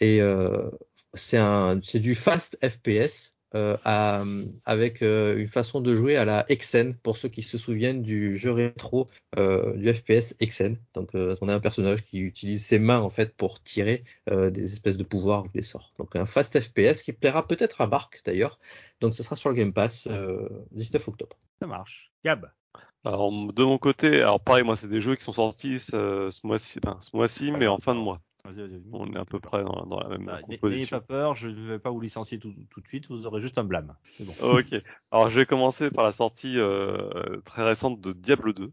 [0.00, 0.70] Et euh,
[1.14, 4.24] c'est du fast FPS à-
[4.64, 8.36] avec euh, une façon de jouer à la Exen pour ceux qui se souviennent du
[8.36, 9.06] jeu rétro
[9.38, 10.76] euh, du FPS Exen.
[10.94, 14.50] Donc euh, on a un personnage qui utilise ses mains en fait pour tirer euh,
[14.50, 15.90] des espèces de pouvoirs ou des sorts.
[15.98, 18.58] Donc un fast FPS qui plaira peut-être à Marc d'ailleurs.
[19.00, 21.36] Donc ce sera sur le Game Pass euh, 19 octobre.
[21.60, 22.12] Ça marche.
[22.24, 22.50] Gab?
[23.04, 26.46] Alors de mon côté, alors pareil, moi c'est des jeux qui sont sortis ce, ce
[26.46, 28.20] mois-ci, ce mois-ci, mais en fin de mois.
[28.44, 28.82] Vas-y, vas-y.
[28.92, 31.54] On est à peu près dans, dans la même Bah, N'ayez pas peur, je ne
[31.54, 33.94] vais pas vous licencier tout, tout de suite, vous aurez juste un blâme.
[34.04, 34.34] C'est bon.
[34.40, 34.80] Ok.
[35.10, 38.72] Alors, je vais commencer par la sortie euh, très récente de Diablo 2,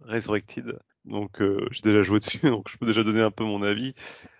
[0.00, 0.78] Resurrected.
[1.04, 3.94] Donc, euh, j'ai déjà joué dessus, donc je peux déjà donner un peu mon avis.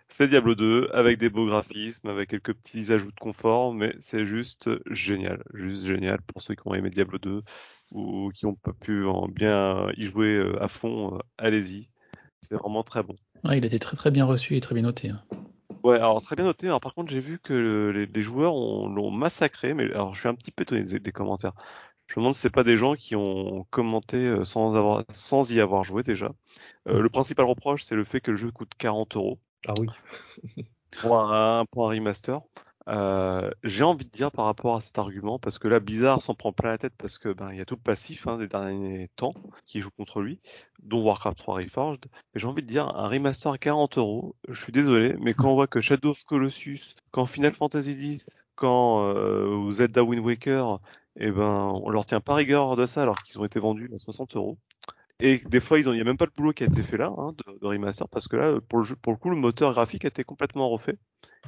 [0.09, 4.25] C'est Diablo 2 avec des beaux graphismes, avec quelques petits ajouts de confort, mais c'est
[4.25, 7.43] juste génial, juste génial pour ceux qui ont aimé Diablo 2
[7.93, 11.19] ou qui n'ont pas pu en bien y jouer euh, à fond.
[11.39, 11.91] Allez-y,
[12.41, 13.17] c'est vraiment très bon.
[13.47, 15.09] Ouais, il a été très très bien reçu et très bien noté.
[15.11, 15.23] hein.
[15.85, 16.67] Ouais, alors très bien noté.
[16.67, 20.15] Alors par contre, j'ai vu que le- les, les joueurs ont- l'ont massacré, mais alors
[20.15, 21.53] je suis un petit peu étonné des, des commentaires.
[22.09, 25.53] Je me demande si c'est pas des gens qui ont commenté euh, sans avoir, sans
[25.53, 26.33] y avoir joué déjà.
[26.89, 29.89] Euh, le principal reproche, c'est le fait que le jeu coûte 40 euros Ah oui.
[31.01, 32.41] pour un, pour un remaster.
[32.89, 36.35] Euh, j'ai envie de dire par rapport à cet argument, parce que là, Blizzard s'en
[36.35, 38.47] prend plein la tête parce que ben il y a tout le passif hein, des
[38.47, 39.35] derniers temps
[39.65, 40.41] qui joue contre lui,
[40.83, 42.07] dont Warcraft 3 Reforged.
[42.35, 44.37] Mais j'ai envie de dire un remaster à 40 euros.
[44.49, 48.31] Je suis désolé, mais quand on voit que Shadow of Colossus, quand Final Fantasy X,
[48.55, 50.81] quand euh, Zelda Wind Waker,
[51.19, 53.99] eh ben on leur tient pas rigueur de ça alors qu'ils ont été vendus à
[53.99, 54.59] 60 euros.
[55.21, 57.13] Et des fois, il n'y a même pas le boulot qui a été fait là,
[57.17, 60.05] hein, de, remaster, parce que là, pour le, jeu, pour le coup, le moteur graphique
[60.05, 60.99] a été complètement refait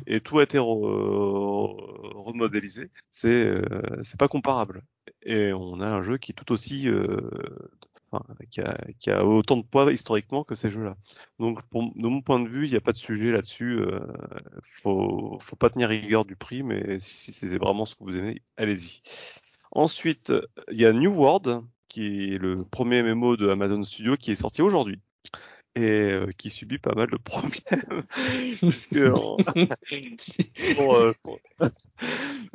[0.07, 2.90] et tout a été re- remodélisé.
[3.11, 4.82] C'est euh, pas comparable.
[5.23, 7.20] Et on a un jeu qui est tout aussi, euh,
[8.11, 10.97] enfin, qui, a, qui a autant de poids historiquement que ces jeux-là.
[11.39, 13.81] Donc, pour, de mon point de vue, il n'y a pas de sujet là-dessus.
[13.81, 14.01] Euh,
[14.62, 18.43] faut, faut pas tenir rigueur du prix, mais si c'est vraiment ce que vous aimez,
[18.57, 19.03] allez-y.
[19.73, 20.32] Ensuite,
[20.70, 24.36] il y a New World, qui est le premier MMO de Amazon Studio qui est
[24.36, 25.01] sorti aujourd'hui
[25.74, 28.05] et euh, qui subit pas mal de problèmes
[30.77, 31.39] pour, euh, pour-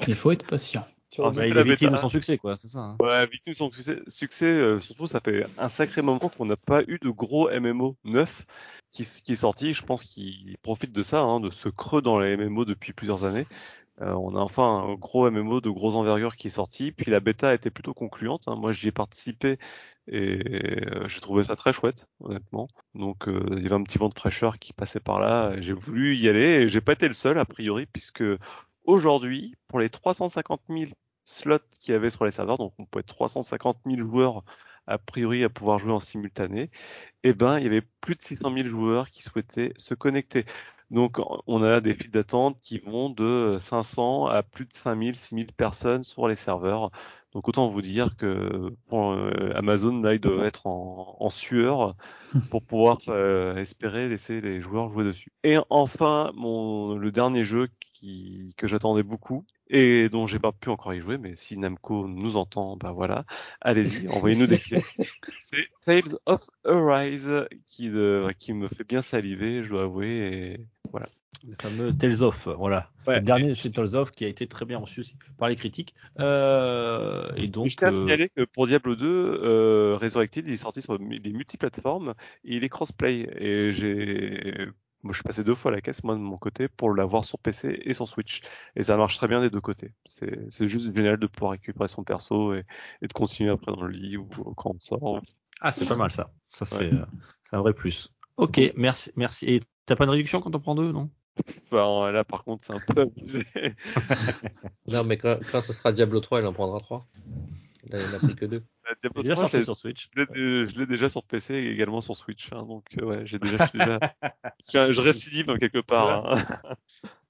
[0.08, 0.86] Il faut être patient.
[1.20, 2.80] Ah, Bah, il est la victime de son succès, quoi, c'est ça.
[2.80, 2.98] hein.
[3.00, 6.56] Ouais, victime de son succès, succès euh, surtout ça fait un sacré moment qu'on n'a
[6.66, 8.46] pas eu de gros MMO neuf
[8.92, 9.74] qui est sorti.
[9.74, 13.26] Je pense qu'il profite de ça, hein, de ce creux dans les MMO depuis plusieurs
[13.26, 13.46] années.
[14.02, 16.92] Euh, on a enfin un gros MMO de grosse envergure qui est sorti.
[16.92, 18.44] Puis la bêta été plutôt concluante.
[18.48, 18.56] hein.
[18.56, 19.58] Moi, j'y ai participé
[20.08, 20.40] et
[20.96, 22.68] euh, j'ai trouvé ça très chouette, honnêtement.
[22.96, 25.60] Donc, euh, il y avait un petit vent de fraîcheur qui passait par là.
[25.62, 28.24] J'ai voulu y aller et j'ai pas été le seul, a priori, puisque
[28.86, 30.92] aujourd'hui, pour les 350 000
[31.26, 34.44] slots qu'il y avait sur les serveurs, donc on peut être 350 000 joueurs
[34.88, 36.70] a priori à pouvoir jouer en simultané,
[37.24, 40.46] eh ben il y avait plus de 600 000 joueurs qui souhaitaient se connecter.
[40.94, 45.48] Donc on a des files d'attente qui vont de 500 à plus de 5000, 6000
[45.52, 46.92] personnes sur les serveurs.
[47.34, 51.96] Donc autant vous dire que pour, euh, Amazon là il doit être en, en sueur
[52.52, 55.32] pour pouvoir euh, espérer laisser les joueurs jouer dessus.
[55.44, 57.70] Et enfin mon le dernier jeu
[58.04, 62.08] qui, que j'attendais beaucoup et dont j'ai pas pu encore y jouer, mais si Namco
[62.08, 63.26] nous entend, ben voilà,
[63.62, 64.84] allez-y, envoyez-nous des clés.
[65.40, 70.10] C'est Tales of Arise qui, de- qui me fait bien saliver, je dois avouer.
[70.10, 70.60] Et
[70.92, 71.08] voilà.
[71.48, 72.90] Le fameux Tales of, voilà.
[73.08, 73.16] Ouais.
[73.16, 75.94] Le dernier chez Tales of qui a été très bien reçu aussi par les critiques.
[76.20, 80.54] Euh, et donc, je tiens à euh, signaler que pour Diablo 2, euh, Resurrected, il
[80.54, 82.14] est sorti sur des multiplateformes
[82.44, 83.30] et il est crossplay.
[83.38, 84.68] Et j'ai,
[85.04, 87.26] moi, je suis passé deux fois à la caisse, moi, de mon côté, pour l'avoir
[87.26, 88.42] sur PC et sur Switch.
[88.76, 89.94] Et ça marche très bien des deux côtés.
[90.06, 92.64] C'est, c'est juste génial de pouvoir récupérer son perso et,
[93.02, 94.26] et de continuer après dans le lit ou
[94.56, 95.22] quand on sort.
[95.62, 96.32] ah, c'est pas mal ça.
[96.48, 96.94] Ça, c'est Ouais.
[96.94, 97.06] euh,
[97.52, 98.14] un vrai plus.
[98.38, 99.46] Ok, merci, merci.
[99.46, 101.10] Et t'as pas de réduction quand on prend deux, non?
[101.72, 103.46] Enfin, là, par contre, c'est un peu abusé.
[104.88, 107.06] Non, mais quand, quand ce sera Diablo 3, il en prendra 3.
[107.86, 108.64] Il n'en a pris que deux.
[109.02, 110.10] Diablo Il est déjà 3, je sorti l'ai- sur Switch.
[110.16, 113.58] Je l'ai, déjà sur PC et également sur Switch, hein, donc euh, ouais, j'ai déjà,
[113.58, 114.00] je suis déjà,
[114.72, 116.32] je, je récidive hein, quelque part.
[116.34, 116.76] hein.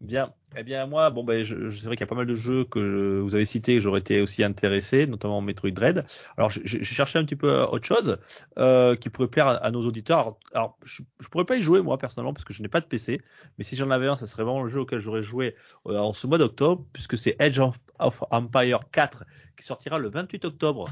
[0.00, 0.32] Bien.
[0.56, 2.34] Eh bien, moi, bon, ben, je, je- c'est vrai qu'il y a pas mal de
[2.36, 6.04] jeux que vous avez cités que j'aurais été aussi intéressé, notamment Metroid Dread.
[6.36, 8.18] Alors, j'ai cherché un petit peu autre chose
[8.58, 10.18] euh, qui pourrait plaire à, nos auditeurs.
[10.20, 12.80] Alors, alors, je, je pourrais pas y jouer moi personnellement parce que je n'ai pas
[12.80, 13.20] de PC,
[13.58, 15.56] mais si j'en avais un, ça serait vraiment le jeu auquel j'aurais joué
[15.86, 19.24] euh, en ce mois d'octobre, puisque c'est Edge of, of Empire 4
[19.56, 20.86] qui sortira le 28 octobre.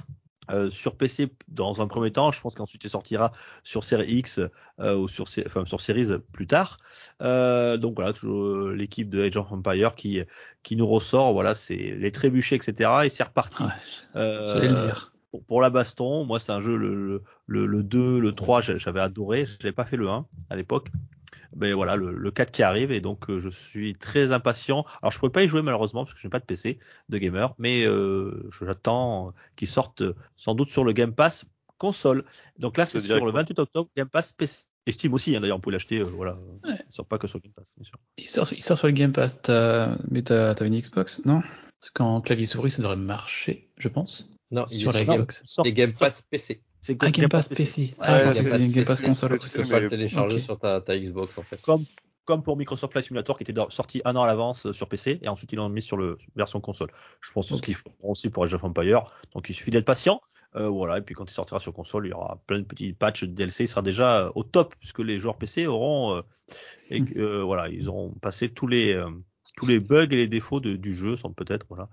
[0.51, 3.32] Euh, sur PC dans un premier temps, je pense qu'ensuite il sortira
[3.64, 4.40] sur Série X
[4.81, 6.78] euh, ou sur, enfin, sur Series plus tard.
[7.23, 10.23] Euh, donc voilà, toujours euh, l'équipe de Age of Empire qui,
[10.62, 12.90] qui nous ressort, voilà, c'est les trébuchets, etc.
[13.05, 13.62] Et c'est reparti.
[13.62, 13.70] Ouais,
[14.16, 15.12] Euh, J'allais le dire.
[15.31, 18.78] pour, pour la baston, moi c'est un jeu, le, le, le 2, le 3, j'a-
[18.78, 20.89] j'avais adoré, j'avais pas fait le 1 à l'époque.
[21.58, 24.84] Mais voilà, le, le 4 qui arrive et donc euh, je suis très impatient.
[25.02, 26.78] Alors je pourrais pas y jouer malheureusement parce que je n'ai pas de PC
[27.08, 31.46] de gamer, mais euh, j'attends qu'il sorte euh, sans doute sur le Game Pass
[31.78, 32.24] console.
[32.58, 33.40] Donc là c'est sur le quoi?
[33.40, 34.64] 28 octobre, Game Pass PC.
[34.88, 36.34] Et Steam aussi, hein, d'ailleurs, on peut l'acheter, euh, voilà.
[36.64, 36.78] Ouais.
[36.88, 37.98] Il sort pas que sur Game Pass, bien sûr.
[38.18, 39.34] Il sort, il sort sur le Game Pass,
[40.10, 41.40] mais t'as t'as une Xbox, non
[41.80, 44.30] Parce qu'en clavier souris, ça devrait marcher, je pense.
[44.52, 45.42] Non, il Sur la Xbox.
[45.44, 46.62] sort- les Game sort- Pass PC.
[46.86, 47.94] C'est Ah, Game Pass PC.
[47.98, 49.38] Ah, c'est Game Game Pass console.
[49.38, 51.60] Tu peux pas le télécharger sur ta, ta Xbox en fait.
[51.62, 51.84] comme
[52.24, 55.20] comme pour Microsoft Flight Simulator qui était sorti un an à l'avance euh, sur PC
[55.22, 56.90] et ensuite ils l'ont mis sur le version console.
[57.20, 59.02] Je pense que c'est ce qu'ils feront aussi pour Age of Empire.
[59.34, 60.20] Donc il suffit d'être patient.
[60.56, 62.92] Euh, voilà, et puis quand il sortira sur console, il y aura plein de petits
[62.94, 63.64] patchs de DLC.
[63.64, 66.22] Il sera déjà euh, au top puisque les joueurs PC auront euh,
[66.90, 69.08] et, euh, voilà, ils auront passé tous les euh,
[69.56, 71.88] tous les bugs et les défauts de- du jeu, sans peut-être voilà.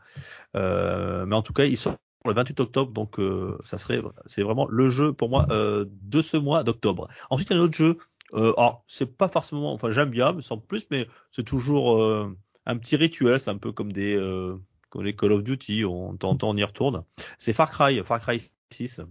[0.55, 1.95] Euh, mais en tout cas, il sort
[2.29, 6.21] le 28 octobre, donc euh, ça serait c'est vraiment le jeu pour moi euh, de
[6.21, 7.07] ce mois d'octobre.
[7.29, 7.97] Ensuite, un autre jeu.
[8.33, 12.35] Euh, alors, c'est pas forcément, enfin j'aime bien, mais sans plus, mais c'est toujours euh,
[12.65, 13.39] un petit rituel.
[13.39, 14.55] C'est un peu comme des euh,
[14.89, 15.85] comme les Call of Duty.
[15.85, 17.03] On temps on y retourne.
[17.37, 18.41] C'est Far Cry, Far Cry
[18.71, 19.01] 6.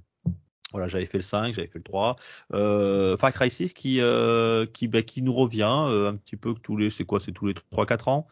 [0.72, 2.16] Voilà, j'avais fait le 5, j'avais fait le 3.
[2.55, 6.78] Euh, Far Cry 6 qui euh, qui bah, qui nous revient un petit peu tous
[6.78, 8.26] les c'est quoi c'est tous les 3 4 ans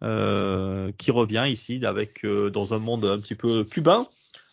[0.00, 4.06] qui revient ici avec euh, dans un monde un petit peu cubain.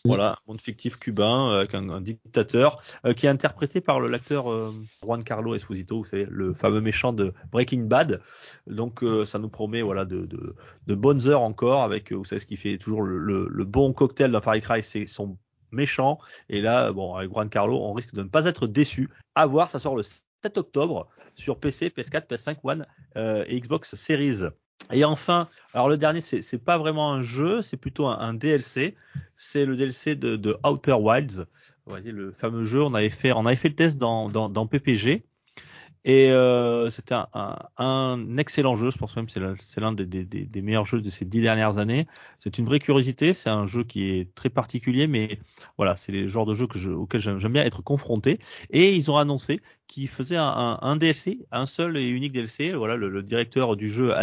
[0.06, 4.02] Voilà, un monde fictif cubain euh, avec un, un dictateur euh, qui est interprété par
[4.02, 8.22] le l'acteur euh, Juan Carlo Esposito, vous savez, le fameux méchant de Breaking Bad.
[8.68, 10.56] Donc euh, ça nous promet voilà de, de,
[10.88, 13.64] de bonnes heures encore avec euh, vous savez ce qui fait toujours le, le, le
[13.64, 15.38] bon cocktail dans Far Cry, c'est son
[15.72, 16.18] méchant.
[16.50, 19.10] Et là, bon, avec Juan Carlo, on risque de ne pas être déçu.
[19.36, 23.96] À voir, ça sort le 7 octobre sur PC, PS4, PS5, One euh, et Xbox
[23.96, 24.50] Series.
[24.92, 28.34] Et enfin, alors le dernier, c'est c'est pas vraiment un jeu, c'est plutôt un, un
[28.34, 28.96] DLC.
[29.36, 31.46] C'est le DLC de, de Outer Wilds.
[31.86, 32.84] Vous voyez le fameux jeu.
[32.84, 35.24] On avait fait, on avait fait le test dans, dans, dans PPG.
[36.06, 39.32] Et euh, c'était un, un, un excellent jeu, je pense même que
[39.62, 42.08] c'est l'un des, des, des, meilleurs jeux de ces dix dernières années.
[42.40, 45.40] C'est une vraie curiosité, c'est un jeu qui est très particulier, mais
[45.78, 48.38] voilà, c'est les genres de jeux que je, auxquels j'aime j'aime bien être confronté.
[48.70, 52.74] Et ils ont annoncé qu'ils faisaient un, un, DLC, un seul et unique DLC.
[52.74, 54.14] Voilà, le, le directeur du jeu,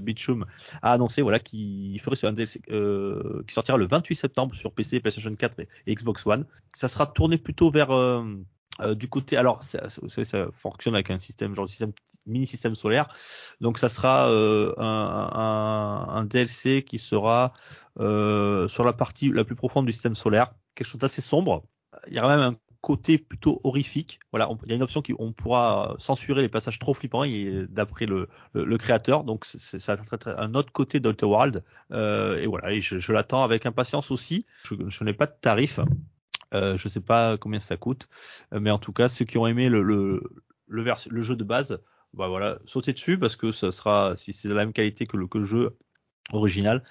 [0.00, 0.44] Beecham,
[0.82, 5.00] a annoncé voilà qu'il ferait un DLC euh, qui sortira le 28 septembre sur PC,
[5.00, 6.46] PlayStation 4 et, Xbox One.
[6.74, 8.24] Ça sera tourné plutôt vers euh,
[8.80, 11.92] euh, du côté, alors ça, savez, ça fonctionne avec un système genre système
[12.26, 13.08] mini système solaire,
[13.60, 17.52] donc ça sera euh, un, DLC qui sera
[17.98, 21.64] euh, sur la partie la plus profonde du système solaire, quelque chose d'assez sombre.
[22.06, 22.56] Il y aura même un
[22.88, 24.18] côté plutôt horrifique.
[24.32, 27.24] Voilà, il y a une option qui on pourra censurer les passages trop flippants
[27.68, 29.24] d'après le, le, le, créateur.
[29.24, 29.90] Donc c'est,
[30.26, 31.62] un autre côté d'Outer World.
[31.92, 34.46] Euh, et voilà, je, l'attends avec impatience aussi.
[34.64, 35.80] Je, n'ai pas de tarif.
[36.54, 38.08] Euh, je sais pas combien ça coûte,
[38.52, 40.22] mais en tout cas, ceux qui ont aimé le,
[40.70, 41.78] jeu de base,
[42.14, 45.18] bah voilà, sautez dessus parce que ça sera, si c'est de la même qualité que
[45.18, 45.76] le, jeu
[46.32, 46.82] original,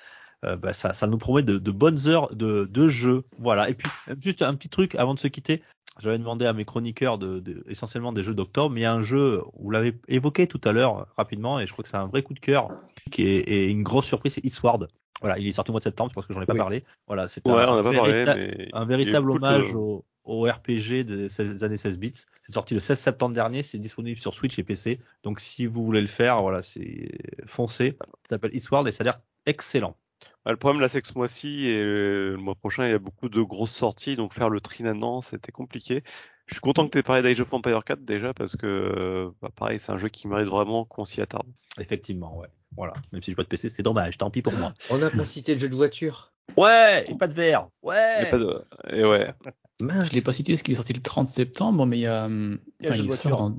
[0.46, 3.24] euh, bah ça, nous promet de, bonnes heures de jeu.
[3.40, 3.68] Voilà.
[3.72, 5.64] Et puis juste un petit truc avant de se quitter.
[6.00, 8.94] J'avais demandé à mes chroniqueurs de, de, essentiellement des jeux d'octobre, mais il y a
[8.94, 12.06] un jeu, vous l'avez évoqué tout à l'heure rapidement, et je crois que c'est un
[12.06, 12.70] vrai coup de cœur,
[13.12, 14.88] qui est, est une grosse surprise, c'est Eastward.
[15.22, 16.60] Voilà, il est sorti au mois de septembre, parce que j'en ai pas oui.
[16.60, 16.84] parlé.
[17.08, 19.76] Voilà, c'est ouais, un, un, vérita parlé, un, véritable hommage de...
[19.76, 22.14] au, au, RPG des 16, années 16 bits.
[22.44, 25.00] C'est sorti le 16 septembre dernier, c'est disponible sur Switch et PC.
[25.24, 27.10] Donc si vous voulez le faire, voilà, c'est
[27.48, 27.98] foncé.
[28.24, 29.98] Ça s'appelle Eastward et ça a l'air excellent.
[30.46, 33.00] Bah, le problème là, c'est que ce mois-ci et le mois prochain, il y a
[33.00, 36.04] beaucoup de grosses sorties, donc faire le tri maintenant, c'était compliqué.
[36.46, 39.50] Je suis content que tu aies parlé d'Age of Empire 4 déjà parce que bah,
[39.54, 41.48] pareil, c'est un jeu qui mérite vraiment qu'on s'y attarde.
[41.80, 42.48] Effectivement, ouais.
[42.76, 42.94] Voilà.
[43.12, 44.18] Même si j'ai pas de PC, c'est dommage.
[44.18, 44.74] Tant pis pour moi.
[44.90, 46.32] On n'a pas cité de jeu de voiture.
[46.56, 47.68] Ouais, et pas de verre.
[47.84, 48.24] Ouais.
[48.24, 48.62] Et pas de...
[48.92, 49.28] Et ouais.
[49.82, 52.08] Mince, je l'ai pas cité parce qu'il est sorti le 30 septembre, mais il y
[52.08, 52.24] a.
[52.24, 53.56] Enfin, il, il sort dans.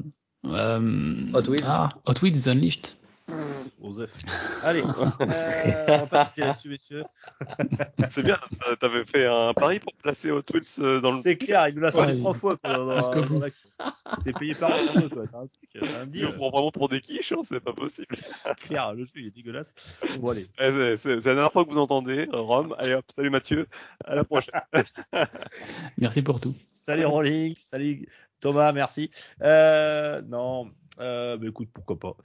[0.46, 1.32] Euh...
[1.32, 1.64] Hot Wheels.
[1.64, 2.94] Ah, Hot Wheels Unleashed.
[3.82, 4.10] Osef.
[4.62, 4.86] Allez, euh,
[5.88, 7.04] on va pas se là-dessus, messieurs.
[8.10, 8.38] C'est bien,
[8.80, 11.20] t'avais fait un pari pour placer Hot Wheels dans le.
[11.22, 12.56] C'est clair, il nous l'a fait Ouais, trois fois.
[12.56, 13.48] Quoi, dans, dans, dans la...
[14.24, 15.26] T'es payé par un quoi.
[15.26, 16.32] T'as un truc, un deal.
[16.34, 18.16] prend vraiment pour des quiches, hein, c'est pas possible.
[18.60, 19.74] clair, le jeu, il est dégueulasse.
[20.18, 20.48] Bon, allez.
[20.58, 22.74] Eh, c'est la dernière fois que vous entendez, Rome.
[22.78, 23.66] Allez hop, salut Mathieu,
[24.04, 24.52] à la prochaine.
[25.98, 26.50] merci pour tout.
[26.52, 28.08] Salut Rolling, salut
[28.40, 29.10] Thomas, merci.
[29.42, 32.16] Euh, non, euh, bah, écoute, pourquoi pas.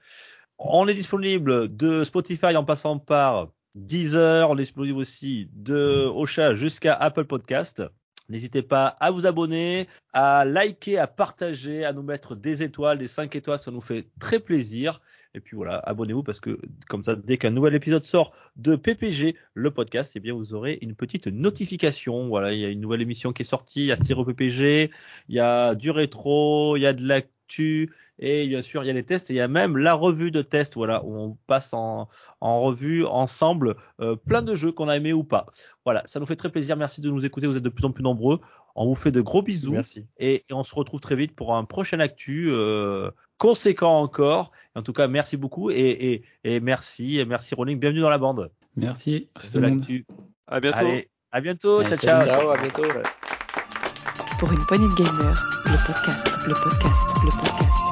[0.65, 6.53] On est disponible de Spotify en passant par Deezer, on est disponible aussi de Ocha
[6.53, 7.83] jusqu'à Apple Podcast.
[8.29, 13.09] N'hésitez pas à vous abonner, à liker, à partager, à nous mettre des étoiles, des
[13.09, 15.01] 5 étoiles, ça nous fait très plaisir.
[15.35, 16.57] Et puis voilà, abonnez-vous parce que
[16.87, 20.79] comme ça, dès qu'un nouvel épisode sort de PPG, le podcast, eh bien vous aurez
[20.81, 22.29] une petite notification.
[22.29, 24.91] Voilà, il y a une nouvelle émission qui est sortie, il y a Styro PPG,
[25.27, 27.05] il y a du rétro, il y a de
[27.53, 27.89] l'actu,
[28.19, 30.31] et bien sûr il y a les tests et il y a même la revue
[30.31, 32.07] de tests voilà où on passe en,
[32.41, 35.45] en revue ensemble euh, plein de jeux qu'on a aimé ou pas.
[35.85, 37.91] Voilà ça nous fait très plaisir merci de nous écouter vous êtes de plus en
[37.91, 38.39] plus nombreux.
[38.75, 39.73] On vous fait de gros bisous.
[39.73, 40.07] Merci.
[40.17, 44.51] Et, et on se retrouve très vite pour un prochain actu euh, conséquent encore.
[44.75, 48.17] En tout cas merci beaucoup et, et, et merci et merci Rolling bienvenue dans la
[48.17, 48.51] bande.
[48.75, 49.29] Merci.
[49.53, 50.05] De l'actu.
[50.47, 50.77] À bientôt.
[50.79, 51.83] Allez, À bientôt.
[51.83, 52.25] Ciao, ciao.
[52.25, 52.83] Ciao, à bientôt.
[54.39, 57.82] Pour une poignée de gamer, le podcast, le podcast, le podcast.